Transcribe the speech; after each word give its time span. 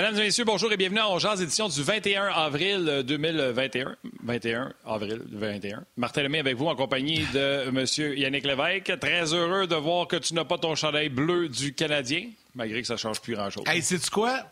Mesdames 0.00 0.16
et 0.16 0.22
messieurs, 0.22 0.46
bonjour 0.46 0.72
et 0.72 0.78
bienvenue 0.78 1.00
à 1.00 1.10
Ongeaz, 1.10 1.42
édition 1.42 1.68
du 1.68 1.82
21 1.82 2.28
avril 2.28 3.02
2021. 3.04 3.96
21 4.22 4.72
avril 4.86 5.20
2021. 5.26 5.84
Martin 5.98 6.22
Lemay 6.22 6.38
avec 6.38 6.56
vous 6.56 6.68
en 6.68 6.74
compagnie 6.74 7.26
de 7.34 7.68
M. 7.68 8.16
Yannick 8.16 8.46
Lévesque. 8.46 8.98
Très 8.98 9.34
heureux 9.34 9.66
de 9.66 9.76
voir 9.76 10.08
que 10.08 10.16
tu 10.16 10.32
n'as 10.32 10.46
pas 10.46 10.56
ton 10.56 10.74
chandail 10.74 11.10
bleu 11.10 11.50
du 11.50 11.74
Canadien, 11.74 12.30
malgré 12.54 12.80
que 12.80 12.86
ça 12.86 12.94
ne 12.94 12.98
change 12.98 13.20
plus 13.20 13.34
grand-chose. 13.34 13.64
Hey, 13.66 13.82
sais-tu 13.82 14.08
quoi? 14.08 14.46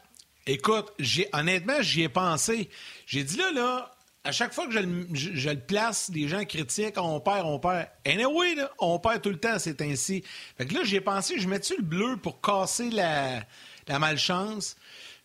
Écoute, 0.47 0.93
honnêtement, 1.33 1.81
j'y 1.81 2.03
ai 2.03 2.11
pensé. 2.11 2.69
J'ai 3.07 3.25
dit 3.25 3.39
là, 3.39 3.51
là, 3.51 3.91
à 4.25 4.33
chaque 4.33 4.53
fois 4.53 4.67
que 4.67 4.75
je 4.75 4.81
le, 4.81 5.61
place, 5.61 6.11
les 6.13 6.29
gens 6.29 6.45
critiquent, 6.45 6.99
on 6.99 7.21
perd, 7.21 7.47
on 7.47 7.59
perd. 7.59 7.87
Anyway, 8.05 8.55
là, 8.55 8.71
on 8.81 8.99
perd 8.99 9.23
tout 9.23 9.31
le 9.31 9.41
temps, 9.41 9.59
c'est 9.59 9.81
ainsi. 9.81 10.23
Fait 10.59 10.67
que 10.67 10.75
là, 10.75 10.81
j'ai 10.85 11.01
pensé, 11.01 11.39
je 11.39 11.49
mets-tu 11.49 11.75
le 11.79 11.85
bleu 11.85 12.19
pour 12.19 12.43
casser 12.43 12.91
la 12.91 13.99
malchance? 13.99 14.77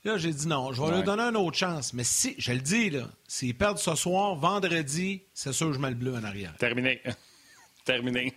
Là, 0.05 0.17
j'ai 0.17 0.33
dit 0.33 0.47
non, 0.47 0.73
je 0.73 0.81
vais 0.81 0.97
lui 0.97 1.03
donner 1.03 1.23
une 1.23 1.37
autre 1.37 1.57
chance. 1.57 1.93
Mais 1.93 2.03
si, 2.03 2.35
je 2.37 2.51
le 2.51 2.59
dis, 2.59 2.89
là, 2.89 3.07
s'ils 3.27 3.55
perdent 3.57 3.77
ce 3.77 3.95
soir, 3.95 4.35
vendredi, 4.35 5.23
c'est 5.33 5.53
sûr 5.53 5.67
que 5.67 5.73
je 5.73 5.79
mets 5.79 5.89
le 5.89 5.95
bleu 5.95 6.13
en 6.13 6.23
arrière. 6.23 6.53
Terminé. 6.57 7.01
Terminé. 7.85 8.33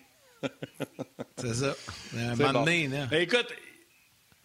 c'est 1.37 1.55
ça. 1.55 1.75
Un 2.17 2.37
moment 2.37 2.53
donné, 2.65 2.89
Écoute, 3.13 3.53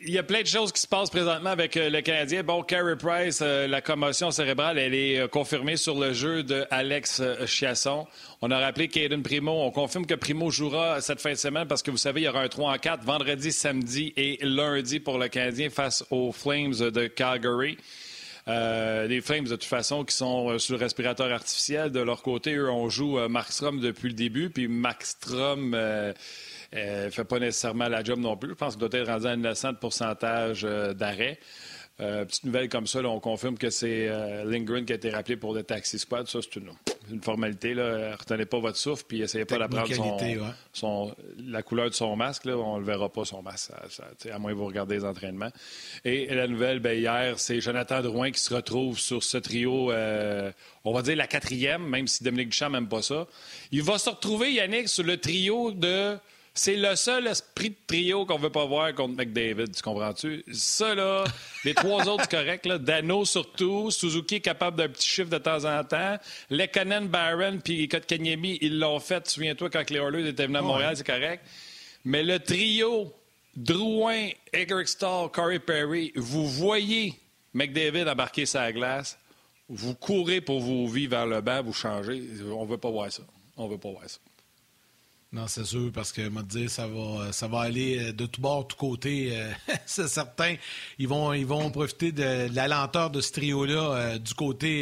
il 0.03 0.11
y 0.11 0.17
a 0.17 0.23
plein 0.23 0.41
de 0.41 0.47
choses 0.47 0.71
qui 0.71 0.81
se 0.81 0.87
passent 0.87 1.09
présentement 1.09 1.51
avec 1.51 1.77
euh, 1.77 1.89
le 1.89 2.01
Canadien. 2.01 2.43
Bon, 2.43 2.63
Carey 2.63 2.95
Price, 2.95 3.39
euh, 3.41 3.67
la 3.67 3.81
commotion 3.81 4.31
cérébrale, 4.31 4.79
elle 4.79 4.93
est 4.93 5.19
euh, 5.19 5.27
confirmée 5.27 5.77
sur 5.77 5.99
le 5.99 6.13
jeu 6.13 6.43
de 6.43 6.65
Alex 6.71 7.21
Chiasson. 7.45 8.07
On 8.41 8.49
a 8.51 8.59
rappelé 8.59 8.87
Caden 8.87 9.21
Primo. 9.21 9.51
On 9.51 9.71
confirme 9.71 10.05
que 10.05 10.15
Primo 10.15 10.49
jouera 10.49 11.01
cette 11.01 11.21
fin 11.21 11.31
de 11.31 11.35
semaine 11.35 11.67
parce 11.67 11.83
que 11.83 11.91
vous 11.91 11.97
savez, 11.97 12.21
il 12.21 12.23
y 12.23 12.27
aura 12.27 12.41
un 12.41 12.47
3 12.47 12.73
en 12.73 12.77
4 12.77 13.03
vendredi, 13.03 13.51
samedi 13.51 14.13
et 14.17 14.39
lundi 14.41 14.99
pour 14.99 15.19
le 15.19 15.27
Canadien 15.27 15.69
face 15.69 16.03
aux 16.09 16.31
Flames 16.31 16.73
de 16.73 17.07
Calgary. 17.07 17.77
les 18.47 19.21
Flames, 19.21 19.45
de 19.45 19.51
toute 19.51 19.63
façon, 19.63 20.03
qui 20.03 20.15
sont 20.15 20.57
sur 20.57 20.75
le 20.75 20.79
respirateur 20.79 21.31
artificiel. 21.31 21.91
De 21.91 21.99
leur 21.99 22.23
côté, 22.23 22.55
eux, 22.55 22.71
on 22.71 22.89
joue 22.89 23.19
Mark 23.27 23.51
Strom 23.51 23.79
depuis 23.79 24.09
le 24.09 24.15
début. 24.15 24.49
Puis 24.49 24.67
Mark 24.67 25.03
Strom 25.03 25.75
ne 26.73 26.79
euh, 26.79 27.11
fait 27.11 27.25
pas 27.25 27.39
nécessairement 27.39 27.87
la 27.87 28.03
job 28.03 28.19
non 28.19 28.37
plus. 28.37 28.49
Je 28.49 28.55
pense 28.55 28.75
qu'il 28.75 28.87
doit 28.87 28.99
être 28.99 29.07
rendu 29.07 29.27
à 29.27 29.35
900 29.35 29.73
de 29.73 29.77
pourcentage 29.77 30.63
euh, 30.63 30.93
d'arrêt. 30.93 31.39
Euh, 31.99 32.25
petite 32.25 32.45
nouvelle 32.45 32.69
comme 32.69 32.87
ça, 32.87 32.99
on 33.03 33.19
confirme 33.19 33.57
que 33.57 33.69
c'est 33.69 34.07
Lindgren 34.45 34.85
qui 34.85 34.93
a 34.93 34.95
été 34.95 35.11
rappelé 35.11 35.35
pour 35.35 35.53
le 35.53 35.61
taxi 35.61 35.99
squad. 35.99 36.27
Ça, 36.27 36.39
c'est 36.41 36.59
une, 36.59 37.21
formalité. 37.21 37.75
Là. 37.75 38.15
Retenez 38.15 38.45
pas 38.45 38.57
votre 38.57 38.77
souffle 38.77 39.03
puis 39.07 39.21
essayez 39.21 39.45
pas 39.45 39.59
d'apprendre 39.59 39.87
son, 40.73 41.13
la 41.45 41.61
couleur 41.61 41.89
de 41.89 41.93
son 41.93 42.15
masque. 42.15 42.45
Là. 42.45 42.57
On 42.57 42.75
ne 42.75 42.79
le 42.79 42.85
verra 42.85 43.09
pas, 43.09 43.23
son 43.23 43.43
masque, 43.43 43.71
à 44.31 44.39
moins 44.39 44.51
que 44.51 44.57
vous 44.57 44.65
regardez 44.65 44.95
les 44.95 45.05
entraînements. 45.05 45.51
Et, 46.03 46.33
la 46.33 46.47
nouvelle, 46.47 46.79
ben, 46.79 46.97
hier, 46.97 47.37
c'est 47.37 47.61
Jonathan 47.61 48.01
Drouin 48.01 48.31
qui 48.31 48.39
se 48.39 48.51
retrouve 48.51 48.97
sur 48.97 49.21
ce 49.21 49.37
trio, 49.37 49.91
on 50.83 50.93
va 50.93 51.01
dire 51.03 51.17
la 51.17 51.27
quatrième, 51.27 51.87
même 51.87 52.07
si 52.07 52.23
Dominique 52.23 52.49
Duchamp 52.49 52.71
n'aime 52.71 52.87
pas 52.87 53.03
ça. 53.03 53.27
Il 53.71 53.83
va 53.83 53.99
se 53.99 54.09
retrouver, 54.09 54.53
Yannick, 54.53 54.87
sur 54.87 55.03
le 55.03 55.17
trio 55.17 55.71
de 55.71 56.17
c'est 56.53 56.75
le 56.75 56.95
seul 56.95 57.27
esprit 57.27 57.69
de 57.69 57.75
trio 57.87 58.25
qu'on 58.25 58.37
veut 58.37 58.49
pas 58.49 58.65
voir 58.65 58.93
contre 58.93 59.15
McDavid, 59.15 59.71
tu 59.71 59.81
comprends-tu? 59.81 60.43
Ça, 60.51 60.93
là, 60.95 61.23
les 61.65 61.73
trois 61.73 62.07
autres, 62.09 62.25
c'est 62.29 62.37
correct. 62.37 62.65
Là. 62.65 62.77
Dano, 62.77 63.23
surtout. 63.23 63.89
Suzuki 63.89 64.35
est 64.35 64.41
capable 64.41 64.77
d'un 64.77 64.89
petit 64.89 65.07
chiffre 65.07 65.29
de 65.29 65.37
temps 65.37 65.63
en 65.63 65.83
temps. 65.83 66.17
Lekkonen, 66.49 67.07
Barron, 67.07 67.59
puis 67.63 67.87
Kotkaniemi, 67.87 68.57
ils 68.61 68.79
l'ont 68.79 68.99
fait. 68.99 69.27
Souviens-toi, 69.27 69.69
quand 69.69 69.89
les 69.89 69.99
Oilers 69.99 70.27
étaient 70.27 70.45
venus 70.45 70.59
à 70.59 70.63
Montréal, 70.63 70.97
c'est 70.97 71.07
correct. 71.07 71.45
Mais 72.03 72.23
le 72.23 72.39
trio, 72.39 73.13
Drouin, 73.55 74.29
Eric 74.53 74.87
Stahl, 74.87 75.29
Corey 75.29 75.59
Perry, 75.59 76.11
vous 76.15 76.47
voyez 76.47 77.13
McDavid 77.53 78.07
embarquer 78.09 78.45
sa 78.45 78.71
glace. 78.71 79.17
Vous 79.67 79.93
courez 79.95 80.41
pour 80.41 80.59
vous 80.59 80.87
vivre 80.87 81.11
vers 81.11 81.27
le 81.27 81.41
banc, 81.41 81.63
vous 81.63 81.73
changez. 81.73 82.21
On 82.53 82.65
veut 82.65 82.77
pas 82.77 82.89
voir 82.89 83.11
ça. 83.11 83.23
On 83.57 83.67
veut 83.67 83.77
pas 83.77 83.89
voir 83.89 84.09
ça. 84.09 84.19
Non, 85.33 85.47
c'est 85.47 85.63
sûr, 85.63 85.93
parce 85.93 86.11
que, 86.11 86.27
moi, 86.27 86.43
dire, 86.43 86.69
ça 86.69 86.87
va, 86.87 87.31
ça 87.31 87.47
va 87.47 87.61
aller 87.61 88.09
euh, 88.09 88.11
de 88.11 88.25
tout 88.25 88.41
bord, 88.41 88.63
de 88.63 88.67
tout 88.67 88.75
côté. 88.75 89.29
Euh, 89.31 89.49
c'est 89.85 90.09
certain. 90.09 90.55
Ils 90.99 91.07
vont, 91.07 91.31
ils 91.31 91.45
vont 91.45 91.71
profiter 91.71 92.11
de, 92.11 92.53
la 92.53 92.67
lenteur 92.67 93.09
de 93.11 93.21
ce 93.21 93.31
trio-là 93.31 93.95
euh, 93.95 94.17
du 94.17 94.33
côté 94.33 94.81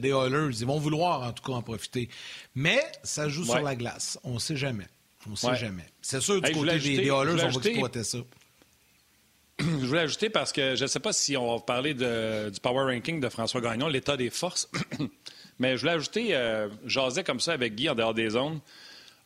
des 0.00 0.10
Oilers. 0.10 0.60
Ils 0.60 0.66
vont 0.66 0.78
vouloir, 0.78 1.22
en 1.22 1.32
tout 1.32 1.42
cas, 1.42 1.54
en 1.54 1.62
profiter. 1.62 2.08
Mais 2.54 2.80
ça 3.02 3.28
joue 3.28 3.44
sur 3.44 3.60
la 3.60 3.74
glace. 3.74 4.16
On 4.22 4.34
ne 4.34 4.38
sait 4.38 4.56
jamais. 4.56 4.86
On 5.26 5.30
ne 5.30 5.36
sait 5.36 5.56
jamais. 5.56 5.86
C'est 6.00 6.20
sûr, 6.20 6.40
du 6.40 6.52
côté 6.52 6.78
des, 6.78 7.06
Oilers, 7.06 7.44
on 7.44 7.48
va 7.48 7.68
exploiter 7.68 8.04
ça. 8.04 8.18
Je 9.58 9.64
voulais 9.86 10.02
ajouter 10.02 10.30
parce 10.30 10.52
que 10.52 10.76
je 10.76 10.84
ne 10.84 10.88
sais 10.88 11.00
pas 11.00 11.12
si 11.12 11.36
on 11.36 11.56
va 11.56 11.60
parler 11.60 11.94
de, 11.94 12.48
du 12.48 12.60
power 12.60 12.94
ranking 12.94 13.20
de 13.20 13.28
François 13.28 13.60
Gagnon, 13.60 13.88
l'état 13.88 14.16
des 14.16 14.30
forces. 14.30 14.70
Mais 15.58 15.76
je 15.76 15.80
voulais 15.80 15.92
ajouter, 15.92 16.68
j'asais 16.86 17.24
comme 17.24 17.40
ça 17.40 17.52
avec 17.52 17.74
Guy 17.74 17.90
en 17.90 17.94
dehors 17.94 18.14
des 18.14 18.30
zones 18.30 18.60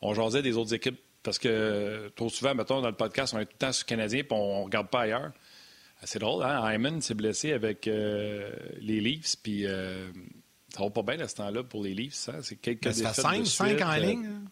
on 0.04 0.14
jasait 0.14 0.42
des 0.42 0.56
autres 0.56 0.74
équipes 0.74 1.00
parce 1.22 1.38
que 1.38 2.12
trop 2.14 2.28
souvent, 2.28 2.54
mettons, 2.54 2.82
dans 2.82 2.90
le 2.90 2.94
podcast, 2.94 3.32
on 3.34 3.40
est 3.40 3.46
tout 3.46 3.52
le 3.54 3.58
temps 3.58 3.72
sur 3.72 3.86
le 3.86 3.88
Canadien 3.88 4.20
et 4.20 4.26
on 4.30 4.60
ne 4.60 4.64
regarde 4.64 4.88
pas 4.88 5.00
ailleurs. 5.00 5.32
C'est 6.04 6.18
drôle, 6.18 6.44
hein? 6.44 6.70
Hyman 6.70 7.00
s'est 7.00 7.14
blessé 7.14 7.52
avec 7.52 7.88
euh, 7.88 8.50
les 8.78 9.00
Leafs, 9.00 9.36
puis 9.42 9.66
euh, 9.66 10.10
ça 10.68 10.82
va 10.82 10.90
pas 10.90 11.02
bien 11.02 11.18
à 11.20 11.26
ce 11.26 11.36
temps-là 11.36 11.62
pour 11.62 11.82
les 11.82 11.94
Leafs. 11.94 12.28
Hein? 12.28 12.40
C'est 12.42 12.56
quelques 12.56 12.92
ça 12.92 13.14
fait 13.14 13.44
5, 13.46 13.80
en 13.80 13.94
ligne. 13.94 14.26
Hein? 14.26 14.42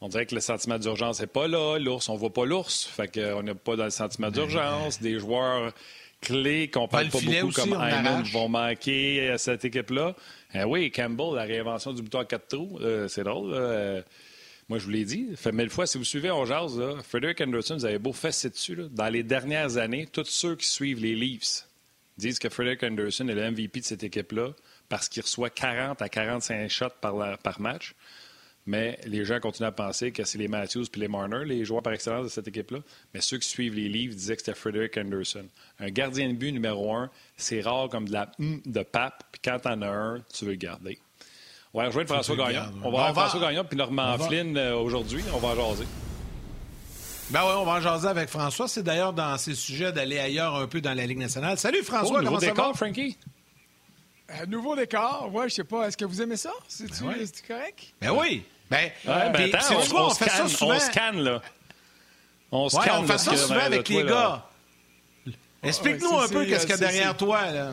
On 0.00 0.08
dirait 0.08 0.26
que 0.26 0.34
le 0.34 0.40
sentiment 0.40 0.78
d'urgence 0.78 1.20
n'est 1.20 1.28
pas 1.28 1.46
là. 1.46 1.78
L'ours, 1.78 2.08
on 2.08 2.14
ne 2.14 2.18
voit 2.18 2.32
pas 2.32 2.44
l'ours. 2.44 2.84
Fait 2.84 3.06
qu'on 3.06 3.44
n'est 3.44 3.54
pas 3.54 3.76
dans 3.76 3.84
le 3.84 3.90
sentiment 3.90 4.30
d'urgence. 4.30 5.00
Des 5.00 5.20
joueurs 5.20 5.72
clés 6.20 6.68
qu'on 6.68 6.88
parle 6.88 7.10
pas, 7.10 7.20
beaucoup 7.20 7.52
comme 7.52 7.70
Hyman 7.70 8.24
vont 8.32 8.48
manquer 8.48 9.30
à 9.30 9.38
cette 9.38 9.64
équipe-là. 9.64 10.16
Eh 10.54 10.64
oui, 10.64 10.90
Campbell, 10.90 11.34
la 11.34 11.42
réinvention 11.42 11.92
du 11.92 12.02
bouton 12.02 12.20
à 12.20 12.24
quatre 12.24 12.48
trous, 12.48 12.78
euh, 12.80 13.06
c'est 13.08 13.24
drôle. 13.24 13.52
Euh, 13.52 14.02
moi, 14.68 14.78
je 14.78 14.84
vous 14.84 14.90
l'ai 14.90 15.04
dit, 15.04 15.28
fait 15.36 15.52
mille 15.52 15.68
fois, 15.68 15.86
si 15.86 15.98
vous 15.98 16.04
suivez 16.04 16.30
On 16.30 16.44
Jazz, 16.46 16.80
Frederick 17.08 17.40
Anderson, 17.40 17.74
vous 17.76 17.84
avez 17.84 17.98
beau 17.98 18.12
fesser 18.12 18.50
dessus. 18.50 18.76
Dans 18.90 19.08
les 19.08 19.22
dernières 19.22 19.76
années, 19.76 20.06
tous 20.06 20.24
ceux 20.24 20.56
qui 20.56 20.68
suivent 20.68 21.00
les 21.00 21.14
Leafs 21.14 21.66
disent 22.16 22.38
que 22.38 22.48
Frederick 22.48 22.82
Anderson 22.82 23.28
est 23.28 23.34
le 23.34 23.50
MVP 23.50 23.80
de 23.80 23.84
cette 23.84 24.02
équipe-là 24.02 24.52
parce 24.88 25.08
qu'il 25.08 25.22
reçoit 25.22 25.50
40 25.50 26.00
à 26.02 26.08
45 26.08 26.68
shots 26.68 26.86
par 27.00 27.60
match 27.60 27.94
mais 28.68 28.98
les 29.06 29.24
gens 29.24 29.40
continuent 29.40 29.68
à 29.68 29.72
penser 29.72 30.12
que 30.12 30.24
c'est 30.24 30.36
les 30.36 30.46
Matthews 30.46 30.84
puis 30.92 31.00
les 31.00 31.08
Marner, 31.08 31.42
les 31.46 31.64
joueurs 31.64 31.82
par 31.82 31.94
excellence 31.94 32.24
de 32.24 32.28
cette 32.28 32.46
équipe-là. 32.48 32.80
Mais 33.14 33.22
ceux 33.22 33.38
qui 33.38 33.48
suivent 33.48 33.74
les 33.74 33.88
livres 33.88 34.14
disaient 34.14 34.36
que 34.36 34.42
c'était 34.42 34.58
Frederick 34.58 34.98
Anderson. 34.98 35.46
Un 35.80 35.88
gardien 35.88 36.28
de 36.28 36.34
but 36.34 36.52
numéro 36.52 36.94
un, 36.94 37.08
c'est 37.38 37.62
rare 37.62 37.88
comme 37.88 38.06
de 38.06 38.12
la 38.12 38.30
de 38.38 38.82
pape, 38.82 39.24
puis 39.32 39.40
quand 39.42 39.58
t'en 39.60 39.80
as 39.80 39.88
un, 39.88 40.22
tu 40.34 40.44
veux 40.44 40.50
le 40.50 40.58
garder. 40.58 40.98
On 41.72 41.80
va 41.80 41.86
rejoindre 41.86 42.08
François 42.08 42.36
Gagnon. 42.36 42.60
On 42.82 42.90
va 42.90 43.10
voir 43.10 43.14
François 43.14 43.40
Gagnon 43.40 43.64
puis 43.64 43.78
Normand 43.78 44.18
Flynn 44.18 44.54
euh, 44.58 44.76
aujourd'hui. 44.76 45.24
On 45.32 45.38
va 45.38 45.48
en 45.48 45.54
jaser. 45.54 45.86
Ben 47.30 47.40
oui, 47.44 47.52
on 47.56 47.64
va 47.64 47.72
en 47.72 47.80
jaser 47.80 48.08
avec 48.08 48.28
François. 48.28 48.68
C'est 48.68 48.82
d'ailleurs 48.82 49.14
dans 49.14 49.38
ces 49.38 49.54
sujets 49.54 49.92
d'aller 49.92 50.18
ailleurs 50.18 50.56
un 50.56 50.66
peu 50.66 50.82
dans 50.82 50.94
la 50.94 51.06
Ligue 51.06 51.18
nationale. 51.18 51.56
Salut 51.56 51.82
François, 51.82 52.18
oh, 52.18 52.22
nouveau 52.22 52.38
décor, 52.38 52.76
Frankie? 52.76 53.16
Euh, 54.30 54.44
nouveau 54.46 54.76
décor, 54.76 55.30
ouais, 55.32 55.48
je 55.48 55.54
sais 55.54 55.64
pas. 55.64 55.88
Est-ce 55.88 55.96
que 55.96 56.04
vous 56.04 56.20
aimez 56.20 56.36
ça? 56.36 56.52
C'est-tu 56.68 57.04
ben 57.04 57.16
correct? 57.46 57.94
Ben 58.02 58.10
oui. 58.10 58.44
Ben, 58.70 58.90
ouais, 59.06 59.30
ben 59.30 59.54
attends, 59.54 59.76
on, 59.76 60.06
on, 60.06 60.10
fait 60.10 60.28
ça 60.28 60.48
souvent. 60.48 60.74
on 60.74 60.78
scanne, 60.78 61.20
là. 61.20 61.40
On 62.52 62.68
scanne. 62.68 62.84
Ouais, 62.84 62.90
on 62.98 63.06
fait 63.06 63.18
ça 63.18 63.36
souvent 63.36 63.60
avec 63.60 63.88
les 63.88 64.04
gars. 64.04 64.44
Explique-nous 65.62 66.18
un 66.18 66.28
peu 66.28 66.44
qu'est-ce 66.44 66.66
qu'il 66.66 66.70
y 66.70 66.74
a 66.74 66.76
derrière 66.76 67.16
toi. 67.16 67.50
Là. 67.50 67.72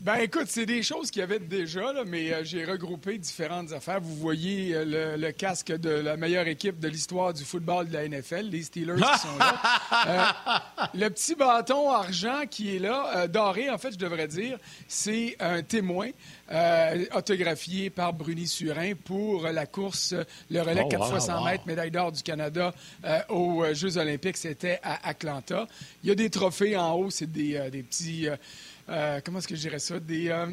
Ben 0.00 0.16
écoute, 0.16 0.46
c'est 0.48 0.66
des 0.66 0.82
choses 0.82 1.10
qu'il 1.10 1.20
y 1.20 1.22
avait 1.22 1.38
déjà, 1.38 1.92
là, 1.92 2.04
mais 2.06 2.32
euh, 2.32 2.44
j'ai 2.44 2.64
regroupé 2.64 3.18
différentes 3.18 3.72
affaires. 3.72 4.00
Vous 4.00 4.14
voyez 4.14 4.74
euh, 4.74 5.16
le, 5.16 5.32
casque 5.32 5.72
de 5.72 5.90
la 5.90 6.16
meilleure 6.16 6.46
équipe 6.46 6.78
de 6.78 6.88
l'histoire 6.88 7.32
du 7.32 7.44
football 7.44 7.88
de 7.88 7.92
la 7.94 8.08
NFL, 8.08 8.48
les 8.50 8.62
Steelers 8.62 8.96
qui 8.96 9.18
sont 9.18 9.38
là. 9.38 9.56
Euh, 10.06 10.24
le 10.94 11.08
petit 11.08 11.34
bâton 11.34 11.90
argent 11.90 12.42
qui 12.48 12.76
est 12.76 12.78
là, 12.78 13.26
doré 13.26 13.70
en 13.70 13.78
fait, 13.78 13.92
je 13.92 13.98
devrais 13.98 14.28
dire, 14.28 14.58
c'est 14.88 15.36
un 15.40 15.62
témoin 15.62 16.10
autographié 17.14 17.90
par 17.90 18.12
Bruni 18.12 18.46
Surin 18.46 18.92
pour 19.04 19.44
la 19.44 19.66
course, 19.66 20.14
le 20.50 20.60
relais 20.60 20.86
4 20.88 21.16
x 21.16 21.26
100 21.26 21.44
mètres, 21.44 21.66
médaille 21.66 21.90
d'or 21.90 22.12
du 22.12 22.22
Canada 22.22 22.74
aux 23.28 23.64
Jeux 23.72 23.96
olympiques, 23.96 24.36
c'était 24.36 24.80
à 24.82 25.08
Atlanta. 25.08 25.66
Il 26.02 26.08
y 26.08 26.12
a 26.12 26.14
des 26.14 26.30
trophées 26.30 26.76
en 26.76 26.92
haut, 26.94 27.10
c'est 27.10 27.30
des, 27.30 27.70
des 27.70 27.82
petits 27.82 28.28
euh, 28.88 29.20
comment 29.24 29.38
est-ce 29.38 29.48
que 29.48 29.56
je 29.56 29.62
dirais 29.62 29.78
ça, 29.78 29.98
des, 29.98 30.28
euh, 30.28 30.46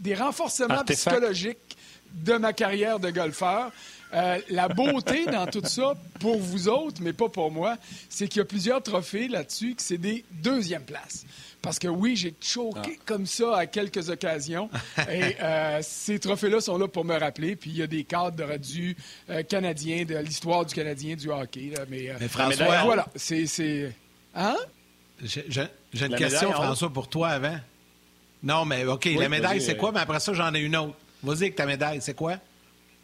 des 0.00 0.14
renforcements 0.14 0.84
psychologiques 0.84 1.76
de 2.12 2.34
ma 2.34 2.52
carrière 2.52 2.98
de 2.98 3.10
golfeur. 3.10 3.70
Euh, 4.14 4.38
la 4.48 4.68
beauté 4.68 5.26
dans 5.32 5.46
tout 5.46 5.64
ça, 5.64 5.94
pour 6.20 6.38
vous 6.38 6.68
autres, 6.68 7.00
mais 7.02 7.12
pas 7.12 7.28
pour 7.28 7.50
moi, 7.50 7.76
c'est 8.08 8.28
qu'il 8.28 8.38
y 8.38 8.42
a 8.42 8.44
plusieurs 8.44 8.82
trophées 8.82 9.28
là-dessus 9.28 9.74
que 9.74 9.82
c'est 9.82 9.98
des 9.98 10.24
deuxièmes 10.30 10.84
places. 10.84 11.26
Parce 11.62 11.78
que 11.78 11.88
oui, 11.88 12.14
j'ai 12.14 12.32
choqué 12.40 12.96
ah. 12.96 13.02
comme 13.04 13.26
ça 13.26 13.56
à 13.56 13.66
quelques 13.66 14.08
occasions. 14.08 14.70
Et 15.10 15.36
ces 15.82 16.20
trophées-là 16.20 16.60
sont 16.60 16.78
là 16.78 16.86
pour 16.86 17.04
me 17.04 17.18
rappeler. 17.18 17.56
Puis 17.56 17.70
il 17.70 17.76
y 17.76 17.82
a 17.82 17.88
des 17.88 18.04
cadres 18.04 18.56
du 18.56 18.96
Canadien, 19.48 20.04
de 20.04 20.16
l'histoire 20.18 20.64
du 20.64 20.74
Canadien, 20.74 21.16
du 21.16 21.28
hockey. 21.28 21.72
Mais, 21.88 22.16
François, 22.28 22.84
voilà, 22.84 23.06
c'est... 23.16 23.92
Hein? 24.36 24.56
J'ai 25.22 25.68
une 26.06 26.14
question, 26.14 26.52
François, 26.52 26.90
pour 26.90 27.08
toi 27.08 27.30
avant. 27.30 27.58
Non, 28.42 28.64
mais 28.64 28.84
OK, 28.84 29.08
la 29.18 29.28
médaille, 29.28 29.60
c'est 29.60 29.76
quoi? 29.76 29.92
Mais 29.92 30.00
après 30.00 30.20
ça, 30.20 30.32
j'en 30.32 30.52
ai 30.54 30.60
une 30.60 30.76
autre. 30.76 30.94
Vas-y 31.22 31.42
avec 31.42 31.56
ta 31.56 31.66
médaille, 31.66 32.00
c'est 32.00 32.14
quoi? 32.14 32.36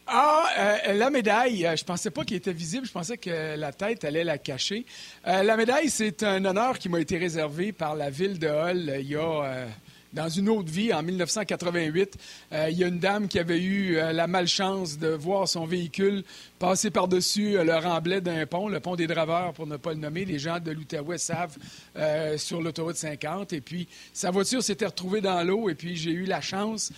Ah, 0.06 0.44
euh, 0.58 0.92
la 0.94 1.10
médaille, 1.10 1.64
euh, 1.64 1.76
je 1.76 1.84
pensais 1.84 2.10
pas 2.10 2.24
qu'elle 2.24 2.38
était 2.38 2.52
visible, 2.52 2.86
je 2.86 2.92
pensais 2.92 3.16
que 3.16 3.56
la 3.56 3.72
tête 3.72 4.04
allait 4.04 4.24
la 4.24 4.36
cacher. 4.36 4.84
Euh, 5.26 5.42
la 5.42 5.56
médaille, 5.56 5.90
c'est 5.90 6.22
un 6.24 6.44
honneur 6.44 6.78
qui 6.78 6.88
m'a 6.88 7.00
été 7.00 7.18
réservé 7.18 7.72
par 7.72 7.94
la 7.94 8.10
ville 8.10 8.38
de 8.38 8.48
Hull 8.48 8.96
il 9.00 9.08
y 9.08 9.16
a 9.16 9.66
dans 10.12 10.28
une 10.28 10.48
autre 10.48 10.70
vie, 10.70 10.92
en 10.92 11.02
1988, 11.02 12.18
euh, 12.52 12.68
il 12.70 12.78
y 12.78 12.84
a 12.84 12.88
une 12.88 12.98
dame 12.98 13.28
qui 13.28 13.38
avait 13.38 13.60
eu 13.60 13.96
euh, 13.96 14.12
la 14.12 14.26
malchance 14.26 14.98
de 14.98 15.08
voir 15.08 15.48
son 15.48 15.64
véhicule 15.64 16.22
passer 16.58 16.90
par-dessus 16.90 17.56
euh, 17.56 17.64
le 17.64 17.74
remblai 17.76 18.20
d'un 18.20 18.44
pont, 18.46 18.68
le 18.68 18.78
pont 18.78 18.94
des 18.94 19.06
Draveurs, 19.06 19.52
pour 19.54 19.66
ne 19.66 19.76
pas 19.76 19.94
le 19.94 19.98
nommer. 19.98 20.24
Les 20.24 20.38
gens 20.38 20.60
de 20.60 20.70
l'Outaouais 20.70 21.18
savent 21.18 21.56
sur 22.36 22.60
l'autoroute 22.60 22.96
50. 22.96 23.52
Et 23.52 23.60
puis, 23.60 23.88
sa 24.12 24.30
voiture 24.30 24.62
s'était 24.62 24.86
retrouvée 24.86 25.20
dans 25.20 25.42
l'eau. 25.42 25.68
Et 25.68 25.74
puis, 25.74 25.96
j'ai 25.96 26.10
eu 26.12 26.24
la 26.24 26.40
chance 26.40 26.92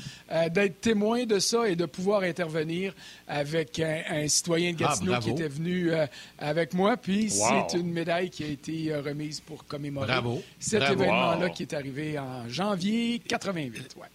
d'être 0.53 0.81
témoin 0.81 1.25
de 1.25 1.39
ça 1.39 1.69
et 1.69 1.77
de 1.77 1.87
pouvoir 1.87 2.23
intervenir 2.23 2.95
avec 3.27 3.81
un, 3.81 4.29
citoyen 4.29 4.73
de 4.73 4.77
Gatineau 4.77 5.15
ah, 5.15 5.21
qui 5.21 5.31
était 5.31 5.49
venu 5.49 5.91
avec 6.39 6.75
moi. 6.75 6.97
Puis, 6.97 7.31
c'est 7.31 7.79
une 7.79 7.91
médaille 7.91 8.31
qui 8.31 8.45
a 8.45 8.49
été 8.49 8.95
remise 8.97 9.41
pour 9.41 9.67
commémorer 9.67 10.13
cet 10.59 10.83
événement-là 10.83 11.51
qui 11.51 11.63
est 11.63 11.75
arrivé 11.75 12.19
en 12.19 12.49
janvier 12.49 13.04
88, 13.27 13.97
ouais. 13.97 14.07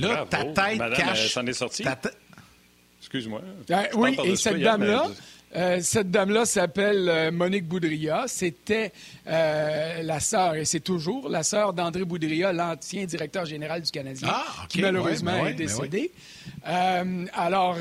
Là, 0.00 0.26
ta 0.28 0.44
tête 0.44 0.78
cache. 0.96 1.32
Ça 1.32 1.40
en 1.40 1.46
est 1.46 1.52
sorti? 1.52 1.84
Excuse-moi. 3.00 3.40
Ben, 3.68 3.86
oui, 3.94 4.16
et 4.24 4.36
cette 4.36 4.60
dame-là. 4.60 5.08
Euh, 5.56 5.78
cette 5.80 6.10
dame-là 6.10 6.44
s'appelle 6.44 7.08
euh, 7.08 7.30
Monique 7.30 7.66
Boudria. 7.66 8.24
C'était 8.26 8.92
euh, 9.26 10.02
la 10.02 10.20
sœur, 10.20 10.54
et 10.56 10.66
c'est 10.66 10.80
toujours 10.80 11.28
la 11.28 11.42
sœur 11.42 11.72
d'André 11.72 12.04
Boudria, 12.04 12.52
l'ancien 12.52 13.06
directeur 13.06 13.46
général 13.46 13.80
du 13.80 13.90
Canadien, 13.90 14.28
ah, 14.30 14.44
qui 14.68 14.82
malheureusement 14.82 15.32
ben 15.32 15.46
est 15.46 15.54
ben 15.54 15.56
décédé. 15.56 16.12
alors, 17.32 17.78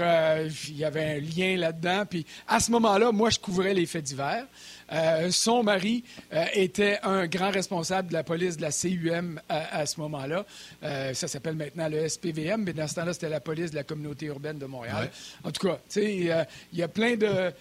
il 0.69 0.77
y 0.77 0.86
avait 0.86 1.18
un 1.18 1.19
lien 1.19 1.57
là-dedans. 1.57 2.06
Puis 2.10 2.25
à 2.48 2.60
ce 2.60 2.71
moment-là, 2.71 3.12
moi, 3.12 3.30
je 3.30 3.39
couvrais 3.39 3.74
les 3.74 3.86
faits 3.86 4.06
divers. 4.06 4.45
Euh, 4.92 5.31
son 5.31 5.63
mari 5.63 6.04
euh, 6.34 6.45
était 6.54 7.00
un 7.04 7.28
grand 7.28 7.51
responsable 7.51 8.10
de 8.10 8.13
la 8.13 8.24
police 8.24 8.57
de 8.57 8.62
la 8.62 8.72
CUM 8.72 9.39
à, 9.50 9.86
ce 9.86 10.00
moment-là. 10.00 10.45
Euh, 10.84 11.13
ça 11.13 11.28
s'appelle 11.28 11.56
maintenant 11.56 11.89
le 11.89 12.07
SPVM, 12.07 12.63
mais 12.63 12.74
dans 12.74 12.88
ce 12.88 12.95
temps-là, 12.95 13.13
c'était 13.13 13.30
la 13.30 13.39
police 13.39 13.72
de 13.72 13.75
la 13.75 13.84
communauté 13.84 14.28
urbaine 14.28 14.57
de 14.57 14.66
Montréal. 14.66 15.10
En 15.44 15.51
tout 15.51 15.68
cas, 15.68 15.80
il 15.95 16.45
y 16.74 16.84
a 16.84 16.88
plein 16.88 17.16
de 17.16 17.51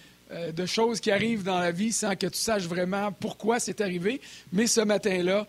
de 0.53 0.65
choses 0.65 0.99
qui 0.99 1.09
arrivent 1.09 1.43
dans 1.43 1.57
la 1.57 1.71
vie 1.71 1.93
sans 1.93 2.17
que 2.17 2.27
tu 2.27 2.37
saches 2.37 2.65
vraiment 2.65 3.13
pourquoi 3.13 3.61
c'est 3.61 3.79
arrivé. 3.79 4.19
Mais 4.51 4.67
ce 4.67 4.81
matin-là, 4.81 5.47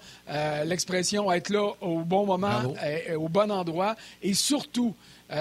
l'expression 0.65 1.33
être 1.33 1.51
là 1.51 1.73
au 1.81 2.05
bon 2.05 2.27
moment, 2.27 2.63
au 3.17 3.29
bon 3.29 3.51
endroit 3.51 3.97
et 4.23 4.35
surtout 4.35 4.95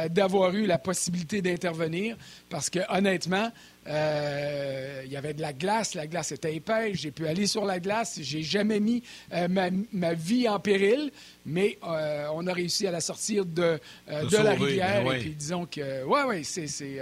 d'avoir 0.09 0.55
eu 0.55 0.65
la 0.65 0.79
possibilité 0.79 1.43
d'intervenir 1.43 2.17
parce 2.49 2.71
que 2.71 2.79
honnêtement, 2.89 3.51
euh, 3.87 5.01
il 5.05 5.11
y 5.11 5.15
avait 5.15 5.33
de 5.33 5.41
la 5.41 5.53
glace, 5.53 5.93
la 5.93 6.07
glace 6.07 6.31
était 6.31 6.53
épaisse, 6.53 6.97
j'ai 6.97 7.11
pu 7.11 7.27
aller 7.27 7.47
sur 7.47 7.63
la 7.63 7.79
glace, 7.79 8.19
j'ai 8.21 8.43
jamais 8.43 8.79
mis 8.79 9.01
euh, 9.33 9.47
ma, 9.47 10.13
vie 10.13 10.49
en 10.49 10.59
péril, 10.59 11.11
mais 11.45 11.77
euh, 11.83 12.27
on 12.33 12.45
a 12.47 12.53
réussi 12.53 12.85
à 12.85 12.91
la 12.91 13.01
sortir 13.01 13.45
de, 13.45 13.79
de, 14.07 14.37
la 14.37 14.51
rivière. 14.51 15.03
Ben 15.05 15.13
et 15.13 15.19
puis 15.19 15.29
disons 15.31 15.65
que, 15.65 16.03
ouais, 16.03 16.23
ouais, 16.23 16.43
c'est 16.43 16.67
c'est 16.67 16.99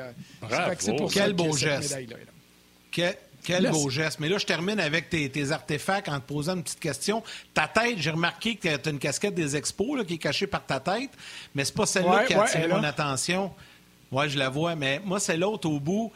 pour 0.95 1.11
Quel 1.11 1.33
beau 1.33 1.55
geste. 1.55 1.97
Quel, 2.91 3.69
beau 3.69 3.89
geste. 3.89 4.19
Mais 4.19 4.29
là, 4.29 4.37
je 4.37 4.45
termine 4.45 4.79
avec 4.79 5.09
tes, 5.09 5.51
artefacts 5.51 6.09
en 6.09 6.19
te 6.19 6.25
posant 6.25 6.55
une 6.55 6.63
petite 6.63 6.79
question. 6.79 7.23
Ta 7.53 7.67
tête, 7.67 7.97
j'ai 7.97 8.11
remarqué 8.11 8.55
que 8.55 8.75
tu 8.75 8.89
as 8.89 8.91
une 8.91 8.99
casquette 8.99 9.35
des 9.35 9.55
expos 9.55 10.03
qui 10.05 10.15
est 10.15 10.19
cachée 10.19 10.47
par 10.47 10.65
ta 10.65 10.79
tête, 10.79 11.11
mais 11.53 11.65
c'est 11.65 11.75
pas 11.75 11.85
celle-là 11.85 12.25
qui 12.25 12.33
a 12.33 12.43
attiré 12.43 12.67
mon 12.67 12.83
attention. 12.83 13.51
Oui, 14.11 14.29
je 14.29 14.37
la 14.37 14.49
vois, 14.49 14.75
mais 14.75 15.01
moi, 15.03 15.19
c'est 15.19 15.35
l'autre 15.35 15.69
au 15.69 15.79
bout. 15.79 16.11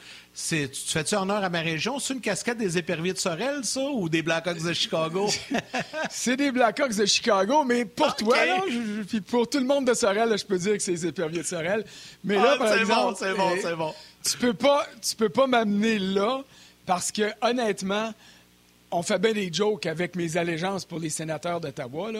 Tu 0.48 0.70
fais-tu 0.74 1.16
honneur 1.16 1.44
à 1.44 1.50
ma 1.50 1.62
région? 1.62 2.00
C'est 2.00 2.14
une 2.14 2.22
casquette 2.22 2.58
des 2.58 2.78
éperviers 2.78 3.14
de 3.14 3.18
Sorel, 3.18 3.64
ça, 3.64 3.82
ou 3.82 4.08
des 4.08 4.22
Blackhawks 4.22 4.64
de 4.64 4.74
Chicago? 4.74 5.28
c'est 6.10 6.38
des 6.38 6.52
Blackhawks 6.52 6.96
de 6.96 7.06
Chicago, 7.06 7.64
mais 7.66 7.86
pour 7.86 8.16
toi, 8.16 8.38
puis 9.08 9.22
pour 9.22 9.50
tout 9.50 9.60
le 9.60 9.66
monde 9.66 9.86
de 9.86 9.94
Sorel, 9.94 10.38
je 10.38 10.46
peux 10.46 10.58
dire 10.58 10.74
que 10.74 10.84
c'est 10.84 10.92
les 10.92 11.08
éperviers 11.08 11.42
de 11.42 11.48
Sorel. 11.48 11.84
Mais 12.24 12.36
là, 12.36 12.54
ah, 12.56 12.58
par 12.58 12.74
exemple... 12.74 13.16
c'est 13.18 13.34
bon, 13.34 13.52
c'est 13.62 13.76
bon, 13.76 13.94
Tu 14.24 14.38
peux 14.38 14.54
pas, 14.54 14.88
tu 15.02 15.16
peux 15.16 15.30
pas 15.30 15.48
m'amener 15.48 16.00
là, 16.00 16.42
parce 16.86 17.12
que, 17.12 17.32
honnêtement, 17.42 18.14
on 18.92 19.04
fait 19.04 19.20
bien 19.20 19.34
des 19.34 19.52
jokes 19.52 19.86
avec 19.86 20.16
mes 20.16 20.38
allégeances 20.38 20.86
pour 20.86 21.00
les 21.00 21.10
sénateurs 21.10 21.60
d'Ottawa, 21.60 22.12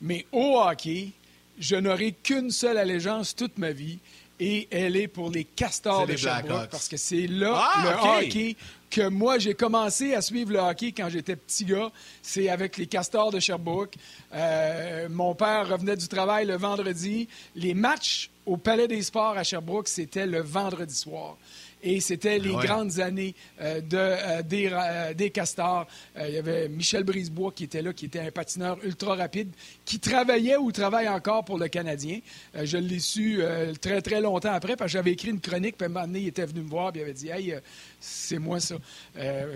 mais 0.00 0.26
au 0.32 0.60
hockey, 0.60 1.12
je 1.58 1.76
n'aurai 1.76 2.12
qu'une 2.12 2.50
seule 2.50 2.78
allégeance 2.78 3.34
toute 3.34 3.58
ma 3.58 3.72
vie, 3.72 3.98
et 4.42 4.66
elle 4.72 4.96
est 4.96 5.06
pour 5.06 5.30
les 5.30 5.44
Castors 5.44 6.04
de 6.04 6.16
Sherbrooke 6.16 6.68
parce 6.68 6.88
que 6.88 6.96
c'est 6.96 7.28
là 7.28 7.54
ah, 7.56 7.84
le 7.84 8.26
hockey 8.26 8.56
que 8.90 9.08
moi 9.08 9.38
j'ai 9.38 9.54
commencé 9.54 10.14
à 10.14 10.20
suivre 10.20 10.52
le 10.52 10.58
hockey 10.58 10.90
quand 10.90 11.08
j'étais 11.08 11.36
petit 11.36 11.64
gars. 11.64 11.92
C'est 12.22 12.48
avec 12.48 12.76
les 12.76 12.88
Castors 12.88 13.30
de 13.30 13.38
Sherbrooke. 13.38 13.94
Euh, 14.34 15.08
mon 15.08 15.36
père 15.36 15.68
revenait 15.68 15.96
du 15.96 16.08
travail 16.08 16.46
le 16.46 16.56
vendredi. 16.56 17.28
Les 17.54 17.72
matchs 17.72 18.30
au 18.44 18.56
Palais 18.56 18.88
des 18.88 19.02
Sports 19.02 19.38
à 19.38 19.44
Sherbrooke, 19.44 19.86
c'était 19.86 20.26
le 20.26 20.40
vendredi 20.40 20.94
soir. 20.94 21.36
Et 21.82 22.00
c'était 22.00 22.38
les 22.38 22.54
ah 22.56 22.64
grandes 22.64 23.00
années 23.00 23.34
euh, 23.60 23.80
de, 23.80 23.96
euh, 23.96 24.42
des, 24.42 24.70
euh, 24.72 25.14
des, 25.14 25.30
Castors. 25.30 25.86
il 26.16 26.34
y 26.34 26.38
avait 26.38 26.68
Michel 26.68 27.02
Brisebois 27.02 27.52
qui 27.52 27.64
était 27.64 27.82
là, 27.82 27.92
qui 27.92 28.06
était 28.06 28.20
un 28.20 28.30
patineur 28.30 28.78
ultra 28.84 29.16
rapide, 29.16 29.50
qui 29.84 29.98
travaillait 29.98 30.56
ou 30.56 30.70
travaille 30.70 31.08
encore 31.08 31.44
pour 31.44 31.58
le 31.58 31.68
Canadien. 31.68 32.20
je 32.54 32.76
l'ai 32.76 32.98
su 32.98 33.40
très, 33.80 34.00
très 34.02 34.20
longtemps 34.20 34.52
après, 34.52 34.76
parce 34.76 34.92
que 34.92 34.98
j'avais 34.98 35.12
écrit 35.12 35.30
une 35.30 35.40
chronique, 35.40 35.76
puis 35.76 35.86
un 35.86 35.88
moment 35.88 36.06
donné, 36.06 36.20
il 36.20 36.28
était 36.28 36.44
venu 36.44 36.60
me 36.60 36.68
voir, 36.68 36.92
puis 36.92 37.00
il 37.00 37.04
avait 37.04 37.14
dit 37.14 37.28
Hey, 37.28 37.54
c'est 37.98 38.38
moi 38.38 38.60
ça. 38.60 38.76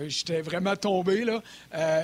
J'étais 0.07 0.41
vraiment 0.41 0.75
tombé, 0.75 1.23
là. 1.23 1.41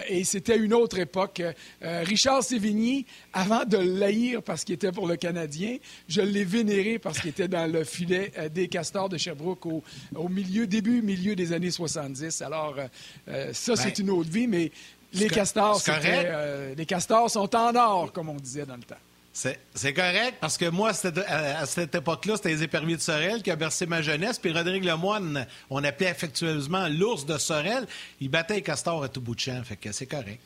et 0.08 0.24
c'était 0.24 0.58
une 0.58 0.74
autre 0.74 1.00
époque. 1.00 1.42
Richard 1.82 2.44
Sévigny, 2.44 3.06
avant 3.34 3.66
de 3.66 3.78
l'haïr 3.78 4.44
parce 4.44 4.64
qu'il 4.64 4.76
était 4.76 4.92
pour 4.92 5.08
le 5.08 5.16
Canadien, 5.16 5.78
je 6.08 6.22
l'ai 6.22 6.46
vénéré 6.46 7.00
parce 7.00 7.20
qu'il 7.20 7.32
était 7.32 7.48
dans 7.48 7.72
le 7.72 7.84
filet 7.84 8.32
des 8.54 8.68
Castors 8.68 9.10
de 9.10 9.18
Sherbrooke 9.18 9.66
au, 9.66 9.84
au 10.18 10.30
milieu, 10.30 10.68
début, 10.68 11.02
milieu 11.02 11.36
des 11.36 11.54
années 11.54 11.72
70. 11.72 12.42
Alors, 12.42 12.76
euh, 12.78 12.88
euh, 13.30 13.54
ça, 13.54 13.76
c'est 13.76 13.98
ben, 13.98 14.06
une 14.06 14.10
autre 14.12 14.30
vie, 14.30 14.48
mais 14.48 14.72
les 15.14 15.30
castors, 15.30 15.82
euh, 15.88 16.74
les 16.76 16.86
castors 16.86 17.30
sont 17.30 17.56
en 17.56 17.76
or, 17.76 18.12
comme 18.12 18.30
on 18.30 18.36
disait 18.36 18.66
dans 18.66 18.76
le 18.76 18.84
temps. 18.84 18.96
C'est 19.34 19.94
correct, 19.94 20.36
parce 20.40 20.58
que 20.58 20.70
moi, 20.70 20.92
à, 21.28 21.66
cette 21.66 21.96
époque-là, 21.96 22.36
c'était 22.36 22.50
les 22.50 22.64
éperviers 22.64 22.98
de 22.98 23.02
Sorel 23.02 23.42
qui 23.42 23.50
a 23.50 23.56
bercé 23.56 23.88
ma 23.88 24.04
jeunesse. 24.04 24.38
Puis 24.38 24.54
Rodrigue 24.54 24.84
Lemoine, 24.84 25.48
on 25.72 25.84
appelait 25.84 26.10
affectueusement 26.10 26.88
l'ours 26.88 27.26
de 27.26 27.40
Sorel. 27.40 27.88
Il 28.22 28.30
battait 28.30 28.56
les 28.56 28.62
castors 28.62 29.04
à 29.04 29.10
tout 29.10 29.22
bout 29.22 29.34
de 29.34 29.40
champ, 29.40 29.60
fait 29.64 29.76
que 29.76 29.92
c'est 29.92 30.06
correct. 30.06 30.40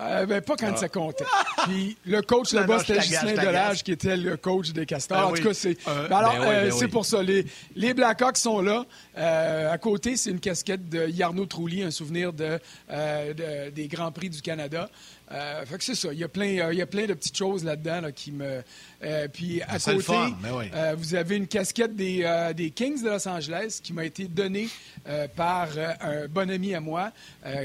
Euh, 0.00 0.24
ben, 0.24 0.40
pas 0.40 0.56
quand 0.56 0.72
ah. 0.72 0.76
ça 0.76 0.88
comptait. 0.88 1.24
Puis 1.64 1.96
le 2.06 2.22
coach 2.22 2.52
là-bas, 2.52 2.78
c'était 2.78 2.98
Ghislain 2.98 3.34
Delage 3.34 3.84
qui 3.84 3.92
était 3.92 4.16
le 4.16 4.36
coach 4.36 4.70
des 4.70 4.86
Castors. 4.86 5.18
Ben 5.18 5.24
en 5.24 5.32
tout 5.32 5.42
cas, 5.42 5.54
c'est. 5.54 5.76
Euh, 5.86 6.08
ben 6.08 6.16
alors, 6.16 6.32
ben 6.38 6.48
euh, 6.48 6.70
c'est 6.70 6.88
pour 6.88 7.04
ça. 7.04 7.22
Les, 7.22 7.44
les 7.76 7.92
Blackhawks 7.92 8.38
sont 8.38 8.60
là. 8.60 8.84
à 9.16 9.78
côté, 9.78 10.16
c'est 10.16 10.30
une 10.30 10.40
casquette 10.40 10.88
de 10.88 11.06
Yarno 11.08 11.44
Trulli, 11.44 11.82
un 11.82 11.90
souvenir 11.90 12.32
de, 12.32 12.58
des 13.70 13.88
Grands 13.88 14.12
Prix 14.12 14.30
du 14.30 14.40
Canada. 14.40 14.88
Euh, 15.32 15.64
fait 15.64 15.78
que 15.78 15.84
c'est 15.84 15.94
ça. 15.94 16.12
Il 16.12 16.18
y, 16.18 16.24
a 16.24 16.28
plein, 16.28 16.70
il 16.70 16.78
y 16.78 16.82
a 16.82 16.86
plein 16.86 17.06
de 17.06 17.14
petites 17.14 17.36
choses 17.36 17.64
là-dedans 17.64 18.10
qui 18.14 18.32
me. 18.32 18.62
puis 19.32 19.62
à 19.62 19.78
côté, 19.78 20.12
vous 20.96 21.14
avez 21.14 21.36
une 21.36 21.46
casquette 21.46 21.96
des, 21.96 22.52
des, 22.54 22.70
Kings 22.70 23.02
de 23.02 23.08
Los 23.08 23.26
Angeles 23.26 23.80
qui 23.82 23.92
m'a 23.92 24.04
été 24.04 24.26
donnée 24.26 24.68
par 25.36 25.68
un 26.00 26.28
bon 26.28 26.50
ami 26.50 26.74
à 26.74 26.80
moi 26.80 27.12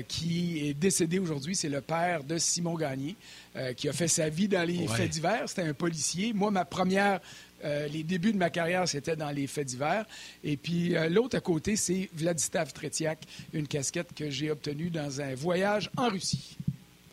qui 0.07 0.67
est 0.67 0.73
décédé 0.73 1.19
aujourd'hui. 1.19 1.55
C'est 1.55 1.69
le 1.69 1.81
père 1.81 2.23
de 2.23 2.37
Simon 2.37 2.75
Gagné, 2.75 3.15
euh, 3.55 3.73
qui 3.73 3.89
a 3.89 3.93
fait 3.93 4.07
sa 4.07 4.29
vie 4.29 4.47
dans 4.47 4.67
les 4.67 4.87
faits 4.87 5.09
divers. 5.09 5.43
C'était 5.47 5.63
un 5.63 5.73
policier. 5.73 6.33
Moi, 6.33 6.51
ma 6.51 6.65
première 6.65 7.19
euh, 7.65 7.87
les 7.87 8.03
débuts 8.03 8.33
de 8.33 8.37
ma 8.37 8.51
carrière, 8.51 8.87
c'était 8.87 9.15
dans 9.15 9.31
les 9.31 9.47
faits 9.47 9.67
divers. 9.67 10.05
Et 10.43 10.57
puis 10.57 10.95
euh, 10.95 11.09
l'autre 11.09 11.37
à 11.37 11.39
côté, 11.39 11.75
c'est 11.75 12.09
Vladislav 12.13 12.71
Tretiak, 12.71 13.19
une 13.53 13.67
casquette 13.67 14.13
que 14.13 14.29
j'ai 14.29 14.51
obtenue 14.51 14.91
dans 14.91 15.21
un 15.21 15.33
voyage 15.33 15.89
en 15.97 16.09
Russie. 16.09 16.57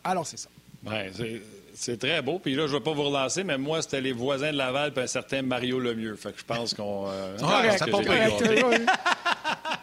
Alors, 0.05 0.25
c'est 0.25 0.37
ça. 0.37 0.49
Ouais, 0.85 1.11
c'est 1.73 1.97
très 1.97 2.21
beau. 2.21 2.39
Puis 2.39 2.55
là, 2.55 2.67
je 2.67 2.73
ne 2.73 2.77
vais 2.77 2.83
pas 2.83 2.93
vous 2.93 3.03
relancer, 3.03 3.43
mais 3.43 3.57
moi, 3.57 3.81
c'était 3.81 3.99
les 3.99 4.13
voisins 4.13 4.51
de 4.51 4.57
Laval 4.57 4.93
et 4.95 4.99
un 4.99 5.07
certain 5.07 5.41
Mario 5.41 5.79
Lemieux. 5.79 6.15
Fait 6.15 6.31
que 6.31 6.39
je 6.39 6.45
pense 6.45 6.73
qu'on. 6.73 7.09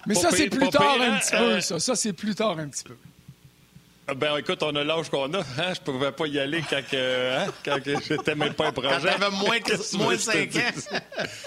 Mais 0.07 0.15
ça, 0.15 0.31
c'est 0.31 0.49
plus 0.49 0.69
tard 0.71 0.97
un 1.01 1.19
petit 1.19 1.37
peu, 1.37 1.61
ça. 1.61 1.79
Ça, 1.79 1.95
c'est 1.95 2.13
plus 2.13 2.35
tard 2.35 2.59
un 2.59 2.69
petit 2.69 2.85
peu. 2.85 2.97
Ben 4.15 4.37
écoute, 4.39 4.63
on 4.63 4.75
a 4.77 4.85
l'âge 4.85 5.09
qu'on 5.11 5.33
a. 5.35 5.39
Hein? 5.41 5.73
Je 5.75 5.81
pouvais 5.81 6.13
pas 6.13 6.27
y 6.27 6.39
aller 6.39 6.63
quand, 6.69 6.81
que, 6.91 7.37
hein? 7.39 7.47
quand 7.65 7.79
j'étais 7.85 8.35
même 8.35 8.55
pas 8.55 8.69
un 8.69 8.73
projet. 8.73 8.89
Quand 8.91 9.01
t'avais 9.19 9.31
moins, 9.37 9.61
que, 9.61 9.97
moins 9.97 10.17
5 10.19 10.57
ans? 10.57 10.99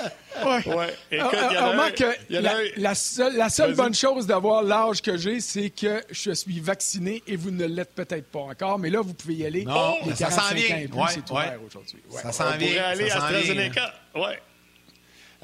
Oui. 0.45 0.73
Ouais. 0.73 0.93
Écoute, 1.11 1.29
il 1.49 1.55
y 1.55 1.57
en 1.57 1.79
a 1.79 1.83
un, 1.85 1.91
que 1.91 2.03
y 2.29 2.35
en 2.37 2.39
a 2.39 2.41
la, 2.41 2.57
un- 2.57 2.61
la 2.75 2.93
seule, 2.93 3.37
la 3.37 3.47
seule 3.47 3.67
Vas-y. 3.71 3.77
bonne 3.85 3.95
chose 3.95 4.27
d'avoir 4.27 4.63
l'âge 4.63 5.01
que 5.01 5.15
j'ai, 5.15 5.39
c'est 5.39 5.69
que 5.69 6.03
je 6.11 6.31
suis 6.31 6.59
vacciné 6.59 7.23
et 7.25 7.37
vous 7.37 7.51
ne 7.51 7.65
l'êtes 7.65 7.95
peut-être 7.95 8.29
pas 8.29 8.39
encore. 8.39 8.77
Mais 8.77 8.89
là, 8.89 8.99
vous 8.99 9.13
pouvez 9.13 9.35
y 9.35 9.45
aller. 9.45 9.63
Non, 9.63 9.95
ça 10.13 10.25
45 10.27 10.29
s'en 10.49 10.53
vient. 10.55 10.75
Ouais, 10.75 10.87
c'est 11.09 11.31
ouais. 11.31 11.31
ouvert 11.31 11.59
aujourd'hui. 11.65 11.99
Ouais. 12.11 12.21
Ça 12.21 12.27
On 12.27 12.31
s'en 12.33 12.43
pourrait 12.51 12.57
vient. 12.57 12.83
aller 12.83 13.09
ça 13.09 13.15
à 13.15 13.19
s'en 13.21 13.27
vient. 13.29 13.37
AstraZeneca. 13.39 13.93
Ouais. 14.13 14.39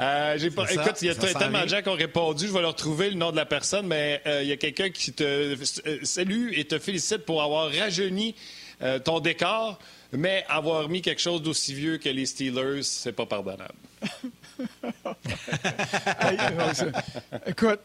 Euh, 0.02 0.38
j'ai 0.38 0.50
pas... 0.50 0.66
C'est 0.68 0.76
ça, 0.76 0.84
Écoute, 0.84 1.02
il 1.02 1.08
y 1.08 1.12
a 1.12 1.16
tellement 1.16 1.64
de 1.64 1.70
gens 1.70 1.82
qui 1.82 1.90
ont 1.90 1.94
répondu. 1.94 2.48
Je 2.48 2.54
vais 2.54 2.62
leur 2.62 2.76
trouver 2.76 3.10
le 3.10 3.16
nom 3.16 3.32
de 3.32 3.36
la 3.36 3.46
personne, 3.46 3.88
mais 3.88 4.22
euh, 4.26 4.42
il 4.42 4.50
y 4.50 4.52
a 4.52 4.58
quelqu'un 4.58 4.90
qui 4.90 5.14
te 5.14 5.24
euh, 5.24 5.56
salue 6.04 6.50
et 6.54 6.66
te 6.66 6.80
félicite 6.80 7.20
pour 7.20 7.44
avoir 7.44 7.72
rajeuni 7.72 8.34
euh, 8.82 8.98
ton 8.98 9.20
décor, 9.20 9.78
mais 10.12 10.44
avoir 10.50 10.90
mis 10.90 11.04
quelque 11.04 11.22
chose 11.22 11.44
d'aussi 11.44 11.76
vieux 11.76 12.00
que 12.00 12.10
les 12.10 12.26
Steelers, 12.26 12.82
c'est 12.82 13.12
pas 13.12 13.28
pardonnable. 13.28 13.76
Écoute. 17.46 17.80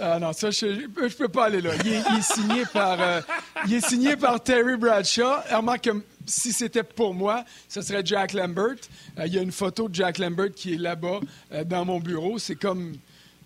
Ah 0.00 0.18
non, 0.18 0.32
ça, 0.32 0.50
je, 0.50 0.66
je 1.08 1.16
peux 1.16 1.28
pas 1.28 1.46
aller 1.46 1.60
là. 1.60 1.72
Il 1.84 1.92
est, 1.92 2.02
il 2.10 2.18
est 2.18 2.22
signé 2.22 2.62
par, 2.72 3.00
euh, 3.00 3.20
il 3.66 3.74
est 3.74 3.86
signé 3.86 4.16
par 4.16 4.42
Terry 4.42 4.76
Bradshaw. 4.76 5.36
Remarque 5.52 5.82
que 5.82 5.90
si 6.30 6.52
c'était 6.52 6.82
pour 6.82 7.12
moi, 7.14 7.44
ce 7.68 7.82
serait 7.82 8.02
Jack 8.04 8.32
Lambert. 8.32 8.76
Euh, 9.18 9.26
il 9.26 9.34
y 9.34 9.38
a 9.38 9.42
une 9.42 9.52
photo 9.52 9.88
de 9.88 9.94
Jack 9.94 10.18
Lambert 10.18 10.52
qui 10.54 10.74
est 10.74 10.78
là-bas 10.78 11.20
euh, 11.52 11.64
dans 11.64 11.84
mon 11.84 11.98
bureau. 12.00 12.38
C'est 12.38 12.54
comme, 12.56 12.94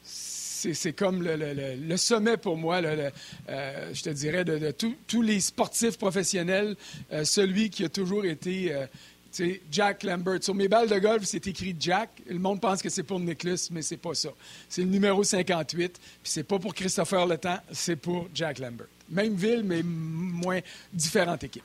c'est 0.04 0.92
comme 0.92 1.22
le, 1.22 1.96
sommet 1.96 2.36
pour 2.36 2.56
moi, 2.56 2.80
euh, 2.82 3.10
je 3.92 4.02
te 4.02 4.10
dirais, 4.10 4.44
de, 4.44 4.70
tous- 4.70 5.22
les 5.22 5.40
sportifs 5.40 5.98
professionnels, 5.98 6.76
celui 7.24 7.70
qui 7.70 7.84
a 7.84 7.88
toujours 7.88 8.24
été 8.24 8.72
Jack 9.70 10.02
Lambert. 10.04 10.42
Sur 10.42 10.54
mes 10.54 10.68
balles 10.68 10.88
de 10.88 10.98
golf, 10.98 11.24
c'est 11.24 11.46
écrit 11.46 11.74
Jack. 11.78 12.10
Le 12.28 12.38
monde 12.38 12.60
pense 12.60 12.80
que 12.82 12.88
c'est 12.88 13.02
pour 13.02 13.20
Nicholas, 13.20 13.68
mais 13.72 13.82
c'est 13.82 13.96
pas 13.96 14.14
ça. 14.14 14.30
C'est 14.68 14.82
le 14.82 14.88
numéro 14.88 15.22
58, 15.24 15.92
puis 15.92 15.98
c'est 16.22 16.44
pas 16.44 16.58
pour 16.58 16.74
Christopher 16.74 17.26
Le 17.26 17.36
Temps, 17.38 17.58
c'est 17.72 17.96
pour 17.96 18.28
Jack 18.34 18.58
Lambert. 18.58 18.86
Même 19.10 19.34
ville, 19.34 19.62
mais 19.64 19.82
moins 19.82 20.60
différente 20.92 21.44
équipe. 21.44 21.62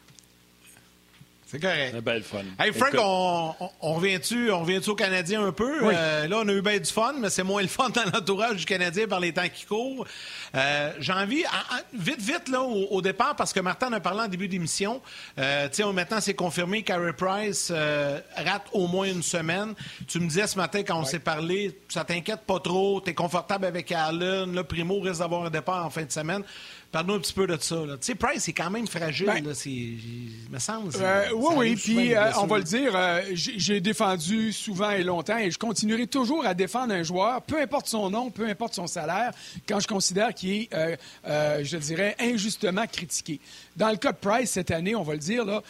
C'est 1.51 1.59
correct. 1.59 1.95
Un 1.95 2.01
bel 2.01 2.21
fun. 2.21 2.43
Hey 2.59 2.71
Frank, 2.71 2.89
Écoute, 2.93 2.99
on, 3.03 3.55
on, 3.59 3.69
on 3.81 3.93
revient-tu 3.95 4.51
on 4.51 4.59
revient-tu 4.59 4.91
au 4.91 4.95
Canadien 4.95 5.43
un 5.43 5.51
peu? 5.51 5.83
Oui. 5.83 5.93
Euh, 5.97 6.27
là, 6.27 6.41
on 6.43 6.47
a 6.47 6.53
eu 6.53 6.61
bien 6.61 6.77
du 6.77 6.91
fun, 6.91 7.13
mais 7.17 7.31
c'est 7.31 7.41
moins 7.41 7.63
le 7.63 7.67
fun 7.67 7.89
dans 7.89 8.03
l'entourage 8.13 8.57
du 8.57 8.65
Canadien 8.65 9.07
par 9.07 9.19
les 9.19 9.33
temps 9.33 9.49
qui 9.51 9.65
courent. 9.65 10.05
Euh, 10.53 10.91
J'ai 10.99 11.11
envie, 11.13 11.43
en- 11.47 11.75
en- 11.75 11.81
vite, 11.99 12.21
vite, 12.21 12.49
là, 12.49 12.61
au, 12.61 12.85
au 12.91 13.01
départ, 13.01 13.35
parce 13.35 13.51
que 13.51 13.59
Martin 13.61 13.87
en 13.87 13.93
a 13.93 13.99
parlé 13.99 14.21
en 14.21 14.27
début 14.27 14.47
d'émission, 14.47 15.01
euh, 15.39 15.67
tu 15.69 15.83
maintenant, 15.85 16.21
c'est 16.21 16.35
confirmé 16.35 16.83
qu'Harry 16.83 17.13
Price 17.13 17.69
euh, 17.71 18.19
rate 18.35 18.67
au 18.73 18.85
moins 18.85 19.07
une 19.07 19.23
semaine. 19.23 19.73
Tu 20.07 20.19
me 20.19 20.27
disais 20.27 20.45
ce 20.45 20.55
matin, 20.55 20.83
quand 20.83 20.99
on 20.99 21.05
s'est 21.05 21.17
parlé, 21.17 21.75
ça 21.87 22.03
t'inquiète 22.03 22.41
pas 22.45 22.59
trop, 22.59 23.01
t'es 23.01 23.15
confortable 23.15 23.65
avec 23.65 23.91
Allen, 23.91 24.53
là, 24.53 24.63
Primo 24.63 24.99
risque 24.99 25.19
d'avoir 25.19 25.45
un 25.45 25.49
départ 25.49 25.83
en 25.83 25.89
fin 25.89 26.03
de 26.03 26.11
semaine. 26.11 26.43
Parle-nous 26.91 27.13
un 27.13 27.19
petit 27.19 27.33
peu 27.33 27.45
de 27.45 27.55
ça. 27.61 27.75
là. 27.75 27.97
Tu 27.97 28.07
sais, 28.07 28.15
Price 28.15 28.47
est 28.47 28.53
quand 28.53 28.71
même 28.71 28.87
fragile, 28.87 29.27
Ben, 29.27 29.45
là, 29.45 29.53
c'est, 29.53 29.69
il 29.69 30.47
me 30.49 30.57
semble. 30.57 30.91
Euh, 30.99 31.25
oui, 31.35 31.53
oui, 31.55 31.75
puis 31.75 32.15
euh, 32.15 32.31
on 32.37 32.47
va 32.47 32.57
le 32.57 32.63
dire, 32.63 32.93
euh, 32.95 33.21
j'ai 33.33 33.79
défendu 33.79 34.51
souvent 34.51 34.89
et 34.89 35.03
longtemps 35.03 35.37
et 35.37 35.51
je 35.51 35.59
continuerai 35.59 36.07
toujours 36.07 36.45
à 36.47 36.55
défendre 36.55 36.93
un 36.93 37.03
joueur, 37.03 37.43
peu 37.43 37.61
importe 37.61 37.87
son 37.87 38.09
nom, 38.09 38.31
peu 38.31 38.47
importe 38.47 38.73
son 38.73 38.87
salaire, 38.87 39.31
quand 39.67 39.79
je 39.79 39.87
considère 39.87 40.33
qu'il 40.33 40.67
est, 40.71 40.99
je 41.25 41.77
dirais, 41.77 42.15
injustement 42.19 42.87
critiqué. 42.87 43.39
Dans 43.75 43.89
le 43.89 43.97
cas 43.97 44.11
de 44.11 44.17
Price, 44.17 44.51
cette 44.51 44.71
année, 44.71 44.95
on 44.95 45.03
va 45.03 45.13
le 45.13 45.19
dire, 45.19 45.45
là, 45.45 45.61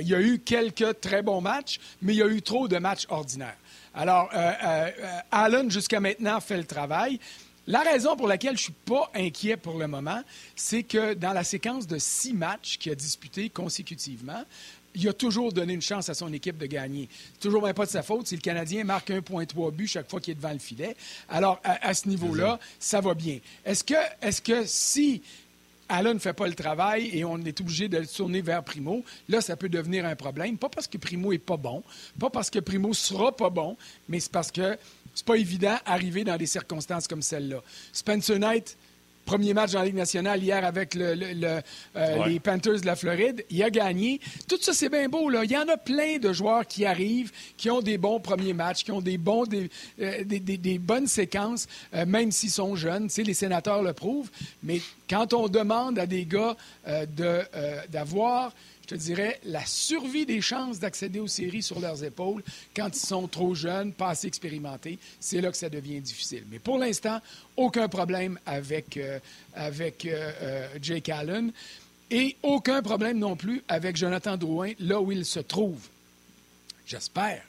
il 0.00 0.06
y 0.06 0.14
a 0.14 0.20
eu 0.20 0.38
quelques 0.38 1.00
très 1.00 1.22
bons 1.22 1.40
matchs, 1.40 1.80
mais 2.02 2.12
il 2.12 2.18
y 2.18 2.22
a 2.22 2.26
eu 2.26 2.42
trop 2.42 2.68
de 2.68 2.76
matchs 2.76 3.06
ordinaires. 3.08 3.56
Alors, 3.94 4.28
Allen, 5.30 5.70
jusqu'à 5.70 6.00
maintenant, 6.00 6.40
fait 6.40 6.58
le 6.58 6.64
travail. 6.64 7.18
La 7.68 7.80
raison 7.82 8.16
pour 8.16 8.28
laquelle 8.28 8.56
je 8.56 8.64
suis 8.64 8.72
pas 8.72 9.10
inquiet 9.14 9.56
pour 9.56 9.76
le 9.76 9.88
moment, 9.88 10.22
c'est 10.54 10.84
que 10.84 11.14
dans 11.14 11.32
la 11.32 11.42
séquence 11.42 11.86
de 11.86 11.98
six 11.98 12.32
matchs 12.32 12.78
qu'il 12.78 12.92
a 12.92 12.94
disputés 12.94 13.50
consécutivement, 13.50 14.44
il 14.94 15.08
a 15.08 15.12
toujours 15.12 15.52
donné 15.52 15.74
une 15.74 15.82
chance 15.82 16.08
à 16.08 16.14
son 16.14 16.32
équipe 16.32 16.58
de 16.58 16.66
gagner. 16.66 17.08
Toujours 17.40 17.62
même 17.62 17.74
pas 17.74 17.84
de 17.84 17.90
sa 17.90 18.02
faute 18.02 18.28
si 18.28 18.36
le 18.36 18.40
Canadien 18.40 18.84
marque 18.84 19.10
1,3 19.10 19.72
but 19.72 19.88
chaque 19.88 20.08
fois 20.08 20.20
qu'il 20.20 20.32
est 20.32 20.36
devant 20.36 20.52
le 20.52 20.58
filet. 20.58 20.96
Alors, 21.28 21.60
à, 21.64 21.88
à 21.88 21.92
ce 21.92 22.08
niveau-là, 22.08 22.58
ça 22.78 23.00
va 23.00 23.14
bien. 23.14 23.40
Est-ce 23.64 23.84
que, 23.84 24.64
si 24.64 25.20
Allen 25.88 26.14
ne 26.14 26.18
fait 26.18 26.32
pas 26.32 26.46
le 26.46 26.54
travail 26.54 27.10
et 27.12 27.24
on 27.24 27.36
est 27.38 27.60
obligé 27.60 27.88
de 27.88 27.98
le 27.98 28.06
tourner 28.06 28.40
vers 28.40 28.62
Primo, 28.64 29.04
là, 29.28 29.40
ça 29.40 29.56
peut 29.56 29.68
devenir 29.68 30.06
un 30.06 30.16
problème? 30.16 30.56
Pas 30.56 30.68
parce 30.68 30.86
que 30.86 30.98
Primo 30.98 31.32
est 31.32 31.38
pas 31.38 31.56
bon, 31.58 31.82
pas 32.18 32.30
parce 32.30 32.48
que 32.48 32.60
Primo 32.60 32.94
sera 32.94 33.36
pas 33.36 33.50
bon, 33.50 33.76
mais 34.08 34.20
c'est 34.20 34.32
parce 34.32 34.50
que 34.50 34.78
c'est 35.16 35.26
pas 35.26 35.34
évident 35.36 35.76
d'arriver 35.84 36.22
dans 36.22 36.36
des 36.36 36.46
circonstances 36.46 37.08
comme 37.08 37.22
celle-là. 37.22 37.62
Spencer 37.92 38.38
Knight, 38.38 38.76
premier 39.24 39.54
match 39.54 39.72
dans 39.72 39.80
la 39.80 39.86
Ligue 39.86 39.96
nationale 39.96 40.40
hier 40.40 40.64
avec 40.64 40.94
le- 40.94 41.14
le- 41.14 41.32
le, 41.32 41.46
euh, 41.96 42.18
Ouais. 42.18 42.28
les 42.28 42.38
Panthers 42.38 42.80
de 42.80 42.86
la 42.86 42.94
Floride, 42.94 43.44
il 43.50 43.60
a 43.60 43.70
gagné. 43.70 44.20
Tout 44.48 44.58
ça, 44.60 44.72
c'est 44.72 44.88
bien 44.88 45.08
beau. 45.08 45.28
Là. 45.28 45.42
Il 45.42 45.50
y 45.50 45.56
en 45.56 45.66
a 45.66 45.76
plein 45.76 46.18
de 46.18 46.32
joueurs 46.32 46.64
qui 46.64 46.84
arrivent, 46.84 47.32
qui 47.56 47.68
ont 47.68 47.80
des 47.80 47.98
bons 47.98 48.20
premiers 48.20 48.52
matchs, 48.52 48.84
qui 48.84 48.92
ont 48.92 49.00
des, 49.00 49.18
bons, 49.18 49.42
des, 49.44 49.68
euh, 50.00 50.22
des- 50.22 50.38
des- 50.38 50.58
des 50.58 50.78
bonnes 50.78 51.08
séquences, 51.08 51.66
euh, 51.94 52.06
même 52.06 52.30
s'ils 52.30 52.52
sont 52.52 52.76
jeunes. 52.76 53.08
Tu 53.08 53.14
sais, 53.14 53.22
les 53.24 53.34
sénateurs 53.34 53.82
le 53.82 53.94
prouvent. 53.94 54.30
Mais 54.62 54.80
quand 55.10 55.32
on 55.34 55.48
demande 55.48 55.98
à 55.98 56.06
des 56.06 56.24
gars 56.24 56.56
de, 56.86 57.40
d'avoir 57.90 58.52
je 58.88 58.94
dirais, 58.96 59.40
la 59.44 59.64
survie 59.64 60.26
des 60.26 60.40
chances 60.40 60.78
d'accéder 60.78 61.18
aux 61.18 61.26
séries 61.26 61.62
sur 61.62 61.80
leurs 61.80 62.04
épaules 62.04 62.42
quand 62.74 62.88
ils 62.88 63.06
sont 63.06 63.26
trop 63.28 63.54
jeunes, 63.54 63.92
pas 63.92 64.10
assez 64.10 64.26
expérimentés, 64.26 64.98
c'est 65.20 65.40
là 65.40 65.50
que 65.50 65.56
ça 65.56 65.68
devient 65.68 66.00
difficile. 66.00 66.44
Mais 66.50 66.58
pour 66.58 66.78
l'instant, 66.78 67.20
aucun 67.56 67.88
problème 67.88 68.38
avec, 68.46 68.96
euh, 68.96 69.18
euh, 69.56 69.90
euh, 70.06 70.68
Jake 70.80 71.08
Allen 71.08 71.52
et 72.10 72.36
aucun 72.42 72.82
problème 72.82 73.18
non 73.18 73.36
plus 73.36 73.62
avec 73.68 73.96
Jonathan 73.96 74.36
Drouin, 74.36 74.72
là 74.78 75.00
où 75.00 75.10
il 75.10 75.24
se 75.24 75.40
trouve. 75.40 75.88
J'espère. 76.86 77.42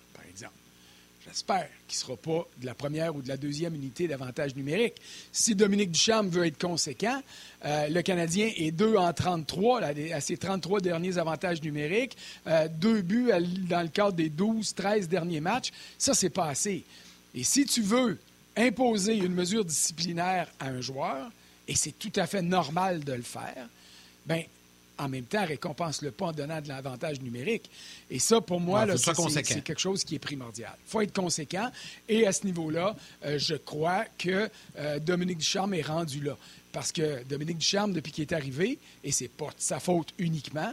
J'espère 1.28 1.68
qu'il 1.88 1.98
ne 1.98 2.02
sera 2.02 2.16
pas 2.16 2.48
de 2.60 2.66
la 2.66 2.74
première 2.74 3.16
ou 3.16 3.22
de 3.22 3.28
la 3.28 3.38
deuxième 3.38 3.76
unité 3.76 4.08
d'avantage 4.08 4.56
numérique. 4.56 4.96
Si 5.32 5.56
Dominique 5.56 5.92
Ducharme 5.92 6.30
veut 6.30 6.46
être 6.46 6.58
conséquent, 6.58 7.22
euh, 7.66 7.88
le 7.90 8.02
Canadien 8.02 8.50
est 8.56 8.72
2 8.72 8.96
en 8.96 9.12
33 9.12 9.82
là, 9.82 9.92
à 10.14 10.22
ses 10.22 10.38
33 10.38 10.80
derniers 10.80 11.18
avantages 11.18 11.62
numériques, 11.62 12.18
euh, 12.48 12.68
deux 12.70 13.02
buts 13.02 13.32
dans 13.70 13.82
le 13.82 13.90
cadre 13.90 14.14
des 14.14 14.30
12, 14.30 14.74
13 14.74 15.10
derniers 15.10 15.42
matchs. 15.42 15.72
Ça, 15.98 16.14
c'est 16.14 16.30
pas 16.30 16.48
assez. 16.48 16.84
Et 17.36 17.44
si 17.44 17.66
tu 17.66 17.82
veux 17.82 18.18
imposer 18.56 19.16
une 19.16 19.34
mesure 19.34 19.66
disciplinaire 19.66 20.48
à 20.60 20.68
un 20.68 20.82
joueur, 20.82 21.30
et 21.68 21.76
c'est 21.76 21.98
tout 21.98 22.14
à 22.16 22.26
fait 22.26 22.42
normal 22.42 23.04
de 23.04 23.14
le 23.14 23.22
faire, 23.22 23.68
ben 24.26 24.44
en 24.98 25.10
même 25.10 25.26
temps, 25.26 25.46
récompense-le 25.46 26.12
pas 26.12 26.28
en 26.28 26.32
donnant 26.32 26.62
de 26.62 26.68
l'avantage 26.68 27.22
numérique. 27.22 27.70
Et 28.10 28.20
ça, 28.20 28.42
pour 28.42 28.60
moi, 28.60 28.86
Ouais, 28.86 28.98
sois 28.98 29.14
c'est- 29.30 29.64
quelque 29.64 29.80
chose 29.80 30.04
qui 30.04 30.16
est 30.16 30.20
primordial. 30.20 30.74
Il 30.88 30.90
faut 30.90 31.02
être 31.02 31.14
conséquent. 31.14 31.70
Et 32.10 32.26
à 32.28 32.32
ce 32.32 32.46
niveau-là, 32.46 32.96
euh, 33.26 33.38
je 33.38 33.56
crois 33.56 34.06
que 34.18 34.50
euh, 34.78 35.00
Dominique 35.00 35.38
Ducharme 35.40 35.74
est 35.74 35.82
rendu 35.82 36.22
là. 36.22 36.38
Parce 36.72 36.92
que 36.92 37.24
Dominique 37.24 37.58
Ducharme, 37.60 37.94
depuis 37.94 38.12
qu'il 38.12 38.24
est 38.24 38.34
arrivé, 38.34 38.78
et 39.04 39.12
c'est 39.12 39.30
pas 39.30 39.48
de 39.48 39.54
sa 39.58 39.80
faute 39.80 40.10
uniquement, 40.20 40.72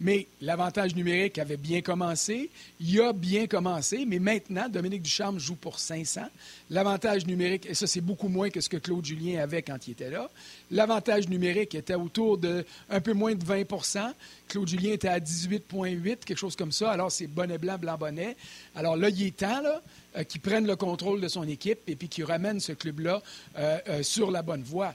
mais 0.00 0.26
l'avantage 0.40 0.94
numérique 0.94 1.38
avait 1.38 1.56
bien 1.56 1.80
commencé, 1.80 2.50
il 2.80 3.00
a 3.00 3.12
bien 3.12 3.46
commencé, 3.46 4.04
mais 4.06 4.18
maintenant, 4.18 4.68
Dominique 4.68 5.02
Ducharme 5.02 5.38
joue 5.38 5.56
pour 5.56 5.78
500. 5.78 6.22
L'avantage 6.70 7.26
numérique, 7.26 7.66
et 7.66 7.74
ça, 7.74 7.86
c'est 7.86 8.00
beaucoup 8.00 8.28
moins 8.28 8.50
que 8.50 8.60
ce 8.60 8.68
que 8.68 8.76
Claude 8.76 9.04
Julien 9.04 9.42
avait 9.42 9.62
quand 9.62 9.86
il 9.86 9.92
était 9.92 10.10
là. 10.10 10.30
L'avantage 10.70 11.28
numérique 11.28 11.74
était 11.74 11.94
autour 11.94 12.38
de 12.38 12.64
un 12.90 13.00
peu 13.00 13.12
moins 13.12 13.34
de 13.34 13.44
20% 13.44 14.12
Claude 14.48 14.68
Julien 14.68 14.92
était 14.92 15.08
à 15.08 15.18
18,8, 15.18 16.18
quelque 16.24 16.36
chose 16.36 16.56
comme 16.56 16.72
ça. 16.72 16.90
Alors, 16.90 17.10
c'est 17.10 17.26
bonnet 17.26 17.58
blanc, 17.58 17.78
blanc 17.78 17.96
bonnet. 17.98 18.36
Alors 18.74 18.96
là, 18.96 19.08
il 19.08 19.22
est 19.24 19.36
temps 19.36 19.60
là, 19.60 19.82
euh, 20.16 20.24
qu'il 20.24 20.40
prenne 20.40 20.66
le 20.66 20.76
contrôle 20.76 21.20
de 21.20 21.28
son 21.28 21.42
équipe 21.48 21.80
et 21.88 21.96
puis 21.96 22.08
qu'il 22.08 22.24
ramène 22.24 22.60
ce 22.60 22.72
club-là 22.72 23.22
euh, 23.58 23.78
euh, 23.88 24.02
sur 24.02 24.30
la 24.30 24.42
bonne 24.42 24.62
voie. 24.62 24.94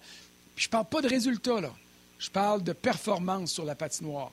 Puis 0.55 0.65
je 0.65 0.70
parle 0.70 0.86
pas 0.86 1.01
de 1.01 1.08
résultats, 1.08 1.60
là. 1.60 1.74
Je 2.17 2.29
parle 2.29 2.63
de 2.63 2.74
performance 2.74 3.51
sur 3.51 3.65
la 3.65 3.74
patinoire. 3.74 4.31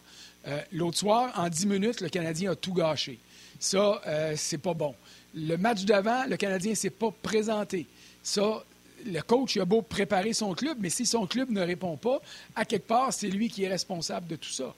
Euh, 0.48 0.60
L'autre 0.72 0.98
soir, 0.98 1.32
en 1.36 1.48
10 1.48 1.66
minutes, 1.66 2.00
le 2.00 2.08
Canadien 2.08 2.52
a 2.52 2.56
tout 2.56 2.72
gâché. 2.72 3.18
Ça, 3.58 4.00
euh, 4.06 4.34
c'est 4.36 4.58
pas 4.58 4.74
bon. 4.74 4.94
Le 5.34 5.56
match 5.56 5.84
d'avant, 5.84 6.24
le 6.26 6.36
Canadien 6.36 6.74
s'est 6.74 6.90
pas 6.90 7.12
présenté. 7.22 7.86
Ça, 8.22 8.64
le 9.04 9.20
coach 9.20 9.56
a 9.56 9.64
beau 9.64 9.82
préparer 9.82 10.32
son 10.32 10.54
club, 10.54 10.78
mais 10.80 10.90
si 10.90 11.06
son 11.06 11.26
club 11.26 11.50
ne 11.50 11.60
répond 11.60 11.96
pas, 11.96 12.20
à 12.54 12.64
quelque 12.64 12.86
part, 12.86 13.12
c'est 13.12 13.28
lui 13.28 13.48
qui 13.48 13.64
est 13.64 13.68
responsable 13.68 14.26
de 14.28 14.36
tout 14.36 14.48
ça. 14.48 14.74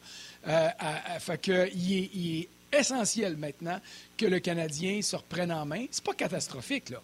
Euh, 0.49 0.69
que, 1.43 1.69
il, 1.75 1.99
est, 1.99 2.11
il 2.15 2.41
est 2.41 2.49
essentiel 2.79 3.37
maintenant 3.37 3.81
que 4.17 4.27
le 4.27 4.41
Canadien 4.41 5.03
se 5.03 5.17
reprenne 5.17 5.53
en 5.53 5.65
main. 5.67 5.87
C'est 5.91 6.05
pas 6.05 6.15
catastrophique, 6.15 6.91
là. 6.91 7.03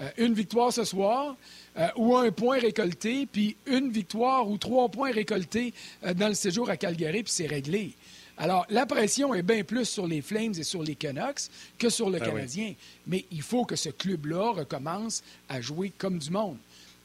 Euh, 0.00 0.10
une 0.16 0.34
victoire 0.34 0.72
ce 0.72 0.82
soir, 0.84 1.36
euh, 1.78 1.86
ou 1.96 2.16
un 2.16 2.32
point 2.32 2.58
récolté, 2.58 3.26
puis 3.30 3.56
une 3.66 3.90
victoire 3.92 4.48
ou 4.48 4.58
trois 4.58 4.88
points 4.88 5.12
récoltés 5.12 5.72
euh, 6.04 6.14
dans 6.14 6.26
le 6.28 6.34
séjour 6.34 6.68
à 6.68 6.76
Calgary, 6.76 7.22
puis 7.22 7.32
c'est 7.32 7.46
réglé. 7.46 7.92
Alors, 8.36 8.66
la 8.70 8.86
pression 8.86 9.32
est 9.34 9.42
bien 9.42 9.62
plus 9.62 9.84
sur 9.88 10.08
les 10.08 10.20
Flames 10.20 10.54
et 10.58 10.64
sur 10.64 10.82
les 10.82 10.96
Canucks 10.96 11.42
que 11.78 11.88
sur 11.88 12.10
le 12.10 12.18
Ah 12.20 12.24
Canadien. 12.24 12.74
Mais 13.06 13.24
il 13.30 13.42
faut 13.42 13.64
que 13.64 13.76
ce 13.76 13.90
club-là 13.90 14.50
recommence 14.54 15.22
à 15.48 15.60
jouer 15.60 15.92
comme 15.96 16.18
du 16.18 16.30
monde. 16.30 16.56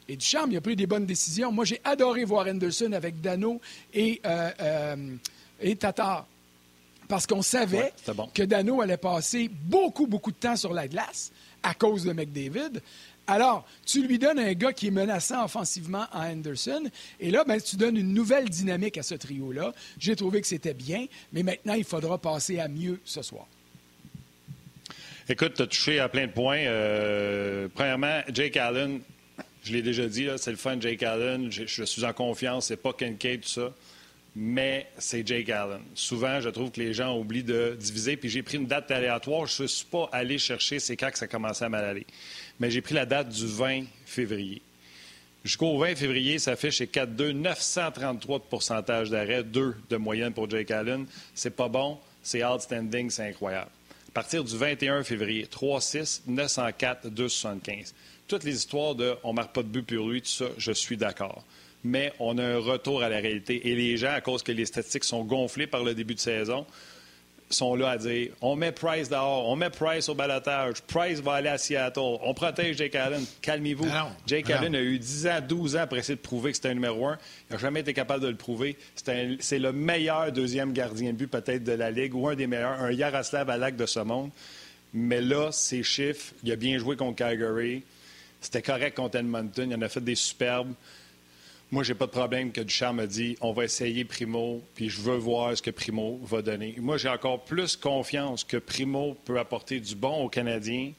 Et 0.08 0.16
Duchamp, 0.16 0.48
il 0.50 0.58
a 0.58 0.62
pris 0.62 0.76
des 0.76 0.88
bonnes 0.88 1.06
décisions. 1.06 1.52
Moi, 1.52 1.66
j'ai 1.66 1.80
adoré 1.84 2.24
voir 2.24 2.48
Anderson 2.48 2.94
avec 2.94 3.22
Dano 3.22 3.62
et, 3.94 4.20
et 5.62 5.76
Tatar. 5.76 6.26
Parce 7.08 7.28
qu'on 7.28 7.44
savait 7.44 7.78
Ouais, 7.78 7.94
c'était 7.96 8.14
bon. 8.14 8.28
que 8.34 8.42
Dano 8.42 8.82
allait 8.82 8.98
passer 8.98 9.50
beaucoup, 9.50 10.08
beaucoup 10.08 10.32
de 10.32 10.38
temps 10.38 10.56
sur 10.56 10.74
la 10.74 10.88
glace 10.88 11.32
à 11.64 11.74
cause 11.74 12.04
de 12.04 12.14
McDavid. 12.14 12.82
Alors, 13.28 13.64
tu 13.86 14.06
lui 14.08 14.18
donnes 14.18 14.40
un 14.40 14.54
gars 14.54 14.74
qui 14.74 14.88
est 14.88 14.92
menaçant 14.92 15.46
offensivement 15.46 16.08
à 16.12 16.30
Anderson, 16.30 16.84
et 17.20 17.30
là, 17.30 17.44
ben, 17.44 17.62
tu 17.62 17.76
donnes 17.76 17.98
une 17.98 18.12
nouvelle 18.12 18.50
dynamique 18.50 18.98
à 18.98 19.04
ce 19.04 19.14
trio-là. 19.14 19.72
J'ai 20.00 20.16
trouvé 20.16 20.42
que 20.42 20.48
c'était 20.48 20.74
bien, 20.74 21.06
mais 21.32 21.44
maintenant, 21.44 21.76
il 21.76 21.84
faudra 21.84 22.18
passer 22.18 22.60
à 22.60 22.68
mieux 22.68 23.00
ce 23.06 23.22
soir. 23.22 23.46
Écoute, 25.28 25.54
tu 25.54 25.62
as 25.62 25.68
touché 25.68 26.00
à 26.00 26.10
plein 26.10 26.26
de 26.26 26.32
points. 26.32 26.58
Euh, 26.58 27.68
premièrement, 27.76 28.22
Jake 28.34 28.58
Allen, 28.58 29.00
je 29.64 29.74
l'ai 29.74 29.84
déjà 29.84 30.08
dit, 30.08 30.28
c'est 30.38 30.50
le 30.50 30.58
fun, 30.58 30.82
Jake 30.82 31.04
Allen. 31.04 31.52
Je, 31.52 31.68
je 31.68 31.84
suis 31.84 32.04
en 32.04 32.14
confiance, 32.14 32.66
c'est 32.66 32.78
pas 32.78 32.94
Kincaid, 32.94 33.42
tout 33.42 33.50
ça. 33.50 33.72
Mais 34.36 34.88
c'est 34.98 35.26
Jake 35.26 35.50
Allen. 35.50 35.82
Souvent, 35.96 36.40
je 36.40 36.50
trouve 36.50 36.72
que 36.72 36.80
les 36.80 36.94
gens 36.94 37.18
oublient 37.18 37.44
de 37.44 37.76
diviser. 37.80 38.16
Puis 38.16 38.30
j'ai 38.30 38.44
pris 38.44 38.58
une 38.58 38.68
date 38.68 38.92
aléatoire. 38.92 39.48
Je 39.48 39.64
ne 39.64 39.68
suis 39.68 39.86
pas 39.86 40.08
allé 40.12 40.38
chercher 40.38 40.80
c'est 40.80 40.96
quand 40.96 41.12
que 41.12 41.18
ça 41.18 41.28
commençait 41.28 41.66
à 41.66 41.70
mal 41.70 41.84
aller. 41.84 42.06
Mais 42.60 42.70
j'ai 42.70 42.82
pris 42.82 42.96
la 42.96 43.06
date 43.06 43.30
du 43.30 43.48
20 43.48 43.86
février. 44.06 44.62
Jusqu'au 45.44 45.78
20 45.78 45.96
février, 45.96 46.38
ça 46.38 46.56
fait 46.56 46.70
chez 46.70 46.86
4-2, 46.86 47.32
933 47.32 48.40
de 48.40 48.44
pourcentage 48.44 49.10
d'arrêt, 49.10 49.44
2 49.44 49.76
de 49.90 49.98
moyenne 49.98 50.34
pour 50.34 50.50
Jake 50.50 50.70
Allen. 50.70 51.06
C'est 51.34 51.56
pas 51.56 51.70
bon, 51.70 51.98
c'est 52.22 52.44
outstanding, 52.44 53.10
c'est 53.10 53.30
incroyable. 53.30 53.72
À 54.10 54.12
partir 54.12 54.44
du 54.44 54.58
21 54.58 55.04
février, 55.04 55.46
3-6, 55.46 56.24
904, 56.28 57.10
275. 57.10 57.94
Toutes 58.28 58.44
les 58.44 58.56
histoires 58.56 58.96
de 58.96 59.16
on 59.24 59.30
ne 59.30 59.36
marque 59.38 59.56
pas 59.56 59.64
de 59.64 59.70
but 59.70 59.84
pour 59.84 60.10
lui, 60.10 60.22
tout 60.22 60.28
ça, 60.28 60.46
je 60.58 60.72
suis 60.72 60.98
d'accord. 60.98 61.44
Mais 61.84 62.12
on 62.20 62.38
a 62.38 62.44
un 62.44 62.60
retour 62.60 63.04
à 63.04 63.10
la 63.10 63.18
réalité. 63.18 63.70
Et 63.70 63.76
les 63.76 63.98
gens, 63.98 64.12
à 64.12 64.22
cause 64.22 64.44
que 64.44 64.52
les 64.52 64.66
statistiques 64.66 65.06
sont 65.06 65.24
gonflées 65.24 65.68
par 65.68 65.84
le 65.84 65.94
début 65.94 66.16
de 66.16 66.20
saison, 66.20 66.66
sont 67.50 67.76
là 67.76 67.92
à 67.92 67.98
dire 67.98 68.32
on 68.42 68.56
met 68.56 68.72
Price 68.72 69.10
dehors, 69.10 69.48
on 69.48 69.56
met 69.56 69.70
Price 69.70 70.08
au 70.10 70.16
balotage, 70.16 70.82
Price 70.84 71.20
va 71.20 71.34
aller 71.34 71.50
à 71.50 71.58
Seattle, 71.58 72.00
on 72.00 72.34
protège 72.34 72.78
Jake 72.78 72.96
Allen. 72.96 73.24
Calmez-vous. 73.42 73.88
Jake 74.28 74.50
non. 74.50 74.56
Allen 74.56 74.76
a 74.76 74.82
eu 74.82 75.00
10 75.00 75.28
ans, 75.28 75.40
12 75.48 75.76
ans 75.78 75.88
pour 75.88 75.98
essayer 75.98 76.16
de 76.16 76.22
prouver 76.22 76.52
que 76.52 76.58
c'était 76.58 76.70
un 76.70 76.76
numéro 76.76 77.08
un. 77.08 77.18
Il 77.50 77.54
n'a 77.54 77.60
jamais 77.60 77.80
été 77.82 77.94
capable 77.94 78.24
de 78.24 78.30
le 78.30 78.36
prouver. 78.36 78.78
C'est 78.96 79.60
le 79.60 79.72
meilleur 79.72 80.32
deuxième 80.32 80.74
gardien 80.74 81.12
de 81.12 81.18
but 81.18 81.28
peut-être 81.28 81.64
de 81.64 81.72
la 81.72 81.92
Ligue 81.92 82.14
ou 82.14 82.28
un 82.28 82.36
des 82.36 82.48
meilleurs, 82.48 82.80
un 82.82 82.92
Yaroslav 82.92 83.50
Alak 83.50 83.76
de 83.76 83.86
ce 83.86 84.00
monde. 84.00 84.30
Mais 84.94 85.22
là, 85.22 85.52
ses 85.52 85.84
chiffres, 85.84 86.34
il 86.44 86.52
a 86.52 86.56
bien 86.56 86.78
joué 86.78 86.96
contre 86.96 87.16
Calgary. 87.16 87.84
C'était 88.42 88.62
correct 88.62 88.96
contre 88.96 89.18
Edmonton. 89.18 89.70
Il 89.70 89.76
en 89.76 89.82
a 89.82 89.90
fait 89.90 90.04
des 90.04 90.16
superbes. 90.16 90.74
Moi, 91.72 91.84
j'ai 91.84 91.94
pas 91.94 92.08
de 92.08 92.12
problème 92.12 92.52
que 92.52 92.62
Duchamp 92.62 92.94
me 92.94 93.06
dit 93.06 93.38
on 93.42 93.54
va 93.54 93.64
essayer 93.64 94.04
Primo, 94.04 94.64
puis 94.74 94.90
je 94.90 95.02
veux 95.02 95.18
voir 95.18 95.56
ce 95.56 95.62
que 95.62 95.70
Primo 95.70 96.20
va 96.24 96.42
donner. 96.42 96.76
Moi, 96.80 96.98
j'ai 96.98 97.10
encore 97.10 97.44
plus 97.44 97.76
confiance 97.76 98.44
que 98.44 98.58
Primo 98.58 99.16
peut 99.26 99.38
apporter 99.38 99.80
du 99.80 99.96
bon 99.96 100.24
aux 100.24 100.30
Canadiens 100.30 100.92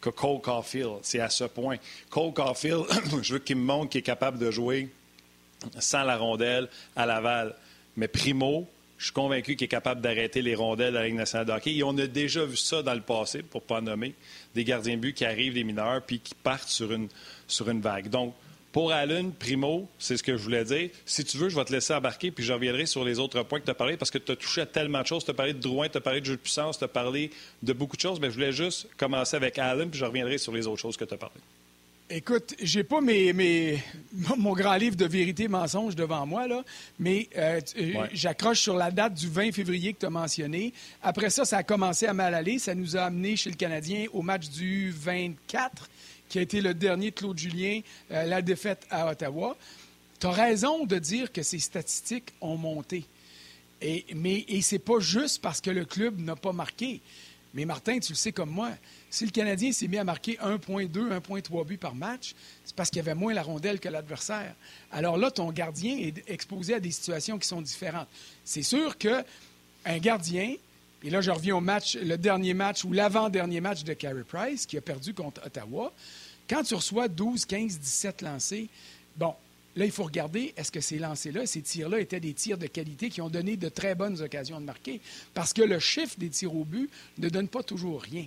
que 0.00 0.10
Cole 0.10 0.40
Caulfield. 0.40 0.98
C'est 1.02 1.20
à 1.20 1.30
ce 1.30 1.44
point. 1.44 1.76
Cole 2.10 2.32
Caulfield, 2.32 2.84
je 3.22 3.34
veux 3.34 3.38
qu'il 3.38 3.56
me 3.56 3.62
montre 3.62 3.90
qu'il 3.90 4.00
est 4.00 4.02
capable 4.02 4.38
de 4.38 4.50
jouer 4.50 4.88
sans 5.78 6.02
la 6.02 6.16
rondelle 6.16 6.68
à 6.96 7.06
Laval. 7.06 7.54
Mais 7.96 8.08
Primo, 8.08 8.68
je 8.96 9.04
suis 9.04 9.12
convaincu 9.12 9.54
qu'il 9.54 9.66
est 9.66 9.68
capable 9.68 10.00
d'arrêter 10.00 10.42
les 10.42 10.56
rondelles 10.56 10.96
à 10.96 11.00
la 11.00 11.06
Ligue 11.06 11.16
nationale 11.16 11.46
de 11.46 11.52
hockey. 11.52 11.76
Et 11.76 11.84
on 11.84 11.96
a 11.96 12.08
déjà 12.08 12.44
vu 12.44 12.56
ça 12.56 12.82
dans 12.82 12.94
le 12.94 13.02
passé, 13.02 13.42
pour 13.42 13.62
ne 13.62 13.66
pas 13.66 13.80
nommer, 13.80 14.14
des 14.56 14.64
gardiens 14.64 14.96
de 14.96 15.00
but 15.00 15.14
qui 15.14 15.24
arrivent, 15.24 15.54
des 15.54 15.62
mineurs, 15.62 16.02
puis 16.02 16.18
qui 16.18 16.34
partent 16.34 16.68
sur 16.68 16.92
une, 16.92 17.08
sur 17.46 17.70
une 17.70 17.80
vague. 17.80 18.08
Donc, 18.08 18.34
pour 18.78 18.92
Allen, 18.92 19.32
Primo, 19.32 19.88
c'est 19.98 20.16
ce 20.16 20.22
que 20.22 20.36
je 20.36 20.40
voulais 20.44 20.62
dire. 20.64 20.90
Si 21.04 21.24
tu 21.24 21.36
veux, 21.36 21.48
je 21.48 21.56
vais 21.56 21.64
te 21.64 21.72
laisser 21.72 21.92
embarquer, 21.94 22.30
puis 22.30 22.44
je 22.44 22.52
reviendrai 22.52 22.86
sur 22.86 23.02
les 23.04 23.18
autres 23.18 23.42
points 23.42 23.58
que 23.58 23.64
tu 23.64 23.70
as 23.72 23.74
parlé, 23.74 23.96
parce 23.96 24.12
que 24.12 24.18
tu 24.18 24.30
as 24.30 24.36
touché 24.36 24.60
à 24.60 24.66
tellement 24.66 25.02
de 25.02 25.06
choses. 25.08 25.24
Tu 25.24 25.32
as 25.32 25.34
parlé 25.34 25.52
de 25.52 25.58
Drouin, 25.58 25.88
tu 25.88 25.98
as 25.98 26.00
parlé 26.00 26.20
de 26.20 26.26
jeu 26.26 26.36
de 26.36 26.40
puissance, 26.40 26.78
tu 26.78 26.84
as 26.84 26.88
parlé 26.88 27.32
de 27.60 27.72
beaucoup 27.72 27.96
de 27.96 28.00
choses, 28.02 28.20
mais 28.20 28.28
je 28.28 28.34
voulais 28.34 28.52
juste 28.52 28.86
commencer 28.96 29.34
avec 29.34 29.58
Allen, 29.58 29.90
puis 29.90 29.98
je 29.98 30.04
reviendrai 30.04 30.38
sur 30.38 30.52
les 30.52 30.68
autres 30.68 30.80
choses 30.80 30.96
que 30.96 31.04
tu 31.04 31.12
as 31.12 31.16
parlé. 31.16 31.34
Écoute, 32.10 32.54
j'ai 32.62 32.84
pas 32.84 33.00
mes, 33.00 33.32
mes- 33.32 33.82
mon 34.38 34.52
grand 34.52 34.76
livre 34.76 34.94
de 34.94 35.06
vérité 35.06 35.42
et 35.42 35.48
mensonges 35.48 35.96
devant 35.96 36.24
moi, 36.24 36.46
là, 36.46 36.62
mais 37.00 37.28
euh, 37.36 37.60
euh, 37.78 37.92
Ouais. 38.02 38.08
j'accroche 38.12 38.60
sur 38.60 38.76
la 38.76 38.92
date 38.92 39.14
du 39.14 39.26
20 39.28 39.50
février 39.50 39.92
que 39.92 39.98
tu 39.98 40.06
as 40.06 40.10
mentionné. 40.10 40.72
Après 41.02 41.30
ça, 41.30 41.44
ça 41.44 41.56
a 41.58 41.62
commencé 41.64 42.06
à 42.06 42.14
mal 42.14 42.32
aller. 42.32 42.60
Ça 42.60 42.76
nous 42.76 42.96
a 42.96 43.00
amené 43.02 43.34
chez 43.34 43.50
le 43.50 43.56
Canadien 43.56 44.06
au 44.12 44.22
match 44.22 44.48
du 44.50 44.92
24, 44.92 45.90
qui 46.28 46.38
a 46.38 46.42
été 46.42 46.60
le 46.60 46.74
dernier 46.74 47.10
de 47.10 47.16
Claude 47.16 47.38
Julien, 47.38 47.80
euh, 48.10 48.24
la 48.24 48.42
défaite 48.42 48.86
à 48.90 49.10
Ottawa. 49.10 49.56
Tu 50.20 50.26
as 50.26 50.30
raison 50.30 50.84
de 50.84 50.98
dire 50.98 51.32
que 51.32 51.42
ces 51.42 51.58
statistiques 51.58 52.32
ont 52.40 52.56
monté. 52.56 53.04
Et, 53.80 54.04
mais 54.14 54.44
et 54.48 54.60
c'est 54.62 54.78
pas 54.80 54.98
juste 54.98 55.40
parce 55.40 55.60
que 55.60 55.70
le 55.70 55.84
club 55.84 56.18
n'a 56.20 56.36
pas 56.36 56.52
marqué. 56.52 57.00
Mais 57.54 57.64
Martin, 57.64 57.98
tu 57.98 58.12
le 58.12 58.16
sais 58.16 58.32
comme 58.32 58.50
moi, 58.50 58.70
si 59.10 59.24
le 59.24 59.30
Canadien 59.30 59.72
s'est 59.72 59.88
mis 59.88 59.96
à 59.96 60.04
marquer 60.04 60.34
1,2, 60.34 60.90
1,3 60.90 61.66
buts 61.66 61.78
par 61.78 61.94
match, 61.94 62.34
c'est 62.64 62.76
parce 62.76 62.90
qu'il 62.90 62.98
y 62.98 63.00
avait 63.00 63.14
moins 63.14 63.32
la 63.32 63.42
rondelle 63.42 63.80
que 63.80 63.88
l'adversaire. 63.88 64.54
Alors 64.92 65.16
là, 65.16 65.30
ton 65.30 65.50
gardien 65.50 65.96
est 65.96 66.28
exposé 66.28 66.74
à 66.74 66.80
des 66.80 66.90
situations 66.90 67.38
qui 67.38 67.48
sont 67.48 67.62
différentes. 67.62 68.08
C'est 68.44 68.62
sûr 68.62 68.98
que 68.98 69.24
un 69.86 69.98
gardien, 69.98 70.54
et 71.02 71.10
là 71.10 71.20
je 71.20 71.30
reviens 71.30 71.56
au 71.56 71.60
match, 71.60 71.96
le 71.96 72.16
dernier 72.18 72.54
match 72.54 72.84
ou 72.84 72.92
l'avant-dernier 72.92 73.60
match 73.60 73.84
de 73.84 73.92
Carey 73.94 74.24
Price, 74.26 74.66
qui 74.66 74.76
a 74.76 74.80
perdu 74.80 75.14
contre 75.14 75.44
Ottawa, 75.46 75.92
quand 76.48 76.62
tu 76.62 76.74
reçois 76.74 77.08
12, 77.08 77.44
15, 77.46 77.78
17 77.78 78.22
lancés, 78.22 78.68
bon, 79.16 79.34
Là, 79.76 79.84
il 79.84 79.92
faut 79.92 80.02
regarder, 80.02 80.54
est-ce 80.56 80.72
que 80.72 80.80
ces 80.80 80.98
lancers-là, 80.98 81.46
ces 81.46 81.62
tirs-là 81.62 82.00
étaient 82.00 82.18
des 82.18 82.32
tirs 82.34 82.58
de 82.58 82.66
qualité 82.66 83.10
qui 83.10 83.20
ont 83.20 83.28
donné 83.28 83.56
de 83.56 83.68
très 83.68 83.94
bonnes 83.94 84.20
occasions 84.20 84.60
de 84.60 84.64
marquer? 84.66 85.00
Parce 85.34 85.52
que 85.52 85.62
le 85.62 85.78
chiffre 85.78 86.16
des 86.18 86.30
tirs 86.30 86.52
au 86.56 86.64
but 86.64 86.90
ne 87.18 87.28
donne 87.28 87.46
pas 87.46 87.62
toujours 87.62 88.02
rien. 88.02 88.24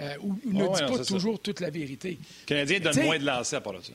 euh, 0.00 0.14
ou, 0.22 0.38
ou 0.46 0.52
ne 0.54 0.62
Ouais, 0.64 0.74
dit 0.74 0.82
non, 0.84 0.88
pas 0.92 0.98
ça. 0.98 1.04
toujours 1.04 1.38
toute 1.38 1.60
la 1.60 1.68
vérité. 1.68 2.16
Le 2.42 2.46
Canadien 2.46 2.80
donne 2.80 3.04
moins 3.04 3.18
de 3.18 3.26
lancers 3.26 3.58
à 3.58 3.60
part 3.60 3.74
de 3.74 3.82
ça. 3.82 3.92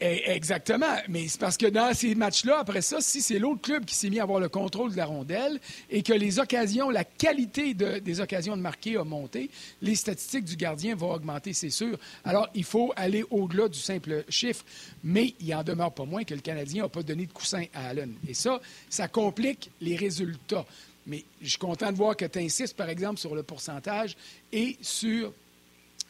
Eh, 0.00 0.30
Exactement. 0.30 0.94
Mais 1.08 1.26
c'est 1.26 1.40
parce 1.40 1.56
que 1.56 1.66
dans 1.66 1.92
ces 1.92 2.14
matchs-là, 2.14 2.58
après 2.60 2.82
ça, 2.82 3.00
si 3.00 3.20
c'est 3.20 3.38
l'autre 3.40 3.62
club 3.62 3.84
qui 3.84 3.96
s'est 3.96 4.10
mis 4.10 4.20
à 4.20 4.22
avoir 4.22 4.38
le 4.38 4.48
contrôle 4.48 4.92
de 4.92 4.96
la 4.96 5.06
rondelle 5.06 5.58
et 5.90 6.02
que 6.04 6.12
les 6.12 6.38
occasions, 6.38 6.88
la 6.90 7.02
qualité 7.02 7.74
de- 7.74 7.98
des 7.98 8.20
occasions 8.20 8.56
de 8.56 8.62
marquer 8.62 8.96
a 8.96 9.02
monté, 9.02 9.50
les 9.82 9.96
statistiques 9.96 10.44
du 10.44 10.54
gardien 10.54 10.94
vont 10.94 11.10
augmenter, 11.12 11.52
c'est 11.52 11.70
sûr. 11.70 11.98
Alors, 12.24 12.48
il 12.54 12.62
faut 12.62 12.92
aller 12.94 13.24
au-delà 13.30 13.68
du 13.68 13.78
simple 13.78 14.24
chiffre. 14.28 14.64
Mais 15.02 15.34
il 15.40 15.52
en 15.52 15.64
demeure 15.64 15.92
pas 15.92 16.04
moins 16.04 16.22
que 16.22 16.34
le 16.34 16.40
Canadien 16.40 16.84
n'a 16.84 16.88
pas 16.88 17.02
donné 17.02 17.26
de 17.26 17.32
coussin 17.32 17.64
à 17.74 17.88
Allen. 17.88 18.14
Et 18.28 18.34
ça, 18.34 18.60
ça 18.88 19.08
complique 19.08 19.70
les 19.80 19.96
résultats. 19.96 20.64
Mais 21.06 21.24
je 21.42 21.48
suis 21.48 21.58
content 21.58 21.90
de 21.90 21.96
voir 21.96 22.16
que 22.16 22.26
tu 22.26 22.38
insistes, 22.38 22.76
par 22.76 22.88
exemple, 22.88 23.18
sur 23.18 23.34
le 23.34 23.42
pourcentage 23.42 24.16
et 24.52 24.76
sur 24.80 25.32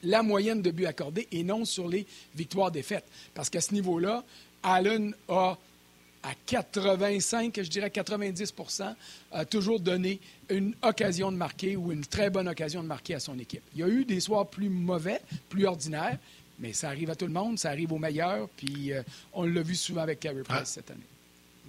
la 0.02 0.22
moyenne 0.22 0.62
de 0.62 0.70
buts 0.70 0.86
accordés 0.86 1.26
et 1.32 1.42
non 1.42 1.64
sur 1.64 1.88
les 1.88 2.06
victoires-défaites. 2.34 3.04
Parce 3.34 3.50
qu'à 3.50 3.60
ce 3.60 3.72
niveau-là, 3.74 4.24
Allen 4.62 5.14
a, 5.28 5.58
à 6.22 6.30
85, 6.46 7.54
je 7.62 7.68
dirais 7.68 7.90
90 7.90 8.54
a 9.32 9.44
toujours 9.44 9.80
donné 9.80 10.20
une 10.48 10.74
occasion 10.82 11.30
de 11.30 11.36
marquer 11.36 11.76
ou 11.76 11.92
une 11.92 12.04
très 12.04 12.30
bonne 12.30 12.48
occasion 12.48 12.82
de 12.82 12.88
marquer 12.88 13.14
à 13.14 13.20
son 13.20 13.38
équipe. 13.38 13.62
Il 13.74 13.80
y 13.80 13.82
a 13.82 13.88
eu 13.88 14.04
des 14.04 14.20
soirs 14.20 14.46
plus 14.46 14.68
mauvais, 14.68 15.20
plus 15.48 15.66
ordinaires, 15.66 16.18
mais 16.58 16.72
ça 16.72 16.88
arrive 16.88 17.10
à 17.10 17.14
tout 17.16 17.26
le 17.26 17.32
monde, 17.32 17.58
ça 17.58 17.70
arrive 17.70 17.92
aux 17.92 17.98
meilleurs, 17.98 18.48
puis 18.56 18.92
euh, 18.92 19.02
on 19.32 19.44
l'a 19.44 19.62
vu 19.62 19.76
souvent 19.76 20.02
avec 20.02 20.20
Carey 20.20 20.42
Price 20.42 20.58
Ah. 20.60 20.64
cette 20.64 20.90
année. 20.90 21.00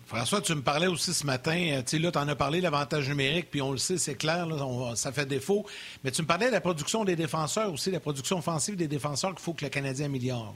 François, 0.10 0.42
tu 0.42 0.56
me 0.56 0.64
parlais 0.64 0.88
aussi 0.88 1.14
ce 1.14 1.24
matin, 1.24 1.56
euh, 1.56 1.84
tu 1.84 1.98
sais, 1.98 2.00
là, 2.00 2.12
tu 2.12 2.18
en 2.18 2.28
as 2.28 2.36
parlé, 2.36 2.62
l'avantage 2.62 3.08
numérique, 3.08 3.52
puis 3.52 3.62
on 3.62 3.72
le 3.72 3.78
sait, 3.78 4.00
c'est 4.00 4.16
clair, 4.16 4.48
ça 4.96 5.12
fait 5.12 5.28
défaut. 5.28 5.68
Mais 6.04 6.10
tu 6.10 6.24
me 6.24 6.28
parlais 6.28 6.48
de 6.48 6.52
la 6.52 6.62
production 6.62 7.06
des 7.06 7.16
défenseurs 7.16 7.72
aussi, 7.72 7.92
la 7.92 8.00
production 8.00 8.40
offensive 8.40 8.76
des 8.76 8.88
défenseurs 8.88 9.36
qu'il 9.36 9.42
faut 9.44 9.54
que 9.54 9.64
le 9.64 9.70
Canadien 9.70 10.08
améliore. 10.08 10.56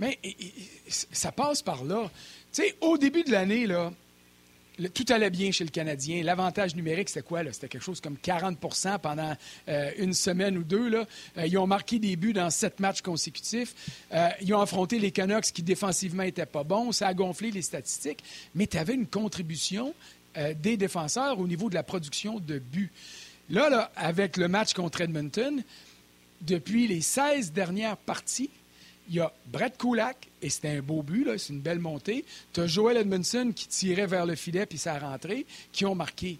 Mais 0.00 0.18
ça 0.88 1.32
passe 1.32 1.60
par 1.60 1.84
là. 1.84 2.10
Tu 2.50 2.62
sais, 2.62 2.76
au 2.80 2.96
début 2.96 3.24
de 3.24 3.30
l'année, 3.30 3.66
là, 3.66 3.92
tout 4.94 5.04
allait 5.10 5.30
bien 5.30 5.50
chez 5.50 5.64
le 5.64 5.70
Canadien. 5.70 6.22
L'avantage 6.22 6.74
numérique, 6.74 7.08
c'était 7.08 7.26
quoi? 7.26 7.40
C'était 7.52 7.68
quelque 7.68 7.82
chose 7.82 8.00
comme 8.00 8.16
40% 8.16 8.98
pendant 8.98 9.36
euh, 9.68 9.90
une 9.98 10.14
semaine 10.14 10.56
ou 10.56 10.64
deux. 10.64 10.94
Euh, 10.94 11.46
ils 11.46 11.58
ont 11.58 11.66
marqué 11.66 11.98
des 11.98 12.16
buts 12.16 12.32
dans 12.32 12.50
sept 12.50 12.80
matchs 12.80 13.02
consécutifs. 13.02 13.74
Euh, 14.12 14.28
ils 14.40 14.52
ont 14.54 14.60
affronté 14.60 14.98
les 14.98 15.10
Canucks 15.10 15.52
qui 15.52 15.62
défensivement 15.62 16.22
n'étaient 16.22 16.46
pas 16.46 16.64
bons. 16.64 16.92
Ça 16.92 17.08
a 17.08 17.14
gonflé 17.14 17.50
les 17.50 17.62
statistiques. 17.62 18.22
Mais 18.54 18.66
tu 18.66 18.78
avais 18.78 18.94
une 18.94 19.06
contribution 19.06 19.94
des 20.62 20.78
défenseurs 20.78 21.38
au 21.38 21.46
niveau 21.46 21.68
de 21.68 21.74
la 21.74 21.82
production 21.82 22.40
de 22.40 22.58
buts. 22.58 22.90
Là, 23.50 23.92
avec 23.96 24.38
le 24.38 24.48
match 24.48 24.72
contre 24.72 25.02
Edmonton, 25.02 25.62
depuis 26.40 26.86
les 26.86 27.02
16 27.02 27.52
dernières 27.52 27.98
parties, 27.98 28.48
il 29.08 29.16
y 29.16 29.20
a 29.20 29.32
Brett 29.46 29.76
Kulak, 29.78 30.28
et 30.40 30.48
c'était 30.48 30.76
un 30.76 30.82
beau 30.82 31.02
but, 31.02 31.26
c'est 31.38 31.52
une 31.52 31.60
belle 31.60 31.78
montée. 31.78 32.24
Tu 32.52 32.60
as 32.60 32.66
Joel 32.66 32.96
Edmondson 32.96 33.52
qui 33.54 33.68
tirait 33.68 34.06
vers 34.06 34.26
le 34.26 34.34
filet 34.34 34.66
puis 34.66 34.78
ça 34.78 34.94
a 34.94 34.98
rentré, 34.98 35.46
qui 35.72 35.84
ont 35.84 35.94
marqué. 35.94 36.38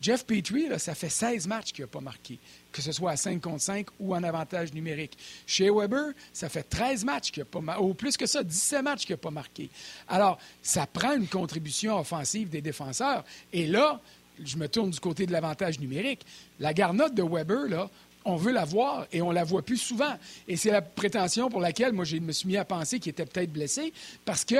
Jeff 0.00 0.26
Petrie, 0.26 0.68
ça 0.78 0.94
fait 0.94 1.08
16 1.08 1.46
matchs 1.46 1.72
qu'il 1.72 1.82
n'a 1.82 1.88
pas 1.88 2.00
marqué, 2.00 2.38
que 2.72 2.82
ce 2.82 2.92
soit 2.92 3.12
à 3.12 3.16
5 3.16 3.40
contre 3.40 3.62
5 3.62 3.86
ou 3.98 4.14
en 4.14 4.22
avantage 4.22 4.74
numérique. 4.74 5.16
Chez 5.46 5.70
Weber, 5.70 6.12
ça 6.30 6.50
fait 6.50 6.62
13 6.62 7.06
matchs 7.06 7.30
qu'il 7.30 7.40
n'a 7.42 7.46
pas 7.46 7.62
marqué, 7.62 7.82
ou 7.82 7.94
plus 7.94 8.18
que 8.18 8.26
ça, 8.26 8.42
17 8.42 8.82
matchs 8.82 9.06
qu'il 9.06 9.14
n'a 9.14 9.18
pas 9.18 9.30
marqué. 9.30 9.70
Alors, 10.06 10.38
ça 10.62 10.86
prend 10.86 11.16
une 11.16 11.26
contribution 11.26 11.98
offensive 11.98 12.50
des 12.50 12.60
défenseurs. 12.60 13.24
Et 13.50 13.66
là, 13.66 13.98
je 14.42 14.56
me 14.58 14.68
tourne 14.68 14.90
du 14.90 15.00
côté 15.00 15.24
de 15.24 15.32
l'avantage 15.32 15.80
numérique. 15.80 16.26
La 16.60 16.74
garnotte 16.74 17.14
de 17.14 17.22
Weber, 17.22 17.68
là, 17.68 17.88
on 18.24 18.36
veut 18.36 18.52
la 18.52 18.64
voir 18.64 19.06
et 19.12 19.22
on 19.22 19.30
la 19.30 19.44
voit 19.44 19.62
plus 19.62 19.76
souvent. 19.76 20.14
Et 20.48 20.56
c'est 20.56 20.70
la 20.70 20.82
prétention 20.82 21.48
pour 21.50 21.60
laquelle 21.60 21.92
moi 21.92 22.04
je 22.04 22.16
me 22.16 22.32
suis 22.32 22.48
mis 22.48 22.56
à 22.56 22.64
penser 22.64 22.98
qu'il 22.98 23.10
était 23.10 23.26
peut-être 23.26 23.52
blessé 23.52 23.92
parce 24.24 24.44
que 24.44 24.56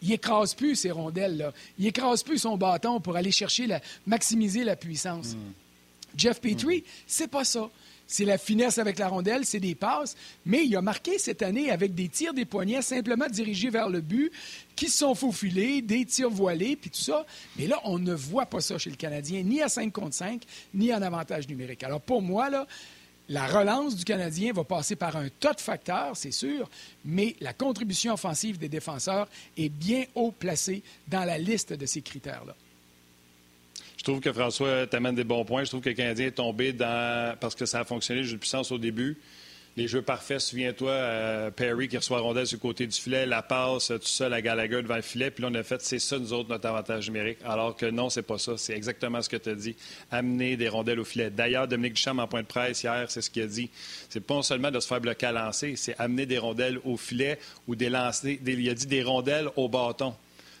il 0.00 0.12
écrase 0.12 0.54
plus 0.54 0.76
ces 0.76 0.90
rondelles 0.90 1.36
là. 1.36 1.52
Il 1.78 1.86
écrase 1.86 2.22
plus 2.22 2.38
son 2.38 2.56
bâton 2.56 3.00
pour 3.00 3.16
aller 3.16 3.32
chercher 3.32 3.66
la 3.66 3.80
maximiser 4.06 4.64
la 4.64 4.76
puissance. 4.76 5.34
Mm. 5.34 5.38
Jeff 6.16 6.40
Petrie, 6.40 6.80
mm. 6.80 6.90
c'est 7.06 7.28
pas 7.28 7.44
ça. 7.44 7.68
C'est 8.10 8.24
la 8.24 8.38
finesse 8.38 8.78
avec 8.78 8.98
la 8.98 9.08
rondelle, 9.08 9.44
c'est 9.44 9.60
des 9.60 9.74
passes, 9.74 10.16
mais 10.46 10.64
il 10.64 10.74
a 10.76 10.80
marqué 10.80 11.18
cette 11.18 11.42
année 11.42 11.70
avec 11.70 11.94
des 11.94 12.08
tirs 12.08 12.32
des 12.32 12.46
poignets 12.46 12.80
simplement 12.80 13.26
dirigés 13.28 13.68
vers 13.68 13.90
le 13.90 14.00
but, 14.00 14.32
qui 14.74 14.88
se 14.88 14.98
sont 14.98 15.14
faufilés, 15.14 15.82
des 15.82 16.06
tirs 16.06 16.30
voilés, 16.30 16.74
puis 16.74 16.88
tout 16.88 17.00
ça. 17.00 17.26
Mais 17.58 17.66
là, 17.66 17.78
on 17.84 17.98
ne 17.98 18.14
voit 18.14 18.46
pas 18.46 18.62
ça 18.62 18.78
chez 18.78 18.88
le 18.88 18.96
Canadien, 18.96 19.42
ni 19.42 19.60
à 19.60 19.68
5 19.68 19.92
contre 19.92 20.14
5, 20.14 20.42
ni 20.72 20.90
en 20.94 21.02
avantage 21.02 21.48
numérique. 21.48 21.84
Alors 21.84 22.00
pour 22.00 22.22
moi, 22.22 22.48
là, 22.48 22.66
la 23.28 23.46
relance 23.46 23.94
du 23.94 24.04
Canadien 24.04 24.52
va 24.52 24.64
passer 24.64 24.96
par 24.96 25.16
un 25.16 25.28
tas 25.28 25.52
de 25.52 25.60
facteurs, 25.60 26.16
c'est 26.16 26.30
sûr, 26.30 26.68
mais 27.04 27.36
la 27.40 27.52
contribution 27.52 28.14
offensive 28.14 28.58
des 28.58 28.68
défenseurs 28.68 29.28
est 29.56 29.68
bien 29.68 30.04
haut 30.14 30.32
placée 30.32 30.82
dans 31.08 31.24
la 31.24 31.38
liste 31.38 31.72
de 31.72 31.86
ces 31.86 32.00
critères-là. 32.00 32.54
Je 33.98 34.04
trouve 34.04 34.20
que 34.20 34.32
François 34.32 34.86
t'amène 34.86 35.16
des 35.16 35.24
bons 35.24 35.44
points. 35.44 35.64
Je 35.64 35.68
trouve 35.70 35.80
que 35.80 35.88
le 35.88 35.94
Canadien 35.94 36.26
est 36.26 36.32
tombé 36.32 36.72
dans. 36.72 37.36
parce 37.38 37.54
que 37.54 37.66
ça 37.66 37.80
a 37.80 37.84
fonctionné, 37.84 38.22
jeu 38.22 38.34
de 38.34 38.38
puissance 38.38 38.70
au 38.72 38.78
début 38.78 39.18
les 39.78 39.86
jeux 39.86 40.02
parfaits. 40.02 40.40
Souviens-toi, 40.40 40.90
euh, 40.90 41.50
Perry 41.52 41.88
qui 41.88 41.96
reçoit 41.96 42.18
rondelle 42.18 42.46
le 42.50 42.58
côté 42.58 42.86
du 42.86 42.98
filet, 42.98 43.26
la 43.26 43.42
passe 43.42 43.86
tout 43.86 43.98
seul 44.02 44.32
à 44.34 44.42
Gallagher 44.42 44.82
devant 44.82 44.96
le 44.96 45.02
filet. 45.02 45.30
Puis 45.30 45.42
là, 45.42 45.50
on 45.52 45.54
a 45.54 45.62
fait, 45.62 45.80
c'est 45.80 46.00
ça, 46.00 46.18
nous 46.18 46.32
autres, 46.32 46.48
notre 46.48 46.66
avantage 46.66 47.06
numérique. 47.08 47.38
Alors 47.44 47.76
que 47.76 47.86
non, 47.86 48.10
c'est 48.10 48.22
pas 48.22 48.38
ça. 48.38 48.56
C'est 48.56 48.74
exactement 48.74 49.22
ce 49.22 49.28
que 49.28 49.36
tu 49.36 49.50
as 49.50 49.54
dit. 49.54 49.76
Amener 50.10 50.56
des 50.56 50.68
rondelles 50.68 50.98
au 50.98 51.04
filet. 51.04 51.30
D'ailleurs, 51.30 51.68
Dominique 51.68 51.94
Duchamp, 51.94 52.18
en 52.18 52.26
point 52.26 52.42
de 52.42 52.48
presse 52.48 52.82
hier, 52.82 53.06
c'est 53.08 53.22
ce 53.22 53.30
qu'il 53.30 53.42
a 53.42 53.46
dit. 53.46 53.70
C'est 54.08 54.20
pas 54.20 54.42
seulement 54.42 54.72
de 54.72 54.80
se 54.80 54.88
faire 54.88 55.00
bloquer 55.00 55.26
à 55.26 55.32
lancer, 55.32 55.76
c'est 55.76 55.94
amener 55.98 56.26
des 56.26 56.38
rondelles 56.38 56.80
au 56.84 56.96
filet 56.96 57.38
ou 57.68 57.76
des 57.76 57.88
lancer. 57.88 58.40
il 58.44 58.68
a 58.68 58.74
dit 58.74 58.86
des 58.86 59.04
rondelles 59.04 59.48
au 59.56 59.68
bâton 59.68 60.14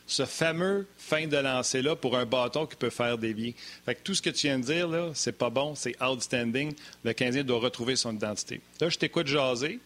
ce 0.08 0.24
fameux 0.24 0.86
fin 0.96 1.26
de 1.26 1.36
lancer-là 1.36 1.94
pour 1.94 2.16
un 2.16 2.24
bâton 2.24 2.66
qui 2.66 2.74
peut 2.74 2.90
faire 2.90 3.18
dévier. 3.18 3.54
Fait 3.84 3.94
que 3.94 4.00
tout 4.02 4.14
ce 4.14 4.22
que 4.22 4.30
tu 4.30 4.46
viens 4.46 4.58
de 4.58 4.64
dire, 4.64 4.88
là, 4.88 5.10
c'est 5.14 5.36
pas 5.36 5.50
bon, 5.50 5.74
c'est 5.74 5.94
outstanding. 6.02 6.74
Le 7.04 7.12
15 7.12 7.36
doit 7.44 7.60
retrouver 7.60 7.94
son 7.94 8.14
identité. 8.14 8.60
Là, 8.80 8.88
je 8.88 8.98
t'écoute 8.98 9.26
jaser. 9.26 9.78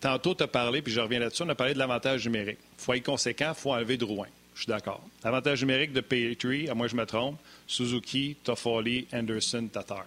Tantôt, 0.00 0.34
tu 0.34 0.42
as 0.42 0.48
parlé, 0.48 0.80
puis 0.80 0.92
je 0.92 1.00
reviens 1.00 1.18
là-dessus, 1.18 1.42
on 1.42 1.48
a 1.50 1.54
parlé 1.54 1.74
de 1.74 1.78
l'avantage 1.78 2.24
numérique. 2.24 2.58
Faut 2.78 2.94
être 2.94 3.04
conséquent, 3.04 3.52
il 3.56 3.60
faut 3.60 3.72
enlever 3.72 3.98
Drouin. 3.98 4.28
Je 4.54 4.62
suis 4.62 4.68
d'accord. 4.68 5.02
L'avantage 5.22 5.60
numérique 5.60 5.92
de 5.92 6.00
Petrie, 6.00 6.68
à 6.68 6.74
moi 6.74 6.88
je 6.88 6.96
me 6.96 7.04
trompe, 7.04 7.38
Suzuki, 7.66 8.36
Toffoli, 8.42 9.06
Anderson, 9.12 9.68
Tatar. 9.70 10.06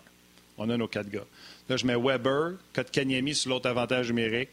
On 0.58 0.70
a 0.70 0.76
nos 0.76 0.88
quatre 0.88 1.10
gars. 1.10 1.26
Là, 1.70 1.78
je 1.78 1.86
mets 1.86 1.96
Weber, 1.96 2.54
Kotkaniemi 2.74 3.36
sur 3.36 3.52
l'autre 3.52 3.70
avantage 3.70 4.08
numérique. 4.08 4.50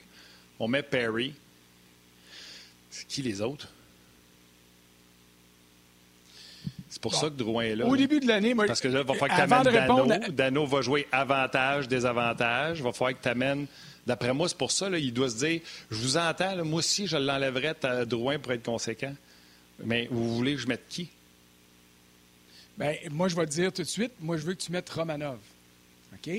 On 0.59 0.69
met 0.69 0.83
Perry. 0.83 1.35
C'est 2.91 3.07
qui 3.07 3.23
les 3.23 3.41
autres? 3.41 3.69
C'est 6.99 7.03
pour 7.03 7.15
ça 7.15 7.29
que 7.29 7.35
Drouin 7.35 7.63
est 7.63 7.77
là. 7.77 7.87
Au 7.87 7.97
début 7.97 8.19
de 8.19 8.27
l'année, 8.27 8.55
moi. 8.55 8.67
Parce 8.67 8.81
que 8.81 8.89
là, 8.89 9.03
il 9.03 9.07
va 9.07 9.15
falloir 9.15 9.39
que 9.39 9.47
tu 9.47 9.55
amènes 9.55 10.09
Dano. 10.09 10.33
Dano 10.33 10.67
va 10.67 10.83
jouer 10.83 11.07
avantage, 11.13 11.87
désavantage. 11.87 12.79
Il 12.79 12.83
va 12.83 12.93
falloir 12.93 13.17
que 13.17 13.23
tu 13.23 13.29
amènes. 13.29 13.69
D'après 14.05 14.35
moi, 14.35 14.49
c'est 14.49 14.59
pour 14.59 14.73
ça, 14.73 14.91
là, 14.91 14.99
il 14.99 15.13
doit 15.13 15.31
se 15.31 15.37
dire 15.37 15.61
je 15.93 15.97
vous 15.97 16.17
entends, 16.17 16.65
moi 16.65 16.81
aussi, 16.81 17.07
je 17.07 17.17
l'enlèverais 17.17 17.77
à 17.85 18.05
Drouin 18.05 18.41
pour 18.41 18.51
être 18.51 18.65
conséquent. 18.65 19.15
Mais 19.85 20.09
vous 20.11 20.35
voulez 20.35 20.57
que 20.57 20.61
je 20.61 20.67
mette 20.67 20.89
qui? 20.89 21.09
Bien, 22.77 22.95
moi, 23.13 23.29
je 23.29 23.37
vais 23.37 23.47
te 23.47 23.53
dire 23.53 23.73
tout 23.73 23.83
de 23.83 23.87
suite, 23.87 24.11
moi, 24.19 24.37
je 24.37 24.45
veux 24.45 24.55
que 24.55 24.61
tu 24.61 24.73
mettes 24.73 24.91
Romanov. 24.91 25.39
OK? 26.15 26.33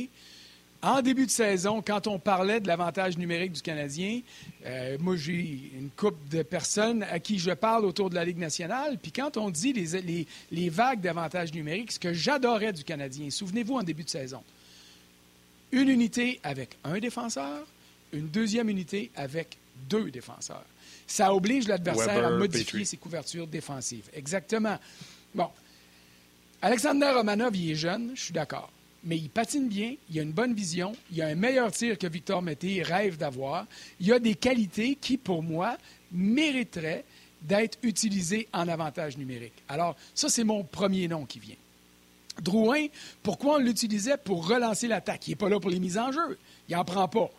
En 0.81 1.01
début 1.01 1.25
de 1.25 1.31
saison, 1.31 1.81
quand 1.85 2.07
on 2.07 2.19
parlait 2.19 2.61
de 2.61 2.67
l'avantage 2.67 3.17
numérique 3.17 3.51
du 3.51 3.61
Canadien, 3.61 4.21
euh, 4.65 4.97
moi, 5.01 5.17
j'ai 5.17 5.71
une 5.77 5.89
couple 5.89 6.17
de 6.31 6.41
personnes 6.41 7.03
à 7.03 7.19
qui 7.19 7.37
je 7.37 7.51
parle 7.51 7.83
autour 7.83 8.09
de 8.09 8.15
la 8.15 8.23
Ligue 8.23 8.37
nationale. 8.37 8.97
Puis 9.01 9.11
quand 9.11 9.35
on 9.35 9.49
dit 9.49 9.73
les, 9.73 10.25
les, 10.51 10.69
vagues 10.69 11.01
d'avantage 11.01 11.53
numérique, 11.53 11.91
ce 11.91 11.99
que 11.99 12.13
j'adorais 12.13 12.71
du 12.71 12.85
Canadien, 12.85 13.29
souvenez-vous 13.29 13.75
en 13.75 13.83
début 13.83 14.05
de 14.05 14.09
saison, 14.09 14.41
une 15.73 15.89
unité 15.89 16.39
avec 16.43 16.77
un 16.85 16.97
défenseur, 16.99 17.67
une 18.13 18.29
deuxième 18.29 18.69
unité 18.69 19.11
avec 19.17 19.57
deux 19.89 20.09
défenseurs. 20.11 20.65
Ça 21.05 21.33
oblige 21.33 21.67
l'adversaire 21.67 22.25
à 22.25 22.31
modifier 22.31 22.85
ses 22.85 22.97
couvertures 22.97 23.47
défensives. 23.47 24.09
Exactement. 24.13 24.77
Bon. 25.35 25.49
Alexander 26.61 27.11
Romanov, 27.13 27.55
il 27.57 27.71
est 27.71 27.75
jeune, 27.75 28.11
je 28.15 28.21
suis 28.21 28.33
d'accord 28.33 28.71
mais 29.03 29.17
il 29.17 29.29
patine 29.29 29.67
bien, 29.67 29.95
il 30.09 30.19
a 30.19 30.23
une 30.23 30.31
bonne 30.31 30.53
vision, 30.53 30.93
il 31.11 31.21
a 31.21 31.27
un 31.27 31.35
meilleur 31.35 31.71
tir 31.71 31.97
que 31.97 32.07
Victor 32.07 32.41
Mété 32.41 32.83
rêve 32.83 33.17
d'avoir. 33.17 33.65
Il 33.99 34.11
a 34.11 34.19
des 34.19 34.35
qualités 34.35 34.95
qui, 34.95 35.17
pour 35.17 35.41
moi, 35.43 35.77
mériteraient 36.11 37.05
d'être 37.41 37.77
utilisées 37.83 38.47
en 38.51 38.67
avantage 38.67 39.17
numérique. 39.17 39.53
Alors, 39.67 39.95
ça, 40.13 40.29
c'est 40.29 40.43
mon 40.43 40.63
premier 40.63 41.07
nom 41.07 41.25
qui 41.25 41.39
vient. 41.39 41.55
Drouin, 42.41 42.87
pourquoi 43.23 43.55
on 43.55 43.57
l'utilisait 43.59 44.17
pour 44.17 44.47
relancer 44.47 44.87
l'attaque? 44.87 45.27
Il 45.27 45.31
n'est 45.31 45.35
pas 45.35 45.49
là 45.49 45.59
pour 45.59 45.69
les 45.69 45.79
mises 45.79 45.97
en 45.97 46.11
jeu. 46.11 46.37
Il 46.67 46.75
n'en 46.75 46.85
prend 46.85 47.07
pas. 47.07 47.29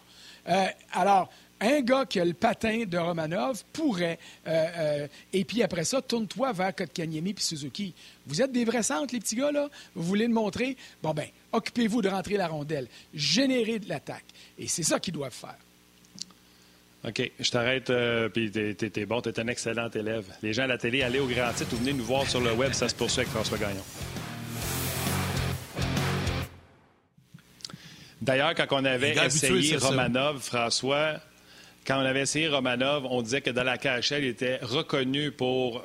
Euh, 0.49 0.67
alors, 0.93 1.31
un 1.61 1.81
gars 1.83 2.07
qui 2.07 2.19
a 2.19 2.25
le 2.25 2.33
patin 2.33 2.85
de 2.87 2.97
Romanov 2.97 3.65
pourrait, 3.73 4.19
euh, 4.47 4.67
euh, 4.77 5.09
et 5.33 5.45
puis 5.45 5.63
après 5.63 5.85
ça, 5.85 6.01
tourne-toi 6.01 6.53
vers 6.53 6.75
Kotkaniemi 6.75 7.35
puis 7.35 7.45
Suzuki. 7.45 7.95
Vous 8.27 8.41
êtes 8.41 8.53
des 8.53 8.65
vrais 8.65 8.83
centres, 8.83 9.13
les 9.13 9.21
petits 9.21 9.37
gars, 9.37 9.53
là? 9.53 9.69
Vous 9.95 10.03
voulez 10.03 10.27
le 10.27 10.33
montrer? 10.33 10.77
Bon, 11.03 11.13
ben, 11.13 11.29
occupez-vous 11.53 12.03
de 12.03 12.09
rentrer 12.09 12.37
la 12.37 12.49
rondelle, 12.49 12.89
générer 13.15 13.79
de 13.79 13.89
l'attaque. 13.89 14.25
Et 14.59 14.69
c'est 14.69 14.83
ça 14.83 15.01
qu'ils 15.01 15.15
doivent 15.15 15.33
faire. 15.33 15.57
OK, 17.03 17.31
je 17.41 17.51
t'arrête, 17.51 17.89
euh, 17.89 18.29
puis 18.29 18.51
t'es 18.51 19.07
bon, 19.07 19.23
t'es 19.23 19.41
un 19.41 19.47
excellent 19.47 19.89
élève. 19.89 20.27
Les 20.43 20.53
gens 20.53 20.65
à 20.65 20.67
la 20.67 20.77
télé, 20.77 21.03
allez 21.03 21.19
au 21.19 21.27
grand 21.27 21.51
titre 21.55 21.73
ou 21.73 21.77
venez 21.77 21.95
nous 21.95 22.05
voir 22.05 22.29
sur 22.29 22.41
le 22.41 22.53
web, 22.53 22.73
ça 22.73 22.91
se 22.91 22.95
poursuit 22.95 23.21
avec 23.21 23.33
François 23.33 23.57
Gagnon. 23.57 23.83
D'ailleurs, 28.21 28.55
quand 28.55 28.67
on 28.71 28.85
avait 28.85 29.17
essayé 29.17 29.77
Romanov, 29.77 30.41
François, 30.41 31.15
quand 31.87 31.97
on 31.97 32.05
avait 32.05 32.21
essayé 32.21 32.49
Romanov, 32.49 33.07
on 33.07 33.23
disait 33.23 33.41
que 33.41 33.49
dans 33.49 33.65
la 33.65 33.79
KHL, 33.79 34.23
il 34.23 34.27
était 34.27 34.59
reconnu 34.61 35.33
pour 35.33 35.83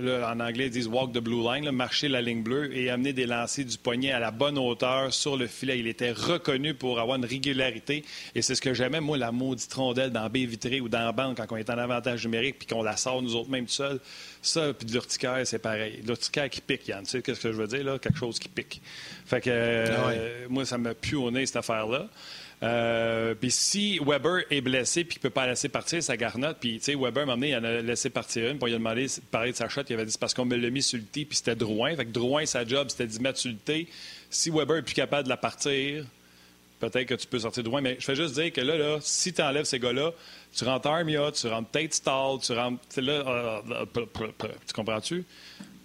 en 0.00 0.40
anglais, 0.40 0.66
ils 0.66 0.70
disent 0.70 0.88
walk 0.88 1.12
the 1.12 1.18
blue 1.18 1.42
line, 1.42 1.70
marcher 1.70 2.08
la 2.08 2.20
ligne 2.20 2.42
bleue 2.42 2.74
et 2.76 2.90
amener 2.90 3.12
des 3.12 3.26
lancers 3.26 3.64
du 3.64 3.78
poignet 3.78 4.12
à 4.12 4.18
la 4.18 4.30
bonne 4.30 4.58
hauteur 4.58 5.12
sur 5.12 5.36
le 5.36 5.46
filet. 5.46 5.78
Il 5.78 5.86
était 5.86 6.12
reconnu 6.12 6.74
pour 6.74 7.00
avoir 7.00 7.16
une 7.18 7.24
régularité 7.24 8.04
et 8.34 8.42
c'est 8.42 8.54
ce 8.54 8.60
que 8.60 8.74
j'aimais, 8.74 9.00
moi, 9.00 9.16
la 9.18 9.32
maudite 9.32 9.72
rondelle 9.72 10.10
dans 10.10 10.28
B 10.28 10.38
vitré 10.38 10.80
ou 10.80 10.88
dans 10.88 11.04
la 11.04 11.12
bande 11.12 11.36
quand 11.36 11.46
on 11.50 11.56
est 11.56 11.70
en 11.70 11.78
avantage 11.78 12.24
numérique 12.24 12.58
puis 12.58 12.66
qu'on 12.66 12.82
la 12.82 12.96
sort 12.96 13.22
nous 13.22 13.34
autres 13.34 13.50
même 13.50 13.66
tout 13.66 13.72
seuls. 13.72 14.00
Ça, 14.42 14.72
puis 14.72 14.86
de 14.86 14.92
l'urticaire, 14.92 15.40
c'est 15.44 15.58
pareil. 15.58 16.00
L'urticaire 16.06 16.48
qui 16.48 16.60
pique, 16.60 16.86
Yann. 16.88 17.04
Tu 17.04 17.10
sais 17.10 17.18
ce 17.18 17.40
que 17.40 17.52
je 17.52 17.56
veux 17.56 17.66
dire, 17.66 17.84
là? 17.84 17.98
Quelque 17.98 18.18
chose 18.18 18.38
qui 18.38 18.48
pique. 18.48 18.80
Fait 19.24 19.40
que, 19.40 19.50
ah 19.50 20.10
euh, 20.10 20.46
moi, 20.48 20.64
ça 20.64 20.78
m'a 20.78 20.94
pu 20.94 21.16
au 21.16 21.30
nez, 21.30 21.46
cette 21.46 21.56
affaire-là. 21.56 22.08
Euh, 22.62 23.34
puis 23.34 23.50
si 23.50 23.98
Weber 23.98 24.44
est 24.50 24.62
blessé 24.62 25.04
puis 25.04 25.18
qu'il 25.18 25.26
ne 25.26 25.28
peut 25.28 25.34
pas 25.34 25.46
laisser 25.46 25.68
partir 25.68 26.02
sa 26.02 26.16
garnotte, 26.16 26.56
puis 26.58 26.78
tu 26.78 26.84
sais, 26.84 26.94
Weber, 26.94 27.26
m'a 27.26 27.34
amené, 27.34 27.50
il 27.50 27.56
en 27.56 27.64
a 27.64 27.82
laissé 27.82 28.08
partir 28.08 28.50
une, 28.50 28.58
puis 28.58 28.70
il 28.70 28.74
a 28.74 28.78
de 28.78 29.20
parler 29.30 29.52
de 29.52 29.56
sa 29.56 29.68
shot, 29.68 29.82
il 29.88 29.92
avait 29.92 30.06
dit 30.06 30.12
c'est 30.12 30.20
parce 30.20 30.32
qu'on 30.32 30.46
me 30.46 30.56
l'a 30.56 30.70
mis 30.70 30.82
sur 30.82 30.98
le 30.98 31.04
tee, 31.04 31.26
puis 31.26 31.36
c'était 31.36 31.54
Drouin. 31.54 31.94
Fait 31.96 32.06
que 32.06 32.12
Drouin, 32.12 32.46
sa 32.46 32.64
job, 32.64 32.88
c'était 32.88 33.06
d'y 33.06 33.20
mettre 33.20 33.38
sur 33.38 33.50
le. 33.50 33.84
Si 34.30 34.50
Weber 34.50 34.78
est 34.78 34.82
plus 34.82 34.94
capable 34.94 35.24
de 35.24 35.28
la 35.28 35.36
partir, 35.36 36.04
peut-être 36.80 37.06
que 37.06 37.14
tu 37.14 37.26
peux 37.26 37.38
sortir 37.38 37.62
Drouin. 37.62 37.82
Mais 37.82 37.96
je 37.98 38.04
fais 38.04 38.16
juste 38.16 38.34
dire 38.34 38.52
que 38.52 38.60
là, 38.60 38.76
là 38.78 38.98
si 39.00 39.32
tu 39.32 39.42
enlèves 39.42 39.64
ces 39.64 39.78
gars-là, 39.78 40.12
tu 40.56 40.64
rentres 40.64 40.86
Armia, 40.86 41.30
tu 41.32 41.46
rentres 41.48 41.70
Tate 41.70 41.92
Stall, 41.92 42.38
tu 42.40 42.52
rentres. 42.52 42.82
Là, 42.96 43.12
euh, 43.12 43.84
euh, 43.96 44.48
tu 44.66 44.72
comprends-tu? 44.74 45.24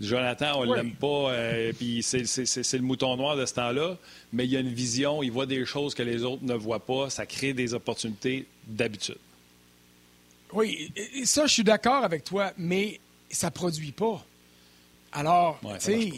Jonathan, 0.01 0.59
on 0.59 0.65
ne 0.65 0.75
l'aime 0.75 0.93
pas, 0.93 1.31
euh, 1.31 1.73
puis 1.73 2.01
c'est 2.03 2.73
le 2.73 2.81
mouton 2.81 3.15
noir 3.17 3.37
de 3.37 3.45
ce 3.45 3.53
temps-là, 3.53 3.97
mais 4.33 4.45
il 4.45 4.51
y 4.51 4.57
a 4.57 4.59
une 4.59 4.73
vision, 4.73 5.21
il 5.23 5.31
voit 5.31 5.45
des 5.45 5.65
choses 5.65 5.93
que 5.93 6.03
les 6.03 6.23
autres 6.23 6.43
ne 6.43 6.55
voient 6.55 6.85
pas, 6.85 7.09
ça 7.09 7.25
crée 7.25 7.53
des 7.53 7.73
opportunités 7.73 8.47
d'habitude. 8.67 9.17
Oui, 10.53 10.91
ça, 11.23 11.45
je 11.45 11.53
suis 11.53 11.63
d'accord 11.63 12.03
avec 12.03 12.23
toi, 12.23 12.51
mais 12.57 12.99
ça 13.29 13.47
ne 13.47 13.51
produit 13.51 13.91
pas. 13.91 14.25
Alors, 15.13 15.59
tu 15.61 15.79
sais, 15.79 16.11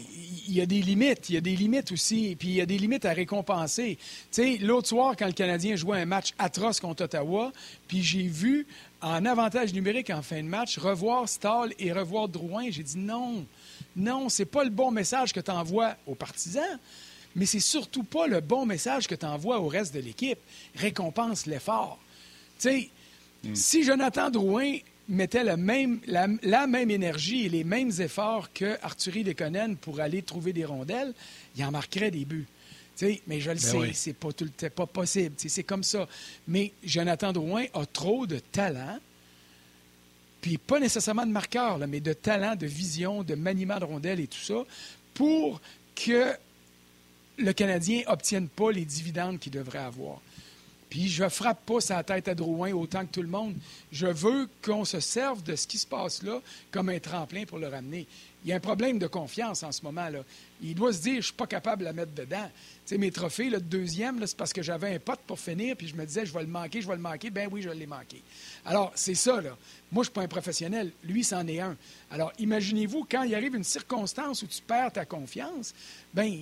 il 0.46 0.54
y 0.54 0.60
a 0.60 0.66
des 0.66 0.80
limites. 0.80 1.28
Il 1.28 1.34
y 1.34 1.38
a 1.38 1.40
des 1.40 1.56
limites 1.56 1.90
aussi. 1.90 2.36
Puis 2.38 2.48
il 2.48 2.54
y 2.54 2.60
a 2.60 2.66
des 2.66 2.78
limites 2.78 3.04
à 3.04 3.12
récompenser. 3.12 3.98
Tu 4.30 4.42
sais, 4.42 4.58
l'autre 4.58 4.88
soir, 4.88 5.14
quand 5.18 5.26
le 5.26 5.32
Canadien 5.32 5.74
jouait 5.74 6.00
un 6.00 6.06
match 6.06 6.30
atroce 6.38 6.80
contre 6.80 7.04
Ottawa, 7.04 7.52
puis 7.88 8.02
j'ai 8.02 8.22
vu, 8.22 8.66
en 9.02 9.24
avantage 9.24 9.72
numérique 9.72 10.10
en 10.10 10.22
fin 10.22 10.42
de 10.42 10.48
match, 10.48 10.78
revoir 10.78 11.28
Stahl 11.28 11.72
et 11.78 11.92
revoir 11.92 12.28
Drouin. 12.28 12.70
J'ai 12.70 12.84
dit 12.84 12.98
non, 12.98 13.44
non, 13.96 14.28
c'est 14.28 14.44
pas 14.44 14.64
le 14.64 14.70
bon 14.70 14.90
message 14.90 15.32
que 15.32 15.40
tu 15.40 15.50
envoies 15.50 15.96
aux 16.06 16.14
partisans, 16.14 16.78
mais 17.36 17.46
c'est 17.46 17.60
surtout 17.60 18.04
pas 18.04 18.26
le 18.26 18.40
bon 18.40 18.66
message 18.66 19.06
que 19.06 19.14
tu 19.14 19.26
envoies 19.26 19.60
au 19.60 19.68
reste 19.68 19.94
de 19.94 20.00
l'équipe. 20.00 20.38
Récompense 20.76 21.46
l'effort. 21.46 21.98
Tu 22.58 22.68
sais, 22.68 22.90
hmm. 23.44 23.54
si 23.54 23.84
Jonathan 23.84 24.30
Drouin 24.30 24.78
mettait 25.08 25.44
la 25.44 25.56
même, 25.56 26.00
la, 26.06 26.66
même 26.66 26.90
énergie 26.90 27.46
et 27.46 27.48
les 27.48 27.64
mêmes 27.64 27.90
efforts 27.98 28.52
que 28.52 28.78
Arthurie 28.82 29.22
Lekonen 29.22 29.76
pour 29.76 30.00
aller 30.00 30.22
trouver 30.22 30.52
des 30.52 30.64
rondelles, 30.64 31.12
il 31.56 31.64
en 31.64 31.70
marquerait 31.70 32.10
des 32.10 32.24
buts. 32.24 32.46
mais 33.26 33.40
je 33.40 33.50
le 33.50 33.56
ben 33.56 33.58
sais, 33.58 33.92
c'est 33.92 34.12
pas, 34.14 34.32
tout, 34.32 34.50
pas 34.74 34.86
possible. 34.86 35.34
C'est 35.36 35.64
comme 35.64 35.82
ça. 35.82 36.08
Mais 36.48 36.72
Jonathan 36.82 37.32
Drouin 37.32 37.64
a 37.74 37.84
trop 37.86 38.26
de 38.26 38.38
talent, 38.38 38.98
puis 40.44 40.58
pas 40.58 40.78
nécessairement 40.78 41.24
de 41.24 41.32
marqueur, 41.32 41.78
mais 41.88 42.00
de 42.00 42.12
talent, 42.12 42.54
de 42.54 42.66
vision, 42.66 43.22
de 43.22 43.34
maniement 43.34 43.78
de 43.78 43.86
rondelles 43.86 44.20
et 44.20 44.26
tout 44.26 44.36
ça, 44.36 44.62
pour 45.14 45.58
que 45.94 46.34
le 47.38 47.52
Canadien 47.54 48.02
obtienne 48.08 48.48
pas 48.48 48.70
les 48.70 48.84
dividendes 48.84 49.38
qu'il 49.38 49.52
devrait 49.52 49.78
avoir. 49.78 50.20
Puis 50.90 51.08
je 51.08 51.26
frappe 51.30 51.64
pas 51.64 51.80
sa 51.80 52.02
tête 52.02 52.28
à 52.28 52.34
Drouin 52.34 52.72
autant 52.72 53.06
que 53.06 53.12
tout 53.12 53.22
le 53.22 53.28
monde. 53.28 53.54
Je 53.90 54.06
veux 54.06 54.46
qu'on 54.62 54.84
se 54.84 55.00
serve 55.00 55.42
de 55.42 55.56
ce 55.56 55.66
qui 55.66 55.78
se 55.78 55.86
passe 55.86 56.22
là 56.22 56.42
comme 56.70 56.90
un 56.90 56.98
tremplin 56.98 57.46
pour 57.46 57.58
le 57.58 57.68
ramener. 57.68 58.06
Il 58.44 58.50
y 58.50 58.52
a 58.52 58.56
un 58.56 58.60
problème 58.60 58.98
de 58.98 59.06
confiance 59.06 59.62
en 59.62 59.72
ce 59.72 59.80
moment. 59.80 60.10
là. 60.10 60.18
Il 60.62 60.74
doit 60.74 60.92
se 60.92 61.02
dire, 61.02 61.16
je 61.16 61.26
suis 61.26 61.32
pas 61.32 61.46
capable 61.46 61.80
de 61.80 61.84
la 61.84 61.92
mettre 61.92 62.12
dedans. 62.12 62.48
Tu 62.86 62.94
sais, 62.94 62.98
mes 62.98 63.10
trophées, 63.10 63.50
le 63.50 63.60
deuxième, 63.60 64.24
c'est 64.26 64.36
parce 64.36 64.52
que 64.52 64.62
j'avais 64.62 64.94
un 64.94 64.98
pote 64.98 65.20
pour 65.26 65.38
finir, 65.38 65.76
puis 65.76 65.88
je 65.88 65.94
me 65.96 66.04
disais, 66.04 66.24
je 66.26 66.32
vais 66.32 66.42
le 66.42 66.48
manquer, 66.48 66.80
je 66.80 66.88
vais 66.88 66.96
le 66.96 67.00
manquer. 67.00 67.30
Ben 67.30 67.48
oui, 67.50 67.62
je 67.62 67.70
l'ai 67.70 67.86
manqué. 67.86 68.22
Alors, 68.64 68.92
c'est 68.94 69.14
ça, 69.14 69.40
là. 69.40 69.56
Moi, 69.92 70.02
je 70.02 70.10
ne 70.10 70.12
suis 70.12 70.12
pas 70.12 70.22
un 70.22 70.28
professionnel. 70.28 70.90
Lui, 71.04 71.22
c'en 71.22 71.46
est 71.46 71.60
un. 71.60 71.76
Alors, 72.10 72.32
imaginez-vous, 72.38 73.06
quand 73.08 73.22
il 73.22 73.34
arrive 73.34 73.54
une 73.54 73.64
circonstance 73.64 74.42
où 74.42 74.46
tu 74.46 74.60
perds 74.60 74.92
ta 74.92 75.04
confiance, 75.04 75.74
ben 76.12 76.32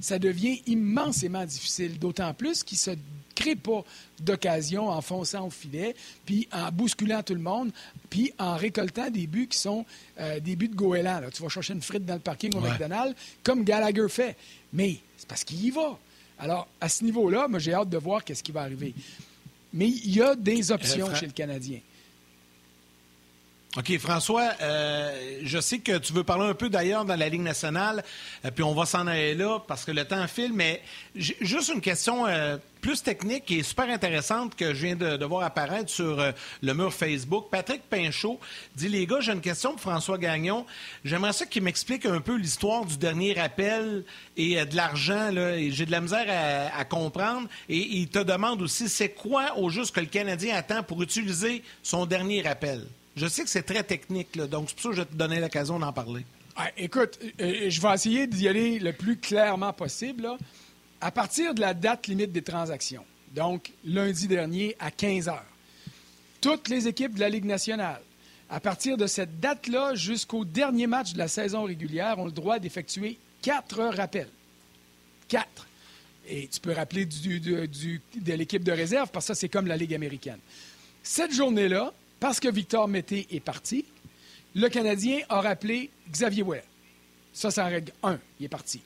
ça 0.00 0.18
devient 0.18 0.62
immensément 0.66 1.44
difficile. 1.44 1.98
D'autant 1.98 2.32
plus 2.32 2.62
qu'il 2.64 2.78
se 2.78 2.92
crée 3.34 3.56
pas 3.56 3.84
d'occasion 4.20 4.88
en 4.88 5.00
fonçant 5.00 5.46
au 5.46 5.50
filet, 5.50 5.94
puis 6.26 6.48
en 6.52 6.70
bousculant 6.70 7.22
tout 7.22 7.34
le 7.34 7.40
monde, 7.40 7.70
puis 8.10 8.32
en 8.38 8.56
récoltant 8.56 9.10
des 9.10 9.26
buts 9.26 9.48
qui 9.48 9.58
sont 9.58 9.86
euh, 10.18 10.40
des 10.40 10.56
buts 10.56 10.68
de 10.68 10.74
goéland. 10.74 11.22
Tu 11.32 11.42
vas 11.42 11.48
chercher 11.48 11.72
une 11.72 11.82
frite 11.82 12.04
dans 12.04 12.14
le 12.14 12.20
parking 12.20 12.54
au 12.54 12.60
McDonald's, 12.60 13.14
comme 13.42 13.64
Gallagher 13.64 14.08
fait. 14.08 14.36
Mais 14.72 14.96
c'est 15.16 15.28
parce 15.28 15.44
qu'il 15.44 15.64
y 15.64 15.70
va. 15.70 15.98
Alors, 16.38 16.68
à 16.80 16.88
ce 16.88 17.04
niveau-là, 17.04 17.48
moi, 17.48 17.58
j'ai 17.58 17.74
hâte 17.74 17.90
de 17.90 17.98
voir 17.98 18.24
qu'est-ce 18.24 18.42
qui 18.42 18.52
va 18.52 18.62
arriver. 18.62 18.94
Mais 19.72 19.88
il 19.88 20.14
y 20.14 20.22
a 20.22 20.34
des 20.34 20.72
options 20.72 21.14
chez 21.14 21.26
le 21.26 21.32
Canadien. 21.32 21.80
OK, 23.76 23.98
François, 23.98 24.50
euh, 24.62 25.38
je 25.44 25.60
sais 25.60 25.78
que 25.78 25.98
tu 25.98 26.12
veux 26.12 26.24
parler 26.24 26.48
un 26.48 26.54
peu 26.54 26.68
d'ailleurs 26.68 27.04
dans 27.04 27.14
la 27.14 27.28
Ligue 27.28 27.42
nationale, 27.42 28.02
euh, 28.44 28.50
puis 28.50 28.64
on 28.64 28.74
va 28.74 28.84
s'en 28.84 29.06
aller 29.06 29.36
là 29.36 29.60
parce 29.60 29.84
que 29.84 29.92
le 29.92 30.04
temps 30.04 30.26
file, 30.26 30.52
mais 30.52 30.82
juste 31.14 31.70
une 31.72 31.80
question 31.80 32.26
euh, 32.26 32.56
plus 32.80 33.00
technique 33.00 33.48
et 33.52 33.62
super 33.62 33.88
intéressante 33.88 34.56
que 34.56 34.74
je 34.74 34.86
viens 34.86 34.96
de, 34.96 35.24
voir 35.24 35.44
apparaître 35.44 35.88
sur 35.88 36.20
le 36.62 36.74
mur 36.74 36.92
Facebook. 36.92 37.46
Patrick 37.52 37.82
Pinchot 37.82 38.40
dit 38.74 38.88
Les 38.88 39.06
gars, 39.06 39.20
j'ai 39.20 39.30
une 39.30 39.40
question 39.40 39.72
pour 39.72 39.82
François 39.82 40.18
Gagnon. 40.18 40.66
J'aimerais 41.04 41.32
ça 41.32 41.46
qu'il 41.46 41.62
m'explique 41.62 42.06
un 42.06 42.20
peu 42.20 42.34
l'histoire 42.36 42.84
du 42.84 42.96
dernier 42.96 43.38
appel 43.38 44.02
et 44.36 44.64
de 44.64 44.74
l'argent. 44.74 45.30
J'ai 45.30 45.86
de 45.86 45.92
la 45.92 46.00
misère 46.00 46.26
à, 46.28 46.76
à, 46.76 46.84
comprendre. 46.84 47.48
Et 47.68 47.78
il 47.78 48.08
te 48.08 48.18
demande 48.18 48.62
aussi 48.62 48.88
c'est 48.88 49.10
quoi 49.10 49.56
au 49.58 49.70
juste 49.70 49.94
que 49.94 50.00
le 50.00 50.06
Canadien 50.06 50.56
attend 50.56 50.82
pour 50.82 51.02
utiliser 51.02 51.62
son 51.84 52.06
dernier 52.06 52.44
appel? 52.46 52.84
Je 53.16 53.26
sais 53.26 53.42
que 53.42 53.50
c'est 53.50 53.62
très 53.62 53.82
technique, 53.82 54.36
donc 54.36 54.68
c'est 54.68 54.74
pour 54.74 54.82
ça 54.82 54.88
que 54.90 54.94
je 54.96 55.00
vais 55.02 55.06
te 55.06 55.14
donner 55.14 55.40
l'occasion 55.40 55.78
d'en 55.78 55.92
parler. 55.92 56.24
Ah, 56.56 56.70
écoute, 56.76 57.18
euh, 57.22 57.30
euh, 57.40 57.70
je 57.70 57.80
vais 57.80 57.94
essayer 57.94 58.26
d'y 58.26 58.48
aller 58.48 58.78
le 58.78 58.92
plus 58.92 59.16
clairement 59.16 59.72
possible. 59.72 60.28
À 61.00 61.10
partir 61.10 61.54
de 61.54 61.60
la 61.60 61.72
date 61.72 62.06
limite 62.06 62.32
des 62.32 62.42
transactions, 62.42 63.04
donc 63.34 63.72
lundi 63.84 64.28
dernier 64.28 64.76
à 64.78 64.90
15 64.90 65.28
heures, 65.28 65.46
toutes 66.40 66.68
les 66.68 66.88
équipes 66.88 67.14
de 67.14 67.20
la 67.20 67.28
Ligue 67.28 67.46
nationale, 67.46 68.00
à 68.50 68.60
partir 68.60 68.96
de 68.96 69.06
cette 69.06 69.40
date-là 69.40 69.94
jusqu'au 69.94 70.44
dernier 70.44 70.86
match 70.86 71.12
de 71.12 71.18
la 71.18 71.28
saison 71.28 71.64
régulière, 71.64 72.18
ont 72.18 72.26
le 72.26 72.32
droit 72.32 72.58
d'effectuer 72.58 73.18
quatre 73.40 73.82
rappels. 73.82 74.28
Quatre. 75.28 75.66
Et 76.28 76.48
tu 76.48 76.60
peux 76.60 76.72
rappeler 76.72 77.06
de 77.06 78.32
l'équipe 78.32 78.62
de 78.62 78.72
réserve 78.72 79.10
parce 79.10 79.26
que 79.26 79.34
ça, 79.34 79.40
c'est 79.40 79.48
comme 79.48 79.66
la 79.66 79.76
Ligue 79.76 79.94
américaine. 79.94 80.38
Cette 81.02 81.32
journée-là, 81.32 81.92
parce 82.20 82.38
que 82.38 82.48
Victor 82.48 82.86
Mété 82.86 83.26
est 83.30 83.40
parti, 83.40 83.84
le 84.54 84.68
Canadien 84.68 85.20
a 85.28 85.40
rappelé 85.40 85.90
Xavier 86.10 86.42
Ouellet. 86.42 86.64
Ça, 87.32 87.50
c'est 87.50 87.60
en 87.60 87.68
règle 87.68 87.92
1. 88.02 88.18
Il 88.38 88.46
est 88.46 88.48
parti. 88.48 88.80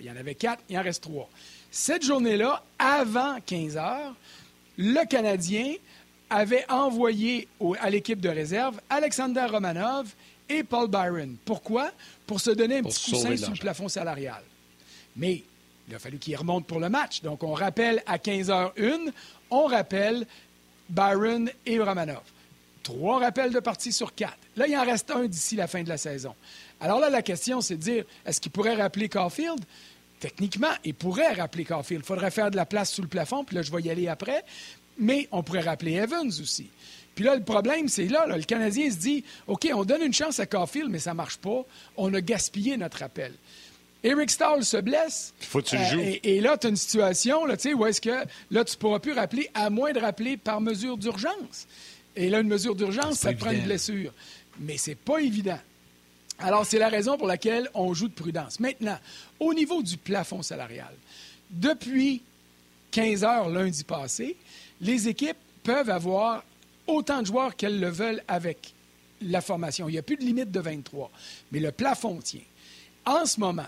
il 0.00 0.06
y 0.06 0.10
en 0.10 0.16
avait 0.16 0.34
quatre, 0.34 0.62
il 0.68 0.78
en 0.78 0.82
reste 0.82 1.04
trois. 1.04 1.28
Cette 1.70 2.04
journée-là, 2.04 2.62
avant 2.78 3.38
15 3.44 3.76
heures, 3.76 4.14
le 4.76 5.06
Canadien 5.06 5.74
avait 6.28 6.68
envoyé 6.68 7.48
à 7.80 7.88
l'équipe 7.88 8.20
de 8.20 8.28
réserve 8.28 8.80
Alexander 8.90 9.46
Romanov 9.48 10.12
et 10.48 10.64
Paul 10.64 10.88
Byron. 10.88 11.36
Pourquoi? 11.44 11.92
Pour 12.26 12.40
se 12.40 12.50
donner 12.50 12.78
un 12.78 12.82
petit 12.82 13.10
coussin 13.10 13.36
sous 13.36 13.52
le 13.52 13.58
plafond 13.58 13.88
salarial. 13.88 14.42
Mais 15.16 15.42
il 15.88 15.94
a 15.94 15.98
fallu 15.98 16.18
qu'il 16.18 16.36
remonte 16.36 16.66
pour 16.66 16.80
le 16.80 16.88
match. 16.88 17.22
Donc, 17.22 17.42
on 17.44 17.52
rappelle 17.52 18.02
à 18.06 18.18
15 18.18 18.50
h 18.50 18.72
une, 18.76 19.12
on 19.50 19.66
rappelle 19.66 20.26
Byron 20.88 21.50
et 21.64 21.78
Romanov. 21.78 22.22
Trois 22.86 23.18
rappels 23.18 23.52
de 23.52 23.58
partie 23.58 23.90
sur 23.90 24.14
quatre. 24.14 24.38
Là, 24.54 24.68
il 24.68 24.76
en 24.76 24.84
reste 24.84 25.10
un 25.10 25.24
d'ici 25.24 25.56
la 25.56 25.66
fin 25.66 25.82
de 25.82 25.88
la 25.88 25.96
saison. 25.96 26.36
Alors 26.78 27.00
là, 27.00 27.10
la 27.10 27.20
question, 27.20 27.60
c'est 27.60 27.74
de 27.74 27.82
dire, 27.82 28.04
est-ce 28.24 28.40
qu'il 28.40 28.52
pourrait 28.52 28.76
rappeler 28.76 29.08
Caulfield? 29.08 29.58
Techniquement, 30.20 30.70
il 30.84 30.94
pourrait 30.94 31.32
rappeler 31.32 31.64
Caulfield. 31.64 32.02
Il 32.04 32.06
faudrait 32.06 32.30
faire 32.30 32.48
de 32.48 32.54
la 32.54 32.64
place 32.64 32.92
sous 32.92 33.02
le 33.02 33.08
plafond, 33.08 33.42
puis 33.42 33.56
là, 33.56 33.62
je 33.62 33.72
vais 33.72 33.82
y 33.82 33.90
aller 33.90 34.06
après. 34.06 34.44
Mais 34.98 35.26
on 35.32 35.42
pourrait 35.42 35.62
rappeler 35.62 35.94
Evans 35.94 36.28
aussi. 36.28 36.70
Puis 37.16 37.24
là, 37.24 37.34
le 37.34 37.42
problème, 37.42 37.88
c'est 37.88 38.06
là, 38.06 38.24
le 38.24 38.40
Canadien 38.44 38.88
se 38.88 38.98
dit, 38.98 39.24
OK, 39.48 39.66
on 39.74 39.84
donne 39.84 40.02
une 40.02 40.14
chance 40.14 40.38
à 40.38 40.46
Caulfield, 40.46 40.88
mais 40.88 41.00
ça 41.00 41.10
ne 41.10 41.16
marche 41.16 41.38
pas. 41.38 41.64
On 41.96 42.14
a 42.14 42.20
gaspillé 42.20 42.76
notre 42.76 43.02
appel. 43.02 43.32
Eric 44.04 44.30
Stahl 44.30 44.64
se 44.64 44.76
blesse. 44.76 45.34
Faut 45.40 45.60
que 45.60 45.66
tu 45.66 45.76
le 45.76 45.82
euh, 45.82 45.90
joues. 45.90 46.18
et, 46.22 46.40
là, 46.40 46.56
tu 46.56 46.68
as 46.68 46.70
une 46.70 46.76
situation 46.76 47.46
là, 47.46 47.56
où 47.74 47.86
est-ce 47.86 48.00
que 48.00 48.24
là, 48.52 48.64
tu 48.64 48.76
ne 48.76 48.78
pourras 48.78 49.00
plus 49.00 49.12
rappeler, 49.12 49.50
à 49.54 49.70
moins 49.70 49.92
de 49.92 49.98
rappeler 49.98 50.36
par 50.36 50.60
mesure 50.60 50.96
d'urgence. 50.96 51.66
Et 52.16 52.30
là, 52.30 52.40
une 52.40 52.48
mesure 52.48 52.74
d'urgence, 52.74 53.18
ça 53.18 53.32
prend 53.34 53.50
une 53.50 53.64
blessure. 53.64 54.12
Mais 54.58 54.76
c'est 54.76 54.94
pas 54.94 55.18
évident. 55.18 55.58
Alors, 56.38 56.66
c'est 56.66 56.78
la 56.78 56.88
raison 56.88 57.16
pour 57.16 57.26
laquelle 57.26 57.68
on 57.74 57.94
joue 57.94 58.08
de 58.08 58.14
prudence. 58.14 58.60
Maintenant, 58.60 58.98
au 59.40 59.54
niveau 59.54 59.82
du 59.82 59.96
plafond 59.96 60.42
salarial, 60.42 60.94
depuis 61.50 62.22
15 62.90 63.24
heures 63.24 63.48
lundi 63.48 63.84
passé, 63.84 64.36
les 64.80 65.08
équipes 65.08 65.36
peuvent 65.62 65.90
avoir 65.90 66.44
autant 66.86 67.20
de 67.20 67.26
joueurs 67.26 67.56
qu'elles 67.56 67.80
le 67.80 67.88
veulent 67.88 68.22
avec 68.28 68.74
la 69.22 69.40
formation. 69.40 69.88
Il 69.88 69.92
n'y 69.92 69.98
a 69.98 70.02
plus 70.02 70.16
de 70.16 70.22
limite 70.22 70.50
de 70.50 70.60
23, 70.60 71.10
mais 71.52 71.60
le 71.60 71.72
plafond 71.72 72.18
tient. 72.18 72.40
En 73.04 73.24
ce 73.24 73.40
moment, 73.40 73.66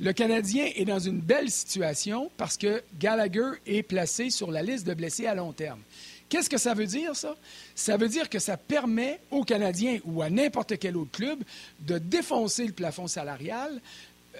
le 0.00 0.12
Canadien 0.12 0.70
est 0.76 0.84
dans 0.84 0.98
une 0.98 1.20
belle 1.20 1.50
situation 1.50 2.30
parce 2.36 2.56
que 2.56 2.82
Gallagher 2.98 3.50
est 3.66 3.82
placé 3.82 4.30
sur 4.30 4.50
la 4.50 4.62
liste 4.62 4.86
de 4.86 4.94
blessés 4.94 5.26
à 5.26 5.34
long 5.34 5.52
terme. 5.52 5.80
Qu'est-ce 6.28 6.50
que 6.50 6.58
ça 6.58 6.74
veut 6.74 6.86
dire, 6.86 7.16
ça? 7.16 7.34
Ça 7.74 7.96
veut 7.96 8.08
dire 8.08 8.28
que 8.28 8.38
ça 8.38 8.56
permet 8.56 9.20
aux 9.30 9.44
Canadiens 9.44 9.98
ou 10.04 10.22
à 10.22 10.28
n'importe 10.28 10.78
quel 10.78 10.96
autre 10.96 11.12
club 11.12 11.38
de 11.80 11.98
défoncer 11.98 12.66
le 12.66 12.72
plafond 12.72 13.06
salarial 13.06 13.80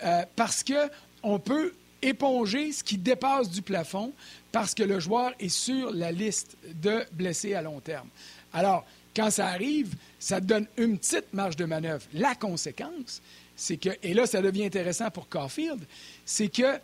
euh, 0.04 0.24
parce 0.36 0.62
qu'on 0.64 1.38
peut 1.38 1.72
éponger 2.02 2.72
ce 2.72 2.84
qui 2.84 2.98
dépasse 2.98 3.50
du 3.50 3.62
plafond 3.62 4.12
parce 4.52 4.74
que 4.74 4.82
le 4.82 5.00
joueur 5.00 5.32
est 5.40 5.48
sur 5.48 5.92
la 5.92 6.12
liste 6.12 6.56
de 6.74 7.04
blessés 7.12 7.54
à 7.54 7.62
long 7.62 7.80
terme. 7.80 8.08
Alors, 8.52 8.84
quand 9.16 9.30
ça 9.30 9.48
arrive, 9.48 9.94
ça 10.18 10.40
donne 10.40 10.66
une 10.76 10.98
petite 10.98 11.32
marge 11.32 11.56
de 11.56 11.64
manœuvre. 11.64 12.04
La 12.14 12.34
conséquence, 12.34 13.20
c'est 13.56 13.76
que, 13.76 13.90
et 14.02 14.14
là, 14.14 14.26
ça 14.26 14.40
devient 14.40 14.64
intéressant 14.64 15.10
pour 15.10 15.28
Caulfield, 15.28 15.80
c'est 16.24 16.48
que 16.48 16.78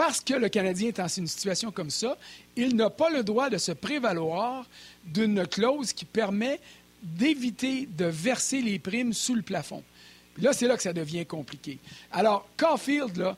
parce 0.00 0.22
que 0.22 0.32
le 0.32 0.48
Canadien 0.48 0.88
est 0.88 0.96
dans 0.96 1.08
une 1.08 1.26
situation 1.26 1.70
comme 1.70 1.90
ça, 1.90 2.16
il 2.56 2.74
n'a 2.74 2.88
pas 2.88 3.10
le 3.10 3.22
droit 3.22 3.50
de 3.50 3.58
se 3.58 3.70
prévaloir 3.70 4.64
d'une 5.04 5.46
clause 5.46 5.92
qui 5.92 6.06
permet 6.06 6.58
d'éviter 7.02 7.86
de 7.86 8.06
verser 8.06 8.62
les 8.62 8.78
primes 8.78 9.12
sous 9.12 9.34
le 9.34 9.42
plafond. 9.42 9.82
là, 10.40 10.54
c'est 10.54 10.66
là 10.66 10.78
que 10.78 10.82
ça 10.82 10.94
devient 10.94 11.26
compliqué. 11.26 11.76
Alors, 12.12 12.48
Caulfield, 12.56 13.14
là, 13.18 13.36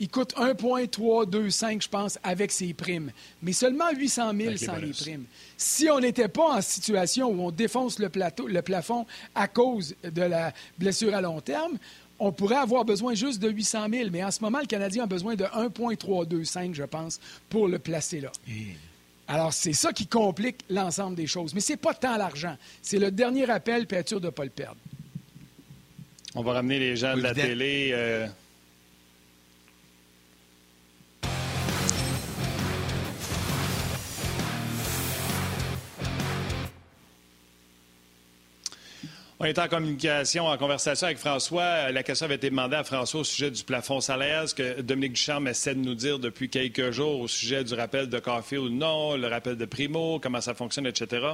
il 0.00 0.08
coûte 0.08 0.34
1,325, 0.36 1.80
je 1.80 1.88
pense, 1.88 2.18
avec 2.24 2.50
ses 2.50 2.74
primes. 2.74 3.12
Mais 3.40 3.52
seulement 3.52 3.92
800 3.92 4.32
000 4.36 4.56
sans 4.56 4.76
les, 4.78 4.90
primes. 4.90 5.26
Si 5.56 5.88
on 5.90 6.00
n'était 6.00 6.26
pas 6.26 6.56
en 6.56 6.60
situation 6.60 7.28
où 7.28 7.40
on 7.40 7.52
défonce 7.52 8.00
le, 8.00 8.08
plateau, 8.08 8.48
le 8.48 8.62
plafond 8.62 9.06
à 9.36 9.46
cause 9.46 9.94
de 10.02 10.22
la 10.22 10.52
blessure 10.76 11.14
à 11.14 11.20
long 11.20 11.40
terme, 11.40 11.78
on 12.20 12.32
pourrait 12.32 12.56
avoir 12.56 12.84
besoin 12.84 13.14
juste 13.14 13.40
de 13.40 13.48
800 13.48 13.86
000. 13.90 14.10
Mais 14.12 14.22
en 14.22 14.30
ce 14.30 14.40
moment, 14.40 14.60
le 14.60 14.66
Canadien 14.66 15.04
a 15.04 15.06
besoin 15.06 15.34
de 15.34 15.44
1,325, 15.44 16.74
je 16.74 16.84
pense, 16.84 17.18
pour 17.48 17.66
le 17.66 17.78
placer 17.78 18.20
là. 18.20 18.30
Alors, 19.26 19.52
c'est 19.52 19.72
ça 19.72 19.92
qui 19.92 20.06
complique 20.06 20.56
l'ensemble 20.68 21.16
des 21.16 21.26
choses. 21.26 21.54
Mais 21.54 21.60
ce 21.60 21.72
n'est 21.72 21.76
pas 21.76 21.94
tant 21.94 22.16
l'argent. 22.16 22.56
C'est 22.82 22.98
le 22.98 23.10
dernier 23.10 23.48
appel, 23.48 23.86
puis 23.86 23.96
être 23.96 24.08
sûr 24.08 24.20
de 24.20 24.26
ne 24.26 24.30
pas 24.30 24.44
le 24.44 24.50
perdre. 24.50 24.76
On 26.34 26.42
va 26.42 26.52
ramener 26.52 26.78
les 26.78 26.96
gens 26.96 27.16
de 27.16 27.22
la 27.22 27.34
télé. 27.34 27.90
Euh, 27.92 28.26
On 39.42 39.46
est 39.46 39.58
en 39.58 39.68
communication, 39.68 40.44
en 40.48 40.58
conversation 40.58 41.06
avec 41.06 41.16
François. 41.16 41.90
La 41.92 42.02
question 42.02 42.26
avait 42.26 42.34
été 42.34 42.50
demandée 42.50 42.76
à 42.76 42.84
François 42.84 43.22
au 43.22 43.24
sujet 43.24 43.50
du 43.50 43.64
plafond 43.64 44.02
salaire. 44.02 44.46
Ce 44.46 44.54
que 44.54 44.82
Dominique 44.82 45.14
Ducharme 45.14 45.48
essaie 45.48 45.74
de 45.74 45.80
nous 45.80 45.94
dire 45.94 46.18
depuis 46.18 46.50
quelques 46.50 46.90
jours 46.90 47.18
au 47.20 47.26
sujet 47.26 47.64
du 47.64 47.72
rappel 47.72 48.10
de 48.10 48.58
ou 48.58 48.68
non, 48.68 49.16
le 49.16 49.26
rappel 49.28 49.56
de 49.56 49.64
Primo, 49.64 50.20
comment 50.20 50.42
ça 50.42 50.52
fonctionne, 50.52 50.86
etc. 50.86 51.26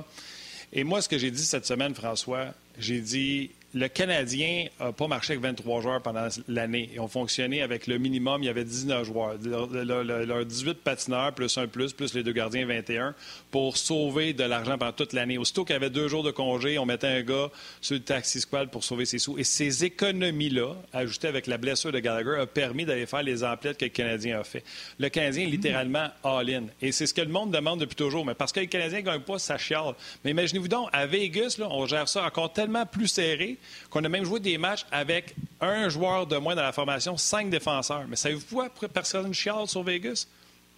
Et 0.73 0.85
moi, 0.85 1.03
ce 1.03 1.09
que 1.09 1.19
j'ai 1.19 1.33
dit 1.33 1.43
cette 1.43 1.67
semaine, 1.67 1.97
François, 1.97 2.55
j'ai 2.79 3.01
dit 3.01 3.51
le 3.77 3.89
Canadien 3.89 4.69
n'a 4.81 4.91
pas 4.93 5.07
marché 5.07 5.35
avec 5.35 5.43
23 5.43 5.83
joueurs 5.83 6.01
pendant 6.01 6.29
l'année. 6.49 6.89
Ils 6.95 7.01
ont 7.01 7.09
fonctionné 7.09 7.61
avec 7.61 7.87
le 7.87 7.99
minimum. 7.99 8.43
Il 8.43 8.47
y 8.47 8.49
avait 8.49 8.65
19 8.65 9.05
joueurs. 9.05 9.35
Leurs 9.43 10.47
18 10.47 10.79
patineurs, 10.79 11.35
plus 11.35 11.59
un 11.59 11.67
plus, 11.67 11.93
plus 11.93 12.15
les 12.15 12.23
deux 12.23 12.33
gardiens, 12.33 12.67
21, 12.67 13.15
pour 13.51 13.77
sauver 13.77 14.33
de 14.33 14.45
l'argent 14.45 14.79
pendant 14.79 14.93
toute 14.93 15.13
l'année. 15.13 15.37
Aussitôt 15.37 15.67
qu'il 15.67 15.75
y 15.75 15.77
avait 15.77 15.91
deux 15.91 16.09
jours 16.09 16.23
de 16.23 16.31
congé, 16.31 16.79
on 16.79 16.87
mettait 16.87 17.07
un 17.07 17.21
gars 17.21 17.51
sur 17.83 17.97
le 17.97 18.01
taxi 18.01 18.41
squad 18.41 18.71
pour 18.71 18.83
sauver 18.83 19.05
ses 19.05 19.19
sous. 19.19 19.37
Et 19.37 19.45
ces 19.45 19.85
économies-là, 19.85 20.75
ajoutées 20.95 21.29
avec 21.29 21.47
la 21.47 21.59
blessure 21.59 21.93
de 21.93 21.99
Gallagher, 21.99 22.41
a 22.41 22.47
permis 22.47 22.87
d'aller 22.87 23.05
faire 23.05 23.23
les 23.23 23.45
emplettes 23.45 23.77
que 23.77 23.85
le 23.85 23.91
Canadien 23.91 24.41
a 24.41 24.45
fait. 24.45 24.65
Le 24.99 25.11
Canadien 25.11 25.43
est 25.43 25.51
littéralement 25.51 26.09
all-in. 26.25 26.65
Et 26.81 26.93
c'est 26.93 27.05
ce 27.05 27.13
que 27.13 27.21
le 27.21 27.29
monde 27.29 27.51
demande 27.51 27.81
depuis 27.81 27.97
toujours. 27.97 28.25
Mais 28.25 28.35
parce 28.35 28.53
que 28.53 28.61
les 28.61 28.69
Canadiens 28.69 29.01
ne 29.01 29.05
gagnent 29.05 29.21
pas, 29.21 29.39
ça 29.39 29.59
chiale. 29.59 29.93
Mais 30.25 30.31
imaginez-vous 30.31 30.69
donc, 30.69 30.89
à 30.95 31.05
Vegas, 31.05 31.57
là, 31.59 31.69
on 31.71 31.85
gère 31.85 32.09
ça 32.09 32.25
encore 32.25 32.55
tellement 32.55 32.87
plus 32.87 33.09
serré 33.09 33.59
qu'on 33.91 34.05
a 34.05 34.09
même 34.09 34.25
joué 34.25 34.41
des 34.41 34.59
matchs 34.59 34.87
avec 34.91 35.35
un 35.61 35.89
joueur 35.89 36.27
de 36.27 36.37
moins 36.37 36.55
dans 36.55 36.63
la 36.63 36.73
formation, 36.73 37.17
cinq 37.17 37.51
défenseurs. 37.51 38.05
Mais 38.09 38.17
savez-vous 38.17 38.45
pourquoi 38.45 38.89
personne 38.89 39.33
chiale 39.33 39.69
sur 39.69 39.83
Vegas? 39.83 40.27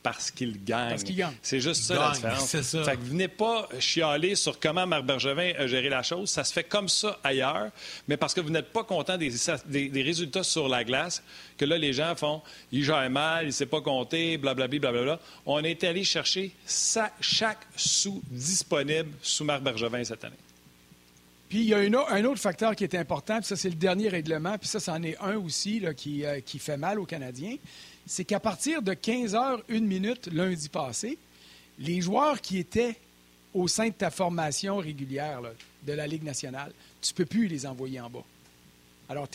Parce 0.02 0.30
qu'il 0.30 0.62
gagne. 0.64 0.90
Parce 0.90 1.02
qu'il 1.02 1.16
gagne. 1.16 1.34
C'est 1.42 1.60
juste 1.60 1.82
ça 1.82 1.94
la 1.94 2.10
différence. 2.12 2.48
C'est 2.48 2.62
ça. 2.62 2.84
Fait 2.84 2.96
que 2.96 3.02
venez 3.02 3.26
pas 3.26 3.68
chialer 3.80 4.36
sur 4.36 4.60
comment 4.60 4.86
Marc 4.86 5.04
Bergevin 5.04 5.52
a 5.58 5.66
géré 5.66 5.88
la 5.88 6.02
chose. 6.02 6.30
Ça 6.30 6.44
se 6.44 6.52
fait 6.52 6.64
comme 6.64 6.88
ça 6.88 7.18
ailleurs, 7.24 7.70
mais 8.06 8.16
parce 8.16 8.32
que 8.32 8.40
vous 8.40 8.50
n'êtes 8.50 8.72
pas 8.72 8.84
content 8.84 9.18
des, 9.18 9.32
des, 9.66 10.02
résultats 10.02 10.44
sur 10.44 10.68
la 10.68 10.84
glace, 10.84 11.22
que 11.56 11.64
là, 11.64 11.76
les 11.76 11.92
gens 11.92 12.14
font 12.14 12.42
il 12.70 12.84
gère 12.84 13.10
mal, 13.10 13.44
il 13.44 13.48
ne 13.48 13.52
sait 13.52 13.66
pas 13.66 13.80
compter, 13.80 14.38
blablabla, 14.38 14.78
blablabla. 14.78 15.20
On 15.46 15.62
est 15.64 15.82
allé 15.82 16.04
chercher 16.04 16.52
chaque 17.20 17.66
sou 17.76 18.22
disponible 18.30 19.10
sous 19.20 19.44
Marc 19.44 19.62
Bergevin 19.62 20.04
cette 20.04 20.24
année. 20.24 20.36
Puis 21.48 21.60
il 21.60 21.64
y 21.64 21.74
a 21.74 21.78
un 21.78 22.24
autre 22.24 22.40
facteur 22.40 22.76
qui 22.76 22.84
est 22.84 22.94
important, 22.94 23.38
puis 23.38 23.46
ça 23.46 23.56
c'est 23.56 23.70
le 23.70 23.74
dernier 23.74 24.08
règlement, 24.08 24.58
puis 24.58 24.68
ça 24.68 24.80
c'en 24.80 25.02
est 25.02 25.16
un 25.20 25.36
aussi 25.36 25.80
là, 25.80 25.94
qui, 25.94 26.24
euh, 26.24 26.40
qui, 26.40 26.58
fait 26.58 26.76
mal 26.76 27.00
aux 27.00 27.06
Canadiens, 27.06 27.56
c'est 28.06 28.24
qu'à 28.24 28.40
partir 28.40 28.82
de 28.82 28.92
15 28.92 29.34
heures, 29.34 29.62
une 29.68 29.86
minute 29.86 30.28
lundi 30.32 30.68
passé, 30.68 31.18
les 31.78 32.00
joueurs 32.00 32.40
qui 32.40 32.58
étaient 32.58 32.96
au 33.54 33.66
sein 33.66 33.88
de 33.88 33.92
ta 33.92 34.10
formation 34.10 34.76
régulière 34.76 35.40
de 35.86 35.92
la 35.92 36.06
Ligue 36.06 36.24
nationale, 36.24 36.72
tu 37.00 37.12
ne 37.12 37.16
peux 37.16 37.24
plus 37.24 37.46
les 37.46 37.66
envoyer 37.66 38.00
en 38.00 38.10
bas. 38.10 38.24
Alors, 39.08 39.26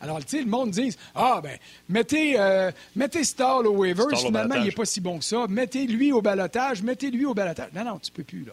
Alors 0.00 0.24
tu 0.24 0.36
sais, 0.36 0.42
le 0.42 0.50
monde 0.50 0.70
dit 0.72 0.96
Ah, 1.14 1.40
ben, 1.42 1.56
mettez, 1.88 2.38
euh, 2.40 2.72
mettez 2.96 3.22
Stall 3.22 3.68
au 3.68 3.76
waivers, 3.76 4.18
finalement, 4.18 4.56
il 4.56 4.64
n'est 4.64 4.72
pas 4.72 4.84
si 4.84 5.00
bon 5.00 5.18
que 5.20 5.24
ça. 5.24 5.46
Mettez-lui 5.48 6.10
au 6.10 6.20
balotage, 6.20 6.82
mettez-lui 6.82 7.24
au 7.24 7.34
balotage. 7.34 7.70
Non, 7.72 7.84
non, 7.84 7.98
tu 8.00 8.10
ne 8.10 8.16
peux 8.16 8.24
plus, 8.24 8.44
là. 8.44 8.52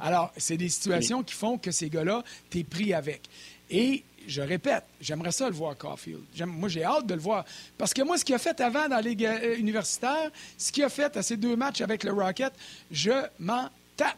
Alors, 0.00 0.32
c'est 0.36 0.56
des 0.56 0.68
situations 0.68 1.22
qui 1.22 1.34
font 1.34 1.58
que 1.58 1.70
ces 1.70 1.88
gars-là, 1.90 2.22
tu 2.50 2.58
es 2.58 2.64
pris 2.64 2.94
avec. 2.94 3.22
Et 3.70 4.04
je 4.26 4.42
répète, 4.42 4.84
j'aimerais 5.00 5.32
ça 5.32 5.48
le 5.48 5.54
voir 5.54 5.76
Caulfield. 5.76 6.20
Moi, 6.46 6.68
j'ai 6.68 6.84
hâte 6.84 7.06
de 7.06 7.14
le 7.14 7.20
voir. 7.20 7.44
Parce 7.76 7.94
que 7.94 8.02
moi, 8.02 8.18
ce 8.18 8.24
qu'il 8.24 8.34
a 8.34 8.38
fait 8.38 8.60
avant 8.60 8.88
dans 8.88 8.96
la 8.96 9.02
Ligue 9.02 9.24
euh, 9.24 9.56
universitaire, 9.56 10.30
ce 10.56 10.70
qu'il 10.70 10.84
a 10.84 10.88
fait 10.88 11.16
à 11.16 11.22
ces 11.22 11.36
deux 11.36 11.56
matchs 11.56 11.80
avec 11.80 12.04
le 12.04 12.12
Rocket, 12.12 12.52
je 12.90 13.26
m'en 13.40 13.68
tape. 13.96 14.16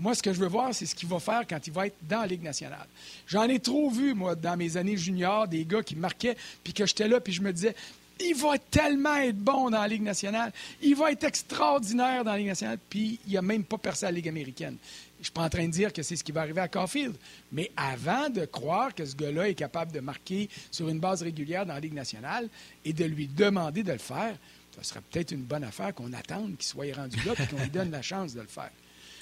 Moi, 0.00 0.14
ce 0.14 0.22
que 0.22 0.32
je 0.32 0.38
veux 0.38 0.48
voir, 0.48 0.74
c'est 0.74 0.86
ce 0.86 0.94
qu'il 0.94 1.08
va 1.08 1.18
faire 1.18 1.44
quand 1.48 1.66
il 1.66 1.72
va 1.72 1.86
être 1.86 1.96
dans 2.02 2.20
la 2.20 2.26
Ligue 2.26 2.42
nationale. 2.42 2.86
J'en 3.26 3.44
ai 3.44 3.58
trop 3.58 3.90
vu, 3.90 4.14
moi, 4.14 4.34
dans 4.34 4.56
mes 4.56 4.76
années 4.76 4.96
juniors, 4.96 5.48
des 5.48 5.64
gars 5.64 5.82
qui 5.82 5.96
marquaient, 5.96 6.36
puis 6.62 6.72
que 6.72 6.86
j'étais 6.86 7.08
là, 7.08 7.20
puis 7.20 7.32
je 7.32 7.42
me 7.42 7.52
disais, 7.52 7.74
il 8.20 8.34
va 8.34 8.58
tellement 8.58 9.16
être 9.16 9.36
bon 9.38 9.70
dans 9.70 9.80
la 9.80 9.88
Ligue 9.88 10.02
nationale. 10.02 10.52
Il 10.82 10.96
va 10.96 11.12
être 11.12 11.24
extraordinaire 11.24 12.24
dans 12.24 12.32
la 12.32 12.38
Ligue 12.38 12.48
nationale. 12.48 12.78
Puis, 12.88 13.18
il 13.26 13.34
n'a 13.34 13.42
même 13.42 13.64
pas 13.64 13.78
percé 13.78 14.06
à 14.06 14.10
la 14.10 14.16
Ligue 14.16 14.28
américaine. 14.28 14.76
Je 15.16 15.22
ne 15.22 15.24
suis 15.24 15.32
pas 15.32 15.42
en 15.42 15.48
train 15.48 15.66
de 15.66 15.72
dire 15.72 15.92
que 15.92 16.02
c'est 16.02 16.14
ce 16.14 16.22
qui 16.22 16.30
va 16.30 16.42
arriver 16.42 16.60
à 16.60 16.68
Caulfield. 16.68 17.16
Mais 17.52 17.70
avant 17.76 18.30
de 18.30 18.44
croire 18.44 18.94
que 18.94 19.04
ce 19.04 19.16
gars-là 19.16 19.48
est 19.48 19.54
capable 19.54 19.92
de 19.92 20.00
marquer 20.00 20.48
sur 20.70 20.88
une 20.88 21.00
base 21.00 21.22
régulière 21.22 21.66
dans 21.66 21.74
la 21.74 21.80
Ligue 21.80 21.94
nationale 21.94 22.48
et 22.84 22.92
de 22.92 23.04
lui 23.04 23.26
demander 23.26 23.82
de 23.82 23.92
le 23.92 23.98
faire, 23.98 24.36
ce 24.76 24.84
serait 24.88 25.00
peut-être 25.10 25.32
une 25.32 25.42
bonne 25.42 25.64
affaire 25.64 25.92
qu'on 25.94 26.12
attende 26.12 26.56
qu'il 26.56 26.66
soit 26.66 26.94
rendu 26.94 27.16
là 27.26 27.32
et 27.38 27.46
qu'on 27.46 27.60
lui 27.60 27.70
donne 27.70 27.90
la 27.90 28.02
chance 28.02 28.34
de 28.34 28.40
le 28.40 28.46
faire. 28.46 28.70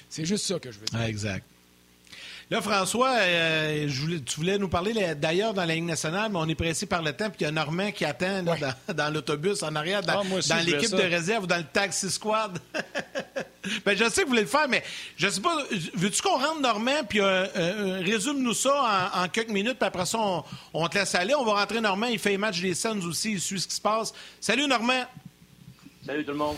C'est 0.09 0.25
juste 0.25 0.45
ça 0.45 0.59
que 0.59 0.71
je 0.71 0.79
veux 0.79 0.85
dire. 0.85 1.01
exact. 1.01 1.45
Là, 2.49 2.61
François, 2.61 3.13
euh, 3.17 3.89
tu 4.25 4.35
voulais 4.37 4.57
nous 4.57 4.69
parler 4.69 4.93
d'ailleurs 5.15 5.53
dans 5.53 5.65
la 5.65 5.75
Ligue 5.75 5.83
nationale, 5.83 6.31
mais 6.31 6.39
on 6.39 6.47
est 6.47 6.55
pressé 6.55 6.85
par 6.85 7.01
le 7.01 7.11
temps, 7.11 7.29
puis 7.29 7.39
il 7.41 7.43
y 7.43 7.45
a 7.47 7.51
Normand 7.51 7.91
qui 7.91 8.05
attend 8.05 8.41
dans, 8.41 9.13
l'autobus 9.13 9.63
en 9.63 9.75
arrière, 9.75 10.01
dans, 10.01 10.23
ah, 10.49 10.63
l'équipe 10.63 10.91
de 10.91 11.01
réserve 11.01 11.43
ou 11.43 11.47
dans 11.47 11.57
le 11.57 11.65
taxi 11.65 12.09
squad. 12.09 12.57
ben, 13.85 13.97
je 13.97 14.05
sais 14.05 14.21
que 14.21 14.27
vous 14.27 14.29
voulez 14.29 14.43
le 14.43 14.47
faire, 14.47 14.69
mais 14.69 14.81
je 15.17 15.27
sais 15.27 15.41
pas, 15.41 15.57
veux-tu 15.93 16.21
qu'on 16.21 16.37
rentre 16.37 16.61
Normand, 16.61 17.03
puis 17.09 17.19
euh, 17.19 17.47
euh, 17.57 18.01
résume-nous 18.05 18.53
ça 18.53 19.11
en, 19.13 19.27
quelques 19.27 19.51
minutes, 19.51 19.77
puis 19.77 19.87
après 19.87 20.05
ça, 20.05 20.17
on, 20.73 20.87
te 20.87 20.97
laisse 20.97 21.15
aller. 21.15 21.35
On 21.35 21.43
va 21.43 21.55
rentrer 21.55 21.81
Normand, 21.81 22.07
il 22.07 22.17
fait 22.17 22.29
les 22.29 22.37
matchs 22.37 22.61
des 22.61 22.75
Suns 22.75 23.03
aussi, 23.05 23.33
il 23.33 23.41
suit 23.41 23.59
ce 23.59 23.67
qui 23.67 23.75
se 23.75 23.81
passe. 23.81 24.13
Salut 24.39 24.67
Normand! 24.67 25.03
Salut 26.05 26.23
tout 26.23 26.31
le 26.31 26.37
monde! 26.37 26.55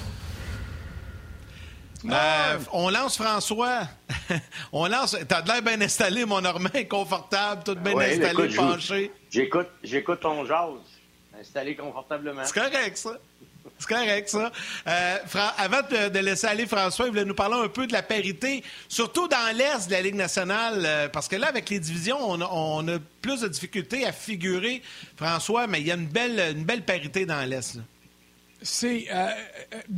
Euh, 2.06 2.58
on 2.72 2.90
lance 2.90 3.18
François. 3.18 3.82
on 4.72 4.88
lance. 4.88 5.18
T'as 5.28 5.42
de 5.42 5.48
l'air 5.48 5.62
bien 5.62 5.82
installé, 5.82 6.26
mon 6.26 6.42
Normand, 6.42 6.70
confortable, 6.90 7.64
tout 7.64 7.76
bien 7.76 7.98
installé, 7.98 8.56
penché. 8.56 9.12
J'écoute, 9.30 9.68
j'écoute 9.84 10.20
ton 10.22 10.46
jazz. 10.46 10.80
Installé 11.40 11.76
confortablement. 11.76 12.44
C'est 12.46 12.54
correct, 12.54 12.98
ça. 12.98 13.12
C'est 13.78 13.88
correct, 13.88 14.30
ça. 14.30 14.52
Euh, 14.88 15.18
avant 15.58 15.82
de, 15.82 16.20
laisser 16.20 16.48
aller 16.48 16.66
François, 16.66 17.06
il 17.06 17.12
voulait 17.12 17.26
nous 17.26 17.36
parler 17.36 17.56
un 17.56 17.70
peu 17.70 17.88
de 17.88 17.94
la 17.94 18.04
parité, 18.04 18.64
surtout 18.90 19.28
dans 19.28 19.56
l'Est 19.56 19.88
de 19.88 19.92
la 19.92 20.02
Ligue 20.02 20.16
nationale, 20.16 20.84
euh, 20.86 21.08
parce 21.08 21.28
que 21.28 21.36
là, 21.38 21.48
avec 21.48 21.70
les 21.70 21.80
divisions, 21.80 22.18
on 22.20 22.88
a, 22.88 23.00
plus 23.22 23.42
de 23.42 23.48
difficultés 23.48 24.06
à 24.06 24.12
figurer, 24.12 24.82
François, 25.16 25.68
mais 25.68 25.80
il 25.80 25.88
y 25.88 25.92
a 25.92 25.96
une 25.96 26.08
belle, 26.08 26.56
une 26.58 26.66
belle 26.66 26.84
parité 26.84 27.26
dans 27.26 27.48
l'Est. 27.48 27.80
C'est 28.62 29.08
euh, 29.12 29.28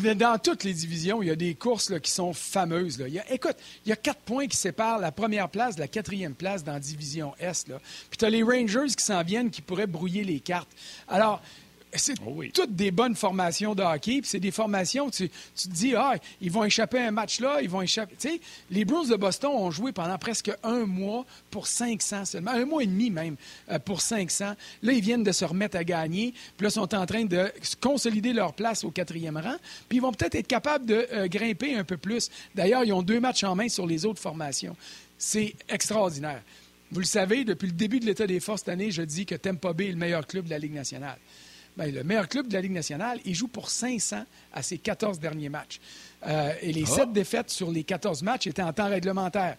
euh, 0.06 0.13
dans 0.13 0.38
toutes 0.38 0.63
les 0.63 0.74
divisions, 0.74 1.24
il 1.24 1.28
y 1.28 1.32
a 1.32 1.36
des 1.36 1.56
courses 1.56 1.91
qui 2.00 2.12
sont 2.12 2.34
fameuses. 2.34 3.04
Il 3.08 3.13
y 3.13 3.19
a, 3.19 3.32
écoute, 3.32 3.56
il 3.86 3.89
y 3.89 3.91
a 3.91 3.95
quatre 3.95 4.19
points 4.19 4.47
qui 4.47 4.58
séparent 4.58 5.00
la 5.00 5.12
première 5.12 5.50
place 5.50 5.76
de 5.76 5.82
la 5.82 5.88
quatrième 5.88 6.36
place 6.36 6.63
dans 6.63 6.74
la 6.74 6.80
division 6.80 7.34
Est. 7.39 7.71
Puis 8.10 8.17
tu 8.17 8.26
as 8.26 8.30
les 8.30 8.43
Rangers 8.43 8.93
qui 8.95 9.04
s'en 9.04 9.24
viennent 9.24 9.50
qui 9.50 9.62
pourraient 9.62 9.88
brouiller 9.88 10.24
les 10.24 10.39
cartes. 10.39 10.69
Alors, 11.08 11.41
c'est 11.94 12.16
oh 12.26 12.42
toutes 12.54 12.76
des 12.76 12.92
bonnes 12.92 13.16
formations 13.16 13.76
de 13.76 13.84
hockey. 13.84 14.22
Puis 14.22 14.30
c'est 14.30 14.40
des 14.40 14.52
formations, 14.52 15.10
tu, 15.10 15.30
tu 15.30 15.68
te 15.68 15.74
dis, 15.74 15.96
ah, 15.96 16.16
ils 16.40 16.52
vont 16.52 16.64
échapper 16.64 17.00
à 17.00 17.08
un 17.08 17.12
match 17.12 17.40
là, 17.40 17.62
ils 17.62 17.70
vont 17.70 17.82
échapper. 17.82 18.16
Tu 18.20 18.30
sais, 18.30 18.42
les 18.70 18.86
Bruins 18.86 19.08
de 19.08 19.16
Boston 19.16 19.52
ont 19.54 19.72
joué 19.72 19.92
pendant 19.92 20.18
presque 20.18 20.52
un 20.64 20.86
mois 20.86 21.26
pour 21.50 21.68
500 21.68 22.26
seulement, 22.26 22.52
un 22.52 22.66
mois 22.66 22.84
et 22.84 22.88
demi 22.88 23.10
même 23.10 23.36
euh, 23.70 23.80
pour 23.80 24.02
500. 24.02 24.54
Là, 24.84 24.94
ils 24.94 25.02
viennent 25.02 25.24
de 25.24 25.32
se 25.32 25.46
remettre 25.46 25.78
à 25.78 25.84
gagner. 25.84 26.34
Puis 26.58 26.66
là, 26.66 26.70
ils 26.70 26.72
sont 26.72 26.96
en 26.96 27.06
train 27.06 27.26
de 27.26 27.52
consolider 27.80 28.34
leur 28.34 28.54
place 28.54 28.84
au 28.84 28.92
quatrième 28.92 29.38
rang. 29.38 29.56
Puis 29.90 29.98
ils 29.98 30.02
vont 30.02 30.12
peut-être 30.12 30.36
être 30.36 30.48
capables 30.48 30.86
de 30.86 31.08
euh, 31.14 31.28
grimper 31.28 31.76
un 31.76 31.84
peu 31.84 31.98
plus. 31.98 32.30
D'ailleurs, 32.56 32.84
ils 32.84 32.94
ont 32.94 33.04
deux 33.04 33.20
matchs 33.20 33.44
en 33.44 33.56
main 33.56 33.70
sur 33.70 33.86
les 33.86 34.06
autres 34.06 34.22
formations. 34.22 34.76
C'est 35.18 35.56
extraordinaire. 35.70 36.42
Vous 36.92 37.00
le 37.00 37.06
savez, 37.06 37.46
depuis 37.46 37.68
le 37.68 37.74
début 37.74 38.00
de 38.00 38.06
l'état 38.06 38.28
des 38.28 38.39
forces 38.39 38.62
cette 38.62 38.70
année, 38.70 38.92
je 38.92 39.02
dis 39.02 39.26
que 39.26 39.36
Tampa 39.36 39.72
Bay 39.72 39.88
est 39.88 39.92
le 39.92 39.98
meilleur 39.98 40.28
club 40.28 40.46
de 40.46 40.50
la 40.50 40.60
Ligue 40.60 40.74
nationale. 40.74 41.18
Bien, 41.78 41.88
le 41.88 42.03
meilleur 42.03 42.28
club 42.28 42.47
de 42.47 42.53
la 42.53 42.61
Ligue 42.61 42.74
nationale, 42.74 43.19
il 43.26 43.34
joue 43.34 43.47
pour 43.47 43.69
500 43.69 44.24
à 44.53 44.61
ses 44.61 44.78
14 44.78 45.19
derniers 45.19 45.49
matchs. 45.49 45.80
Euh, 46.28 46.53
et 46.61 46.74
les 46.74 46.86
7 46.86 47.13
défaites 47.13 47.49
sur 47.49 47.72
les 47.72 47.84
14 47.84 48.22
matchs 48.24 48.47
étaient 48.47 48.61
en 48.61 48.74
temps 48.74 48.89
réglementaire. 48.89 49.57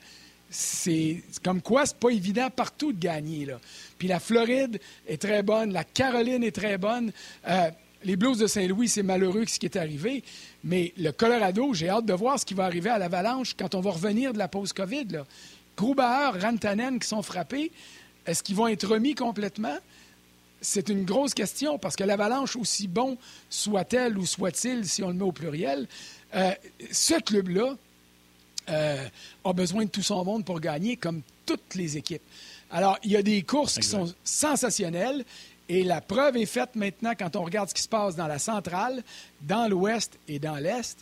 C'est 0.51 1.23
comme 1.43 1.63
quoi, 1.63 1.87
c'est 1.87 1.97
pas 1.97 2.11
évident 2.11 2.51
partout 2.51 2.93
de 2.93 3.01
gagner. 3.01 3.47
Là. 3.47 3.59
Puis 3.97 4.09
la 4.09 4.21
Floride 4.21 4.79
est 5.09 5.21
très 5.21 5.43
bonne, 5.43 5.73
la 5.73 5.85
Caroline 5.85 6.45
est 6.45 6.55
très 6.55 6.77
bonne. 6.77 7.11
Euh, 7.49 7.71
les 8.05 8.17
Blues 8.17 8.39
de 8.39 8.47
Saint-Louis, 8.47 8.89
c'est 8.89 9.03
malheureux 9.03 9.45
ce 9.47 9.59
qui 9.59 9.67
est 9.67 9.77
arrivé, 9.77 10.23
mais 10.65 10.93
le 10.99 11.13
Colorado, 11.13 11.73
j'ai 11.73 11.89
hâte 11.89 12.05
de 12.05 12.13
voir 12.13 12.39
ce 12.39 12.45
qui 12.45 12.55
va 12.55 12.65
arriver 12.65 12.91
à 12.91 12.99
l'Avalanche 12.99 13.55
quand 13.57 13.75
on 13.75 13.81
va 13.81 13.93
revenir 13.93 14.33
de 14.33 14.39
la 14.39 14.49
pause 14.49 14.73
COVID. 14.73 15.07
Là. 15.11 15.25
Grubauer, 15.77 16.39
Rantanen 16.39 16.99
qui 16.99 17.09
sont 17.09 17.23
frappés, 17.23 17.73
est-ce 18.27 18.43
qu'ils 18.43 18.57
vont 18.57 18.69
être 18.69 18.87
remis 18.87 19.15
complètement? 19.15 19.79
C'est 20.63 20.89
une 20.89 21.05
grosse 21.05 21.35
question 21.35 21.79
parce 21.79 21.97
que 21.97 22.05
l'Avalanche, 22.05 22.57
aussi 22.57 22.89
bon 22.89 23.19
soit-elle 23.51 24.17
ou 24.17 24.25
soit-il, 24.25 24.87
si 24.87 25.03
on 25.03 25.09
le 25.09 25.15
met 25.15 25.25
au 25.25 25.33
pluriel, 25.33 25.89
euh, 26.35 26.53
ce 26.91 27.21
club-là 27.21 27.77
euh, 28.71 29.09
a 29.45 29.53
besoin 29.53 29.85
de 29.85 29.91
tout 29.91 30.03
son 30.03 30.25
monde 30.25 30.45
pour 30.45 30.61
gagner, 30.61 30.97
comme 30.97 31.23
toutes 31.45 31.75
les 31.75 31.97
équipes. 31.97 32.23
Alors, 32.71 32.99
il 33.03 33.11
y 33.11 33.17
a 33.17 33.23
des 33.23 33.43
courses 33.43 33.79
qui 33.79 33.87
sont 33.87 34.13
sensationnelles. 34.25 35.25
Et 35.69 35.85
la 35.85 36.01
preuve 36.01 36.37
est 36.37 36.47
faite 36.47 36.75
maintenant 36.75 37.13
quand 37.19 37.37
on 37.37 37.45
regarde 37.45 37.69
ce 37.69 37.75
qui 37.75 37.83
se 37.83 37.89
passe 37.89 38.17
dans 38.17 38.27
la 38.27 38.39
centrale, 38.39 39.03
dans 39.41 39.69
l'ouest 39.69 40.19
et 40.29 40.39
dans 40.39 40.57
l'est. 40.57 40.97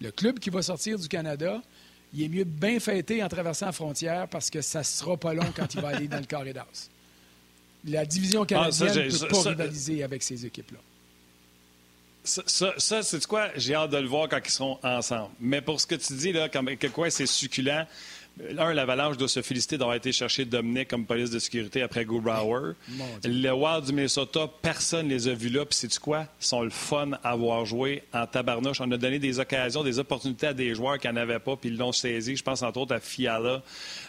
Le 0.00 0.10
club 0.10 0.38
qui 0.38 0.50
va 0.50 0.60
sortir 0.62 0.98
du 0.98 1.08
Canada, 1.08 1.62
il 2.12 2.22
est 2.22 2.28
mieux 2.28 2.44
bien 2.44 2.78
fêter 2.78 3.22
en 3.22 3.28
traversant 3.28 3.66
la 3.66 3.72
frontière 3.72 4.28
parce 4.28 4.50
que 4.50 4.60
ça 4.60 4.80
ne 4.80 4.84
sera 4.84 5.16
pas 5.16 5.34
long 5.34 5.50
quand 5.54 5.72
il 5.74 5.80
va 5.80 5.88
aller 5.88 6.08
dans 6.08 6.18
le 6.18 6.26
carré 6.26 6.52
d'as. 6.52 6.90
La 7.86 8.04
division 8.04 8.42
ah, 8.42 8.46
canadienne 8.46 9.06
ne 9.06 9.18
peut 9.18 9.28
pas 9.28 9.50
rivaliser 9.50 10.02
avec 10.02 10.22
ces 10.22 10.44
équipes-là. 10.44 10.78
Ça, 12.24 12.74
ça, 12.76 13.02
c'est 13.04 13.24
quoi? 13.26 13.50
J'ai 13.54 13.74
hâte 13.74 13.92
de 13.92 13.98
le 13.98 14.08
voir 14.08 14.28
quand 14.28 14.40
ils 14.44 14.50
seront 14.50 14.80
ensemble. 14.82 15.30
Mais 15.38 15.60
pour 15.60 15.80
ce 15.80 15.86
que 15.86 15.94
tu 15.94 16.12
dis, 16.14 16.32
là, 16.32 16.48
comme, 16.48 16.76
que 16.76 16.88
quoi 16.88 17.08
c'est 17.08 17.26
succulent, 17.26 17.86
un, 18.58 18.74
l'Avalanche 18.74 19.16
doit 19.16 19.28
se 19.28 19.40
féliciter 19.40 19.78
d'avoir 19.78 19.96
été 19.96 20.12
chercher 20.12 20.44
Dominic 20.44 20.88
comme 20.88 21.06
police 21.06 21.30
de 21.30 21.38
sécurité 21.38 21.82
après 21.82 22.04
Go 22.04 22.20
Brower. 22.20 22.72
Le 23.24 23.50
Wild 23.50 23.86
du 23.86 23.92
Minnesota, 23.92 24.48
personne 24.60 25.08
ne 25.08 25.14
les 25.14 25.28
a 25.28 25.34
vus 25.34 25.48
là. 25.48 25.64
Puis, 25.64 25.76
sais-tu 25.76 25.98
quoi? 25.98 26.26
Ils 26.40 26.46
sont 26.46 26.62
le 26.62 26.70
fun 26.70 27.12
à 27.22 27.30
avoir 27.30 27.64
joué 27.64 28.02
en 28.12 28.26
tabarnouche. 28.26 28.80
On 28.80 28.90
a 28.90 28.96
donné 28.96 29.18
des 29.18 29.38
occasions, 29.38 29.82
des 29.82 29.98
opportunités 29.98 30.48
à 30.48 30.54
des 30.54 30.74
joueurs 30.74 30.98
qui 30.98 31.08
n'en 31.08 31.16
avaient 31.16 31.38
pas, 31.38 31.56
puis 31.56 31.70
ils 31.70 31.78
l'ont 31.78 31.92
saisi. 31.92 32.36
Je 32.36 32.42
pense 32.42 32.62
entre 32.62 32.80
autres 32.80 32.94
à 32.94 33.00
Fiala. 33.00 33.62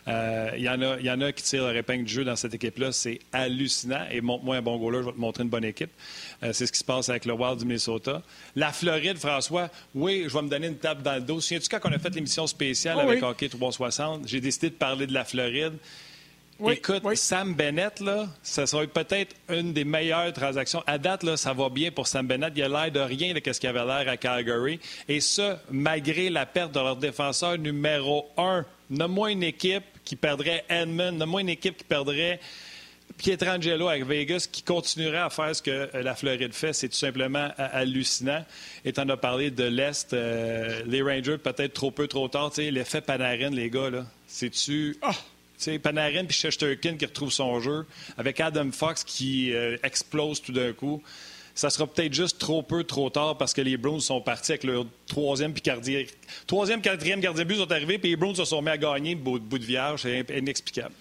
Euh, 0.07 0.51
il 0.57 0.63
y, 0.63 0.69
en 0.69 0.81
a, 0.81 0.99
y 0.99 1.09
en 1.09 1.21
a 1.21 1.31
qui 1.31 1.43
tirent 1.43 1.63
leur 1.63 1.75
épingle 1.75 2.03
du 2.03 2.13
jeu 2.13 2.23
dans 2.25 2.35
cette 2.35 2.53
équipe-là. 2.53 2.91
C'est 2.91 3.19
hallucinant. 3.31 4.05
Et 4.11 4.21
montre-moi 4.21 4.57
un 4.57 4.61
bon 4.61 4.77
goaler, 4.77 4.99
je 4.99 5.07
vais 5.07 5.13
te 5.13 5.19
montrer 5.19 5.43
une 5.43 5.49
bonne 5.49 5.65
équipe. 5.65 5.91
Euh, 6.43 6.51
c'est 6.53 6.65
ce 6.65 6.71
qui 6.71 6.79
se 6.79 6.83
passe 6.83 7.09
avec 7.09 7.25
le 7.25 7.33
Wild 7.33 7.59
du 7.59 7.65
Minnesota. 7.65 8.21
La 8.55 8.71
Floride, 8.71 9.17
François, 9.17 9.69
oui, 9.95 10.25
je 10.27 10.33
vais 10.33 10.41
me 10.41 10.49
donner 10.49 10.67
une 10.67 10.77
table 10.77 11.01
dans 11.01 11.15
le 11.15 11.21
dos. 11.21 11.39
Souviens-tu 11.39 11.69
quand 11.69 11.79
on 11.85 11.91
a 11.91 11.99
fait 11.99 12.13
l'émission 12.13 12.45
spéciale 12.45 12.97
oh 12.97 13.01
avec 13.01 13.23
Hockey 13.23 13.49
360, 13.49 14.16
j'ai 14.25 14.39
décidé 14.39 14.69
de 14.69 14.75
parler 14.75 15.07
de 15.07 15.13
la 15.13 15.25
Floride. 15.25 15.73
Écoute, 16.71 17.03
Sam 17.15 17.53
Bennett, 17.53 17.99
là, 17.99 18.27
ça 18.41 18.65
serait 18.65 18.87
peut-être 18.87 19.35
une 19.47 19.73
des 19.73 19.83
meilleures 19.83 20.33
transactions. 20.33 20.83
À 20.87 20.97
date, 20.97 21.21
là, 21.21 21.37
ça 21.37 21.53
va 21.53 21.69
bien 21.69 21.91
pour 21.91 22.07
Sam 22.07 22.25
Bennett. 22.25 22.51
Il 22.55 22.63
a 22.63 22.67
l'air 22.67 22.91
de 22.91 22.99
rien 22.99 23.33
de 23.33 23.41
ce 23.53 23.59
qu'il 23.59 23.69
avait 23.69 23.85
l'air 23.85 24.09
à 24.09 24.17
Calgary. 24.17 24.79
Et 25.07 25.19
ça, 25.21 25.61
malgré 25.69 26.29
la 26.31 26.47
perte 26.47 26.73
de 26.73 26.79
leur 26.79 26.95
défenseur 26.95 27.57
numéro 27.59 28.29
un. 28.37 28.65
Nomme-moi 28.89 29.33
une 29.33 29.43
équipe 29.43 29.83
qui 30.03 30.15
perdrait 30.15 30.65
Edmund. 30.67 31.17
Nomme-moi 31.17 31.41
une 31.41 31.49
équipe 31.49 31.77
qui 31.77 31.83
perdrait 31.83 32.39
Pietrangelo 33.17 33.87
avec 33.87 34.05
Vegas 34.05 34.47
qui 34.51 34.61
continuerait 34.61 35.17
à 35.17 35.29
faire 35.29 35.55
ce 35.55 35.61
que 35.61 35.71
euh, 35.71 36.03
la 36.03 36.15
Floride 36.15 36.53
fait, 36.53 36.73
c'est 36.73 36.89
tout 36.89 36.95
simplement 36.95 37.49
hallucinant. 37.57 38.45
Et 38.85 38.93
tu 38.93 39.01
en 39.01 39.09
as 39.09 39.17
parlé 39.17 39.49
de 39.49 39.63
l'Est, 39.63 40.13
euh, 40.13 40.81
les 40.85 41.01
Rangers 41.01 41.37
peut-être 41.37 41.73
trop 41.73 41.91
peu, 41.91 42.07
trop 42.07 42.27
tard. 42.27 42.51
L'effet 42.57 43.01
Panarin, 43.01 43.49
les 43.49 43.69
gars, 43.69 43.89
là, 43.89 44.05
c'est-tu... 44.27 44.97
Oh! 45.01 45.11
Panarin 45.81 46.25
puis 46.25 46.37
Shesterkin 46.37 46.97
qui 46.97 47.05
retrouve 47.05 47.31
son 47.31 47.59
jeu, 47.59 47.87
avec 48.17 48.39
Adam 48.39 48.71
Fox 48.71 49.03
qui 49.03 49.53
euh, 49.53 49.75
explose 49.83 50.39
tout 50.39 50.51
d'un 50.51 50.71
coup. 50.73 51.01
Ça 51.55 51.71
sera 51.71 51.87
peut-être 51.87 52.13
juste 52.13 52.37
trop 52.37 52.61
peu, 52.61 52.83
trop 52.83 53.09
tard 53.09 53.35
parce 53.39 53.55
que 53.55 53.61
les 53.61 53.77
Bruins 53.77 53.99
sont 53.99 54.21
partis 54.21 54.51
avec 54.51 54.63
leur 54.63 54.85
troisième 55.07 55.53
puis 55.53 55.63
troisième, 56.45 56.81
quatrième 56.81 57.19
gardien 57.19 57.45
but 57.45 57.55
sont 57.55 57.71
arrivés 57.71 57.97
puis 57.97 58.11
les 58.11 58.15
Bruins 58.15 58.35
se 58.35 58.45
sont 58.45 58.61
mis 58.61 58.69
à 58.69 58.77
gagner 58.77 59.15
bout, 59.15 59.39
bout 59.39 59.57
de 59.57 59.65
vierge. 59.65 60.03
C'est 60.03 60.23
inexplicable 60.37 60.93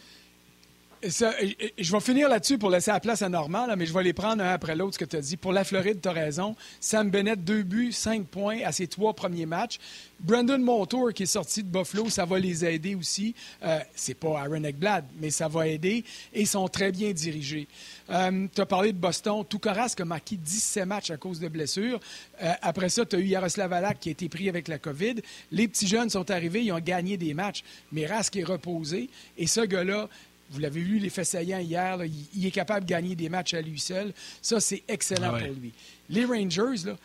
je 1.03 1.93
vais 1.93 2.01
finir 2.01 2.29
là-dessus 2.29 2.59
pour 2.59 2.71
laisser 2.71 2.91
la 2.91 3.01
place 3.01 3.23
à 3.23 3.29
Normand, 3.29 3.67
mais 3.77 3.87
je 3.87 3.93
vais 3.93 4.03
les 4.03 4.13
prendre 4.13 4.43
un 4.43 4.53
après 4.53 4.75
l'autre, 4.75 4.95
ce 4.95 4.99
que 4.99 5.05
tu 5.05 5.17
as 5.17 5.21
dit. 5.21 5.37
Pour 5.37 5.53
la 5.53 5.65
Floride, 5.65 6.01
tu 6.01 6.09
as 6.09 6.13
raison. 6.13 6.57
Sam 6.81 7.11
Bennett, 7.11 7.43
deux 7.43 7.63
buts, 7.63 7.93
cinq 7.93 8.27
points 8.27 8.61
à 8.65 8.73
ses 8.73 8.87
trois 8.87 9.15
premiers 9.15 9.47
matchs. 9.47 9.79
Brandon 10.19 10.59
Montour, 10.59 11.13
qui 11.13 11.25
est 11.25 11.27
sorti 11.27 11.63
de 11.63 11.69
Buffalo, 11.69 12.09
ça 12.09 12.25
va 12.25 12.39
les 12.39 12.65
aider 12.65 12.95
aussi. 12.95 13.35
Euh, 13.63 13.79
c'est 13.95 14.15
pas 14.15 14.41
Aaron 14.41 14.65
Ekblad, 14.65 15.05
mais 15.21 15.31
ça 15.31 15.47
va 15.47 15.69
aider. 15.69 16.05
Et 16.33 16.43
ils 16.43 16.47
sont 16.47 16.67
très 16.69 16.91
bien 16.91 17.13
dirigés. 17.13 17.69
Euh, 18.11 18.47
tu 18.55 18.61
as 18.61 18.67
parlé 18.67 18.93
de 18.93 18.99
Boston. 18.99 19.45
Toukaras 19.47 19.95
a 19.99 20.05
marqué 20.05 20.37
17 20.37 20.87
matchs 20.87 21.11
à 21.11 21.19
cause 21.19 21.39
de 21.39 21.49
blessures. 21.49 22.01
Euh, 22.43 22.53
après 22.63 22.89
ça, 22.89 23.05
tu 23.05 23.17
as 23.17 23.19
eu 23.19 23.27
Yaroslav 23.27 23.73
Alak 23.73 24.01
qui 24.01 24.09
a 24.09 24.13
été 24.13 24.29
pris 24.29 24.49
avec 24.49 24.69
la 24.69 24.79
COVID. 24.79 25.17
Les 25.53 25.69
petits 25.69 25.87
jeunes 25.87 26.09
sont 26.09 26.31
arrivés, 26.31 26.63
ils 26.63 26.73
ont 26.73 26.81
gagné 26.81 27.19
des 27.19 27.35
matchs. 27.35 27.63
Mais 27.93 28.07
Rask 28.07 28.35
est 28.37 28.45
reposé. 28.45 29.11
Et 29.37 29.47
ce 29.47 29.61
gars-là, 29.61 30.09
vous 30.51 30.61
l'avez 30.61 30.81
vu, 30.81 30.99
les 30.99 31.11
faits 31.11 31.27
saillants 31.27 31.59
hier, 31.59 31.99
il, 32.35 32.47
est 32.47 32.51
capable 32.51 32.87
de 32.87 32.91
gagner 32.91 33.15
des 33.15 33.29
matchs 33.29 33.55
à 33.55 33.61
lui 33.61 33.81
seul. 33.81 34.13
Ça, 34.41 34.61
c'est 34.61 34.83
excellent 34.89 35.39
pour 35.39 35.49
lui. 35.61 35.73
Les 36.09 36.25
Rangers, 36.25 36.87
là, 36.87 36.97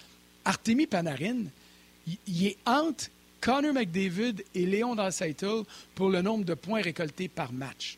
Artemi 0.45 0.87
Panarin, 0.87 1.43
il, 2.27 2.45
est 2.45 2.57
entre 2.65 3.05
Connor 3.39 3.73
McDavid 3.73 4.43
et 4.53 4.65
Léon 4.65 4.95
Draisaitl 4.95 5.63
pour 5.95 6.09
le 6.09 6.21
nombre 6.21 6.45
de 6.45 6.53
points 6.53 6.81
récoltés 6.81 7.27
par 7.27 7.51
match. 7.51 7.97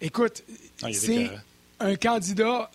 Écoute, 0.00 0.42
ah, 0.82 0.92
c'est 0.92 1.30
un 1.80 1.96
candidat 1.96 2.70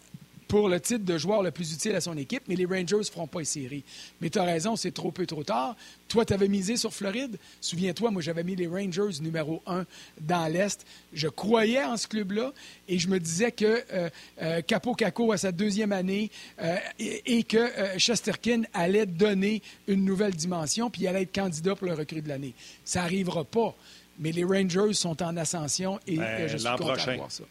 pour 0.52 0.68
le 0.68 0.82
titre 0.82 1.06
de 1.06 1.18
joueur 1.18 1.44
le 1.44 1.52
plus 1.52 1.72
utile 1.72 1.96
à 1.96 2.02
son 2.02 2.18
équipe, 2.18 2.44
mais 2.50 2.56
les 2.56 2.66
Rangers 2.66 2.98
ne 2.98 3.04
feront 3.04 3.26
pas 3.26 3.40
les 3.40 3.46
séries. 3.46 3.86
Mais 4.20 4.30
tu 4.30 4.38
as 4.38 4.44
raison, 4.44 4.76
c'est 4.76 4.92
trop 4.92 5.10
peu 5.10 5.26
trop 5.26 5.46
tard. 5.46 5.78
Toi, 6.10 6.26
tu 6.26 6.34
avais 6.34 6.50
misé 6.50 6.76
sur 6.76 6.94
Floride? 6.94 7.38
Souviens-toi, 7.62 8.12
moi, 8.12 8.22
j'avais 8.22 8.44
mis 8.44 8.58
les 8.58 8.68
Rangers 8.68 9.22
numéro 9.22 9.64
un 9.66 9.86
dans 10.20 10.52
l'Est. 10.52 10.86
Je 11.14 11.30
croyais 11.30 11.86
en 11.86 11.96
ce 11.96 12.06
club-là 12.06 12.52
et 12.90 13.00
je 13.00 13.08
me 13.08 13.18
disais 13.18 13.54
que 13.54 13.82
euh, 13.94 14.10
euh, 14.42 14.60
Capo 14.60 14.94
Caco, 14.94 15.32
à 15.32 15.38
sa 15.38 15.54
deuxième 15.54 15.94
année, 15.94 16.30
euh, 16.62 16.76
et, 17.00 17.44
que 17.44 17.98
Chesterkin 17.98 18.64
allait 18.74 19.06
donner 19.06 19.62
une 19.88 20.04
nouvelle 20.04 20.36
dimension 20.36 20.90
puis 20.90 21.04
il 21.04 21.08
allait 21.08 21.22
être 21.22 21.34
candidat 21.34 21.76
pour 21.78 21.88
le 21.88 21.94
recrue 21.94 22.22
de 22.22 22.28
l'année. 22.28 22.54
Ça 22.84 23.04
n'arrivera 23.04 23.46
pas. 23.46 23.74
Mais 24.20 24.34
les 24.34 24.44
Rangers 24.44 24.96
sont 24.96 25.24
en 25.24 25.38
ascension 25.38 25.98
et 26.06 26.18
ben, 26.18 26.50
je 26.50 26.58
suis 26.58 26.68
content 26.68 26.94
de 26.94 27.16
voir 27.16 27.32
ça. 27.32 27.46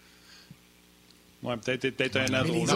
Oui, 1.43 1.55
peut-être 1.64 1.97
peut 1.97 2.11
un 2.18 2.34
an 2.34 2.45
trop. 2.45 2.66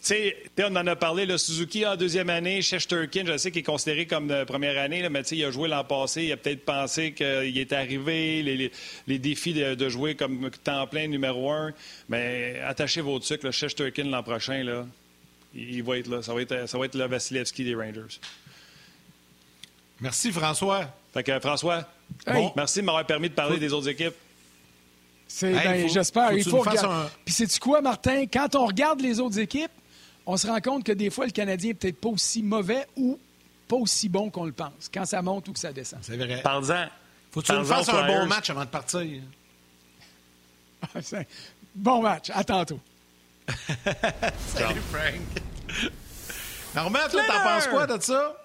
sais, 0.00 0.36
on 0.60 0.76
en 0.76 0.86
a 0.86 0.96
parlé, 0.96 1.26
le 1.26 1.36
Suzuki 1.36 1.84
en 1.84 1.96
deuxième 1.96 2.30
année, 2.30 2.62
Shesterkin, 2.62 3.24
je 3.26 3.36
sais 3.36 3.50
qu'il 3.50 3.60
est 3.60 3.64
considéré 3.64 4.06
comme 4.06 4.28
de 4.28 4.44
première 4.44 4.80
année, 4.80 5.02
là, 5.02 5.10
mais 5.10 5.20
il 5.22 5.44
a 5.44 5.50
joué 5.50 5.68
l'an 5.68 5.84
passé, 5.84 6.24
il 6.24 6.32
a 6.32 6.36
peut-être 6.36 6.64
pensé 6.64 7.12
qu'il 7.12 7.58
est 7.58 7.72
arrivé, 7.72 8.42
les, 8.42 8.70
les, 9.06 9.18
défis 9.18 9.52
de, 9.52 9.88
jouer 9.88 10.14
comme 10.14 10.50
temps 10.62 10.86
plein 10.86 11.08
numéro 11.08 11.50
un. 11.50 11.72
Mais 12.08 12.60
attachez 12.64 13.00
vos 13.00 13.18
trucs, 13.18 13.50
Shesterkin 13.50 14.04
l'an 14.04 14.22
prochain, 14.22 14.62
là, 14.62 14.86
il 15.54 15.82
va 15.82 15.98
être 15.98 16.08
là. 16.08 16.22
Ça 16.22 16.34
va 16.34 16.42
être, 16.42 16.68
ça 16.68 16.78
va 16.78 16.84
être 16.84 16.94
le 16.94 17.06
Vasilevski 17.06 17.64
des 17.64 17.74
Rangers. 17.74 18.20
Merci, 20.00 20.32
François. 20.32 20.86
Fait 21.12 21.22
que, 21.22 21.38
François, 21.40 21.84
bon, 22.26 22.52
merci 22.56 22.80
de 22.80 22.84
m'avoir 22.84 23.04
permis 23.04 23.28
de 23.28 23.34
parler 23.34 23.58
des 23.58 23.72
autres 23.72 23.88
équipes. 23.88 24.14
Ben, 25.42 25.88
j'espère. 25.88 26.32
Il 26.32 26.44
faut 26.44 26.58
regarder. 26.60 27.08
Puis 27.24 27.34
c'est 27.34 27.46
tu 27.46 27.60
quoi, 27.60 27.80
Martin? 27.80 28.26
Quand 28.26 28.54
on 28.56 28.66
regarde 28.66 29.00
les 29.00 29.20
autres 29.20 29.38
équipes, 29.38 29.70
on 30.26 30.36
se 30.36 30.46
rend 30.46 30.60
compte 30.60 30.84
que 30.84 30.92
des 30.92 31.10
fois, 31.10 31.26
le 31.26 31.32
Canadien 31.32 31.70
est 31.70 31.74
peut-être 31.74 32.00
pas 32.00 32.08
aussi 32.08 32.42
mauvais 32.42 32.86
ou 32.96 33.18
pas 33.68 33.76
aussi 33.76 34.08
bon 34.08 34.30
qu'on 34.30 34.44
le 34.44 34.52
pense, 34.52 34.90
quand 34.92 35.04
ça 35.04 35.22
monte 35.22 35.48
ou 35.48 35.52
que 35.52 35.58
ça 35.58 35.72
descend. 35.72 36.00
C'est 36.02 36.16
vrai. 36.16 36.40
Parle-en. 36.42 36.86
Faut 37.30 37.40
que 37.40 37.46
tu 37.46 37.52
nous 37.52 37.64
fasses 37.64 37.88
un 37.88 38.06
bon 38.06 38.26
match 38.26 38.50
avant 38.50 38.64
de 38.64 38.70
partir. 38.70 39.22
bon 41.74 42.02
match. 42.02 42.30
À 42.30 42.42
tantôt. 42.42 42.80
Salut, 44.48 44.80
Frank. 44.90 45.92
Normand, 46.74 47.08
toi, 47.10 47.22
t'en 47.26 47.42
penses 47.42 47.68
quoi 47.68 47.86
de 47.86 48.00
ça? 48.02 48.36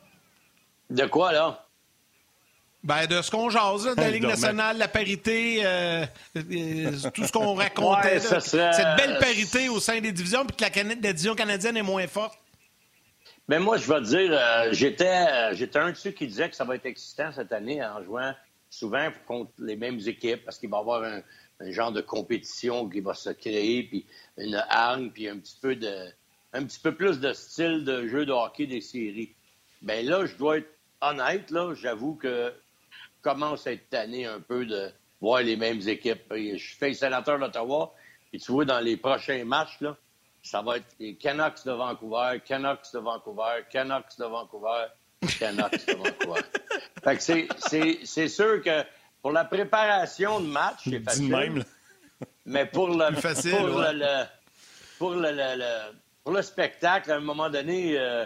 De 0.89 1.05
quoi, 1.05 1.31
là? 1.31 1.64
Ben, 2.85 3.07
de 3.07 3.19
ce 3.23 3.31
qu'on 3.31 3.49
jase, 3.49 3.95
de 3.95 3.99
la 3.99 4.11
Ligue 4.11 4.27
nationale, 4.27 4.77
la 4.77 4.87
parité, 4.87 5.65
euh, 5.65 6.05
euh, 6.37 6.91
tout 7.11 7.23
ce 7.25 7.31
qu'on 7.31 7.55
racontait. 7.55 8.19
cette 8.19 8.95
belle 8.95 9.17
parité 9.17 9.69
au 9.69 9.79
sein 9.79 9.99
des 9.99 10.11
divisions, 10.11 10.45
puis 10.45 10.55
que 10.55 10.63
la, 10.63 10.83
la, 10.83 10.95
division 10.95 11.33
canadienne 11.33 11.77
est 11.77 11.81
moins 11.81 12.05
forte. 12.05 12.37
Mais 13.47 13.57
ben, 13.57 13.63
moi, 13.63 13.77
je 13.77 13.87
vais 13.87 13.99
te 14.01 14.05
dire, 14.05 14.29
euh, 14.31 14.69
j'étais, 14.71 15.55
j'étais 15.55 15.79
un 15.79 15.93
de 15.93 15.95
ceux 15.95 16.11
qui 16.11 16.27
disait 16.27 16.47
que 16.47 16.55
ça 16.55 16.63
va 16.63 16.75
être 16.75 16.85
excitant 16.85 17.31
cette 17.31 17.51
année 17.51 17.83
en 17.83 18.03
jouant 18.03 18.35
souvent 18.69 19.09
contre 19.25 19.51
les 19.57 19.75
mêmes 19.75 19.99
équipes, 20.05 20.45
parce 20.45 20.59
qu'il 20.59 20.69
va 20.69 20.77
y 20.77 20.79
avoir 20.81 21.03
un, 21.03 21.23
genre 21.71 21.91
de 21.91 22.01
compétition 22.01 22.87
qui 22.87 22.99
va 22.99 23.15
se 23.15 23.31
créer, 23.31 23.81
puis 23.81 24.05
une 24.37 24.63
hargne, 24.69 25.09
puis 25.09 25.27
un 25.27 25.39
petit 25.39 25.57
peu 25.59 25.75
de, 25.75 26.11
un 26.53 26.63
petit 26.63 26.79
peu 26.79 26.93
plus 26.93 27.19
de 27.19 27.33
style 27.33 27.83
de 27.83 28.07
jeu 28.07 28.27
de 28.27 28.31
hockey 28.31 28.67
des 28.67 28.81
séries. 28.81 29.33
Ben 29.81 30.05
là, 30.05 30.27
je 30.27 30.35
dois 30.35 30.59
être 30.59 30.69
honnête, 31.01 31.49
là, 31.49 31.73
j'avoue 31.73 32.13
que 32.13 32.53
commence 33.25 33.63
cette 33.63 33.91
année 33.95 34.27
un 34.27 34.39
peu 34.39 34.67
de 34.67 34.91
voir 35.19 35.41
les 35.41 35.55
mêmes 35.55 35.81
équipes. 35.87 36.31
Je 36.31 36.75
fais 36.77 36.93
sénateur 36.93 37.39
d'Ottawa, 37.39 37.91
et 38.31 38.37
tu 38.37 38.51
vois, 38.51 38.65
dans 38.65 38.79
les 38.79 38.97
prochains 38.97 39.43
matchs, 39.43 39.81
là, 39.81 39.97
ça 40.43 40.61
va 40.61 40.77
être 40.77 40.85
les 40.99 41.15
Canucks 41.15 41.65
de 41.65 41.71
Vancouver, 41.71 42.39
Canucks 42.45 42.93
de 42.93 42.99
Vancouver, 42.99 43.63
Canucks 43.71 44.15
de 44.19 44.25
Vancouver, 44.25 44.85
Canucks 45.39 45.87
de 45.87 45.93
Vancouver. 45.95 46.41
fait 47.03 47.17
que 47.17 48.05
c'est 48.05 48.27
sûr 48.27 48.61
que 48.61 48.83
pour 49.23 49.31
la 49.31 49.45
préparation 49.45 50.39
de 50.39 50.45
match, 50.45 50.81
c'est 50.83 51.03
facile. 51.03 51.29
Même, 51.29 51.63
mais 52.45 52.67
pour 52.67 52.89
le, 52.89 53.15
facile, 53.15 53.55
pour, 53.57 53.79
le, 53.79 54.23
pour, 54.99 55.15
le, 55.15 55.91
pour 56.23 56.33
le 56.33 56.43
spectacle, 56.43 57.11
à 57.11 57.15
un 57.15 57.21
moment 57.21 57.49
donné, 57.49 57.97
euh, 57.97 58.25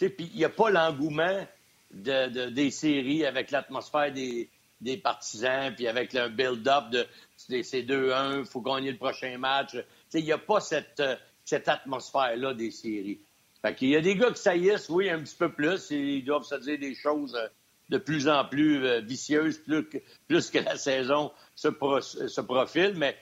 il 0.00 0.30
n'y 0.34 0.44
a 0.44 0.48
pas 0.48 0.68
l'engouement 0.68 1.46
de, 1.92 2.48
des 2.50 2.70
séries 2.70 3.24
avec 3.24 3.50
l'atmosphère 3.50 4.12
des, 4.12 4.50
des 4.80 4.96
partisans, 4.96 5.74
puis 5.74 5.86
avec 5.86 6.12
le 6.12 6.28
build-up 6.28 6.90
de 6.90 7.06
ces 7.36 7.82
2-1, 7.84 8.40
il 8.40 8.44
faut 8.44 8.60
gagner 8.60 8.90
le 8.90 8.98
prochain 8.98 9.36
match. 9.38 9.76
Il 10.12 10.24
n'y 10.24 10.32
a 10.32 10.38
pas 10.38 10.60
cette, 10.60 11.02
cette 11.44 11.68
atmosphère-là 11.68 12.54
des 12.54 12.70
séries. 12.70 13.20
Fait 13.62 13.76
il 13.80 13.90
y 13.90 13.96
a 13.96 14.00
des 14.00 14.16
gars 14.16 14.32
qui 14.32 14.42
saillissent, 14.42 14.88
oui, 14.88 15.08
un 15.08 15.22
petit 15.22 15.36
peu 15.36 15.52
plus, 15.52 15.90
ils 15.90 16.24
doivent 16.24 16.42
se 16.42 16.56
dire 16.56 16.78
des 16.78 16.96
choses 16.96 17.36
euh, 17.36 17.46
de 17.90 17.98
plus 17.98 18.28
en 18.28 18.44
plus 18.44 18.84
euh, 18.84 19.00
vicieuses, 19.00 19.58
plus 19.58 19.88
que, 19.88 19.98
plus 20.26 20.50
que 20.50 20.58
la 20.58 20.76
saison 20.76 21.30
se, 21.54 21.68
se 21.70 22.40
profile, 22.40 22.94
mais 22.96 23.16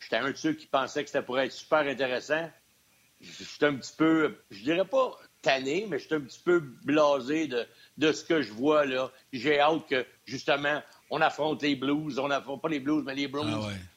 j'étais 0.00 0.16
un 0.16 0.30
de 0.30 0.36
ceux 0.36 0.52
qui 0.52 0.66
pensaient 0.66 1.02
que 1.02 1.10
ça 1.10 1.22
pourrait 1.22 1.46
être 1.46 1.52
super 1.52 1.78
intéressant. 1.78 2.50
J'étais 3.20 3.66
un 3.66 3.76
petit 3.76 3.94
peu, 3.96 4.36
je 4.50 4.62
dirais 4.62 4.84
pas 4.84 5.18
tanné, 5.48 5.86
mais 5.88 5.98
j'étais 5.98 6.16
un 6.16 6.20
petit 6.20 6.40
peu 6.44 6.60
blasé 6.60 7.46
de, 7.46 7.66
de 7.96 8.12
ce 8.12 8.22
que 8.22 8.42
je 8.42 8.52
vois 8.52 8.84
là. 8.84 9.10
J'ai 9.32 9.58
hâte 9.58 9.86
que, 9.88 10.04
justement, 10.26 10.82
on 11.10 11.22
affronte 11.22 11.62
les 11.62 11.74
Blues, 11.74 12.18
on 12.18 12.30
affronte 12.30 12.60
pas 12.60 12.68
les 12.68 12.80
Blues, 12.80 13.02
mais 13.06 13.14
les 13.14 13.28
Blues, 13.28 13.46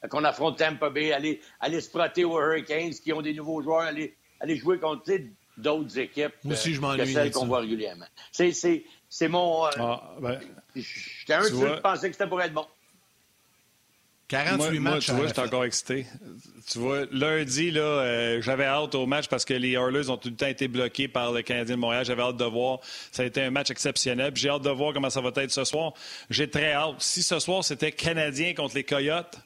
ah 0.02 0.08
qu'on 0.08 0.24
affronte 0.24 0.58
Tampa 0.58 0.88
Bay, 0.88 1.12
aller, 1.12 1.40
aller 1.60 1.80
se 1.82 1.90
frotter 1.90 2.24
aux 2.24 2.40
Hurricanes 2.40 2.94
qui 2.94 3.12
ont 3.12 3.20
des 3.20 3.34
nouveaux 3.34 3.60
joueurs, 3.60 3.82
aller, 3.82 4.16
aller 4.40 4.56
jouer 4.56 4.78
contre 4.78 5.12
d'autres 5.58 5.98
équipes 5.98 6.32
Moi 6.42 6.54
aussi, 6.54 6.72
je 6.72 6.80
que 6.80 7.04
celles 7.04 7.30
qu'on 7.30 7.46
voit 7.46 7.60
régulièrement. 7.60 8.06
C'est 8.30 9.28
mon... 9.28 9.66
Euh, 9.66 9.70
ah, 9.76 10.14
ben, 10.20 10.40
J'étais 10.74 11.34
un 11.34 11.42
peu 11.42 11.80
pensais 11.82 12.08
que 12.08 12.14
c'était 12.16 12.28
pour 12.28 12.40
être 12.40 12.54
bon. 12.54 12.66
48 14.32 14.78
moi, 14.80 14.92
matchs. 14.92 15.06
tu 15.06 15.12
vois, 15.12 15.26
j'étais 15.26 15.40
encore 15.40 15.64
excité. 15.64 16.06
Tu 16.70 16.78
vois, 16.78 17.04
lundi, 17.10 17.70
là, 17.70 17.80
euh, 17.82 18.40
j'avais 18.40 18.64
hâte 18.64 18.94
au 18.94 19.04
match 19.04 19.28
parce 19.28 19.44
que 19.44 19.52
les 19.52 19.72
Oilers 19.72 20.08
ont 20.08 20.16
tout 20.16 20.30
le 20.30 20.36
temps 20.36 20.46
été 20.46 20.68
bloqués 20.68 21.06
par 21.06 21.32
le 21.32 21.42
Canadien 21.42 21.74
de 21.74 21.80
Montréal. 21.80 22.06
J'avais 22.06 22.22
hâte 22.22 22.38
de 22.38 22.44
voir. 22.44 22.78
Ça 23.10 23.24
a 23.24 23.26
été 23.26 23.42
un 23.42 23.50
match 23.50 23.70
exceptionnel. 23.70 24.32
J'ai 24.34 24.48
hâte 24.48 24.62
de 24.62 24.70
voir 24.70 24.94
comment 24.94 25.10
ça 25.10 25.20
va 25.20 25.30
être 25.36 25.50
ce 25.50 25.64
soir. 25.64 25.92
J'ai 26.30 26.48
très 26.48 26.72
hâte. 26.72 26.96
Si 27.00 27.22
ce 27.22 27.38
soir, 27.40 27.62
c'était 27.62 27.92
Canadien 27.92 28.54
contre 28.54 28.74
les 28.74 28.84
Coyotes, 28.84 29.38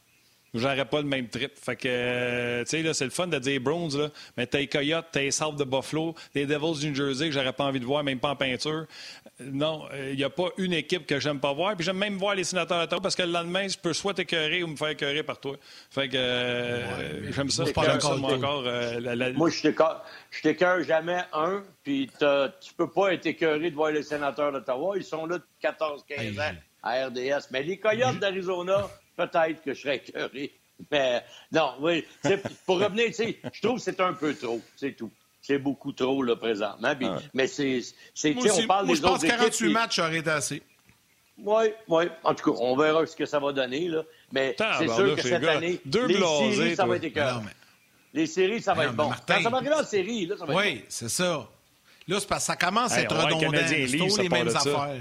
j'aurais 0.54 0.84
pas 0.84 1.00
le 1.00 1.08
même 1.08 1.28
trip. 1.28 1.52
Fait 1.60 1.74
que, 1.74 1.88
euh, 1.88 2.64
tu 2.64 2.70
sais, 2.70 2.82
là, 2.82 2.94
c'est 2.94 3.04
le 3.04 3.10
fun 3.10 3.26
de 3.26 3.38
dire 3.38 3.60
Browns, 3.60 3.98
là, 3.98 4.10
mais 4.36 4.46
t'as 4.46 4.58
les 4.58 4.68
Coyotes, 4.68 5.06
t'as 5.10 5.22
les 5.22 5.32
South 5.32 5.56
de 5.56 5.64
Buffalo, 5.64 6.14
les 6.34 6.46
Devils 6.46 6.80
du 6.80 6.90
New 6.90 6.94
Jersey 6.94 7.26
que 7.26 7.32
j'aurais 7.32 7.52
pas 7.52 7.64
envie 7.64 7.80
de 7.80 7.84
voir, 7.84 8.04
même 8.04 8.20
pas 8.20 8.30
en 8.30 8.36
peinture. 8.36 8.86
Non, 9.38 9.86
il 9.92 9.98
euh, 9.98 10.14
n'y 10.14 10.24
a 10.24 10.30
pas 10.30 10.48
une 10.56 10.72
équipe 10.72 11.06
que 11.06 11.20
j'aime 11.20 11.40
pas 11.40 11.52
voir. 11.52 11.76
Puis 11.76 11.84
j'aime 11.84 11.98
même 11.98 12.16
voir 12.16 12.34
les 12.34 12.44
sénateurs 12.44 12.80
d'Ottawa 12.80 13.02
parce 13.02 13.14
que 13.14 13.22
le 13.22 13.32
lendemain, 13.32 13.68
je 13.68 13.76
peux 13.76 13.92
soit 13.92 14.14
t'écœurer 14.14 14.62
ou 14.62 14.66
me 14.68 14.76
faire 14.76 14.88
écœurer 14.88 15.22
par 15.22 15.38
toi. 15.38 15.56
Fait 15.90 16.08
que 16.08 16.16
euh, 16.16 17.32
j'aime 17.32 17.50
ça. 17.50 17.64
Pas 17.64 18.00
ça, 18.00 18.16
moi, 18.16 18.34
encore, 18.34 18.62
moi, 18.62 19.50
je 19.50 20.42
t'écœure 20.42 20.82
jamais 20.84 21.22
un, 21.34 21.62
puis 21.84 22.10
tu 22.18 22.74
peux 22.78 22.90
pas 22.90 23.12
être 23.12 23.26
écœuré 23.26 23.70
de 23.70 23.74
voir 23.74 23.90
les 23.90 24.02
sénateurs 24.02 24.52
d'Ottawa. 24.52 24.96
Ils 24.96 25.04
sont 25.04 25.26
là 25.26 25.38
depuis 25.38 25.84
14-15 26.16 26.40
ans 26.40 26.56
à 26.82 27.06
RDS. 27.06 27.48
Mais 27.50 27.62
les 27.62 27.76
Coyotes 27.76 28.18
d'Arizona, 28.18 28.88
peut-être 29.16 29.62
que 29.62 29.74
je 29.74 29.80
serais 29.82 29.96
écœuré. 29.96 30.52
Mais 30.90 31.22
non, 31.52 31.74
oui. 31.80 32.04
Pour 32.64 32.80
revenir, 32.80 33.06
je 33.08 33.60
trouve 33.60 33.76
que 33.76 33.82
c'est 33.82 34.00
un 34.00 34.14
peu 34.14 34.34
trop. 34.34 34.60
C'est 34.76 34.92
tout. 34.92 35.10
C'est 35.46 35.58
beaucoup 35.58 35.92
trop, 35.92 36.24
là, 36.24 36.34
présentement. 36.34 36.92
Mais 37.32 37.46
c'est. 37.46 37.80
On 38.24 38.66
parle 38.66 38.86
moi, 38.86 38.94
des 38.94 39.00
je 39.00 39.02
pense 39.02 39.22
que 39.22 39.28
48 39.28 39.68
matchs 39.72 39.98
auraient 40.00 40.18
été 40.18 40.30
assez. 40.30 40.60
Oui, 41.38 41.66
oui. 41.86 42.04
En 42.24 42.34
tout 42.34 42.50
cas, 42.50 42.58
on 42.60 42.76
verra 42.76 43.06
ce 43.06 43.14
que 43.14 43.26
ça 43.26 43.38
va 43.38 43.52
donner, 43.52 43.88
là. 43.88 44.02
Mais 44.32 44.56
c'est 44.58 44.88
sûr 44.88 45.14
que 45.14 45.22
cette 45.22 45.44
année, 45.44 45.80
Deux 45.84 46.06
les 46.06 46.18
séries, 46.18 46.74
ça 46.74 46.84
va 46.86 46.96
être 46.96 47.04
écœurant. 47.04 47.44
Les 48.12 48.26
séries, 48.26 48.60
ça 48.60 48.74
va 48.74 48.86
être 48.86 48.94
bon. 48.94 49.10
Quand 49.28 49.40
ça 49.40 49.50
va 49.50 49.58
arriver 49.58 49.74
en 49.74 49.84
série, 49.84 50.26
là, 50.26 50.36
ça 50.36 50.46
va 50.46 50.52
être 50.52 50.58
Oui, 50.58 50.84
c'est 50.88 51.10
ça. 51.10 51.46
Là, 52.08 52.20
c'est 52.20 52.28
parce 52.28 52.42
que 52.42 52.46
ça 52.46 52.56
commence 52.56 52.92
à 52.92 53.02
être 53.02 53.16
redondant. 53.16 53.50
C'est 53.66 53.86
toujours 53.98 54.18
les 54.18 54.28
mêmes 54.28 54.48
affaires. 54.48 54.96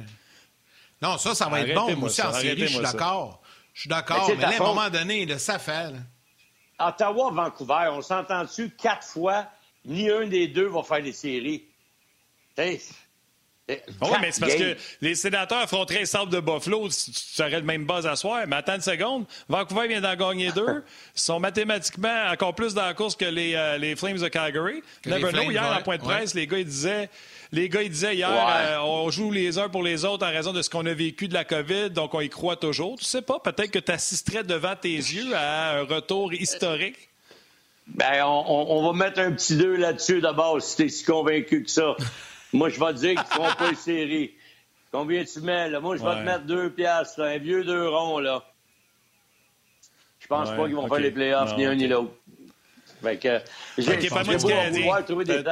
Non, 1.02 1.18
ça, 1.18 1.34
ça 1.34 1.50
va 1.50 1.62
être 1.62 1.74
bon. 1.74 1.96
Moi 1.96 2.10
aussi, 2.10 2.22
en 2.22 2.34
série, 2.34 2.60
je 2.60 2.66
suis 2.68 2.80
d'accord. 2.80 3.41
Je 3.74 3.82
suis 3.82 3.89
d'accord, 3.89 4.30
mais, 4.38 4.43
à 4.43 4.50
un 4.50 4.60
moment 4.60 4.89
donné, 4.89 5.26
là, 5.26 5.39
ça 5.39 5.58
fait. 5.58 5.91
Ottawa, 6.80 7.32
Vancouver, 7.32 7.89
on 7.91 8.02
s'entend 8.02 8.43
dessus 8.43 8.70
quatre 8.70 9.06
fois, 9.06 9.48
ni 9.86 10.10
un 10.10 10.28
des 10.28 10.48
deux 10.48 10.68
va 10.68 10.84
faire 10.84 11.02
les 11.02 11.14
séries. 11.14 11.64
oui, 13.68 14.18
mais 14.22 14.32
c'est 14.32 14.42
parce 14.42 14.56
que 14.56 14.78
les 15.02 15.16
sénateurs 15.16 15.60
affronteraient 15.60 16.00
les 16.00 16.06
Sables 16.06 16.32
de 16.32 16.40
Buffalo, 16.40 16.88
tu, 16.88 17.42
aurais 17.42 17.60
le 17.60 17.64
même 17.64 17.86
buzz 17.86 18.06
à 18.06 18.16
soir. 18.16 18.44
Mais 18.48 18.58
attends 18.58 18.76
une 18.76 18.82
seconde, 18.82 19.26
Vancouver 19.50 19.88
vient 19.88 20.02
d'en 20.02 20.16
gagner 20.16 20.52
deux. 20.52 20.84
Ils 21.16 21.20
sont 21.20 21.40
mathématiquement 21.40 22.28
encore 22.32 22.54
plus 22.54 22.76
dans 22.76 22.86
la 22.86 22.94
course 22.94 23.16
que 23.16 23.26
les, 23.26 23.56
euh, 23.56 23.78
les 23.80 23.96
Flames 23.96 24.20
de 24.20 24.28
Calgary. 24.28 24.84
Never 25.06 25.32
know, 25.32 25.50
hier, 25.50 25.76
en 25.76 25.82
point 25.82 25.98
de 25.98 26.04
presse, 26.04 26.36
les 26.36 26.46
gars, 26.46 26.60
ils 26.60 26.66
disaient 26.66 27.10
les 27.52 27.70
gars, 27.70 27.82
ils 27.82 27.90
disaient 27.90 28.16
hier, 28.16 28.30
euh, 28.30 28.78
on 28.82 29.10
joue 29.10 29.32
les 29.32 29.58
uns 29.58 29.70
pour 29.70 29.82
les 29.82 30.06
autres 30.06 30.26
en 30.28 30.32
raison 30.32 30.54
de 30.54 30.62
ce 30.62 30.70
qu'on 30.70 30.86
a 30.86 30.94
vécu 30.94 31.28
de 31.28 31.34
la 31.34 31.46
COVID, 31.46 31.90
donc 31.90 32.14
on 32.14 32.22
y 32.22 32.30
croit 32.30 32.58
toujours. 32.58 32.98
Tu 33.00 33.06
sais 33.06 33.22
pas, 33.22 33.40
peut-être 33.40 33.72
que 33.72 33.80
tu 33.80 33.92
assisterais 33.92 34.44
devant 34.44 34.76
tes 34.76 34.96
yeux 34.96 35.34
à 35.36 35.78
un 35.78 35.84
retour 35.84 36.34
historique? 36.34 37.10
Ben, 37.88 38.24
on, 38.26 38.86
va 38.86 38.94
mettre 38.94 39.20
un 39.20 39.32
petit 39.32 39.56
2 39.56 39.76
là-dessus 39.76 40.20
d'abord, 40.20 40.62
si 40.62 40.76
t'es 40.76 40.90
si 40.90 41.04
convaincu 41.04 41.64
que 41.64 41.70
ça. 41.70 41.96
Moi, 42.52 42.70
je 42.70 42.80
vais 42.80 42.94
te 42.94 43.00
dire 43.00 43.16
qu'ils 43.16 43.34
feront 43.34 43.54
pas 43.54 43.70
une 43.70 43.76
série. 43.76 44.34
Combien 44.92 45.24
tu 45.24 45.42
mets, 45.42 45.70
là? 45.70 45.80
Moi, 45.80 45.98
je 45.98 46.04
vais 46.04 46.16
te 46.16 46.26
mettre 46.26 46.46
deux 46.46 46.70
piastres, 46.72 47.22
un 47.22 47.38
vieux 47.38 47.64
deux 47.64 47.88
ronds, 47.88 48.20
là. 48.20 48.44
Je 50.20 50.28
pense 50.28 50.50
pas 50.50 50.66
qu'ils 50.66 50.76
vont 50.76 50.88
faire 50.88 51.00
les 51.00 51.12
playoffs, 51.12 51.56
ni 51.56 51.66
un 51.66 51.76
ni 51.76 51.88
l'autre. 51.88 52.14
Fait 53.04 53.18
que, 53.18 53.40
j'ai 53.78 54.10
pas 54.10 54.24
beau 54.24 55.04
trouver 55.04 55.26
des... 55.26 55.44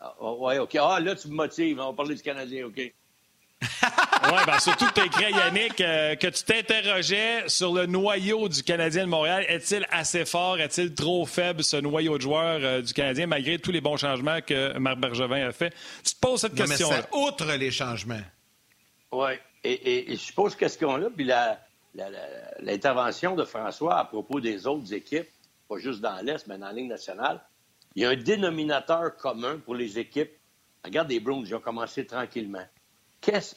Ah, 0.00 0.12
oui, 0.20 0.58
OK. 0.58 0.76
Ah, 0.78 1.00
là, 1.00 1.14
tu 1.14 1.28
me 1.28 1.34
motives. 1.34 1.80
On 1.80 1.90
va 1.90 1.92
parler 1.94 2.14
du 2.14 2.22
Canadien, 2.22 2.66
OK. 2.66 2.92
Oui, 4.24 4.38
ben 4.46 4.58
surtout 4.58 4.86
que 4.86 5.00
tu 5.00 5.06
écrit 5.06 5.24
à 5.26 5.30
Yannick 5.30 5.80
euh, 5.80 6.14
que 6.16 6.26
tu 6.28 6.44
t'interrogeais 6.44 7.48
sur 7.48 7.72
le 7.72 7.86
noyau 7.86 8.48
du 8.48 8.62
Canadien 8.62 9.04
de 9.04 9.10
Montréal. 9.10 9.44
Est-il 9.48 9.86
assez 9.90 10.24
fort? 10.24 10.58
Est-il 10.58 10.94
trop 10.94 11.26
faible, 11.26 11.62
ce 11.62 11.76
noyau 11.76 12.16
de 12.16 12.22
joueurs 12.22 12.60
euh, 12.62 12.80
du 12.80 12.92
Canadien, 12.92 13.26
malgré 13.26 13.58
tous 13.58 13.72
les 13.72 13.80
bons 13.80 13.96
changements 13.96 14.40
que 14.40 14.76
Marc 14.78 14.98
Bergevin 14.98 15.48
a 15.48 15.52
fait? 15.52 15.74
Tu 16.04 16.14
te 16.14 16.20
poses 16.20 16.40
cette 16.40 16.54
question-là. 16.54 17.06
Outre 17.12 17.52
les 17.56 17.70
changements. 17.70 18.22
Oui. 19.12 19.32
Et, 19.62 20.12
et, 20.12 20.16
je 20.16 20.32
pose 20.32 20.52
cette 20.52 20.60
question-là, 20.60 21.08
puis 21.14 21.26
l'intervention 22.60 23.34
de 23.34 23.44
François 23.44 23.98
à 23.98 24.04
propos 24.04 24.40
des 24.40 24.66
autres 24.66 24.92
équipes, 24.92 25.28
pas 25.68 25.78
juste 25.78 26.00
dans 26.00 26.22
l'Est, 26.22 26.46
mais 26.46 26.58
dans 26.58 26.66
la 26.66 26.72
Ligue 26.72 26.90
nationale, 26.90 27.40
il 27.94 28.02
y 28.02 28.06
a 28.06 28.10
un 28.10 28.16
dénominateur 28.16 29.16
commun 29.16 29.58
pour 29.58 29.74
les 29.74 29.98
équipes. 29.98 30.32
Regarde 30.84 31.08
les 31.08 31.20
Bruins, 31.20 31.42
ils 31.46 31.54
ont 31.54 31.60
commencé 31.60 32.04
tranquillement. 32.04 32.66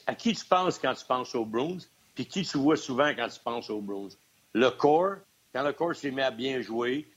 À 0.06 0.14
qui 0.14 0.34
tu 0.34 0.44
penses 0.44 0.78
quand 0.78 0.94
tu 0.94 1.04
penses 1.04 1.34
aux 1.34 1.44
Bruins? 1.44 1.78
Puis 2.14 2.26
qui 2.26 2.42
tu 2.42 2.58
vois 2.58 2.76
souvent 2.76 3.10
quand 3.14 3.28
tu 3.28 3.40
penses 3.40 3.70
aux 3.70 3.80
Bruins? 3.80 4.08
Le 4.52 4.70
corps, 4.70 5.16
quand 5.52 5.62
le 5.62 5.72
corps 5.72 5.94
s'est 5.94 6.10
mis 6.10 6.22
à 6.22 6.30
bien 6.30 6.60
jouer, 6.60 7.08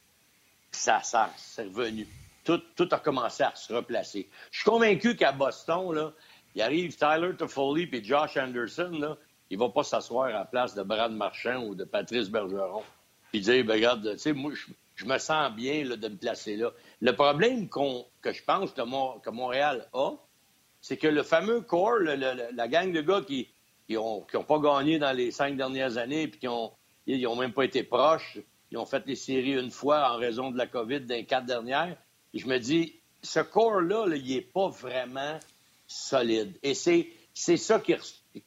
ça, 0.72 1.02
ça 1.04 1.32
c'est 1.38 1.64
revenu. 1.64 2.08
Tout, 2.43 2.62
tout, 2.76 2.88
a 2.91 2.99
commencé 2.99 3.43
à 3.43 3.54
se 3.56 3.72
replacer. 3.72 4.28
Je 4.52 4.62
suis 4.62 4.70
convaincu 4.70 5.16
qu'à 5.16 5.32
Boston, 5.32 5.93
là, 5.93 6.14
il 6.56 6.62
arrive 6.62 6.95
Tyler 6.95 7.36
Toffoli 7.38 7.88
et 7.91 8.04
Josh 8.04 8.36
Anderson, 8.38 8.91
là, 8.91 9.18
il 9.49 9.58
ne 9.58 9.64
va 9.64 9.70
pas 9.70 9.84
s'asseoir 9.84 10.28
à 10.28 10.32
la 10.32 10.45
place 10.45 10.74
de 10.74 10.82
Brad 10.82 11.12
Marchand 11.12 11.64
ou 11.64 11.76
de 11.76 11.84
Patrice 11.84 12.30
Bergeron 12.30 12.84
puis 13.32 13.41
dire, 13.41 13.66
ben, 13.66 13.74
regarde, 13.74 14.12
tu 14.14 14.20
sais, 14.20 14.34
moi, 14.34 14.52
je, 14.95 15.06
me 15.06 15.18
sens 15.18 15.52
bien 15.54 15.84
de 15.84 16.08
me 16.08 16.16
placer 16.16 16.58
là. 16.58 16.72
Le 16.99 17.16
problème 17.16 17.70
que 17.70 18.32
je 18.32 18.43
pense 18.43 18.72
que, 18.72 19.30
Montréal 19.32 19.88
a, 19.93 20.12
c'est 20.82 20.97
que 20.97 21.07
le 21.07 21.23
fameux 21.23 21.61
corps, 21.61 21.99
la 21.99 22.67
gang 22.67 22.91
de 22.91 23.01
gars 23.01 23.21
qui 23.21 23.47
n'ont 23.89 24.25
pas 24.25 24.59
gagné 24.59 24.99
dans 24.99 25.15
les 25.15 25.32
cinq 25.32 25.55
dernières 25.55 25.97
années, 25.97 26.27
puis 26.27 26.39
qui 26.39 26.47
ont, 26.47 26.71
ils 27.05 27.25
ont 27.27 27.36
même 27.36 27.53
pas 27.53 27.65
été 27.65 27.84
proches, 27.84 28.39
ils 28.71 28.77
ont 28.77 28.86
fait 28.86 29.03
les 29.05 29.15
séries 29.15 29.59
une 29.59 29.71
fois 29.71 30.11
en 30.11 30.17
raison 30.17 30.49
de 30.49 30.57
la 30.57 30.65
COVID 30.65 31.01
dans 31.01 31.15
les 31.15 31.25
quatre 31.25 31.45
dernières. 31.45 31.95
Je 32.34 32.47
me 32.47 32.57
dis, 32.57 32.99
ce 33.21 33.39
corps-là, 33.39 34.07
il 34.15 34.34
n'est 34.34 34.41
pas 34.41 34.69
vraiment 34.69 35.39
solide. 35.88 36.57
Et 36.63 36.73
c'est 36.73 37.57
ça 37.57 37.79
qui, 37.79 37.95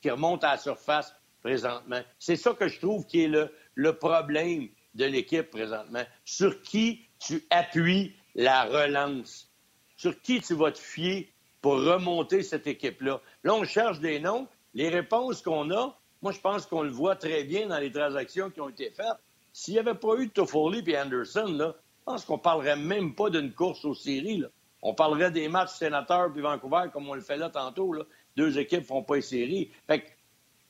remonte 0.08 0.42
à 0.44 0.52
la 0.52 0.58
surface 0.58 1.14
présentement. 1.42 2.00
C'est 2.18 2.36
ça 2.36 2.54
que 2.54 2.68
je 2.68 2.80
trouve 2.80 3.06
qui 3.06 3.24
est 3.24 3.28
le, 3.28 3.54
le 3.74 3.96
problème 3.96 4.68
de 4.94 5.04
l'équipe 5.04 5.50
présentement. 5.50 6.04
Sur 6.24 6.62
qui 6.62 7.06
tu 7.18 7.44
appuies 7.50 8.14
la 8.34 8.64
relance? 8.64 9.50
Sur 9.96 10.20
qui 10.22 10.40
tu 10.40 10.54
vas 10.54 10.72
te 10.72 10.78
fier 10.78 11.33
pour 11.64 11.82
remonter 11.82 12.42
cette 12.42 12.66
équipe-là? 12.66 13.22
Là, 13.42 13.54
on 13.54 13.64
cherche 13.64 13.98
des 13.98 14.20
noms. 14.20 14.46
Les 14.74 14.90
réponses 14.90 15.40
qu'on 15.40 15.70
a, 15.70 15.98
moi, 16.20 16.30
je 16.30 16.38
pense 16.38 16.66
qu'on 16.66 16.82
le 16.82 16.90
voit 16.90 17.16
très 17.16 17.44
bien 17.44 17.68
dans 17.68 17.78
les 17.78 17.90
transactions 17.90 18.50
qui 18.50 18.60
ont 18.60 18.68
été 18.68 18.90
faites. 18.90 19.16
S'il 19.54 19.72
n'y 19.72 19.80
avait 19.80 19.94
pas 19.94 20.14
eu 20.18 20.28
Toffoli 20.28 20.82
et 20.86 20.98
Anderson, 20.98 21.46
là, 21.46 21.74
pense 22.04 22.26
qu'on 22.26 22.36
parlerait 22.36 22.76
même 22.76 23.14
pas 23.14 23.30
d'une 23.30 23.50
course 23.50 23.82
aux 23.86 23.94
séries. 23.94 24.44
On 24.82 24.92
parlerait 24.92 25.30
des 25.30 25.48
matchs 25.48 25.70
sénateurs 25.70 26.30
puis 26.30 26.42
Vancouver 26.42 26.90
comme 26.92 27.08
on 27.08 27.14
le 27.14 27.22
fait 27.22 27.38
là 27.38 27.48
tantôt. 27.48 27.94
Deux 28.36 28.58
équipes 28.58 28.84
font 28.84 29.02
pas 29.02 29.16
les 29.16 29.22
séries. 29.22 29.70
Fait 29.86 30.00
que 30.00 30.08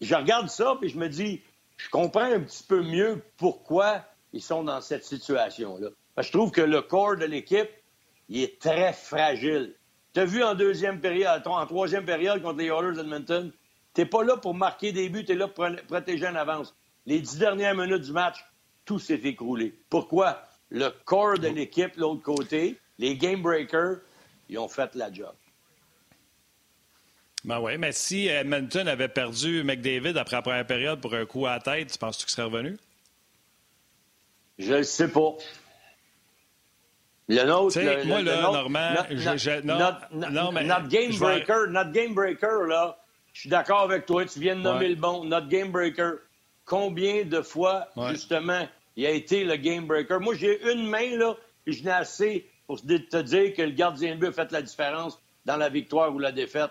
je 0.00 0.14
regarde 0.14 0.48
ça 0.48 0.76
puis 0.80 0.90
je 0.90 0.96
me 0.96 1.08
dis, 1.08 1.42
je 1.76 1.90
comprends 1.90 2.32
un 2.32 2.38
petit 2.38 2.62
peu 2.62 2.84
mieux 2.84 3.20
pourquoi 3.36 4.04
ils 4.32 4.40
sont 4.40 4.62
dans 4.62 4.80
cette 4.80 5.02
situation-là. 5.02 5.88
Je 6.22 6.30
trouve 6.30 6.52
que 6.52 6.60
le 6.60 6.82
corps 6.82 7.16
de 7.16 7.24
l'équipe, 7.24 7.68
est 8.30 8.60
très 8.60 8.92
fragile. 8.92 9.74
Tu 10.14 10.20
as 10.20 10.24
vu 10.24 10.44
en 10.44 10.54
deuxième 10.54 11.00
période, 11.00 11.42
en 11.44 11.66
troisième 11.66 12.04
période 12.04 12.40
contre 12.40 12.58
les 12.58 12.66
Oilers 12.66 12.96
d'Edmonton, 12.96 13.52
tu 13.94 14.06
pas 14.06 14.22
là 14.22 14.36
pour 14.36 14.54
marquer 14.54 14.92
des 14.92 15.08
buts, 15.08 15.24
tu 15.24 15.32
es 15.32 15.34
là 15.34 15.48
pour 15.48 15.66
protéger 15.88 16.28
en 16.28 16.36
avance. 16.36 16.74
Les 17.04 17.20
dix 17.20 17.36
dernières 17.36 17.74
minutes 17.74 18.02
du 18.02 18.12
match, 18.12 18.44
tout 18.84 19.00
s'est 19.00 19.20
écroulé. 19.24 19.74
Pourquoi? 19.90 20.42
Le 20.70 20.90
corps 21.04 21.38
de 21.38 21.48
l'équipe, 21.48 21.96
l'autre 21.96 22.22
côté, 22.22 22.78
les 22.98 23.16
game 23.16 23.42
breakers, 23.42 23.98
ils 24.48 24.58
ont 24.58 24.68
fait 24.68 24.94
la 24.94 25.12
job. 25.12 25.32
Ben 27.44 27.60
oui, 27.60 27.76
mais 27.76 27.92
si 27.92 28.26
Edmonton 28.26 28.88
avait 28.88 29.08
perdu 29.08 29.64
McDavid 29.64 30.16
après 30.16 30.36
la 30.36 30.42
première 30.42 30.66
période 30.66 31.00
pour 31.00 31.14
un 31.14 31.26
coup 31.26 31.46
à 31.46 31.54
la 31.54 31.60
tête, 31.60 31.92
tu 31.92 31.98
penses-tu 31.98 32.24
qu'il 32.24 32.32
serait 32.32 32.46
revenu? 32.46 32.78
Je 34.58 34.74
ne 34.74 34.82
sais 34.82 35.08
pas. 35.08 35.34
Le 37.28 37.44
nôtre, 37.44 37.80
le, 37.80 38.04
moi, 38.04 38.22
là, 38.22 38.42
Normand, 38.52 38.94
notre, 40.62 40.88
game 40.88 41.16
breaker, 41.16 41.66
notre 41.68 41.92
game 41.92 42.12
breaker, 42.12 42.66
là, 42.68 42.98
je 43.32 43.40
suis 43.40 43.48
d'accord 43.48 43.80
avec 43.80 44.04
toi, 44.04 44.26
tu 44.26 44.40
viens 44.40 44.56
de 44.56 44.60
nommer 44.60 44.88
le 44.88 44.96
bon, 44.96 45.24
notre 45.24 45.48
game 45.48 45.70
breaker. 45.70 46.18
Combien 46.66 47.24
de 47.24 47.40
fois, 47.40 47.88
justement, 48.10 48.68
il 48.96 49.06
a 49.06 49.10
été 49.10 49.44
le 49.44 49.56
game 49.56 49.86
breaker? 49.86 50.18
Moi, 50.20 50.34
j'ai 50.34 50.60
une 50.72 50.86
main, 50.86 51.16
là, 51.16 51.34
et 51.66 51.72
je 51.72 51.82
n'ai 51.82 51.90
assez 51.90 52.46
pour 52.66 52.80
te 52.80 53.22
dire 53.22 53.54
que 53.54 53.62
le 53.62 53.70
gardien 53.70 54.14
de 54.14 54.20
but 54.20 54.28
a 54.28 54.32
fait 54.32 54.52
la 54.52 54.62
différence 54.62 55.18
dans 55.44 55.56
la 55.56 55.68
victoire 55.68 56.14
ou 56.14 56.18
la 56.18 56.32
défaite. 56.32 56.70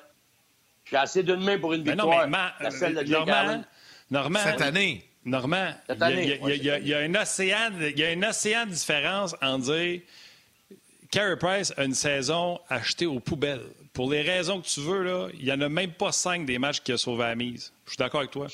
J'ai 0.86 0.98
assez 0.98 1.24
d'une 1.24 1.44
main 1.44 1.60
pour 1.60 1.74
une 1.74 1.84
victoire. 1.84 2.28
Non, 2.28 2.38
mais 2.60 2.72
celle 2.72 2.96
de 2.96 3.04
Normand, 3.04 3.64
Normand, 4.12 4.40
Cette 4.40 4.62
année. 4.62 5.10
Normand, 5.26 5.70
il 5.90 6.64
y, 6.64 6.94
a 6.94 7.00
un 7.00 7.16
océan, 7.16 7.72
il 7.80 7.98
y 7.98 8.04
a 8.04 8.10
un 8.10 8.24
océan 8.24 8.66
de 8.66 8.72
différence 8.72 9.36
en 9.42 9.58
dire 9.58 10.02
Carey 11.14 11.38
Price 11.38 11.72
a 11.78 11.84
une 11.84 11.94
saison 11.94 12.60
achetée 12.70 13.06
aux 13.06 13.20
poubelles. 13.20 13.68
Pour 13.94 14.12
les 14.12 14.24
raisons 14.24 14.60
que 14.60 14.66
tu 14.66 14.80
veux, 14.80 15.04
là, 15.04 15.28
il 15.38 15.46
n'y 15.46 15.52
en 15.52 15.62
a 15.62 15.70
même 15.70 15.92
pas 15.92 16.12
cinq 16.12 16.44
des 16.48 16.58
matchs 16.58 16.80
qui 16.80 16.92
a 16.92 16.98
sauvé 16.98 17.26
la 17.26 17.36
mise. 17.36 17.72
Je 17.86 17.92
suis 17.92 17.98
d'accord 17.98 18.22
avec 18.22 18.32
toi. 18.32 18.48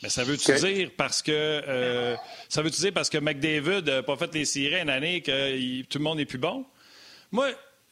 Mais 0.00 0.08
ça 0.08 0.22
veut-tu 0.22 0.54
dire 0.54 0.90
parce 0.96 1.22
que 1.22 1.32
euh, 1.32 2.14
ça 2.48 2.62
veut-tu 2.62 2.80
dire 2.82 2.92
parce 2.92 3.10
que 3.10 3.18
McDavid 3.18 3.82
n'a 3.82 4.04
pas 4.04 4.16
fait 4.16 4.32
les 4.32 4.44
séries 4.44 4.80
une 4.80 4.90
année 4.90 5.22
que 5.22 5.82
tout 5.82 5.98
le 5.98 6.04
monde 6.04 6.20
est 6.20 6.24
plus 6.24 6.38
bon? 6.38 6.64
Moi, 7.32 7.48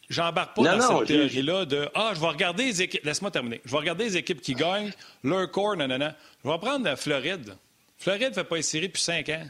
j'embarque 0.09 0.55
pas 0.55 0.77
dans 0.77 0.99
cette 1.01 1.09
théorie-là 1.09 1.65
de 1.65 1.89
Ah, 1.93 2.13
je 2.15 2.21
vais 2.21 2.29
regarder 2.29 2.67
les 2.67 2.81
équipes. 2.81 3.05
Laisse-moi 3.05 3.33
terminer. 3.33 3.61
Je 3.65 3.73
vais 3.73 3.79
regarder 3.79 4.05
les 4.05 4.17
équipes 4.19 4.41
qui 4.41 4.55
gagnent, 4.55 4.93
leur 5.25 5.51
corps, 5.51 5.75
non, 5.77 5.89
non, 5.89 5.99
non. 5.99 6.13
Je 6.45 6.49
vais 6.49 6.59
prendre 6.59 6.85
la 6.85 6.95
Floride. 6.95 7.57
Floride 7.99 8.29
ne 8.29 8.35
fait 8.35 8.45
pas 8.45 8.55
les 8.55 8.63
séries 8.63 8.87
depuis 8.87 9.03
cinq 9.03 9.31
ans. 9.31 9.49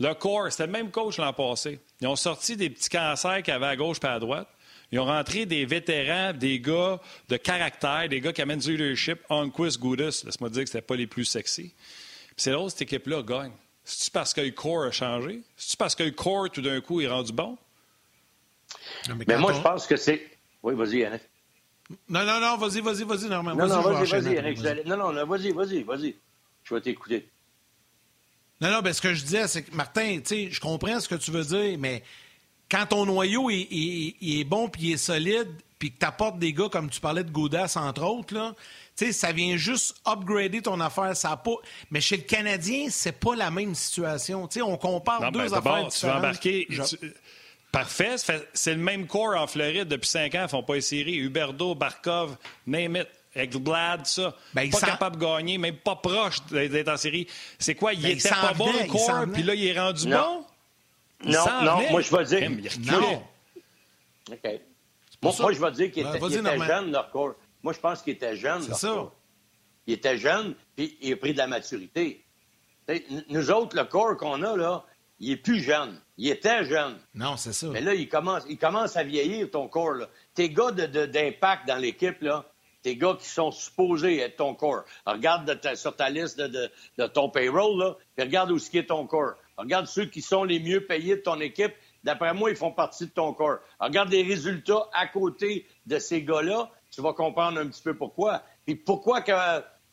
Le 0.00 0.14
corps, 0.14 0.50
c'était 0.50 0.66
le 0.66 0.72
même 0.72 0.90
coach 0.90 1.18
l'an 1.18 1.34
passé. 1.34 1.78
Ils 2.04 2.08
ont 2.08 2.16
sorti 2.16 2.54
des 2.54 2.68
petits 2.68 2.90
cancers 2.90 3.42
qu'il 3.42 3.54
y 3.54 3.56
avait 3.56 3.64
à 3.64 3.76
gauche 3.76 3.96
et 4.02 4.06
à 4.06 4.18
droite. 4.18 4.46
Ils 4.92 5.00
ont 5.00 5.06
rentré 5.06 5.46
des 5.46 5.64
vétérans, 5.64 6.34
des 6.34 6.60
gars 6.60 7.00
de 7.30 7.38
caractère, 7.38 8.10
des 8.10 8.20
gars 8.20 8.34
qui 8.34 8.42
amènent 8.42 8.58
du 8.58 8.76
leadership. 8.76 9.20
Onquist, 9.30 9.80
Goudus, 9.80 10.22
laisse-moi 10.22 10.50
dire 10.50 10.64
que 10.64 10.68
c'était 10.68 10.82
pas 10.82 10.96
les 10.96 11.06
plus 11.06 11.24
sexy. 11.24 11.72
c'est 12.36 12.50
là 12.50 12.60
où 12.60 12.68
cette 12.68 12.82
équipe-là 12.82 13.22
gagne. 13.22 13.52
C'est-tu 13.84 14.10
parce 14.10 14.34
que 14.34 14.42
le 14.42 14.50
corps 14.50 14.84
a 14.84 14.90
changé? 14.90 15.40
C'est-tu 15.56 15.78
parce 15.78 15.94
que 15.94 16.02
le 16.02 16.10
corps, 16.10 16.50
tout 16.50 16.60
d'un 16.60 16.82
coup, 16.82 17.00
est 17.00 17.08
rendu 17.08 17.32
bon? 17.32 17.56
mais, 19.26 19.38
moi, 19.38 19.54
je 19.54 19.62
pense 19.62 19.86
que 19.86 19.96
c'est. 19.96 20.30
Oui, 20.62 20.74
vas-y, 20.74 20.98
Yannick. 20.98 21.22
Non, 22.10 22.26
non, 22.26 22.38
non, 22.38 22.58
vas-y, 22.58 22.82
vas-y, 22.82 23.04
vas-y, 23.04 23.30
Normand. 23.30 23.54
Non, 23.54 23.66
non, 23.66 23.80
vas-y, 23.80 24.10
vas-y, 24.10 24.34
Yannick. 24.34 24.58
Non, 24.84 25.10
non, 25.10 25.24
vas-y, 25.24 25.52
vas-y, 25.52 25.82
vas-y. 25.82 26.14
Je 26.64 26.74
vais 26.74 26.82
t'écouter. 26.82 27.30
Non, 28.64 28.70
non, 28.70 28.80
ben, 28.80 28.94
ce 28.94 29.02
que 29.02 29.12
je 29.12 29.22
disais, 29.22 29.46
c'est 29.46 29.62
que, 29.62 29.76
Martin, 29.76 30.20
tu 30.20 30.22
sais, 30.24 30.50
je 30.50 30.58
comprends 30.58 30.98
ce 30.98 31.06
que 31.06 31.16
tu 31.16 31.30
veux 31.30 31.44
dire, 31.44 31.76
mais 31.78 32.02
quand 32.70 32.86
ton 32.86 33.04
noyau 33.04 33.50
est, 33.50 33.68
est 33.70 34.44
bon 34.44 34.70
puis 34.70 34.92
est 34.92 34.96
solide, 34.96 35.50
puis 35.78 35.92
que 35.92 35.98
tu 35.98 36.06
apportes 36.06 36.38
des 36.38 36.54
gars 36.54 36.70
comme 36.72 36.88
tu 36.88 36.98
parlais 36.98 37.24
de 37.24 37.30
Goudas, 37.30 37.74
entre 37.76 38.02
autres, 38.04 38.32
là, 38.32 38.54
ça 39.12 39.32
vient 39.32 39.58
juste 39.58 39.96
upgrader 40.06 40.62
ton 40.62 40.80
affaire. 40.80 41.14
Ça 41.14 41.36
pas... 41.36 41.56
Mais 41.90 42.00
chez 42.00 42.16
le 42.16 42.22
Canadien, 42.22 42.86
c'est 42.88 43.12
pas 43.12 43.36
la 43.36 43.50
même 43.50 43.74
situation. 43.74 44.48
sais, 44.48 44.62
on 44.62 44.78
compare 44.78 45.30
deux 45.30 45.40
ben, 45.40 45.52
affaires 45.52 45.88
Tu 45.88 46.06
vas 46.06 46.16
embarquer... 46.16 46.66
Parfait. 47.70 48.14
C'est 48.54 48.74
le 48.74 48.80
même 48.80 49.06
corps 49.06 49.36
en 49.36 49.46
Floride 49.46 49.88
depuis 49.88 50.08
cinq 50.08 50.36
ans. 50.36 50.38
Ils 50.38 50.42
ne 50.44 50.48
font 50.48 50.62
pas 50.62 50.76
les 50.76 50.80
séries. 50.80 51.16
Huberdo, 51.16 51.74
Barkov, 51.74 52.36
name 52.66 52.96
it. 52.96 53.08
Ekblad, 53.34 54.06
ça. 54.06 54.34
Ben, 54.52 54.70
pas 54.70 54.80
capable 54.80 55.16
de 55.16 55.24
gagner, 55.24 55.58
même 55.58 55.76
pas 55.76 55.96
proche 55.96 56.44
d'être 56.46 56.88
en 56.88 56.96
série. 56.96 57.26
C'est 57.58 57.74
quoi? 57.74 57.92
Il 57.92 58.02
ben, 58.02 58.12
était 58.12 58.28
pas 58.28 58.54
bon, 58.54 58.72
le 58.72 58.86
corps, 58.90 59.24
puis 59.32 59.42
là, 59.42 59.54
il 59.54 59.66
est 59.66 59.78
rendu 59.78 60.08
bon? 60.08 60.44
Non, 61.24 61.44
non, 61.62 61.90
moi, 61.90 62.00
je 62.00 62.16
vais 62.16 62.24
dire... 62.24 62.50
Non. 62.80 63.22
OK. 64.30 64.60
Moi, 65.22 65.52
je 65.52 65.60
vais 65.60 65.70
dire 65.72 65.90
qu'il 65.90 66.06
était, 66.06 66.66
jeune, 66.66 66.92
leur 66.92 67.10
corps. 67.10 67.34
Moi, 67.62 67.72
je 67.72 67.80
pense 67.80 68.02
qu'il 68.02 68.12
était 68.12 68.36
jeune, 68.36 68.62
C'est 68.62 68.74
ça. 68.74 69.10
Il 69.86 69.94
était 69.94 70.16
jeune, 70.16 70.54
puis 70.76 70.96
il 71.00 71.12
a 71.12 71.16
pris 71.16 71.32
de 71.32 71.38
la 71.38 71.46
maturité. 71.46 72.24
nous 73.28 73.50
autres, 73.50 73.76
le 73.76 73.84
corps 73.84 74.16
qu'on 74.16 74.42
a, 74.42 74.56
là, 74.56 74.84
il 75.20 75.32
est 75.32 75.36
plus 75.36 75.60
jeune. 75.60 76.00
Il 76.16 76.28
était 76.28 76.64
jeune. 76.64 76.96
Non, 77.14 77.36
c'est 77.36 77.52
ça. 77.52 77.68
Mais 77.68 77.80
là, 77.80 77.94
il 77.94 78.08
commence, 78.08 78.44
il 78.48 78.58
commence 78.58 78.96
à 78.96 79.02
vieillir, 79.02 79.50
ton 79.50 79.68
corps. 79.68 79.94
Là. 79.94 80.08
Tes 80.34 80.48
gars 80.48 80.70
d'impact 80.70 81.66
dans 81.66 81.76
l'équipe, 81.76 82.20
là, 82.22 82.44
tes 82.84 82.96
gars 82.96 83.16
qui 83.18 83.26
sont 83.26 83.50
supposés 83.50 84.20
être 84.20 84.36
ton 84.36 84.54
corps. 84.54 84.84
regarde 85.06 85.58
sur 85.74 85.96
ta 85.96 86.10
liste 86.10 86.38
de, 86.38 87.06
ton 87.06 87.30
payroll, 87.30 87.78
là, 87.78 87.96
puis 88.14 88.26
regarde 88.26 88.52
où 88.52 88.56
est 88.56 88.88
ton 88.88 89.06
corps. 89.06 89.34
Regarde 89.56 89.86
ceux 89.86 90.04
qui 90.04 90.20
sont 90.20 90.44
les 90.44 90.60
mieux 90.60 90.86
payés 90.86 91.16
de 91.16 91.22
ton 91.22 91.40
équipe. 91.40 91.72
D'après 92.02 92.34
moi, 92.34 92.50
ils 92.50 92.56
font 92.56 92.72
partie 92.72 93.06
de 93.06 93.10
ton 93.10 93.32
corps. 93.32 93.58
regarde 93.80 94.10
les 94.10 94.22
résultats 94.22 94.86
à 94.92 95.06
côté 95.06 95.66
de 95.86 95.98
ces 95.98 96.22
gars-là. 96.22 96.70
Tu 96.90 97.00
vas 97.00 97.14
comprendre 97.14 97.58
un 97.58 97.66
petit 97.68 97.82
peu 97.82 97.96
pourquoi. 97.96 98.42
Puis 98.66 98.74
pourquoi 98.76 99.22
que, 99.22 99.32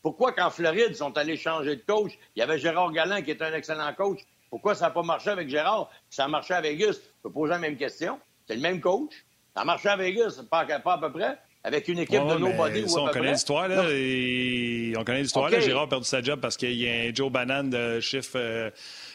pourquoi 0.02 0.32
qu'en 0.32 0.50
Floride, 0.50 0.88
ils 0.90 0.96
sont 0.96 1.16
allés 1.16 1.38
changer 1.38 1.76
de 1.76 1.82
coach? 1.82 2.12
Il 2.36 2.40
y 2.40 2.42
avait 2.42 2.58
Gérard 2.58 2.92
Galland 2.92 3.22
qui 3.22 3.30
est 3.30 3.40
un 3.40 3.54
excellent 3.54 3.92
coach. 3.94 4.20
Pourquoi 4.50 4.74
ça 4.74 4.86
n'a 4.86 4.90
pas 4.90 5.02
marché 5.02 5.30
avec 5.30 5.48
Gérard? 5.48 5.88
Ça 6.10 6.26
a 6.26 6.28
marché 6.28 6.52
à 6.52 6.60
Vegas. 6.60 6.98
Tu 7.00 7.22
peux 7.22 7.32
poser 7.32 7.52
la 7.52 7.58
même 7.58 7.78
question. 7.78 8.20
C'est 8.46 8.56
le 8.56 8.60
même 8.60 8.82
coach. 8.82 9.14
Ça 9.54 9.62
a 9.62 9.64
marché 9.64 9.88
à 9.88 9.96
Vegas, 9.96 10.42
pas 10.50 10.66
à 10.68 10.98
peu 10.98 11.10
près 11.10 11.38
avec 11.64 11.88
une 11.88 12.00
équipe 12.00 12.20
de 12.20 12.38
nobody. 12.38 12.88
Ça, 12.88 13.00
on, 13.00 13.08
connaît 13.08 13.32
l'histoire, 13.32 13.68
là, 13.68 13.84
et... 13.90 14.92
on 14.96 15.04
connaît 15.04 15.22
l'histoire. 15.22 15.50
Gérard 15.60 15.84
a 15.84 15.88
perdu 15.88 16.06
sa 16.06 16.22
job 16.22 16.40
parce 16.40 16.56
qu'il 16.56 16.72
y 16.72 16.88
a 16.88 16.92
un 16.92 17.14
Joe 17.14 17.30
Banane 17.30 17.70
de 17.70 18.00
chiffre 18.00 18.32
euh, 18.36 18.70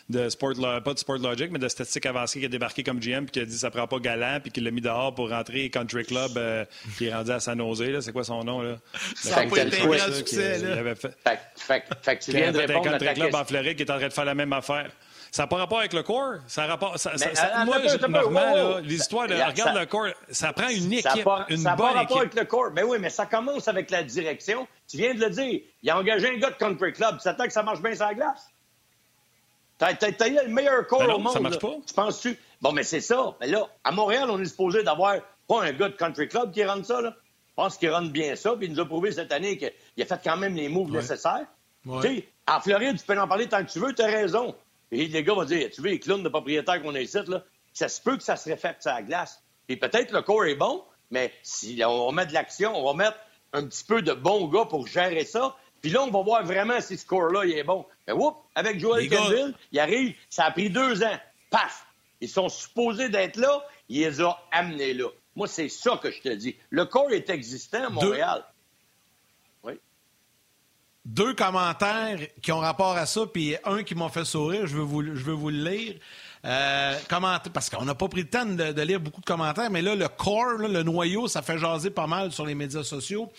de 0.10 0.30
sport, 0.30 0.54
pas 0.84 0.94
de 0.94 1.00
Sport 1.00 1.18
Logic, 1.18 1.52
mais 1.52 1.60
de 1.60 1.68
statistique 1.68 2.06
avancée 2.06 2.40
qui 2.40 2.46
a 2.46 2.50
débarqué 2.50 2.84
comme 2.84 3.00
GM 3.00 3.26
puis 3.26 3.32
qui 3.32 3.40
a 3.42 3.46
dit 3.46 3.58
ça 3.58 3.70
prend 3.70 3.88
pas 3.88 4.00
galant 4.00 4.40
puis 4.42 4.52
qui 4.52 4.62
l'a 4.62 4.72
mis 4.72 4.82
dehors 4.82 5.14
pour 5.14 5.30
rentrer 5.30 5.70
Country 5.70 6.06
Club 6.06 6.32
euh, 6.38 6.64
qui 6.98 7.08
est 7.08 7.14
rendu 7.14 7.32
à 7.32 7.42
San 7.42 7.58
Jose. 7.58 8.00
C'est 8.00 8.14
quoi 8.14 8.24
son 8.24 8.44
nom? 8.44 8.62
Là? 8.62 8.78
Ça 9.16 9.44
n'a 9.44 9.50
pas 9.50 9.64
été 9.64 9.82
un 9.82 9.86
grand 9.86 10.14
succès. 10.14 10.60
Fait... 10.96 11.84
Fait, 12.02 12.20
tu 12.20 12.32
viens 12.32 12.52
de 12.52 12.60
répondre 12.60 12.88
un 12.88 12.98
Country 12.98 13.14
Club 13.14 13.36
en 13.36 13.46
Floride 13.46 13.76
qui 13.76 13.84
est 13.84 13.92
en 13.92 13.98
train 13.98 14.08
de 14.08 14.14
faire 14.14 14.26
la 14.26 14.36
même 14.36 14.54
affaire. 14.54 14.90
Ça 15.32 15.44
n'a 15.44 15.48
pas 15.48 15.58
rapport 15.58 15.80
avec 15.80 15.94
le 15.94 16.04
corps. 16.04 16.36
Ça 16.48 16.66
rapport, 16.66 16.98
ça, 16.98 17.18
ça, 17.18 17.66
moi, 17.66 17.78
normalement, 18.00 18.78
l'histoire, 18.80 19.24
regarde 19.24 19.78
le 19.78 19.86
corps, 19.86 20.08
ça 20.30 20.54
prend 20.54 20.70
une 20.70 20.94
équipe, 20.94 21.12
ça 21.12 21.24
pas, 21.24 21.46
une 21.50 21.58
ça 21.58 21.76
bonne 21.76 21.88
pas 21.88 21.94
rapport 21.94 22.20
avec 22.20 22.34
le 22.34 22.46
corps. 22.46 22.72
Mais 22.74 22.84
oui, 22.84 22.98
mais 23.00 23.10
ça 23.10 23.26
commence 23.26 23.68
avec 23.68 23.92
la 23.92 24.04
direction. 24.04 24.68
Tu 24.88 24.98
viens 24.98 25.14
de 25.14 25.20
le 25.20 25.30
dire. 25.30 25.62
Il 25.84 25.90
a 25.90 25.98
engagé 25.98 26.30
un 26.30 26.38
gars 26.38 26.50
de 26.50 26.56
country 26.56 26.94
club. 26.94 27.16
Tu 27.18 27.22
s'attends 27.22 27.46
que 27.46 27.54
ça 27.54 27.64
marche 27.64 27.82
bien 27.82 27.94
sur 27.94 28.06
la 28.06 28.14
glace? 28.14 28.50
T'as 29.78 29.90
as, 29.90 30.28
le 30.30 30.50
meilleur 30.50 30.88
corps 30.88 31.06
ben 31.06 31.14
au 31.14 31.20
monde. 31.20 31.34
Ça 31.34 31.40
marche 31.40 31.60
pas. 31.60 31.76
Tu 31.86 31.94
penses-tu? 31.94 32.40
Bon, 32.62 32.72
mais 32.72 32.84
c'est 32.84 33.02
ça. 33.02 33.36
Mais 33.40 33.48
là, 33.48 33.68
à 33.84 33.92
Montréal, 33.92 34.30
on 34.30 34.42
est 34.42 34.46
supposé 34.46 34.82
d'avoir 34.82 35.18
pas 35.48 35.64
un 35.64 35.72
gars 35.72 35.90
de 35.90 35.96
country 35.96 36.28
club 36.28 36.52
qui 36.52 36.64
rentre 36.66 36.86
ça, 36.86 37.02
là. 37.02 37.14
Je 37.50 37.54
pense 37.64 37.78
qu'il 37.78 37.90
rentre 37.90 38.12
bien 38.12 38.36
ça, 38.36 38.56
puis 38.56 38.68
il 38.68 38.74
nous 38.74 38.80
a 38.80 38.86
prouvé 38.86 39.12
cette 39.12 39.32
année 39.32 39.58
qu'il 39.58 39.72
a 40.04 40.06
fait 40.06 40.20
quand 40.24 40.38
même 40.38 40.56
les 40.56 40.70
moves 40.70 40.92
nécessaires. 40.92 41.46
Tu 41.84 42.02
sais, 42.02 42.28
en 42.48 42.60
Floride, 42.60 43.00
tu 43.00 43.06
peux 43.06 43.20
en 43.20 43.28
parler 43.28 43.48
tant 43.48 43.64
que 43.64 43.72
tu 43.72 43.80
veux, 43.80 43.94
tu 43.94 44.02
as 44.04 44.08
raison. 44.08 44.56
Et 44.92 45.08
les 45.08 45.24
gars 45.24 45.34
vont 45.34 45.44
dire, 45.44 45.70
tu 45.70 45.82
veux 45.82 45.90
les 45.90 46.00
clowns 46.00 46.24
de 46.24 46.30
propriétaires 46.30 46.82
qu'on 46.82 46.96
a 46.96 47.02
ici, 47.02 47.18
là, 47.28 47.44
ça 47.74 47.90
se 47.90 48.02
peut 48.02 48.18
que 48.18 48.24
ça 48.24 48.36
se 48.36 48.50
réfecte 48.50 48.82
sur 48.82 48.92
la 48.92 49.02
glace. 49.02 49.42
Et 49.70 49.76
peut-être 49.78 50.12
le 50.12 50.22
corps 50.22 50.46
est 50.46 50.56
bon, 50.56 50.84
mais 51.12 51.34
si 51.44 51.82
on 51.86 52.12
met 52.12 52.26
de 52.26 52.34
l'action, 52.34 52.76
on 52.76 52.86
va 52.86 53.06
mettre 53.06 53.18
un 53.54 53.66
petit 53.66 53.84
peu 53.84 54.02
de 54.02 54.14
bons 54.14 54.48
gars 54.48 54.66
pour 54.66 54.88
gérer 54.88 55.26
ça. 55.26 55.56
Puis 55.82 55.92
là, 55.92 56.04
on 56.04 56.10
va 56.10 56.22
voir 56.22 56.44
vraiment 56.44 56.80
si 56.82 56.98
ce 56.98 57.04
score-là 57.04 57.46
il 57.46 57.58
est 57.58 57.64
bon. 57.64 57.86
Mais 58.08 58.14
whoop, 58.14 58.36
avec 58.56 58.80
Joel 58.80 59.10
Campbell, 59.10 59.54
il 59.72 59.80
arrive, 59.80 60.16
ça 60.30 60.46
a 60.46 60.52
pris 60.52 60.70
deux 60.70 61.04
ans. 61.04 61.20
Paf! 61.50 61.86
Ils 62.20 62.30
sont 62.30 62.50
supposés 62.50 63.10
d'être 63.10 63.38
là, 63.38 63.64
il 63.90 64.02
les 64.02 64.22
a 64.22 64.38
amenés 64.52 64.94
là. 64.94 65.08
Moi, 65.36 65.48
c'est 65.48 65.70
ça 65.70 66.00
que 66.02 66.10
je 66.10 66.22
te 66.22 66.30
dis. 66.30 66.56
Le 66.72 66.86
corps 66.86 67.12
est 67.12 67.30
existant 67.30 67.86
à 67.86 67.90
Montréal 67.90 68.44
deux 68.44 68.57
commentaires 71.36 72.20
qui 72.42 72.52
ont 72.52 72.60
rapport 72.60 72.96
à 72.96 73.06
ça, 73.06 73.22
puis 73.32 73.56
un 73.66 73.84
qui 73.84 73.96
m'a 73.96 74.10
fait 74.10 74.26
sourire, 74.26 74.68
je 74.68 74.76
veux 74.76 74.84
vous, 74.84 75.04
je 75.04 75.24
veux 75.24 75.34
vous 75.34 75.50
le 75.50 75.64
lire. 75.70 75.96
Euh, 76.46 76.98
parce 77.54 77.70
qu'on 77.70 77.84
n'a 77.84 77.96
pas 77.96 78.08
pris 78.08 78.22
le 78.22 78.30
temps 78.30 78.46
de, 78.46 78.82
lire 78.82 79.00
beaucoup 79.00 79.22
de 79.22 79.26
commentaires, 79.26 79.70
mais 79.70 79.82
là, 79.82 79.96
le 79.96 80.08
corps, 80.08 80.58
le 80.58 80.84
noyau, 80.84 81.28
ça 81.28 81.42
fait 81.42 81.58
jaser 81.58 81.90
pas 81.90 82.08
mal 82.08 82.32
sur 82.32 82.46
les 82.46 82.56
médias 82.56 82.84
sociaux. 82.84 83.32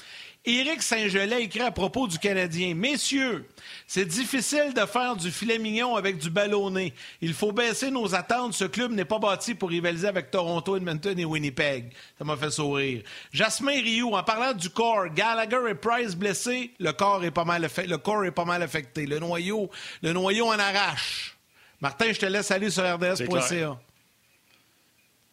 Éric 0.49 0.83
Saint-Gelais 0.83 1.43
écrit 1.43 1.61
à 1.61 1.71
propos 1.71 2.09
du 2.09 2.19
Canadien. 2.19 2.75
Messieurs, 2.75 3.47
c'est 3.87 4.07
difficile 4.07 4.73
de 4.75 4.87
faire 4.87 5.15
du 5.15 5.31
filet 5.31 5.59
mignon 5.59 5.95
avec 5.95 6.17
du 6.17 6.31
ballonné. 6.31 6.95
Il 7.21 7.35
faut 7.35 7.53
baisser 7.53 7.91
nos 7.91 8.15
attentes. 8.15 8.55
Ce 8.55 8.65
club 8.65 8.93
n'est 8.93 9.05
pas 9.05 9.19
bâti 9.19 9.55
pour 9.55 9.69
rivaliser 9.69 10.09
avec 10.09 10.31
Toronto, 10.31 10.75
Edmonton 10.75 11.19
et 11.19 11.27
Winnipeg. 11.27 11.93
Ça 12.17 12.25
m'a 12.25 12.35
fait 12.35 12.51
sourire. 12.51 13.03
Jasmin 13.31 13.83
Rioux, 13.83 14.15
en 14.15 14.23
parlant 14.23 14.55
du 14.55 14.71
corps, 14.71 15.09
Gallagher 15.15 15.71
et 15.71 15.75
Price 15.75 16.17
blessés, 16.17 16.71
le 16.81 16.93
corps 16.93 17.23
est 17.25 17.31
pas 17.31 17.45
mal, 17.45 17.69
le 17.87 17.97
corps 17.99 18.25
est 18.25 18.31
pas 18.31 18.47
mal 18.47 18.63
affecté. 18.63 19.05
Le 19.05 19.19
noyau, 19.19 19.69
le 20.01 20.15
noyau 20.15 20.47
en 20.47 20.59
arrache. 20.59 21.37
Martin, 21.79 22.11
je 22.11 22.21
te 22.21 22.27
laisse 22.27 22.51
aller 22.51 22.71
sur 22.71 22.85
rds.ca. 22.85 23.79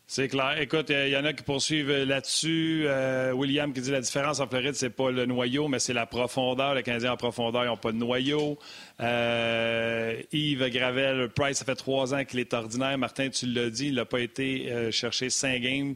C'est 0.08 0.28
clair. 0.28 0.62
Écoute, 0.62 0.92
il 0.92 1.10
y 1.10 1.18
en 1.18 1.26
a 1.26 1.34
qui 1.34 1.42
poursuivent 1.42 1.92
là-dessus. 1.92 2.84
Euh, 2.86 3.32
William 3.32 3.74
qui 3.74 3.82
dit 3.82 3.90
la 3.90 4.02
différence 4.02 4.40
en 4.40 4.48
Floride, 4.48 4.76
c'est 4.76 4.92
pas 4.92 5.10
le 5.10 5.26
noyau, 5.26 5.68
mais 5.68 5.80
c'est 5.80 5.94
la 5.94 6.06
profondeur. 6.06 6.76
Les 6.76 6.84
Canadiens 6.84 7.14
en 7.14 7.18
profondeur, 7.18 7.64
ils 7.64 7.68
n'ont 7.68 7.78
pas 7.78 7.92
de 7.92 7.98
noyau. 7.98 8.60
Euh, 9.02 10.22
Yves 10.32 10.70
Gravel, 10.70 11.30
Price, 11.30 11.58
ça 11.58 11.66
fait 11.66 11.76
trois 11.76 12.14
ans 12.14 12.24
qu'il 12.24 12.40
est 12.40 12.54
ordinaire. 12.54 12.96
Martin, 13.00 13.30
tu 13.30 13.48
l'as 13.48 13.72
dit, 13.72 13.88
il 13.88 13.96
n'a 13.96 14.06
pas 14.06 14.20
été 14.20 14.72
euh, 14.72 14.92
chercher 14.92 15.32
cinq 15.32 15.62
games. 15.62 15.96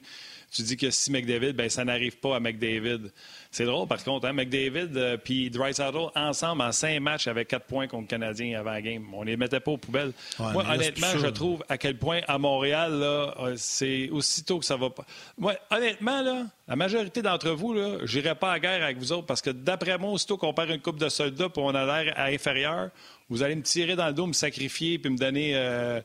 Tu 0.51 0.63
dis 0.63 0.75
que 0.75 0.89
si 0.89 1.11
McDavid, 1.11 1.53
ben 1.53 1.69
ça 1.69 1.85
n'arrive 1.85 2.17
pas 2.17 2.35
à 2.35 2.39
McDavid. 2.39 3.11
C'est 3.51 3.65
drôle, 3.65 3.87
par 3.87 4.03
contre, 4.03 4.27
hein, 4.27 4.33
McDavid 4.33 4.95
et 4.95 5.17
puis 5.17 5.49
Drysdale 5.49 5.95
ensemble 6.15 6.61
en 6.61 6.71
cinq 6.71 6.99
matchs 6.99 7.25
avec 7.25 7.47
quatre 7.47 7.65
points 7.65 7.87
contre 7.87 8.03
le 8.03 8.07
Canadien 8.07 8.59
avant 8.59 8.71
la 8.71 8.81
game. 8.81 9.03
On 9.11 9.21
ne 9.21 9.25
les 9.25 9.37
mettait 9.37 9.59
pas 9.59 9.71
aux 9.71 9.77
poubelles. 9.77 10.13
Moi, 10.37 10.63
honnêtement, 10.69 11.07
je 11.17 11.27
trouve 11.27 11.63
à 11.67 11.79
quel 11.79 11.97
point 11.97 12.21
à 12.27 12.37
Montréal, 12.37 12.91
euh, 12.93 13.55
c'est 13.57 14.09
aussitôt 14.11 14.59
que 14.59 14.65
ça 14.65 14.75
va 14.75 14.91
pas. 14.91 15.03
Moi, 15.37 15.55
honnêtement, 15.71 16.21
là, 16.21 16.43
la 16.67 16.75
majorité 16.75 17.23
d'entre 17.23 17.49
vous, 17.49 17.75
je 18.03 18.19
n'irai 18.19 18.35
pas 18.35 18.51
à 18.51 18.59
guerre 18.59 18.83
avec 18.83 18.99
vous 18.99 19.11
autres 19.11 19.25
parce 19.25 19.41
que 19.41 19.49
d'après 19.49 19.97
moi, 19.97 20.11
aussitôt 20.11 20.37
qu'on 20.37 20.53
perd 20.53 20.69
une 20.69 20.81
coupe 20.81 20.99
de 20.99 21.09
soldats 21.09 21.45
et 21.45 21.59
on 21.59 21.73
a 21.73 22.03
l'air 22.03 22.13
à 22.17 22.25
inférieur, 22.25 22.89
vous 23.29 23.41
allez 23.41 23.55
me 23.55 23.63
tirer 23.63 23.95
dans 23.95 24.07
le 24.07 24.13
dos, 24.13 24.27
me 24.27 24.33
sacrifier 24.33 24.99
puis 24.99 25.09
me 25.09 25.17
donner. 25.17 25.53
Euh, 25.55 26.01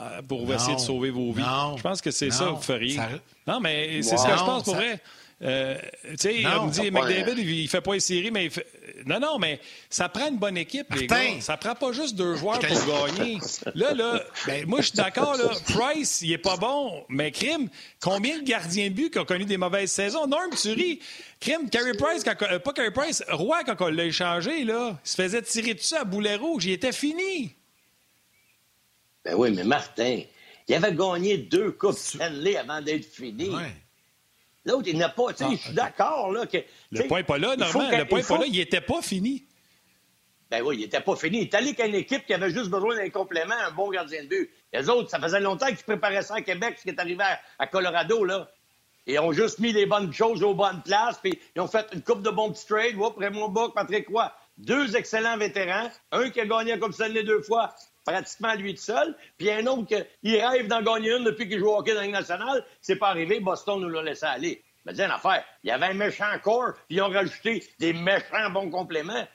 euh, 0.00 0.22
pour 0.22 0.50
essayer 0.52 0.74
de 0.74 0.80
sauver 0.80 1.10
vos 1.10 1.32
vies. 1.32 1.44
je 1.76 1.82
pense 1.82 2.00
que 2.00 2.10
c'est 2.10 2.30
ça 2.30 2.46
que 2.46 2.50
vous 2.50 2.62
feriez. 2.62 2.98
Non, 3.46 3.60
mais 3.60 4.02
c'est 4.02 4.16
ce 4.16 4.26
que 4.26 4.36
je 4.36 4.44
pense 4.44 4.62
pour 4.64 4.74
vrai. 4.74 5.00
Euh, 5.42 5.76
tu 6.10 6.16
sais, 6.18 6.46
on 6.46 6.66
me 6.66 6.72
dit, 6.72 6.90
McDavid, 6.90 7.42
il, 7.42 7.64
ne 7.64 7.68
fait 7.68 7.80
pas 7.80 7.94
une 7.94 8.00
série, 8.00 8.30
mais 8.30 8.44
il 8.44 8.50
fait... 8.50 8.66
Non, 9.06 9.18
non, 9.18 9.38
mais 9.38 9.60
ça 9.90 10.08
prend 10.08 10.28
une 10.28 10.38
bonne 10.38 10.56
équipe, 10.56 10.94
les 10.94 11.08
gars. 11.08 11.40
Ça 11.40 11.56
prend 11.56 11.74
pas 11.74 11.92
juste 11.92 12.14
deux 12.14 12.36
joueurs 12.36 12.60
pour 12.60 12.86
gagner. 12.86 13.38
Là, 13.74 13.92
là, 13.94 14.22
ben, 14.46 14.66
moi, 14.66 14.80
je 14.80 14.86
suis 14.86 14.96
d'accord, 14.96 15.36
là. 15.36 15.50
Price, 15.74 16.20
il 16.22 16.32
est 16.32 16.38
pas 16.38 16.56
bon, 16.56 17.04
mais 17.08 17.32
Crime, 17.32 17.68
combien 18.00 18.38
de 18.38 18.44
gardiens 18.44 18.88
de 18.88 18.94
but 18.94 19.10
qui 19.10 19.18
ont 19.18 19.24
connu 19.24 19.44
des 19.44 19.56
mauvaises 19.56 19.90
saisons? 19.90 20.26
Norm, 20.26 20.50
tu 20.60 20.70
ris. 20.72 21.00
Crime, 21.40 21.68
Carey 21.68 21.94
Price, 21.94 22.22
quand, 22.22 22.40
euh, 22.42 22.60
pas 22.60 22.72
Carey 22.72 22.92
Price, 22.92 23.24
Roy, 23.28 23.64
quand 23.64 23.80
on 23.80 23.88
l'a 23.88 24.04
échangé, 24.04 24.64
là, 24.64 24.96
il 25.04 25.08
se 25.08 25.16
faisait 25.20 25.42
tirer 25.42 25.74
dessus 25.74 25.96
à 25.96 26.04
boulet 26.04 26.36
rouge. 26.36 26.66
Il 26.66 26.72
était 26.72 26.92
fini. 26.92 27.56
Ben 29.24 29.34
oui, 29.34 29.50
mais 29.50 29.64
Martin, 29.64 30.20
il 30.68 30.74
avait 30.74 30.94
gagné 30.94 31.38
deux 31.38 31.72
Coupes 31.72 31.98
Stanley 31.98 32.56
avant 32.56 32.80
d'être 32.80 33.04
fini. 33.04 33.50
L'autre, 34.64 34.88
il 34.88 34.98
n'a 34.98 35.08
pas. 35.08 35.32
Tu 35.32 35.38
sais, 35.38 35.44
ah, 35.46 35.50
je 35.52 35.56
suis 35.56 35.74
d'accord, 35.74 36.30
là. 36.32 36.46
Que, 36.46 36.58
le 36.92 37.08
point 37.08 37.18
n'est 37.18 37.24
pas 37.24 37.38
là, 37.38 37.56
normalement. 37.56 37.98
Le 37.98 38.04
point 38.06 38.20
n'est 38.20 38.26
pas 38.26 38.38
là. 38.38 38.44
Il 38.46 38.56
n'était 38.56 38.80
pas 38.80 39.02
fini. 39.02 39.46
Ben 40.50 40.62
oui, 40.62 40.76
il 40.76 40.80
n'était 40.80 41.00
pas 41.00 41.16
fini. 41.16 41.38
Il 41.38 41.42
est 41.44 41.54
allé 41.54 41.68
avec 41.68 41.80
une 41.80 41.94
équipe 41.94 42.26
qui 42.26 42.34
avait 42.34 42.50
juste 42.50 42.70
besoin 42.70 42.94
d'un 42.94 43.08
complément, 43.08 43.54
un 43.54 43.70
bon 43.70 43.90
gardien 43.90 44.22
de 44.22 44.28
but. 44.28 44.50
Les 44.72 44.88
autres, 44.88 45.08
ça 45.08 45.18
faisait 45.18 45.40
longtemps 45.40 45.66
qu'ils 45.66 45.76
préparaient 45.78 46.22
ça 46.22 46.36
à 46.36 46.42
Québec, 46.42 46.76
ce 46.76 46.82
qui 46.82 46.90
est 46.90 47.00
arrivé 47.00 47.24
à, 47.58 47.66
Colorado, 47.66 48.24
là. 48.24 48.50
Ils 49.06 49.18
ont 49.18 49.32
juste 49.32 49.58
mis 49.58 49.72
les 49.72 49.86
bonnes 49.86 50.12
choses 50.12 50.42
aux 50.44 50.54
bonnes 50.54 50.82
places, 50.82 51.18
puis 51.22 51.40
ils 51.56 51.60
ont 51.60 51.66
fait 51.66 51.86
une 51.92 52.02
coupe 52.02 52.22
de 52.22 52.30
bons 52.30 52.52
petits 52.52 52.66
trades. 52.66 52.96
Oups, 52.96 53.16
Raymond 53.18 53.48
Bock, 53.48 53.74
Patrick 53.74 54.06
Roy. 54.08 54.30
Deux 54.58 54.94
excellents 54.94 55.38
vétérans. 55.38 55.90
Un 56.12 56.28
qui 56.28 56.40
a 56.40 56.46
gagné 56.46 56.78
comme 56.78 56.92
ça 56.92 57.08
les 57.08 57.24
deux 57.24 57.40
fois, 57.40 57.74
pratiquement 58.04 58.54
lui 58.54 58.74
tout 58.74 58.82
seul. 58.82 59.16
Puis 59.38 59.50
un 59.50 59.66
autre 59.66 59.86
qui 59.86 60.40
rêve 60.40 60.66
d'en 60.68 60.82
gagner 60.82 61.16
une 61.16 61.24
depuis 61.24 61.48
qu'il 61.48 61.58
joue 61.58 61.68
au 61.68 61.78
hockey 61.78 61.92
dans 61.92 62.00
la 62.00 62.06
Ligue 62.06 62.14
nationale. 62.14 62.64
C'est 62.80 62.96
pas 62.96 63.08
arrivé. 63.08 63.40
Boston 63.40 63.80
nous 63.80 63.88
l'a 63.88 64.02
laissé 64.02 64.26
aller. 64.26 64.62
Mais 64.84 64.92
dis 64.92 65.02
une 65.02 65.10
affaire. 65.10 65.44
Il 65.62 65.68
y 65.68 65.70
avait 65.70 65.86
un 65.86 65.94
méchant 65.94 66.36
corps, 66.42 66.74
puis 66.88 66.96
ils 66.96 67.02
ont 67.02 67.08
rajouté 67.08 67.64
des 67.78 67.92
méchants 67.92 68.50
bons 68.50 68.70
compléments. 68.70 69.26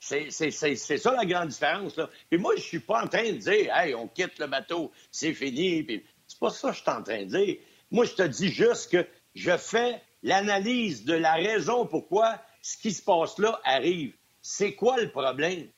C'est 0.00 0.30
ça 0.30 1.12
la 1.12 1.26
grande 1.26 1.48
différence. 1.48 1.96
Là. 1.96 2.08
Puis 2.28 2.38
moi, 2.38 2.54
je 2.56 2.62
suis 2.62 2.80
pas 2.80 3.04
en 3.04 3.06
train 3.06 3.30
de 3.30 3.36
dire, 3.36 3.76
hey, 3.76 3.94
on 3.94 4.08
quitte 4.08 4.38
le 4.38 4.46
bateau, 4.46 4.90
c'est 5.10 5.34
fini. 5.34 5.86
C'est 6.26 6.38
pas 6.40 6.50
ça 6.50 6.70
que 6.70 6.76
je 6.76 6.80
suis 6.80 6.90
en 6.90 7.02
train 7.02 7.20
de 7.20 7.28
dire. 7.28 7.56
Moi, 7.90 8.04
je 8.04 8.14
te 8.14 8.22
dis 8.22 8.48
juste 8.48 8.90
que 8.90 9.06
je 9.34 9.56
fais 9.56 10.02
l'analyse 10.22 11.04
de 11.04 11.14
la 11.14 11.34
raison 11.34 11.86
pourquoi 11.86 12.40
ce 12.62 12.76
qui 12.76 12.92
se 12.92 13.02
passe 13.02 13.38
là 13.38 13.60
arrive. 13.64 14.14
C'est 14.42 14.74
quoi 14.74 14.96
le 14.98 15.10
problème? 15.10 15.68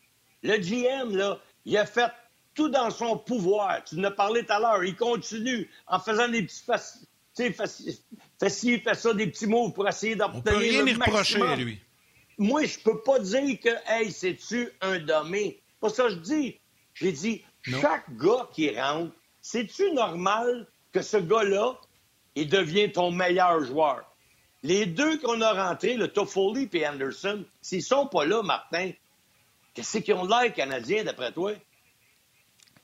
Le 0.43 0.57
GM, 0.57 1.17
là, 1.17 1.39
il 1.65 1.77
a 1.77 1.87
fait 1.87 2.11
tout 2.55 2.69
dans 2.69 2.91
son 2.91 3.19
pouvoir. 3.19 3.83
Tu 3.85 3.99
en 3.99 4.05
as 4.05 4.11
parlé 4.11 4.45
tout 4.45 4.53
à 4.53 4.61
l'heure. 4.61 4.85
Il 4.85 4.97
continue 4.97 5.71
en 5.87 5.99
faisant 5.99 6.29
des 6.29 6.43
petits 6.43 6.63
sais, 7.33 7.53
fais 7.53 7.67
ci, 8.49 8.79
fais 8.81 8.95
ça, 8.95 9.15
des 9.15 9.27
petits 9.27 9.47
mots 9.47 9.71
pour 9.71 9.89
essayer 9.89 10.17
d'obtenir 10.17 10.85
le 10.85 10.85
rien 10.85 10.95
reprocher 10.95 11.43
à 11.43 11.57
lui. 11.57 11.81
Moi, 12.39 12.65
je 12.65 12.79
peux 12.79 13.01
pas 13.03 13.19
dire 13.19 13.59
que, 13.61 13.71
hey, 13.87 14.11
c'est-tu 14.11 14.71
un 14.81 14.99
dommé? 14.99 15.61
Pas 15.81 15.89
ça 15.89 16.09
je 16.09 16.17
dis. 16.17 16.59
J'ai 16.95 17.13
dit, 17.13 17.43
chaque 17.63 18.17
gars 18.17 18.49
qui 18.53 18.79
rentre, 18.79 19.13
c'est-tu 19.41 19.93
normal 19.93 20.67
que 20.93 21.03
ce 21.03 21.17
gars-là, 21.17 21.79
il 22.35 22.49
devient 22.49 22.93
ton 22.93 23.11
meilleur 23.11 23.65
joueur? 23.65 24.05
Les 24.63 24.87
deux 24.87 25.19
qu'on 25.19 25.41
a 25.41 25.69
rentrés, 25.69 25.95
le 25.95 26.09
Toffoli 26.09 26.69
et 26.73 26.87
Anderson, 26.87 27.45
s'ils 27.61 27.83
sont 27.83 28.07
pas 28.07 28.25
là, 28.25 28.43
Martin, 28.43 28.93
qu'est-ce 29.75 29.99
qu'ils 29.99 30.15
ont 30.15 30.25
l'air 30.25 30.53
canadiens 30.55 31.03
d'après 31.03 31.33
toi? 31.33 31.53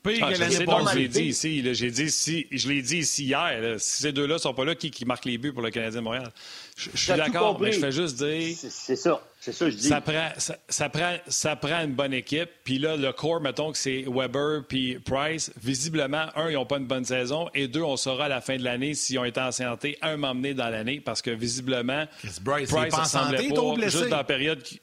Ah, 0.04 0.32
je 0.32 0.94
l'ai 0.96 1.08
dit 1.08 1.24
ici. 1.24 1.74
J'ai 1.74 1.90
dit 1.90 2.10
si, 2.10 2.46
je 2.50 2.68
l'ai 2.68 2.82
dit 2.82 2.98
ici 2.98 3.24
hier. 3.24 3.74
si 3.78 4.02
ces 4.02 4.12
deux-là 4.12 4.34
ne 4.34 4.38
sont 4.38 4.54
pas 4.54 4.64
là, 4.64 4.74
qui, 4.74 4.90
qui 4.90 5.04
marque 5.04 5.24
les 5.24 5.38
buts 5.38 5.52
pour 5.52 5.62
le 5.62 5.70
Canadien 5.70 6.00
de 6.00 6.04
Montréal? 6.04 6.30
Je, 6.76 6.90
suis 6.94 7.12
d'accord, 7.14 7.60
mais 7.60 7.72
je 7.72 7.80
fais 7.80 7.92
juste 7.92 8.16
dire. 8.16 8.56
C'est 8.56 8.96
ça. 8.96 9.20
C'est 9.40 9.52
ça, 9.52 9.70
je 9.70 9.76
dis. 9.76 9.88
Ça 9.88 10.00
prend, 10.00 10.30
ça, 10.68 10.88
prend, 10.88 11.14
ça 11.28 11.56
prend 11.56 11.84
une 11.84 11.94
bonne 11.94 12.12
équipe. 12.12 12.50
Puis 12.64 12.78
là, 12.78 12.96
le 12.96 13.12
corps, 13.12 13.40
mettons 13.40 13.70
que 13.70 13.78
c'est 13.78 14.04
Weber 14.08 14.64
puis 14.68 14.98
Price. 14.98 15.52
Visiblement, 15.62 16.26
un, 16.34 16.48
ils 16.48 16.54
n'ont 16.54 16.66
pas 16.66 16.78
une 16.78 16.86
bonne 16.86 17.04
saison. 17.04 17.48
Et 17.54 17.68
deux, 17.68 17.82
on 17.82 17.96
saura 17.96 18.24
à 18.24 18.28
la 18.28 18.40
fin 18.40 18.56
de 18.56 18.64
l'année 18.64 18.94
s'ils 18.94 19.18
ont 19.18 19.24
été 19.24 19.40
en 19.40 19.52
santé, 19.52 19.96
un 20.02 20.16
m'emmener 20.16 20.54
dans 20.54 20.68
l'année. 20.68 21.00
Parce 21.00 21.22
que 21.22 21.30
visiblement, 21.30 22.06
Price, 22.44 22.68
Price 22.70 22.70
pas 22.70 23.00
en 23.00 23.04
santé, 23.04 23.48
pas, 23.48 23.88
juste 23.88 24.08
dans 24.08 24.16
la 24.16 24.24
période. 24.24 24.62
Qui... 24.62 24.80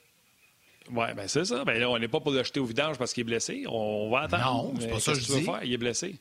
Oui, 0.92 1.14
bien 1.16 1.28
c'est 1.28 1.46
ça. 1.46 1.64
Ben 1.66 1.80
là, 1.80 1.90
on 1.90 1.98
n'est 1.98 2.08
pas 2.08 2.20
pour 2.20 2.32
le 2.32 2.44
jeter 2.44 2.60
au 2.60 2.66
vidange 2.66 2.98
parce 2.98 3.14
qu'il 3.14 3.22
est 3.22 3.26
blessé. 3.26 3.64
On 3.68 4.10
va 4.10 4.22
attendre. 4.22 4.74
Non, 4.74 4.74
c'est 4.80 4.88
pas 4.88 5.00
ça 5.00 5.14
que 5.14 5.20
je 5.20 5.26
dis. 5.26 5.44
Faire? 5.44 5.64
Il 5.64 5.74
est 5.74 5.78
blessé. 5.78 6.16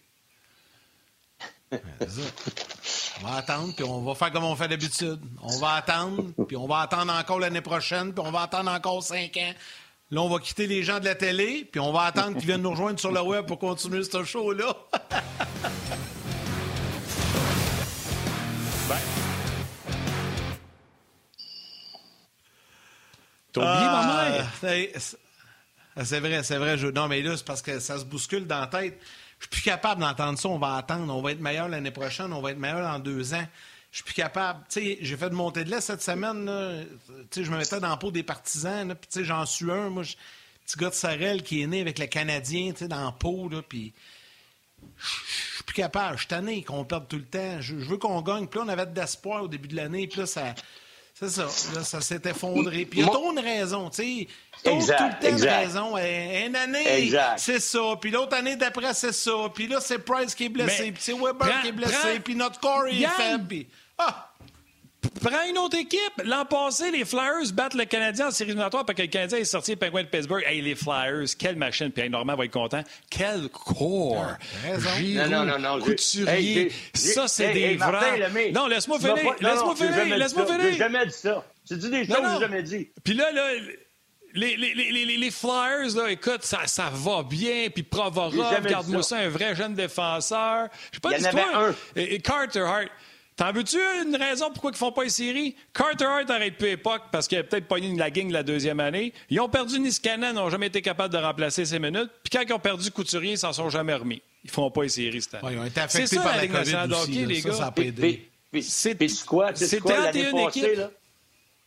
Ben, 1.70 1.80
on 3.20 3.26
va 3.26 3.36
attendre, 3.36 3.74
puis 3.74 3.84
on 3.84 4.02
va 4.02 4.14
faire 4.14 4.32
comme 4.32 4.44
on 4.44 4.54
fait 4.54 4.68
d'habitude. 4.68 5.20
On 5.42 5.58
va 5.58 5.74
attendre, 5.74 6.24
puis 6.46 6.56
on 6.56 6.66
va 6.66 6.80
attendre 6.80 7.12
encore 7.12 7.38
l'année 7.40 7.60
prochaine, 7.60 8.12
puis 8.12 8.24
on 8.24 8.30
va 8.30 8.42
attendre 8.42 8.70
encore 8.70 9.02
cinq 9.02 9.36
ans. 9.36 9.52
Là, 10.10 10.20
on 10.22 10.28
va 10.28 10.38
quitter 10.38 10.66
les 10.66 10.82
gens 10.82 11.00
de 11.00 11.04
la 11.04 11.14
télé, 11.14 11.68
puis 11.70 11.80
on 11.80 11.92
va 11.92 12.02
attendre 12.02 12.36
qu'ils 12.36 12.46
viennent 12.46 12.62
nous 12.62 12.70
rejoindre 12.70 13.00
sur 13.00 13.10
le 13.10 13.22
web 13.22 13.46
pour 13.46 13.58
continuer 13.58 14.02
ce 14.02 14.22
show-là. 14.24 14.76
T'as 23.55 23.61
oublié 23.61 23.86
ma 23.86 24.30
mère? 24.30 24.50
Ah, 25.96 26.05
c'est 26.05 26.18
vrai, 26.18 26.42
c'est 26.42 26.59
vrai. 26.59 26.76
Non, 26.92 27.07
mais 27.07 27.22
là, 27.22 27.36
c'est 27.36 27.46
parce 27.46 27.62
que 27.62 27.78
ça 27.78 28.00
se 28.00 28.05
bouscule 28.05 28.48
dans 28.48 28.61
la 28.61 28.66
tête. 28.66 29.00
Je 29.38 29.44
suis 29.44 29.50
plus 29.50 29.62
capable 29.62 30.00
d'entendre 30.00 30.36
ça. 30.38 30.48
On 30.48 30.59
va 30.59 30.74
attendre. 30.74 31.14
On 31.14 31.22
va 31.22 31.30
être 31.30 31.40
meilleur 31.40 31.68
l'année 31.68 31.92
prochaine. 31.92 32.32
On 32.32 32.40
va 32.40 32.50
être 32.50 32.59
meilleur 32.59 32.82
dans 32.82 32.98
deux 32.98 33.32
ans. 33.32 33.46
Je 33.92 33.98
suis 33.98 34.05
plus 34.05 34.14
capable. 34.14 34.64
Tu 34.68 34.80
sais, 34.80 34.98
j'ai 35.02 35.16
fait 35.16 35.30
de 35.30 35.36
monter 35.36 35.62
de 35.62 35.70
lait 35.70 35.80
cette 35.80 36.02
semaine. 36.02 36.50
Tu 37.30 37.40
sais, 37.40 37.44
je 37.44 37.50
me 37.52 37.59
mettais 37.59 37.78
dans 37.78 37.90
la 37.90 37.96
peau 37.96 38.11
des 38.11 38.24
partisans. 38.24 38.92
Puis, 38.92 39.09
tu 39.09 39.20
sais, 39.20 39.24
j'en 39.24 39.46
suis 39.46 39.70
un. 39.70 39.88
Moi, 39.88 40.02
petit 40.02 40.76
gars 40.76 40.90
de 40.90 40.94
Sarel 40.94 41.44
qui 41.44 41.62
est 41.62 41.68
né 41.68 41.80
avec 41.80 42.00
le 42.00 42.07
Canadien, 42.07 42.72
tu 42.72 42.78
sais, 42.78 42.88
dans 42.88 43.05
la 43.05 43.12
peau. 43.12 43.48
Là, 43.48 43.62
puis 43.62 43.92
je 44.98 45.07
suis 45.55 45.64
plus 45.64 45.74
capable. 45.74 46.14
Je 46.14 46.22
suis 46.22 46.28
tanné 46.28 46.64
qu'on 46.64 46.84
perde 46.84 47.07
tout 47.07 47.18
le 47.18 47.24
temps. 47.24 47.61
Je, 47.61 47.76
veux 47.76 47.98
qu'on 47.98 48.20
gagne. 48.20 48.48
Puis 48.48 48.59
là, 48.59 48.64
on 48.66 48.68
avait 48.68 48.86
de 48.86 48.98
l'espoir 48.98 49.44
au 49.44 49.48
début 49.48 49.68
de 49.68 49.76
l'année. 49.76 50.09
Puis 50.09 50.18
là, 50.18 50.26
ça 50.26 50.55
c'est 51.14 51.28
ça. 51.28 51.44
Là, 51.74 51.84
ça 51.84 52.00
s'est 52.00 52.20
effondré. 52.24 52.84
Puis 52.84 53.00
il 53.00 53.06
y 53.06 53.08
a 53.08 53.30
une 53.30 53.38
raison, 53.38 53.88
tu 53.88 54.02
sais. 54.02 54.28
tout 54.64 54.70
le 54.70 54.86
temps 54.86 55.28
une 55.28 55.42
raison. 55.42 55.96
Une 55.96 56.56
année, 56.56 57.12
c'est 57.36 57.60
ça. 57.60 57.96
Puis 58.00 58.10
l'autre 58.10 58.36
année 58.36 58.56
d'après, 58.56 58.92
c'est 58.94 59.12
ça. 59.12 59.32
Puis 59.54 59.68
là, 59.68 59.80
c'est 59.80 59.98
Price 59.98 60.34
qui 60.34 60.46
est 60.46 60.48
blessé. 60.48 60.90
Puis 60.90 61.02
c'est 61.02 61.12
Weber 61.12 61.62
qui 61.62 61.68
est 61.68 61.72
blessé. 61.72 62.20
Puis 62.22 62.34
notre 62.34 62.58
corps 62.58 62.86
est 62.86 63.06
faible. 63.06 63.46
Puis... 63.46 63.66
Ah! 63.96 64.30
Prends 65.24 65.48
une 65.48 65.58
autre 65.58 65.76
équipe. 65.76 66.22
L'an 66.24 66.44
passé, 66.44 66.90
les 66.90 67.04
Flyers 67.04 67.52
battent 67.52 67.74
le 67.74 67.84
Canadien 67.84 68.28
en 68.28 68.30
série 68.30 68.50
éliminatoire 68.50 68.84
parce 68.84 68.96
que 68.96 69.02
le 69.02 69.08
Canadien 69.08 69.38
est 69.38 69.44
sorti 69.44 69.72
les 69.72 69.76
Penguins 69.76 70.02
de 70.02 70.08
Pittsburgh. 70.08 70.44
Hey, 70.46 70.60
les 70.60 70.74
Flyers, 70.74 71.26
quelle 71.38 71.56
machine. 71.56 71.90
Puis 71.90 72.08
Normand 72.08 72.36
va 72.36 72.44
être 72.44 72.52
content. 72.52 72.82
Quel 73.10 73.48
corps. 73.48 74.36
Non, 74.64 75.28
non, 75.28 75.44
non, 75.44 75.58
non. 75.58 75.80
Couturier. 75.80 76.70
ça, 76.92 77.28
c'est 77.28 77.52
des 77.52 77.76
vrais. 77.76 78.52
Non, 78.52 78.66
laisse-moi 78.66 78.98
finir. 78.98 79.16
Laisse-moi 79.40 79.76
finir. 79.76 80.16
Laisse-moi 80.16 80.46
finir. 80.46 80.72
J'ai 80.72 80.78
jamais 80.78 81.06
dit 81.06 81.12
ça. 81.12 81.44
Tu 81.66 81.76
dis 81.76 81.90
des 81.90 82.04
choses 82.04 82.16
que 82.16 82.34
j'ai 82.34 82.40
jamais 82.40 82.62
dit. 82.62 82.90
Puis 83.02 83.14
là, 83.14 83.32
là, 83.32 83.50
les, 84.34 84.56
les, 84.56 84.74
les, 84.74 85.16
les, 85.16 85.30
Flyers, 85.30 85.94
là, 85.96 86.10
écoute, 86.10 86.42
ça, 86.42 86.66
ça 86.66 86.90
va 86.92 87.22
bien. 87.22 87.68
Puis 87.72 87.84
Provorov, 87.84 88.66
garde-moi 88.66 89.02
ça. 89.02 89.18
un 89.18 89.28
vrai 89.28 89.54
jeune 89.54 89.74
défenseur. 89.74 90.68
Je 90.90 90.96
sais 90.96 91.00
pas 91.00 91.14
d'histoire. 91.14 91.74
Carter 92.22 92.60
Hart. 92.60 92.88
T'en 93.37 93.53
veux-tu 93.53 93.76
une 94.05 94.14
raison 94.14 94.51
pourquoi 94.53 94.70
ils 94.70 94.76
font 94.76 94.93
pas 94.93 95.05
les 95.05 95.11
séries? 95.11 95.57
Carter 95.72 96.05
Hart 96.05 96.30
arrête 96.30 96.57
plus 96.57 96.68
époque 96.68 97.03
parce 97.11 97.26
qu'il 97.26 97.37
a 97.39 97.43
peut-être 97.43 97.66
pas 97.66 97.78
eu 97.78 97.97
la 97.97 98.11
gang 98.11 98.30
la 98.30 98.45
deuxième 98.45 98.78
année. 98.78 99.12
Ils 99.28 99.41
ont 99.41 99.49
perdu 99.49 99.80
Niskanen, 99.80 100.37
n'ont 100.37 100.51
jamais 100.51 100.68
été 100.68 100.82
capables 100.82 101.12
de 101.12 101.18
remplacer 101.18 101.64
ces 101.64 101.80
minutes. 101.80 102.11
Puis 102.22 102.30
quand 102.30 102.43
ils 102.47 102.53
ont 102.53 102.61
perdu 102.61 102.91
Couturier, 102.93 103.32
ils 103.32 103.39
s'en 103.39 103.53
sont 103.53 103.70
jamais 103.70 103.95
remis. 103.95 104.22
Ils 104.45 104.51
font 104.51 104.70
pas 104.70 104.85
les 104.85 104.89
séries 104.89 105.22
cette 105.22 105.35
année. 105.35 105.47
Ouais, 105.47 105.53
ils 105.55 105.59
ont 105.59 105.64
été 105.64 105.80
affectés 105.80 106.16
par 106.16 106.37
la, 106.37 106.47
COVID 106.47 106.95
aussi, 106.95 107.26
les 107.26 107.41
gars. 107.41 107.53
Ça, 107.53 107.59
ça 107.59 107.66
a 107.66 107.70
pas 107.72 107.82
aidé. 107.82 108.28
C'est 108.61 109.26
quoi? 109.26 109.55
C'est 109.55 109.80
quoi 109.80 109.99
l'année 109.99 110.30
passée, 110.30 110.76
là? 110.76 110.91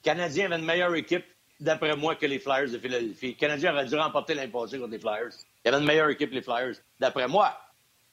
Canadien 0.03 0.45
avait 0.45 0.55
une 0.55 0.65
meilleure 0.65 0.95
équipe 0.95 1.26
d'après 1.59 1.95
moi, 1.95 2.15
que 2.15 2.26
les 2.26 2.39
Flyers 2.39 2.72
de 2.72 2.78
Philadelphie. 2.78 3.28
Les 3.28 3.34
Canadiens 3.34 3.74
auraient 3.74 3.86
dû 3.86 3.95
remporter 3.95 4.34
l'année 4.36 4.51
passée 4.51 4.78
contre 4.78 4.91
les 4.91 4.99
Flyers. 4.99 5.34
Il 5.65 5.68
y 5.68 5.70
avait 5.70 5.80
une 5.80 5.88
meilleure 5.88 6.09
équipe, 6.09 6.32
les 6.32 6.41
Flyers, 6.41 6.76
d'après 6.99 7.28
moi. 7.28 7.59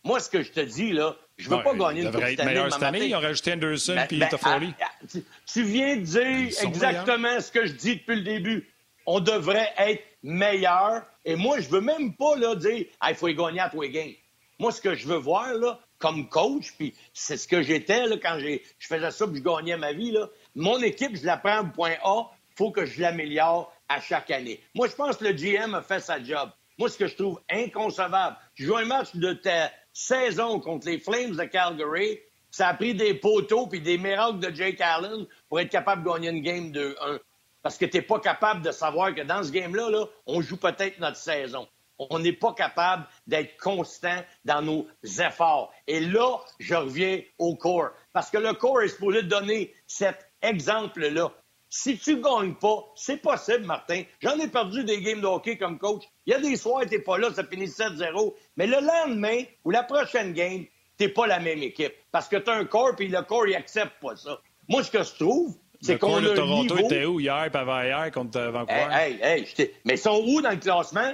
Moi, 0.02 0.20
ce 0.20 0.28
que 0.28 0.42
je 0.42 0.50
te 0.50 0.60
dis, 0.60 0.92
là, 0.92 1.16
je 1.36 1.50
veux 1.50 1.62
pas 1.62 1.74
gagner 1.74 2.02
une 2.02 2.10
Coupe 2.10 2.22
année. 2.22 2.70
cette 2.70 2.82
année. 2.82 3.06
Ils 3.06 3.16
ont 3.16 3.20
rajouté 3.20 3.52
Anderson 3.52 3.94
ben, 3.94 4.06
puis 4.06 4.18
ben, 4.18 4.28
Toffoli. 4.28 4.74
Ah, 4.80 4.86
ah, 5.02 5.18
tu, 5.46 5.62
viens 5.62 5.96
de 5.96 6.02
dire 6.02 6.62
exactement 6.62 7.40
ce 7.40 7.50
que 7.50 7.66
je 7.66 7.72
dis 7.72 7.96
depuis 7.96 8.16
le 8.16 8.22
début. 8.22 8.72
On 9.06 9.20
devrait 9.20 9.72
être 9.76 10.02
meilleur. 10.22 11.02
Et 11.24 11.36
moi, 11.36 11.60
je 11.60 11.68
veux 11.68 11.80
même 11.80 12.14
pas 12.14 12.36
là, 12.36 12.54
dire 12.54 12.86
il 13.08 13.14
faut 13.14 13.28
y 13.28 13.34
gagner 13.34 13.60
à 13.60 13.68
tous 13.68 13.82
les 13.82 13.90
games. 13.90 14.12
Moi, 14.58 14.70
ce 14.70 14.80
que 14.80 14.94
je 14.94 15.08
veux 15.08 15.16
voir, 15.16 15.52
là, 15.54 15.80
comme 15.98 16.28
coach, 16.28 16.72
puis 16.78 16.94
c'est 17.12 17.36
ce 17.36 17.48
que 17.48 17.62
j'étais 17.62 18.04
quand 18.22 18.38
je 18.38 18.58
faisais 18.78 19.10
ça 19.10 19.26
puis 19.26 19.38
je 19.38 19.42
gagnais 19.42 19.76
ma 19.76 19.92
vie, 19.92 20.12
là, 20.12 20.28
mon 20.54 20.80
équipe, 20.82 21.16
je 21.16 21.26
la 21.26 21.36
prends 21.36 21.62
au 21.62 21.66
point 21.66 21.94
A, 22.04 22.30
faut 22.54 22.70
que 22.70 22.86
je 22.86 23.00
l'améliore 23.00 23.72
à 23.88 24.00
chaque 24.00 24.30
année. 24.30 24.60
Moi, 24.74 24.88
je 24.88 24.94
pense 24.94 25.16
que 25.16 25.24
le 25.24 25.32
GM 25.32 25.74
a 25.74 25.82
fait 25.82 26.00
sa 26.00 26.22
job. 26.22 26.50
Moi, 26.78 26.88
ce 26.88 26.98
que 26.98 27.06
je 27.06 27.16
trouve 27.16 27.40
inconcevable, 27.50 28.36
tu 28.54 28.64
joues 28.64 28.76
un 28.76 28.84
match 28.84 29.14
de 29.14 29.32
ta 29.32 29.70
saison 29.94 30.60
contre 30.60 30.86
les 30.86 30.98
Flames 30.98 31.36
de 31.36 31.44
Calgary, 31.44 32.18
ça 32.50 32.68
a 32.68 32.74
pris 32.74 32.94
des 32.94 33.14
poteaux 33.14 33.66
puis 33.66 33.80
des 33.80 33.96
miracles 33.96 34.40
de 34.40 34.54
Jake 34.54 34.80
Allen 34.80 35.26
pour 35.48 35.60
être 35.60 35.70
capable 35.70 36.04
de 36.04 36.10
gagner 36.10 36.28
une 36.28 36.42
game 36.42 36.70
de 36.70 36.94
1. 37.00 37.18
Parce 37.62 37.78
que 37.78 37.86
tu 37.86 37.96
n'es 37.96 38.02
pas 38.02 38.20
capable 38.20 38.60
de 38.60 38.70
savoir 38.70 39.14
que 39.14 39.22
dans 39.22 39.42
ce 39.42 39.50
game-là, 39.50 39.88
là, 39.88 40.04
on 40.26 40.42
joue 40.42 40.58
peut-être 40.58 40.98
notre 40.98 41.16
saison. 41.16 41.66
On 41.98 42.18
n'est 42.18 42.34
pas 42.34 42.52
capable 42.52 43.06
d'être 43.26 43.56
constant 43.56 44.22
dans 44.44 44.60
nos 44.60 44.86
efforts. 45.02 45.72
Et 45.86 46.00
là, 46.00 46.38
je 46.58 46.74
reviens 46.74 47.22
au 47.38 47.56
corps. 47.56 47.90
Parce 48.12 48.30
que 48.30 48.38
le 48.38 48.52
corps 48.52 48.82
est 48.82 48.88
supposé 48.88 49.22
donner 49.22 49.72
cet 49.86 50.28
exemple-là. 50.42 51.32
Si 51.76 51.98
tu 51.98 52.20
gagnes 52.20 52.54
pas, 52.54 52.84
c'est 52.94 53.16
possible, 53.16 53.64
Martin. 53.64 54.04
J'en 54.22 54.38
ai 54.38 54.46
perdu 54.46 54.84
des 54.84 55.00
games 55.02 55.20
de 55.20 55.26
hockey 55.26 55.58
comme 55.58 55.76
coach. 55.76 56.04
Il 56.24 56.30
y 56.30 56.34
a 56.34 56.38
des 56.38 56.54
soirs, 56.54 56.84
t'es 56.88 57.00
pas 57.00 57.18
là, 57.18 57.34
ça 57.34 57.42
finit 57.42 57.66
7-0. 57.66 58.32
Mais 58.56 58.68
le 58.68 58.76
lendemain 58.76 59.42
ou 59.64 59.72
la 59.72 59.82
prochaine 59.82 60.34
game, 60.34 60.66
t'es 60.96 61.08
pas 61.08 61.26
la 61.26 61.40
même 61.40 61.64
équipe. 61.64 61.92
Parce 62.12 62.28
que 62.28 62.36
t'as 62.36 62.54
un 62.54 62.64
corps, 62.64 62.94
puis 62.94 63.08
le 63.08 63.20
corps, 63.22 63.48
il 63.48 63.56
accepte 63.56 64.00
pas 64.00 64.14
ça. 64.14 64.38
Moi, 64.68 64.84
ce 64.84 64.90
que 64.92 65.02
je 65.02 65.14
trouve, 65.14 65.56
c'est 65.80 65.98
qu'on 65.98 66.18
a 66.18 66.20
Le 66.20 66.34
Toronto 66.34 66.78
était 66.78 67.06
où 67.06 67.18
hier, 67.18 67.48
puis 67.50 67.60
avant-hier, 67.60 68.08
contre 68.12 68.38
euh, 68.38 68.50
Vancouver? 68.52 68.86
Hey, 68.92 69.18
hey, 69.20 69.44
hey 69.56 69.70
Mais 69.84 69.94
ils 69.94 69.98
sont 69.98 70.22
où 70.24 70.40
dans 70.40 70.50
le 70.50 70.58
classement? 70.58 71.12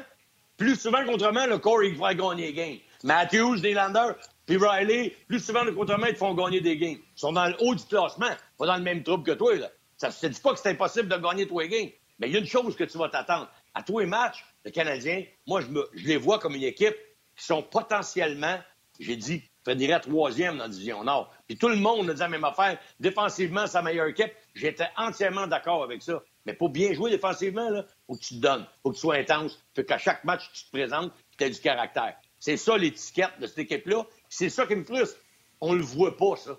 Plus 0.59 0.79
souvent 0.79 1.03
qu'autrement, 1.07 1.47
le 1.47 1.57
corps, 1.57 1.83
il 1.83 1.97
va 1.97 2.13
gagner 2.13 2.49
les 2.49 2.53
games. 2.53 2.79
Matthews, 3.03 3.61
Nylander, 3.63 4.13
puis 4.45 4.59
Riley, 4.59 5.17
plus 5.27 5.41
souvent 5.41 5.65
qu'autrement, 5.65 6.07
ils 6.07 6.17
font 6.17 6.35
gagner 6.35 6.61
des 6.61 6.77
games. 6.77 6.99
Ils 6.99 7.19
sont 7.19 7.33
dans 7.33 7.47
le 7.47 7.55
haut 7.61 7.75
du 7.75 7.85
classement, 7.85 8.37
pas 8.59 8.67
dans 8.67 8.77
le 8.77 8.83
même 8.83 9.03
trouble 9.03 9.25
que 9.25 9.33
toi, 9.33 9.57
là. 9.57 9.71
Ça 10.01 10.09
ne 10.09 10.13
te 10.15 10.27
dit 10.27 10.41
pas 10.41 10.55
que 10.55 10.59
c'est 10.59 10.71
impossible 10.71 11.09
de 11.09 11.17
gagner 11.17 11.47
tous 11.47 11.59
les 11.61 11.69
games. 11.69 11.91
Mais 12.19 12.29
il 12.29 12.33
y 12.33 12.37
a 12.37 12.41
une 12.41 12.47
chose 12.47 12.75
que 12.75 12.85
tu 12.85 12.97
vas 12.97 13.11
t'attendre. 13.11 13.51
À 13.75 13.83
tous 13.83 13.99
les 13.99 14.07
matchs, 14.07 14.47
les 14.65 14.73
Canadiens, 14.73 15.25
moi, 15.47 15.61
je, 15.61 15.67
me, 15.67 15.87
je 15.93 16.07
les 16.07 16.17
vois 16.17 16.39
comme 16.39 16.55
une 16.55 16.63
équipe 16.63 16.97
qui 17.37 17.45
sont 17.45 17.63
potentiellement, 17.63 18.59
j'ai 18.99 19.17
dit, 19.17 19.43
je 19.67 19.73
dirais 19.73 20.01
troisième 20.01 20.57
dans 20.57 20.65
la 20.65 20.71
division 20.71 21.05
Nord. 21.05 21.31
Puis 21.47 21.59
tout 21.59 21.69
le 21.69 21.77
monde 21.77 22.09
a 22.09 22.15
dit 22.15 22.21
la 22.21 22.29
même 22.29 22.45
affaire. 22.45 22.79
Défensivement, 22.99 23.67
sa 23.67 23.83
meilleure 23.83 24.07
équipe. 24.07 24.33
J'étais 24.55 24.89
entièrement 24.97 25.47
d'accord 25.47 25.85
avec 25.85 26.03
ça. 26.03 26.23
Mais 26.47 26.55
pour 26.55 26.71
bien 26.71 26.95
jouer 26.95 27.11
défensivement, 27.11 27.69
il 27.69 27.85
faut 28.07 28.15
que 28.15 28.21
tu 28.21 28.37
te 28.37 28.41
donnes. 28.41 28.67
faut 28.83 28.91
que 28.93 28.95
tu 28.95 29.03
sois 29.03 29.17
intense. 29.17 29.63
faut 29.77 29.83
qu'à 29.83 29.99
chaque 29.99 30.25
match, 30.25 30.51
tu 30.55 30.65
te 30.65 30.71
présentes 30.71 31.13
tu 31.41 31.45
as 31.45 31.51
du 31.51 31.61
caractère. 31.61 32.17
C'est 32.39 32.57
ça 32.57 32.77
l'étiquette 32.77 33.39
de 33.41 33.47
cette 33.47 33.59
équipe-là. 33.59 34.07
C'est 34.29 34.49
ça 34.49 34.67
qui 34.67 34.77
me 34.77 34.85
frustre. 34.85 35.19
On 35.61 35.75
le 35.75 35.83
voit 35.83 36.17
pas, 36.17 36.37
ça. 36.37 36.59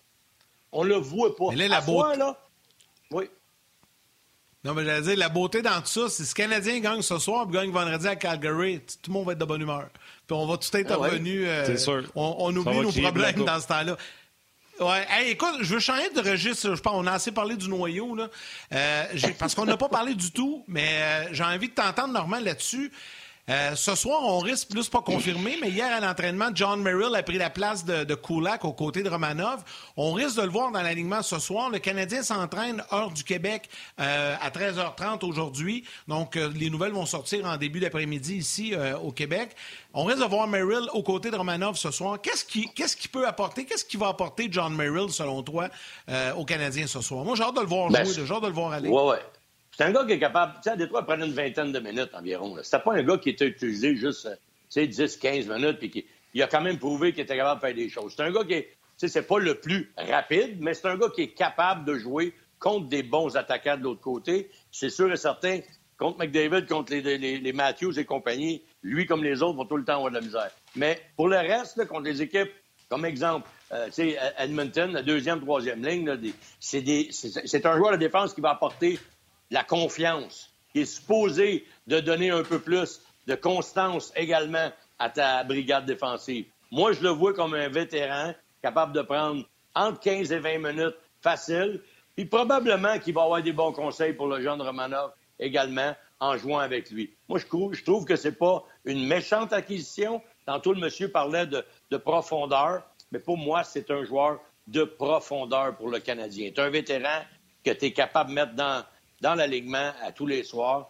On 0.71 0.83
le 0.83 0.95
voit 0.95 1.35
pas. 1.35 1.49
Mais 1.49 1.67
là, 1.67 1.67
la 1.67 2.15
là, 2.15 2.37
oui. 3.11 3.29
Non, 4.63 4.75
mais 4.75 4.85
j'allais 4.85 5.01
dire, 5.01 5.17
la 5.17 5.29
beauté 5.29 5.63
dans 5.63 5.81
tout 5.81 5.87
ça, 5.87 6.09
c'est 6.09 6.23
si 6.23 6.33
le 6.33 6.35
Canadien 6.35 6.79
gagne 6.79 7.01
ce 7.01 7.17
soir 7.17 7.47
et 7.49 7.51
gagne 7.51 7.71
vendredi 7.71 8.07
à 8.07 8.15
Calgary, 8.15 8.79
tout 8.79 9.09
le 9.09 9.13
monde 9.13 9.25
va 9.25 9.31
être 9.31 9.39
de 9.39 9.45
bonne 9.45 9.61
humeur. 9.61 9.89
Puis 10.27 10.37
on 10.37 10.45
va 10.45 10.57
tout 10.57 10.77
être 10.77 10.91
ah 10.91 10.97
revenu. 10.97 11.47
Euh, 11.47 11.77
sûr. 11.77 12.03
On, 12.15 12.55
oublie 12.55 12.81
nos 12.81 12.91
problèmes 12.91 13.43
dans 13.43 13.59
ce 13.59 13.67
temps-là. 13.67 13.97
Ouais. 14.79 15.05
Hey, 15.09 15.31
écoute, 15.31 15.55
je 15.61 15.73
veux 15.73 15.79
changer 15.79 16.09
de 16.11 16.21
registre. 16.21 16.75
Je 16.75 16.81
pense 16.81 16.93
on 16.95 17.07
a 17.07 17.13
assez 17.13 17.31
parlé 17.31 17.55
du 17.55 17.69
noyau, 17.69 18.15
là. 18.15 18.29
Euh, 18.73 19.05
parce 19.39 19.55
qu'on 19.55 19.65
n'a 19.65 19.77
pas 19.77 19.89
parlé 19.89 20.13
du 20.13 20.31
tout, 20.31 20.63
mais 20.67 20.89
euh, 20.89 21.27
j'ai 21.31 21.43
envie 21.43 21.69
de 21.69 21.73
t'entendre, 21.73 22.13
Normand, 22.13 22.39
là-dessus. 22.39 22.91
Euh, 23.51 23.75
ce 23.75 23.95
soir, 23.95 24.21
on 24.23 24.39
risque 24.39 24.69
plus 24.69 24.87
pas 24.87 25.01
confirmé, 25.01 25.57
mais 25.61 25.69
hier 25.69 25.91
à 25.91 25.99
l'entraînement, 25.99 26.49
John 26.53 26.81
Merrill 26.81 27.13
a 27.13 27.21
pris 27.21 27.37
la 27.37 27.49
place 27.49 27.83
de, 27.83 28.05
de 28.05 28.15
Kulak 28.15 28.63
aux 28.63 28.71
côtés 28.71 29.03
de 29.03 29.09
Romanov. 29.09 29.61
On 29.97 30.13
risque 30.13 30.37
de 30.37 30.43
le 30.43 30.49
voir 30.49 30.71
dans 30.71 30.81
l'alignement 30.81 31.21
ce 31.21 31.37
soir. 31.37 31.69
Le 31.69 31.79
Canadien 31.79 32.23
s'entraîne 32.23 32.81
hors 32.91 33.11
du 33.11 33.25
Québec 33.25 33.69
euh, 33.99 34.35
à 34.41 34.49
13h30 34.51 35.25
aujourd'hui. 35.25 35.83
Donc, 36.07 36.37
euh, 36.37 36.49
les 36.55 36.69
nouvelles 36.69 36.93
vont 36.93 37.05
sortir 37.05 37.45
en 37.45 37.57
début 37.57 37.81
d'après-midi 37.81 38.35
ici 38.35 38.73
au 39.03 39.11
Québec. 39.11 39.51
On 39.93 40.05
risque 40.05 40.21
de 40.21 40.25
voir 40.29 40.47
Merrill 40.47 40.87
aux 40.93 41.03
côtés 41.03 41.29
de 41.29 41.35
Romanov 41.35 41.75
ce 41.75 41.91
soir. 41.91 42.21
Qu'est-ce 42.21 42.45
qui, 42.45 42.69
qu'est-ce 42.73 42.95
qui 42.95 43.09
peut 43.09 43.27
apporter, 43.27 43.65
qu'est-ce 43.65 43.83
qui 43.83 43.97
va 43.97 44.07
apporter 44.07 44.47
John 44.49 44.73
Merrill, 44.73 45.09
selon 45.09 45.43
toi, 45.43 45.67
aux 46.37 46.45
Canadiens 46.45 46.87
ce 46.87 47.01
soir? 47.01 47.25
Moi, 47.25 47.35
j'ai 47.35 47.43
hâte 47.43 47.55
de 47.55 47.61
le 47.61 47.67
voir 47.67 47.89
ben, 47.89 48.05
jouer, 48.05 48.25
j'ai 48.25 48.33
hâte 48.33 48.43
de 48.43 48.47
le 48.47 48.53
voir 48.53 48.71
aller. 48.71 48.89
Ouais, 48.89 49.03
ouais. 49.03 49.19
C'est 49.81 49.87
un 49.87 49.93
gars 49.93 50.05
qui 50.05 50.11
est 50.11 50.19
capable, 50.19 50.53
tu 50.57 50.61
sais, 50.61 50.69
à 50.69 50.75
Détroit, 50.75 51.07
prendre 51.07 51.25
une 51.25 51.33
vingtaine 51.33 51.71
de 51.71 51.79
minutes 51.79 52.11
environ. 52.13 52.55
C'était 52.61 52.83
pas 52.83 52.93
un 52.93 53.01
gars 53.01 53.17
qui 53.17 53.29
était 53.29 53.47
utilisé 53.47 53.95
juste, 53.95 54.29
tu 54.29 54.37
sais, 54.69 54.85
10, 54.85 55.17
15 55.17 55.47
minutes, 55.47 55.79
puis 55.79 55.89
qui, 55.89 56.05
il 56.35 56.43
a 56.43 56.45
quand 56.45 56.61
même 56.61 56.77
prouvé 56.77 57.13
qu'il 57.13 57.23
était 57.23 57.35
capable 57.35 57.59
de 57.59 57.65
faire 57.65 57.75
des 57.75 57.89
choses. 57.89 58.13
C'est 58.15 58.21
un 58.21 58.31
gars 58.31 58.43
qui 58.43 58.53
est, 58.53 58.65
tu 58.65 58.67
sais, 58.97 59.07
c'est 59.07 59.23
pas 59.23 59.39
le 59.39 59.55
plus 59.55 59.91
rapide, 59.97 60.57
mais 60.59 60.75
c'est 60.75 60.85
un 60.85 60.97
gars 60.97 61.09
qui 61.09 61.23
est 61.23 61.33
capable 61.33 61.83
de 61.85 61.97
jouer 61.97 62.35
contre 62.59 62.89
des 62.89 63.01
bons 63.01 63.35
attaquants 63.35 63.75
de 63.75 63.81
l'autre 63.81 64.01
côté. 64.01 64.51
C'est 64.71 64.91
sûr 64.91 65.11
et 65.11 65.17
certain, 65.17 65.61
contre 65.97 66.19
McDavid, 66.19 66.67
contre 66.67 66.93
les, 66.93 67.17
les, 67.39 67.53
Matthews 67.53 67.97
et 67.97 68.05
compagnie, 68.05 68.61
lui 68.83 69.07
comme 69.07 69.23
les 69.23 69.41
autres 69.41 69.57
vont 69.57 69.65
tout 69.65 69.77
le 69.77 69.83
temps 69.83 69.95
avoir 69.95 70.11
de 70.11 70.15
la 70.17 70.21
misère. 70.21 70.51
Mais 70.75 71.01
pour 71.15 71.27
le 71.27 71.37
reste, 71.37 71.87
contre 71.87 72.03
les 72.03 72.21
équipes, 72.21 72.51
comme 72.87 73.03
exemple, 73.03 73.49
euh, 73.71 73.89
Edmonton, 74.37 74.91
la 74.91 75.01
deuxième, 75.01 75.41
troisième 75.41 75.83
ligne, 75.83 76.19
c'est 76.59 77.65
un 77.65 77.77
joueur 77.77 77.93
de 77.93 77.97
défense 77.97 78.35
qui 78.35 78.41
va 78.41 78.51
apporter 78.51 78.99
la 79.51 79.63
confiance, 79.63 80.49
qui 80.71 80.81
est 80.81 80.85
supposé 80.85 81.65
de 81.87 81.99
donner 81.99 82.31
un 82.31 82.43
peu 82.43 82.59
plus 82.59 83.01
de 83.27 83.35
constance 83.35 84.11
également 84.15 84.71
à 84.97 85.09
ta 85.09 85.43
brigade 85.43 85.85
défensive. 85.85 86.45
Moi, 86.71 86.93
je 86.93 87.01
le 87.01 87.09
vois 87.09 87.33
comme 87.33 87.53
un 87.53 87.69
vétéran 87.69 88.33
capable 88.61 88.93
de 88.93 89.01
prendre 89.01 89.43
entre 89.75 89.99
15 89.99 90.31
et 90.31 90.39
20 90.39 90.57
minutes 90.59 90.95
facile, 91.21 91.81
puis 92.15 92.25
probablement 92.25 92.97
qu'il 92.99 93.13
va 93.13 93.23
avoir 93.23 93.41
des 93.41 93.51
bons 93.51 93.71
conseils 93.71 94.13
pour 94.13 94.27
le 94.27 94.41
jeune 94.41 94.61
Romanov 94.61 95.11
également 95.39 95.95
en 96.19 96.37
jouant 96.37 96.59
avec 96.59 96.91
lui. 96.91 97.11
Moi, 97.27 97.39
je 97.39 97.45
trouve, 97.45 97.73
je 97.73 97.83
trouve 97.83 98.05
que 98.05 98.29
pas 98.29 98.63
une 98.85 99.05
méchante 99.07 99.53
acquisition. 99.53 100.21
Tantôt, 100.45 100.73
le 100.73 100.79
monsieur 100.79 101.09
parlait 101.09 101.47
de, 101.47 101.65
de 101.89 101.97
profondeur, 101.97 102.83
mais 103.11 103.19
pour 103.19 103.37
moi, 103.37 103.63
c'est 103.63 103.89
un 103.91 104.03
joueur 104.03 104.39
de 104.67 104.83
profondeur 104.83 105.75
pour 105.75 105.89
le 105.89 105.99
Canadien. 105.99 106.51
C'est 106.55 106.61
un 106.61 106.69
vétéran 106.69 107.21
que 107.65 107.71
tu 107.71 107.85
es 107.85 107.91
capable 107.91 108.29
de 108.29 108.35
mettre 108.35 108.53
dans, 108.53 108.83
dans 109.21 109.35
l'alignement 109.35 109.91
à 110.03 110.11
tous 110.11 110.27
les 110.27 110.43
soirs 110.43 110.89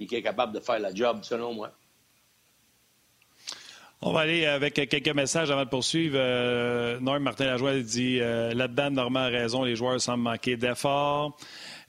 et 0.00 0.06
qui 0.06 0.16
est 0.16 0.22
capable 0.22 0.52
de 0.52 0.60
faire 0.60 0.78
la 0.78 0.94
job, 0.94 1.20
selon 1.22 1.54
moi. 1.54 1.72
On 4.00 4.12
va 4.12 4.20
aller 4.20 4.46
avec 4.46 4.74
quelques 4.74 5.08
messages 5.08 5.50
avant 5.50 5.64
de 5.64 5.68
poursuivre. 5.68 6.16
Euh, 6.16 7.00
Norm 7.00 7.20
Martin 7.20 7.46
Lajoie 7.46 7.80
dit 7.80 8.20
euh, 8.20 8.54
là-dedans, 8.54 8.90
Normand 8.92 9.20
a 9.20 9.26
raison, 9.26 9.64
les 9.64 9.74
joueurs 9.74 10.00
semblent 10.00 10.22
manquer 10.22 10.56
d'efforts. 10.56 11.36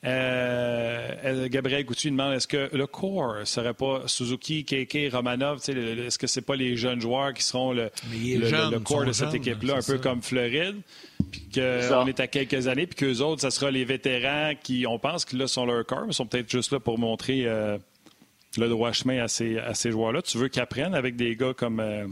Euh, 0.05 1.49
Gabriel 1.49 1.85
Coutu 1.85 2.09
demande 2.09 2.33
est-ce 2.33 2.47
que 2.47 2.69
le 2.73 2.87
corps 2.87 3.35
serait 3.45 3.73
pas 3.73 4.03
Suzuki, 4.05 4.63
KK, 4.63 5.11
Romanov? 5.11 5.59
Est-ce 5.67 6.17
que 6.17 6.27
c'est 6.27 6.41
pas 6.41 6.55
les 6.55 6.77
jeunes 6.77 7.01
joueurs 7.01 7.33
qui 7.33 7.43
seront 7.43 7.73
le, 7.73 7.89
le, 8.11 8.79
corps 8.79 9.05
de 9.05 9.11
cette 9.11 9.33
équipe-là, 9.33 9.77
un 9.77 9.81
peu 9.81 9.97
comme 9.97 10.21
Floride 10.21 10.77
Puis 11.31 11.49
qu'on 11.53 12.07
est 12.07 12.19
à 12.19 12.27
quelques 12.27 12.67
années, 12.67 12.87
puis 12.87 12.95
qu'eux 12.95 13.21
autres, 13.21 13.41
ça 13.41 13.51
sera 13.51 13.71
les 13.71 13.83
vétérans 13.83 14.53
qui, 14.61 14.85
on 14.87 14.99
pense 14.99 15.25
que 15.25 15.35
là, 15.35 15.47
sont 15.47 15.65
leur 15.65 15.85
corps, 15.85 16.05
mais 16.07 16.13
sont 16.13 16.25
peut-être 16.25 16.49
juste 16.49 16.71
là 16.71 16.79
pour 16.79 16.97
montrer 16.97 17.45
euh, 17.45 17.77
le 18.57 18.69
droit 18.69 18.93
chemin 18.93 19.21
à 19.21 19.27
ces, 19.27 19.57
à 19.57 19.73
ces 19.73 19.91
joueurs-là. 19.91 20.21
Tu 20.21 20.37
veux 20.37 20.47
qu'ils 20.47 20.61
apprennent 20.61 20.95
avec 20.95 21.15
des 21.15 21.35
gars 21.35 21.53
comme. 21.53 21.79
Euh, 21.79 22.07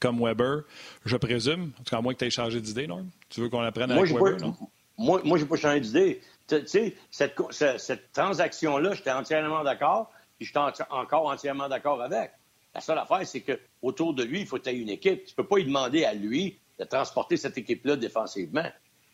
comme 0.00 0.20
Weber, 0.20 0.62
je 1.04 1.16
présume. 1.16 1.70
En 1.78 1.84
tout 1.84 1.90
cas, 1.90 1.98
à 1.98 2.00
moins 2.02 2.12
que 2.12 2.18
tu 2.18 2.26
aies 2.26 2.30
changé 2.30 2.60
d'idée, 2.60 2.86
Norm. 2.86 3.06
Tu 3.30 3.40
veux 3.40 3.48
qu'on 3.48 3.60
apprenne 3.60 3.90
avec 3.90 4.12
Weber, 4.12 4.36
non? 4.40 4.54
Moi, 4.98 5.20
moi 5.24 5.38
je 5.38 5.44
n'ai 5.44 5.48
pas 5.48 5.56
changé 5.56 5.80
d'idée. 5.80 6.20
Tu 6.48 6.94
cette, 7.10 8.12
transaction-là, 8.12 8.94
j'étais 8.94 9.10
entièrement 9.10 9.64
d'accord, 9.64 10.10
puis 10.38 10.46
j'étais 10.46 10.60
encore 10.90 11.26
entièrement 11.26 11.68
d'accord 11.68 12.00
avec. 12.00 12.32
La 12.74 12.80
seule 12.80 12.98
affaire, 12.98 13.26
c'est 13.26 13.40
qu'autour 13.40 14.14
de 14.14 14.22
lui, 14.22 14.40
il 14.40 14.46
faut 14.46 14.58
que 14.58 14.68
aies 14.68 14.76
une 14.76 14.90
équipe. 14.90 15.24
Tu 15.24 15.32
ne 15.32 15.36
peux 15.36 15.48
pas 15.48 15.56
lui 15.56 15.64
demander 15.64 16.04
à 16.04 16.14
lui 16.14 16.58
de 16.78 16.84
transporter 16.84 17.36
cette 17.36 17.56
équipe-là 17.56 17.96
défensivement. 17.96 18.70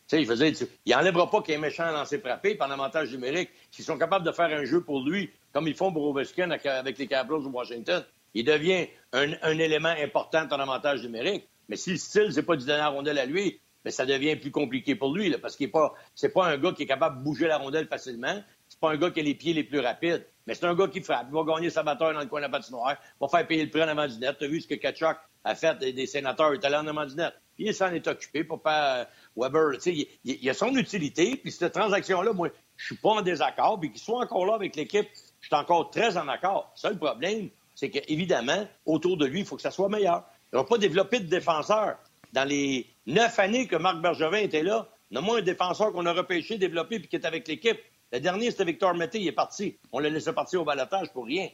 Tu 0.08 0.24
sais, 0.26 0.52
il 0.84 0.92
n'enlèvera 0.92 1.30
pas 1.30 1.42
qu'il 1.42 1.54
est 1.54 1.58
méchant 1.58 1.84
à 1.84 1.92
lancer 1.92 2.18
frappé 2.18 2.56
par 2.56 2.68
l'avantage 2.68 3.12
numérique. 3.12 3.50
S'ils 3.70 3.84
sont 3.84 3.96
capables 3.96 4.26
de 4.26 4.32
faire 4.32 4.46
un 4.46 4.64
jeu 4.64 4.82
pour 4.82 5.02
lui, 5.02 5.30
comme 5.52 5.68
ils 5.68 5.74
font 5.74 5.92
pour 5.92 6.04
Ovechkin 6.08 6.50
avec 6.50 6.98
les 6.98 7.06
Capitals 7.06 7.44
de 7.44 7.48
Washington, 7.48 8.04
il 8.34 8.44
devient 8.44 8.88
un, 9.12 9.58
élément 9.58 9.94
important 9.96 10.46
en 10.50 10.58
avantage 10.58 11.02
numérique. 11.02 11.48
Mais 11.68 11.76
si 11.76 11.90
le 11.92 11.96
style, 11.96 12.32
c'est 12.32 12.42
pas 12.42 12.56
du 12.56 12.66
donner 12.66 13.20
à 13.20 13.26
lui, 13.26 13.60
mais 13.84 13.90
ça 13.90 14.06
devient 14.06 14.36
plus 14.36 14.50
compliqué 14.50 14.94
pour 14.94 15.14
lui, 15.14 15.28
là, 15.28 15.38
parce 15.38 15.56
qu'il 15.56 15.66
n'est 15.66 15.72
pas, 15.72 15.94
c'est 16.14 16.32
pas 16.32 16.46
un 16.46 16.58
gars 16.58 16.72
qui 16.72 16.84
est 16.84 16.86
capable 16.86 17.18
de 17.18 17.24
bouger 17.24 17.48
la 17.48 17.58
rondelle 17.58 17.88
facilement. 17.88 18.42
C'est 18.68 18.80
pas 18.80 18.90
un 18.90 18.96
gars 18.96 19.10
qui 19.10 19.20
a 19.20 19.22
les 19.22 19.34
pieds 19.34 19.52
les 19.52 19.64
plus 19.64 19.80
rapides. 19.80 20.26
Mais 20.46 20.54
c'est 20.54 20.66
un 20.66 20.74
gars 20.74 20.88
qui 20.88 21.00
frappe. 21.00 21.26
Il 21.30 21.34
va 21.34 21.44
gagner 21.44 21.70
sa 21.70 21.82
bataille 21.82 22.14
dans 22.14 22.20
le 22.20 22.26
coin 22.26 22.40
de 22.40 22.46
la 22.46 22.48
patinoire. 22.48 22.96
Il 23.00 23.16
va 23.20 23.28
faire 23.28 23.46
payer 23.46 23.64
le 23.64 23.70
prix 23.70 23.82
en 23.82 23.88
avant 23.88 24.06
du 24.06 24.18
net. 24.18 24.36
Tu 24.38 24.44
as 24.44 24.48
vu 24.48 24.60
ce 24.60 24.66
que 24.66 24.74
Kachuk 24.74 25.16
a 25.44 25.54
fait 25.54 25.78
des, 25.78 26.06
sénateurs. 26.06 26.54
Il 26.54 26.60
est 26.60 26.64
allé 26.64 26.76
en 26.76 26.86
avant 26.86 27.06
du 27.06 27.14
net. 27.14 27.32
Il 27.58 27.74
s'en 27.74 27.92
est 27.92 28.06
occupé 28.08 28.42
pour 28.42 28.60
pas 28.60 29.00
euh, 29.00 29.04
Weber. 29.36 29.78
Il, 29.86 30.06
il, 30.24 30.38
il, 30.42 30.50
a 30.50 30.54
son 30.54 30.74
utilité. 30.74 31.36
Puis 31.36 31.52
cette 31.52 31.74
transaction-là, 31.74 32.32
moi, 32.32 32.48
je 32.76 32.86
suis 32.86 32.96
pas 32.96 33.10
en 33.10 33.22
désaccord. 33.22 33.78
Puis 33.78 33.90
qu'il 33.92 34.00
soit 34.00 34.20
encore 34.20 34.46
là 34.46 34.54
avec 34.54 34.74
l'équipe, 34.74 35.08
je 35.40 35.46
suis 35.46 35.54
encore 35.54 35.90
très 35.90 36.16
en 36.16 36.26
accord. 36.28 36.74
Le 36.82 36.96
problème, 36.96 37.50
c'est 37.74 37.90
qu'évidemment, 37.90 38.66
autour 38.86 39.16
de 39.16 39.26
lui, 39.26 39.40
il 39.40 39.46
faut 39.46 39.56
que 39.56 39.62
ça 39.62 39.70
soit 39.70 39.88
meilleur. 39.88 40.24
Ils 40.52 40.56
n'ont 40.56 40.64
pas 40.64 40.78
développé 40.78 41.20
de 41.20 41.26
défenseur. 41.26 41.98
Dans 42.32 42.48
les 42.48 42.86
neuf 43.06 43.38
années 43.38 43.66
que 43.66 43.76
Marc 43.76 44.00
Bergevin 44.00 44.38
était 44.38 44.62
là, 44.62 44.88
moins 45.20 45.38
un 45.38 45.42
défenseur 45.42 45.92
qu'on 45.92 46.06
a 46.06 46.12
repêché, 46.12 46.56
développé, 46.58 46.98
puis 46.98 47.08
qui 47.08 47.16
est 47.16 47.26
avec 47.26 47.46
l'équipe. 47.48 47.78
Le 48.12 48.20
dernier, 48.20 48.50
c'était 48.50 48.64
Victor 48.64 48.94
Mété, 48.94 49.20
il 49.20 49.28
est 49.28 49.32
parti. 49.32 49.78
On 49.90 49.98
l'a 49.98 50.08
laissé 50.08 50.32
partir 50.32 50.62
au 50.62 50.64
balotage 50.64 51.12
pour 51.12 51.26
rien. 51.26 51.48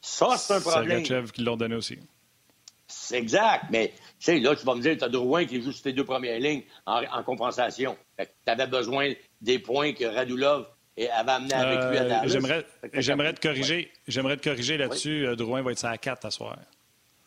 ça, 0.00 0.36
c'est 0.36 0.54
un 0.54 0.60
problème. 0.60 1.04
C'est 1.04 1.32
qui 1.32 1.42
l'ont 1.42 1.56
donné 1.56 1.74
aussi. 1.74 1.98
C'est 2.86 3.16
exact, 3.16 3.66
mais 3.70 3.92
là, 4.26 4.54
tu 4.54 4.66
vas 4.66 4.74
me 4.74 4.82
dire, 4.82 4.96
tu 4.98 5.04
as 5.04 5.08
Drouin 5.08 5.46
qui 5.46 5.62
joue 5.62 5.72
sur 5.72 5.82
tes 5.82 5.92
deux 5.92 6.04
premières 6.04 6.38
lignes 6.38 6.62
en, 6.84 7.22
compensation. 7.22 7.96
Tu 8.18 8.26
avais 8.46 8.66
besoin 8.66 9.12
des 9.40 9.58
points 9.58 9.92
que 9.94 10.04
Radulov 10.04 10.66
et 10.96 11.08
avait 11.08 11.30
amené 11.30 11.54
avec 11.54 11.78
lui 11.90 11.98
à 11.98 12.22
euh, 12.22 12.28
J'aimerais, 12.28 12.66
j'aimerais 12.92 13.32
te 13.32 13.40
corriger, 13.40 13.90
j'aimerais 14.06 14.36
te 14.36 14.46
corriger 14.46 14.76
là-dessus. 14.76 15.26
Oui. 15.26 15.36
Drouin 15.36 15.62
va 15.62 15.72
être 15.72 15.84
à 15.86 15.96
4 15.96 16.26
à 16.26 16.30
soir. 16.30 16.58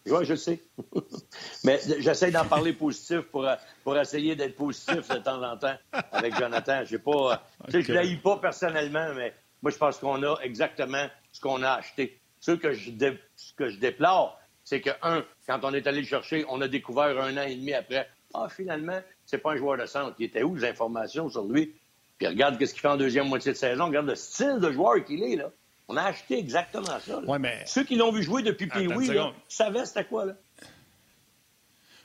Oui, 0.08 0.24
je 0.24 0.36
sais. 0.36 0.60
Mais 1.64 1.80
j'essaie 2.00 2.32
d'en 2.32 2.46
parler 2.46 2.74
positif 2.74 3.22
pour, 3.22 3.48
pour 3.84 3.98
essayer 3.98 4.36
d'être 4.36 4.56
positif 4.56 5.08
de 5.10 5.18
temps 5.18 5.42
en 5.42 5.58
temps 5.58 5.76
avec 6.12 6.36
Jonathan. 6.38 6.84
J'ai 6.86 7.00
pas, 7.00 7.44
okay. 7.68 7.82
Je 7.82 7.92
ne 7.92 8.22
pas 8.22 8.38
personnellement, 8.38 9.14
mais 9.16 9.34
moi, 9.64 9.72
je 9.72 9.78
pense 9.78 9.98
qu'on 9.98 10.22
a 10.22 10.38
exactement 10.44 11.08
ce 11.32 11.42
qu'on 11.42 11.64
a 11.64 11.72
acheté. 11.72 12.20
Ce 12.40 12.52
que 12.52 12.74
je, 12.74 12.92
ce 13.36 13.54
que 13.54 13.70
je 13.70 13.80
déplore, 13.80 14.40
c'est 14.64 14.80
que, 14.80 14.92
un, 15.02 15.24
quand 15.48 15.60
on 15.64 15.74
est 15.74 15.88
allé 15.88 16.02
le 16.02 16.08
chercher, 16.08 16.46
on 16.50 16.62
a 16.62 16.68
découvert 16.68 17.20
un 17.20 17.38
an 17.38 17.44
et 17.44 17.56
demi 17.56 17.74
après, 17.74 18.08
ah, 18.36 18.48
finalement, 18.50 19.00
c'est 19.26 19.40
pas 19.40 19.54
un 19.54 19.56
joueur 19.56 19.78
de 19.78 19.86
centre. 19.86 20.16
Il 20.20 20.26
était 20.26 20.44
où 20.44 20.56
les 20.56 20.66
informations 20.66 21.30
sur 21.30 21.46
lui? 21.46 21.74
Puis 22.18 22.28
regarde 22.28 22.64
ce 22.64 22.72
qu'il 22.72 22.82
fait 22.82 22.88
en 22.88 22.98
deuxième 22.98 23.28
moitié 23.28 23.54
de 23.54 23.58
saison. 23.58 23.86
Regarde 23.86 24.08
le 24.08 24.16
style 24.16 24.60
de 24.60 24.72
joueur 24.72 25.04
qu'il 25.04 25.24
est, 25.24 25.36
là. 25.36 25.52
On 25.88 25.98
a 25.98 26.04
acheté 26.04 26.40
exactement 26.40 27.00
ça. 27.00 27.22
mais... 27.40 27.64
Ceux 27.68 27.84
qui 27.84 27.96
l'ont 27.96 28.12
vu 28.12 28.24
jouer 28.24 28.42
depuis 28.42 28.68
Pee-Wee 28.68 29.12
savaient 29.48 29.86
c'était 29.86 30.06
quoi, 30.06 30.26
là. 30.26 30.34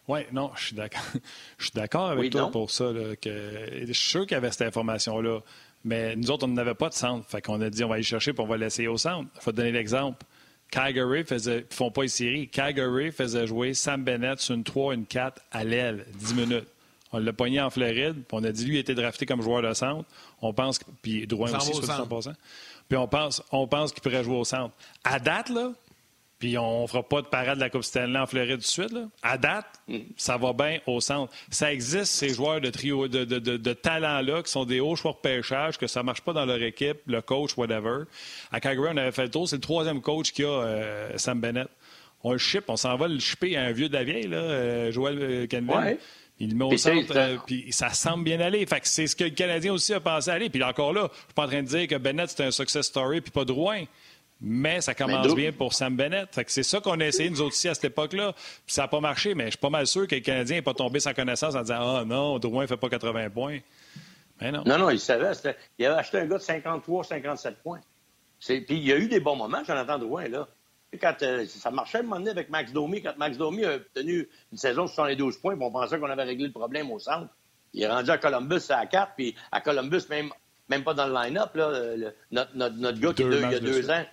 Oui, 0.08 0.20
non, 0.32 0.50
je 0.56 0.66
suis 0.66 0.76
d'accord. 0.76 1.02
je 1.58 1.64
suis 1.64 1.72
d'accord 1.74 2.10
avec 2.10 2.32
toi 2.32 2.50
pour 2.50 2.70
ça. 2.70 2.92
que... 3.22 3.84
Je 3.86 3.92
suis 3.92 4.10
sûr 4.10 4.22
qu'il 4.22 4.32
y 4.32 4.34
avait 4.34 4.50
cette 4.50 4.66
information-là. 4.66 5.40
Mais 5.84 6.16
nous 6.16 6.30
autres, 6.30 6.46
on 6.46 6.50
n'avait 6.50 6.74
pas 6.74 6.88
de 6.88 6.94
centre. 6.94 7.28
Fait 7.28 7.40
qu'on 7.40 7.60
a 7.60 7.70
dit, 7.70 7.84
on 7.84 7.88
va 7.88 7.94
aller 7.94 8.02
chercher 8.02 8.32
et 8.32 8.40
on 8.40 8.46
va 8.46 8.56
l'essayer 8.56 8.88
au 8.88 8.98
centre. 8.98 9.30
Il 9.36 9.40
faut 9.40 9.52
te 9.52 9.56
donner 9.56 9.72
l'exemple. 9.72 10.26
Calgary 10.70 11.24
faisait, 11.24 11.66
ils 11.70 11.74
font 11.74 11.90
pas 11.90 12.02
une 12.02 12.08
série. 12.08 12.48
Calgary 12.48 13.10
faisait 13.12 13.46
jouer 13.46 13.74
Sam 13.74 14.04
Bennett 14.04 14.40
sur 14.40 14.54
une 14.54 14.64
3, 14.64 14.94
une 14.94 15.06
4 15.06 15.42
à 15.50 15.64
l'aile, 15.64 16.06
10 16.14 16.34
minutes. 16.34 16.68
On 17.12 17.18
l'a 17.18 17.32
pogné 17.32 17.60
en 17.60 17.70
Floride, 17.70 18.14
puis 18.14 18.24
on 18.32 18.44
a 18.44 18.52
dit 18.52 18.64
lui 18.66 18.76
il 18.76 18.78
était 18.78 18.94
drafté 18.94 19.26
comme 19.26 19.42
joueur 19.42 19.62
de 19.62 19.74
centre. 19.74 20.08
On 20.42 20.52
pense 20.52 20.78
que, 20.78 20.84
puis 21.02 21.26
Drouin 21.26 21.52
aussi, 21.56 21.72
100%. 21.72 22.34
Puis 22.90 22.98
on 22.98 23.06
pense, 23.06 23.40
on 23.52 23.68
pense 23.68 23.92
qu'il 23.92 24.02
pourrait 24.02 24.24
jouer 24.24 24.36
au 24.36 24.44
centre. 24.44 24.74
À 25.04 25.20
date, 25.20 25.48
là, 25.48 25.70
puis 26.40 26.58
on 26.58 26.82
ne 26.82 26.86
fera 26.88 27.04
pas 27.04 27.22
de 27.22 27.28
parade 27.28 27.54
de 27.54 27.60
la 27.60 27.70
Coupe 27.70 27.84
Stanley 27.84 28.18
en 28.18 28.26
Floride 28.26 28.56
tout 28.56 28.56
de 28.56 28.62
suite. 28.64 28.90
Là. 28.90 29.02
À 29.22 29.38
date, 29.38 29.66
mm. 29.86 29.98
ça 30.16 30.36
va 30.36 30.52
bien 30.52 30.80
au 30.88 31.00
centre. 31.00 31.32
Ça 31.50 31.72
existe, 31.72 32.06
ces 32.06 32.30
joueurs 32.30 32.60
de 32.60 32.68
trio 32.68 33.06
de, 33.06 33.24
de, 33.24 33.38
de, 33.38 33.72
talent-là, 33.72 34.42
qui 34.42 34.50
sont 34.50 34.64
des 34.64 34.80
hauts 34.80 34.96
choix 34.96 35.12
de 35.12 35.18
pêchage, 35.18 35.78
que 35.78 35.86
ça 35.86 36.00
ne 36.00 36.06
marche 36.06 36.22
pas 36.22 36.32
dans 36.32 36.44
leur 36.44 36.60
équipe, 36.60 36.98
le 37.06 37.22
coach, 37.22 37.56
whatever. 37.56 38.06
À 38.50 38.58
Calgary, 38.58 38.88
on 38.92 38.96
avait 38.96 39.12
fait 39.12 39.22
le 39.22 39.30
tour. 39.30 39.48
C'est 39.48 39.56
le 39.56 39.62
troisième 39.62 40.00
coach 40.00 40.32
qui 40.32 40.42
a, 40.42 40.48
euh, 40.48 41.16
Sam 41.16 41.40
Bennett. 41.40 41.68
On 42.24 42.32
le 42.32 42.38
ship, 42.38 42.64
on 42.66 42.76
s'en 42.76 42.96
va 42.96 43.06
le 43.06 43.20
shipper 43.20 43.56
à 43.56 43.62
un 43.62 43.72
vieux 43.72 43.88
de 43.88 43.94
la 43.94 44.02
vieille, 44.02 44.26
là, 44.26 44.38
euh, 44.38 44.90
Joël 44.90 45.18
euh. 45.20 45.46
Il 46.40 46.50
le 46.50 46.56
met 46.56 46.64
au 46.64 46.76
centre, 46.78 47.12
euh, 47.16 47.36
puis 47.46 47.66
ça 47.70 47.90
semble 47.90 48.24
bien 48.24 48.40
aller. 48.40 48.64
Fait 48.64 48.80
que 48.80 48.88
c'est 48.88 49.06
ce 49.06 49.14
que 49.14 49.24
le 49.24 49.30
Canadien 49.30 49.74
aussi 49.74 49.92
a 49.92 50.00
pensé 50.00 50.30
aller. 50.30 50.48
Puis 50.48 50.62
encore 50.64 50.94
là, 50.94 51.10
je 51.12 51.18
suis 51.18 51.34
pas 51.34 51.44
en 51.44 51.48
train 51.48 51.62
de 51.62 51.68
dire 51.68 51.86
que 51.86 51.96
Bennett, 51.96 52.30
c'est 52.30 52.42
un 52.44 52.50
success 52.50 52.86
story, 52.86 53.20
puis 53.20 53.30
pas 53.30 53.44
de 53.44 53.52
Rouen. 53.52 53.84
Mais 54.40 54.80
ça 54.80 54.94
commence 54.94 55.34
bien 55.34 55.52
pour 55.52 55.74
Sam 55.74 55.94
Bennett. 55.94 56.34
Fait 56.34 56.46
que 56.46 56.50
c'est 56.50 56.62
ça 56.62 56.80
qu'on 56.80 56.98
a 56.98 57.04
essayé, 57.04 57.28
nous 57.28 57.42
autres 57.42 57.54
aussi, 57.54 57.68
à 57.68 57.74
cette 57.74 57.84
époque-là. 57.84 58.32
Puis 58.32 58.74
ça 58.74 58.82
n'a 58.82 58.88
pas 58.88 59.00
marché, 59.00 59.34
mais 59.34 59.44
je 59.44 59.50
suis 59.50 59.58
pas 59.58 59.68
mal 59.68 59.86
sûr 59.86 60.06
que 60.06 60.14
le 60.14 60.22
Canadien 60.22 60.56
n'est 60.56 60.62
pas 60.62 60.72
tombé 60.72 60.98
sans 60.98 61.12
connaissance 61.12 61.54
en 61.54 61.60
disant 61.60 61.96
Ah 61.96 62.04
non, 62.06 62.38
Drouin 62.38 62.62
ne 62.62 62.66
fait 62.66 62.78
pas 62.78 62.88
80 62.88 63.28
points. 63.28 63.58
Mais 64.40 64.50
non. 64.50 64.62
Non, 64.64 64.78
non, 64.78 64.88
il 64.88 64.98
savait. 64.98 65.32
Il 65.78 65.84
avait 65.84 66.00
acheté 66.00 66.20
un 66.20 66.26
gars 66.26 66.38
de 66.38 66.42
53, 66.42 67.04
57 67.04 67.56
points. 67.62 67.80
Puis 68.46 68.64
il 68.70 68.86
y 68.86 68.92
a 68.92 68.96
eu 68.96 69.08
des 69.08 69.20
bons 69.20 69.36
moments, 69.36 69.62
Jonathan 69.62 69.98
Drouin, 69.98 70.26
là. 70.26 70.48
Quand 71.00 71.22
euh, 71.22 71.46
ça 71.46 71.70
marchait 71.70 71.98
à 71.98 72.00
un 72.00 72.04
moment 72.04 72.16
donné 72.16 72.30
avec 72.30 72.50
Max 72.50 72.72
Domi, 72.72 73.00
quand 73.00 73.16
Max 73.16 73.36
Domi 73.36 73.64
a 73.64 73.76
obtenu 73.76 74.28
une 74.50 74.58
saison 74.58 74.86
sur 74.88 75.04
les 75.04 75.14
12 75.14 75.38
points, 75.38 75.56
on 75.60 75.70
pensait 75.70 76.00
qu'on 76.00 76.10
avait 76.10 76.24
réglé 76.24 76.46
le 76.46 76.52
problème 76.52 76.90
au 76.90 76.98
centre. 76.98 77.28
Il 77.72 77.82
est 77.82 77.88
rendu 77.88 78.10
à 78.10 78.18
Columbus 78.18 78.62
à 78.70 78.84
4, 78.86 79.12
puis 79.16 79.36
à 79.52 79.60
Columbus, 79.60 80.02
même, 80.08 80.30
même 80.68 80.82
pas 80.82 80.94
dans 80.94 81.06
le 81.06 81.14
line-up, 81.14 81.54
notre, 81.54 82.52
notre, 82.54 82.76
notre, 82.76 82.98
gars 82.98 83.12
qui 83.12 83.22
il 83.22 83.40
y 83.40 83.54
a 83.54 83.60
deux 83.60 83.88
ans. 83.88 84.04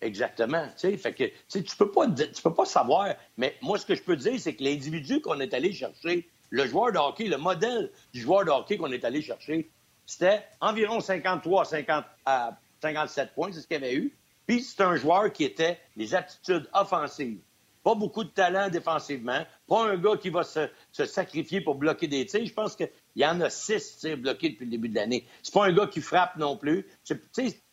Exactement. 0.00 0.66
Fait 0.76 1.14
que, 1.14 1.24
tu 1.48 1.76
peux 1.76 1.90
pas, 1.90 2.06
tu 2.08 2.42
peux 2.42 2.54
pas 2.54 2.64
savoir. 2.64 3.14
Mais 3.36 3.56
moi, 3.60 3.78
ce 3.78 3.86
que 3.86 3.94
je 3.94 4.02
peux 4.02 4.16
dire, 4.16 4.38
c'est 4.38 4.54
que 4.54 4.64
l'individu 4.64 5.20
qu'on 5.20 5.40
est 5.40 5.52
allé 5.52 5.72
chercher, 5.72 6.28
le 6.50 6.66
joueur 6.66 6.92
de 6.92 6.98
hockey, 6.98 7.24
le 7.24 7.36
modèle 7.36 7.90
du 8.12 8.20
joueur 8.20 8.44
de 8.44 8.50
hockey 8.50 8.76
qu'on 8.76 8.92
est 8.92 9.04
allé 9.04 9.22
chercher, 9.22 9.70
c'était 10.06 10.42
environ 10.60 11.00
53 11.00 11.64
50, 11.64 12.04
à 12.26 12.58
57 12.82 13.34
points, 13.34 13.50
c'est 13.52 13.60
ce 13.60 13.66
qu'il 13.66 13.76
avait 13.76 13.94
eu. 13.94 14.14
Puis 14.46 14.62
c'est 14.62 14.82
un 14.82 14.96
joueur 14.96 15.32
qui 15.32 15.44
était 15.44 15.78
des 15.96 16.14
attitudes 16.14 16.68
offensives. 16.72 17.40
Pas 17.82 17.94
beaucoup 17.94 18.24
de 18.24 18.30
talent 18.30 18.70
défensivement. 18.70 19.44
Pas 19.68 19.84
un 19.84 19.96
gars 19.96 20.16
qui 20.16 20.30
va 20.30 20.42
se, 20.42 20.68
sacrifier 20.90 21.60
pour 21.60 21.74
bloquer 21.74 22.08
des 22.08 22.24
tirs. 22.24 22.46
Je 22.46 22.52
pense 22.52 22.76
qu'il 22.76 22.90
y 23.16 23.26
en 23.26 23.40
a 23.42 23.50
six 23.50 23.98
tirs 23.98 24.16
bloqués 24.16 24.50
depuis 24.50 24.64
le 24.64 24.70
début 24.70 24.88
de 24.88 24.94
l'année. 24.94 25.26
C'est 25.42 25.52
pas 25.52 25.66
un 25.66 25.72
gars 25.72 25.86
qui 25.86 26.00
frappe 26.00 26.36
non 26.36 26.56
plus. 26.56 26.86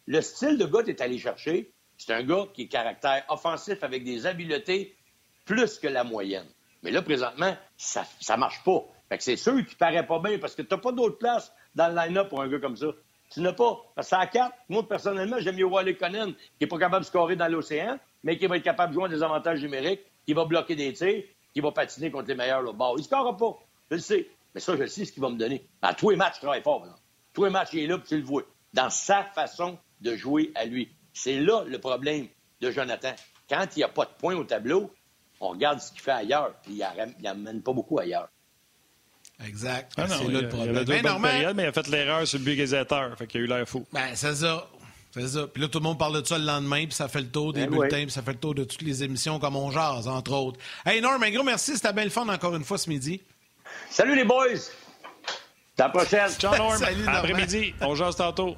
Le 0.08 0.22
style 0.22 0.58
de 0.58 0.66
gars 0.66 0.84
que 0.84 0.92
tu 0.92 1.02
allé 1.02 1.18
chercher, 1.18 1.74
c'est 1.98 2.14
un 2.14 2.24
gars 2.24 2.48
qui 2.54 2.64
est 2.64 2.68
caractère 2.68 3.24
offensif 3.30 3.84
avec 3.84 4.04
des 4.04 4.26
habiletés 4.26 4.98
plus 5.46 5.80
que 5.80 5.88
la 5.88 6.04
moyenne. 6.04 6.48
Mais 6.84 6.92
là, 6.92 7.02
présentement, 7.02 7.56
ça 7.78 8.06
ne 8.32 8.38
marche 8.38 8.64
pas. 8.64 8.84
c'est 9.20 9.38
sûr 9.38 9.66
qu'il 9.66 9.78
paraît 9.78 10.06
pas 10.06 10.20
bien 10.20 10.40
parce 10.40 10.56
que 10.56 10.62
tu 10.62 10.74
n'as 10.74 10.80
pas 10.80 10.92
d'autre 10.92 11.18
place 11.20 11.54
dans 11.76 11.88
le 11.88 11.96
line-up 11.96 12.28
pour 12.28 12.42
un 12.42 12.50
gars 12.50 12.60
comme 12.60 12.76
ça. 12.76 12.88
Tu 13.32 13.42
n'as 13.42 13.54
pas. 13.54 13.78
Parce 13.96 14.10
que 14.10 14.16
à 14.16 14.28
4, 14.28 14.56
moi, 14.70 14.88
personnellement, 14.88 15.38
j'aime 15.40 15.56
mieux 15.56 15.66
Wally 15.66 15.96
Conan, 15.96 16.32
qui 16.34 16.38
n'est 16.62 16.68
pas 16.68 16.78
capable 16.78 17.04
de 17.04 17.08
scorer 17.08 17.36
dans 17.36 17.48
l'océan, 17.48 17.98
mais 18.24 18.38
qui 18.38 18.46
va 18.46 18.58
être 18.58 18.64
capable 18.64 18.94
de 18.94 19.00
jouer 19.00 19.10
des 19.10 19.24
avantages 19.24 19.62
numériques, 19.62 20.02
qui 20.26 20.34
va 20.34 20.46
bloquer 20.46 20.76
des 20.76 20.92
tirs, 20.94 21.24
qui 21.54 21.62
va 21.62 21.72
patiner 21.72 22.12
contre 22.12 22.28
les 22.28 22.36
meilleurs 22.36 22.62
là 22.62 22.74
bas. 22.74 22.92
Il 22.96 23.00
ne 23.00 23.04
scorera 23.04 23.36
pas. 23.36 23.58
Je 23.90 23.96
le 23.96 24.02
sais. 24.02 24.28
Mais 24.54 24.60
ça, 24.60 24.76
je 24.76 24.86
sais 24.86 25.06
ce 25.06 25.14
qu'il 25.14 25.22
va 25.22 25.30
me 25.30 25.38
donner. 25.38 25.66
À 25.82 25.94
tous 25.94 26.10
les 26.10 26.18
matchs, 26.18 26.36
je 26.36 26.42
travaille 26.42 26.62
fort. 26.62 26.86
Tous 27.34 27.46
les 27.46 27.50
matchs, 27.50 27.70
il 27.74 27.80
est 27.80 27.88
là, 27.88 27.98
puis 27.98 28.10
tu 28.10 28.18
le 28.18 28.24
vois. 28.24 28.44
Dans 28.74 28.90
sa 28.90 29.24
façon 29.24 29.78
de 30.02 30.16
jouer 30.16 30.52
à 30.56 30.66
lui. 30.66 30.94
C'est 31.14 31.40
là 31.40 31.64
le 31.66 31.80
problème 31.80 32.28
de 32.60 32.72
Jonathan. 32.72 33.14
Quand 33.50 33.66
il 33.76 33.80
n'y 33.80 33.84
a 33.84 33.90
pas 33.90 34.06
de 34.06 34.12
points 34.18 34.36
au 34.36 34.44
tableau, 34.44 34.92
on 35.40 35.50
regarde 35.50 35.80
ce 35.80 35.92
qu'il 35.92 36.02
fait 36.02 36.12
ailleurs, 36.12 36.54
puis 36.64 36.74
il 36.74 37.24
n'amène 37.24 37.62
pas 37.62 37.74
beaucoup 37.74 38.00
ailleurs. 38.00 38.30
Exact. 39.48 39.92
Ah 39.98 40.08
non, 40.08 40.16
c'est 40.20 40.26
il, 40.26 40.32
là 40.32 40.40
le 40.42 40.46
il 40.46 40.50
problème. 40.50 40.86
Ben, 40.86 41.04
Normand, 41.04 41.28
périodes, 41.28 41.56
mais 41.56 41.64
il 41.64 41.68
a 41.68 41.72
fait 41.72 41.88
l'erreur 41.88 42.28
sur 42.28 42.40
le 42.40 42.46
but. 42.46 42.68
Fait 43.18 43.28
qu'il 43.28 43.42
a 43.42 43.44
eu 43.44 43.48
l'air 43.48 43.68
fou. 43.68 43.86
Ben, 43.92 44.10
c'est 44.14 44.36
ça. 44.36 44.68
C'est 45.14 45.28
ça. 45.28 45.48
Puis 45.48 45.62
là, 45.62 45.68
tout 45.68 45.80
le 45.80 45.84
monde 45.84 46.00
parle 46.00 46.22
de 46.22 46.26
ça 46.26 46.38
le 46.38 46.46
lendemain, 46.46 46.86
puis 46.86 46.94
ça 46.94 47.08
fait 47.10 47.20
le 47.20 47.28
tour 47.28 47.52
des 47.52 47.62
Ben 47.62 47.70
bulletins, 47.70 47.98
oui. 47.98 48.04
puis 48.06 48.12
ça 48.12 48.22
fait 48.22 48.32
le 48.32 48.40
tour 48.40 48.56
de 48.56 48.64
toutes 48.64 48.82
les 48.82 49.04
émissions 49.04 49.40
comme 49.40 49.58
on 49.58 49.70
jase, 49.70 50.08
entre 50.08 50.32
autres. 50.32 50.60
Hey, 50.86 51.02
Norm, 51.02 51.22
un 51.22 51.32
gros 51.32 51.44
merci. 51.44 51.76
C'était 51.76 51.92
bien 51.92 52.06
le 52.06 52.10
fun 52.10 52.28
encore 52.30 52.56
une 52.56 52.64
fois 52.64 52.78
ce 52.78 52.90
midi. 52.90 53.22
Salut 53.90 54.16
les 54.16 54.24
boys! 54.24 54.48
À 55.78 55.84
la 55.84 55.90
prochaine! 55.90 56.30
Ciao, 56.38 56.56
Norm. 56.56 56.78
Salut. 56.78 57.06
Après-midi, 57.08 57.74
on 57.82 57.96
jase 57.96 58.16
tantôt. 58.16 58.56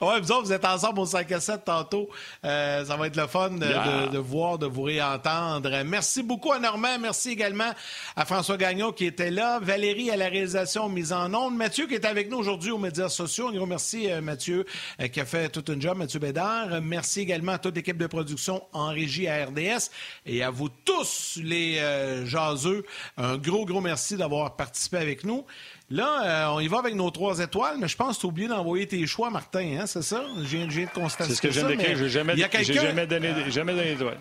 Ouais, 0.00 0.20
vous 0.20 0.32
autres, 0.32 0.42
vous 0.44 0.52
êtes 0.52 0.64
ensemble 0.64 1.00
au 1.00 1.06
5 1.06 1.30
à 1.32 1.40
7 1.40 1.64
tantôt. 1.64 2.08
Euh, 2.44 2.84
ça 2.84 2.96
va 2.96 3.06
être 3.06 3.16
le 3.16 3.26
fun 3.26 3.50
de, 3.50 3.66
Yeah. 3.66 4.06
de- 4.06 4.12
de 4.12 4.18
voir, 4.18 4.58
de 4.58 4.66
vous 4.66 4.82
réentendre. 4.82 5.70
Merci 5.84 6.22
beaucoup 6.22 6.52
à 6.52 6.58
Normand. 6.58 6.98
Merci 7.00 7.30
également 7.30 7.70
à 8.16 8.24
François 8.24 8.56
Gagnon 8.56 8.92
qui 8.92 9.06
était 9.06 9.30
là. 9.30 9.58
Valérie 9.60 10.10
à 10.10 10.16
la 10.16 10.28
réalisation 10.28 10.88
mise 10.88 11.12
en 11.12 11.32
onde. 11.34 11.56
Mathieu 11.56 11.86
qui 11.86 11.94
est 11.94 12.04
avec 12.04 12.30
nous 12.30 12.36
aujourd'hui 12.38 12.70
aux 12.70 12.78
médias 12.78 13.08
sociaux. 13.08 13.48
Un 13.48 13.52
gros 13.56 13.66
merci, 13.66 14.10
euh, 14.10 14.20
Mathieu, 14.20 14.64
euh, 15.00 15.08
qui 15.08 15.20
a 15.20 15.24
fait 15.24 15.48
tout 15.48 15.64
un 15.72 15.80
job. 15.80 15.96
Mathieu 15.98 16.18
Bédard. 16.20 16.80
Merci 16.82 17.20
également 17.20 17.52
à 17.52 17.58
toute 17.58 17.74
l'équipe 17.76 17.96
de 17.98 18.06
production 18.06 18.62
en 18.72 18.88
régie 18.88 19.28
à 19.28 19.46
RDS. 19.46 19.90
Et 20.26 20.42
à 20.42 20.50
vous 20.50 20.68
tous, 20.68 21.38
les 21.42 21.78
euh, 21.78 22.24
jaseux, 22.26 22.84
un 23.16 23.36
gros, 23.36 23.64
gros 23.64 23.80
merci 23.80 24.16
d'avoir 24.16 24.56
participé 24.56 24.98
avec 24.98 25.24
nous. 25.24 25.44
Là, 25.90 26.22
euh, 26.24 26.46
on 26.54 26.60
y 26.60 26.66
va 26.68 26.78
avec 26.78 26.94
nos 26.94 27.10
trois 27.10 27.38
étoiles, 27.40 27.76
mais 27.78 27.88
je 27.88 27.96
pense 27.96 28.16
que 28.16 28.20
tu 28.22 28.26
as 28.26 28.30
oublié 28.30 28.48
d'envoyer 28.48 28.88
tes 28.88 29.06
choix, 29.06 29.28
Martin, 29.30 29.80
hein, 29.80 29.86
c'est 29.86 30.02
ça? 30.02 30.22
Je 30.38 30.44
viens, 30.44 30.64
je 30.68 30.76
viens 30.76 30.86
de 30.86 30.90
constater 30.90 31.28
C'est 31.30 31.36
ce 31.36 31.42
que 31.42 31.50
j'aime 31.50 31.68
d'écrire. 31.68 31.96
J'ai 31.98 32.08
jamais, 32.08 32.32
il 32.32 32.38
y 32.38 32.44
a 32.44 32.48
j'ai 32.50 32.64
quelqu'un... 32.64 32.82
jamais 32.86 33.06
donné, 33.06 33.50
jamais 33.50 33.74
donné 33.74 33.92
d'étoile. 33.94 34.18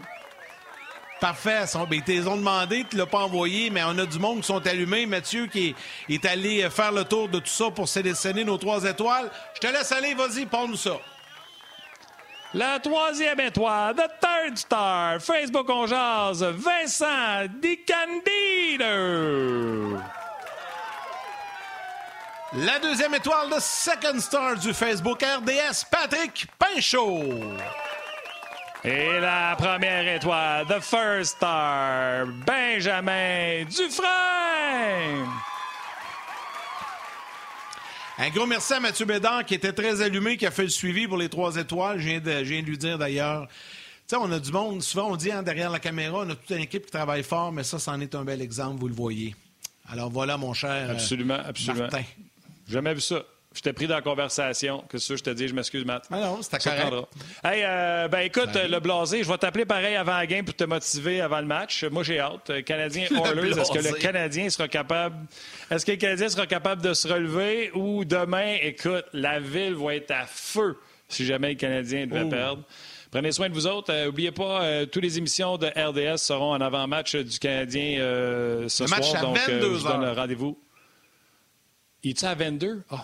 Parfait. 1.22 1.66
Son- 1.68 1.86
ben, 1.86 1.95
ils 1.95 2.03
te 2.03 2.11
les 2.11 2.28
ont 2.28 2.36
demandé, 2.36 2.86
tu 2.89 2.97
l'as 2.97 3.05
pas 3.05 3.20
envoyé, 3.20 3.70
mais 3.70 3.82
on 3.86 3.97
a 3.97 4.05
du 4.05 4.20
monde 4.20 4.41
qui 4.41 4.47
sont 4.47 4.66
allumés. 4.68 5.05
Mathieu 5.05 5.47
qui 5.47 5.74
est, 6.09 6.14
est 6.14 6.26
allé 6.26 6.70
faire 6.70 6.91
le 6.91 7.05
tour 7.05 7.30
de 7.30 7.39
tout 7.39 7.47
ça 7.47 7.72
pour 7.72 7.88
sélectionner 7.88 8.43
nos 8.43 8.57
trois 8.57 8.84
étoiles. 8.84 9.32
Je 9.55 9.61
te 9.61 9.68
laisse 9.68 9.89
aller, 9.93 10.14
vas-y, 10.16 10.45
parle-nous 10.45 10.76
ça. 10.76 10.97
La 12.53 12.78
troisième 12.80 13.39
étoile, 13.39 13.95
The 13.95 14.09
Third 14.22 14.57
Star, 14.57 15.22
Facebook 15.22 15.68
On 15.70 15.88
Jase, 15.88 16.43
Vincent 16.43 17.45
Di 17.61 17.80
Candido. 17.88 18.84
La 22.56 22.78
deuxième 22.78 23.16
étoile 23.16 23.49
de 23.49 23.60
Second 23.60 24.20
Star 24.20 24.60
du 24.60 24.74
Facebook 24.74 25.24
RDS, 25.24 25.86
Patrick 25.89 26.45
Pinchot. 26.60 27.24
Et 28.84 29.20
la 29.20 29.56
première 29.58 30.16
étoile, 30.16 30.68
The 30.68 30.80
First 30.80 31.38
Star, 31.38 32.28
Benjamin 32.45 33.64
Dufresne. 33.66 35.28
Un 38.20 38.30
gros 38.30 38.45
merci 38.45 38.74
à 38.74 38.80
Mathieu 38.80 39.08
Bédard 39.08 39.45
qui 39.45 39.56
était 39.56 39.74
très 39.74 40.04
allumé, 40.04 40.38
qui 40.38 40.45
a 40.45 40.51
fait 40.51 40.64
le 40.64 40.70
suivi 40.70 41.08
pour 41.08 41.18
les 41.18 41.30
trois 41.30 41.56
étoiles. 41.56 41.97
Je 41.97 42.10
viens 42.10 42.20
de, 42.20 42.43
je 42.43 42.54
viens 42.54 42.62
de 42.62 42.68
lui 42.68 42.78
dire 42.78 42.99
d'ailleurs. 42.99 43.47
Tu 44.08 44.16
sais, 44.16 44.16
on 44.18 44.32
a 44.32 44.38
du 44.38 44.51
monde, 44.51 44.84
souvent 44.84 45.08
on 45.10 45.16
dit 45.16 45.32
hein, 45.32 45.41
derrière 45.41 45.72
la 45.72 45.80
caméra, 45.80 46.20
on 46.20 46.30
a 46.30 46.36
toute 46.36 46.51
une 46.51 46.58
équipe 46.62 46.86
qui 46.86 46.91
travaille 46.91 47.24
fort, 47.24 47.51
mais 47.51 47.64
ça, 47.64 47.80
c'en 47.80 47.99
est 47.99 48.14
un 48.14 48.24
bel 48.24 48.41
exemple, 48.43 48.80
vous 48.80 48.89
le 48.89 48.93
voyez. 48.93 49.34
Alors 49.89 50.12
voilà, 50.12 50.38
mon 50.38 50.54
cher 50.54 50.89
euh, 50.89 50.91
Absolument, 50.91 51.39
absolument. 51.43 51.88
Martin. 51.89 52.04
Jamais 52.70 52.93
vu 52.93 53.01
ça. 53.01 53.24
Je 53.55 53.61
t'ai 53.61 53.72
pris 53.72 53.86
dans 53.86 53.93
la 53.95 54.01
conversation. 54.01 54.84
Que 54.89 54.97
ça, 54.97 55.16
je 55.16 55.22
te 55.22 55.30
dis, 55.30 55.47
je 55.47 55.53
m'excuse, 55.53 55.86
Matt. 55.86 56.07
Ah 56.09 56.20
non, 56.20 56.41
c'était 56.41 56.57
correct. 56.57 57.07
Hey, 57.43 57.61
euh, 57.64 58.07
ben 58.07 58.22
écoute, 58.22 58.49
le 58.55 58.80
blasé, 58.80 59.24
je 59.24 59.30
vais 59.30 59.38
t'appeler 59.38 59.66
pareil 59.66 59.95
avant 59.95 60.18
la 60.18 60.26
game 60.26 60.43
pour 60.43 60.55
te 60.55 60.64
motiver 60.64 61.22
avant 61.22 61.39
le 61.39 61.45
match. 61.45 61.84
Moi, 61.84 62.01
j'ai 62.01 62.20
hâte. 62.20 62.49
Euh, 62.49 62.61
Canadien 62.64 63.03
Oilers, 63.11 63.59
est-ce 63.59 63.72
que 63.72 63.78
le. 63.78 63.93
Canadien 63.99 64.49
sera 64.49 64.68
capable 64.68 65.18
est-ce 65.70 65.86
que 65.86 65.91
le 65.91 65.97
Canadien 65.97 66.30
sera 66.30 66.47
capable 66.47 66.82
de 66.82 66.95
se 66.95 67.07
relever 67.07 67.70
ou 67.76 68.05
demain, 68.05 68.55
écoute, 68.61 69.05
la 69.14 69.39
ville 69.39 69.76
va 69.76 69.95
être 69.95 70.09
à 70.11 70.26
feu 70.26 70.78
si 71.07 71.24
jamais 71.26 71.49
le 71.49 71.55
Canadien 71.55 72.07
devait 72.07 72.24
Ouh. 72.24 72.30
perdre. 72.30 72.64
Prenez 73.11 73.32
soin 73.32 73.47
de 73.49 73.53
vous 73.53 73.68
autres. 73.68 73.93
Euh, 73.93 74.07
Oubliez 74.07 74.32
pas, 74.32 74.64
euh, 74.64 74.86
toutes 74.88 75.03
les 75.03 75.20
émissions 75.20 75.57
de 75.59 75.68
RDS 75.68 76.18
seront 76.18 76.53
en 76.53 76.61
avant-match 76.61 77.16
du 77.16 77.38
Canadien 77.38 77.99
euh, 77.99 78.68
ce 78.68 78.82
Le 78.84 78.88
soir. 78.88 78.99
match 78.99 79.14
à 79.14 79.22
donc, 79.22 79.38
euh, 79.38 79.41
je 79.61 79.66
vous 79.68 79.78
22 79.78 79.88
donne 79.88 80.18
rendez-vous. 80.18 80.57
Il 82.04 82.10
est 82.10 82.24
à 82.24 82.36
22? 82.36 82.84
Oh, 82.91 82.97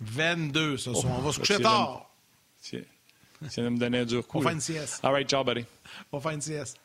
22 0.00 0.76
ce 0.76 0.92
soir. 0.92 1.18
On 1.18 1.22
va 1.22 1.32
se 1.32 1.38
coucher 1.38 1.54
c'est 1.56 1.62
tard. 1.62 2.10
c'est 2.60 3.62
de 3.62 3.68
me 3.68 3.78
donner 3.78 4.00
un 4.00 4.04
dur 4.04 4.26
coup. 4.26 4.38
On 4.38 4.42
là. 4.42 4.50
fait 4.50 4.54
une 4.54 4.60
sieste. 4.60 5.00
All 5.02 5.12
right, 5.12 5.28
ciao, 5.28 5.42
buddy. 5.42 5.64
On 6.12 6.18
va 6.18 6.22
faire 6.22 6.32
une 6.32 6.42
sieste. 6.42 6.78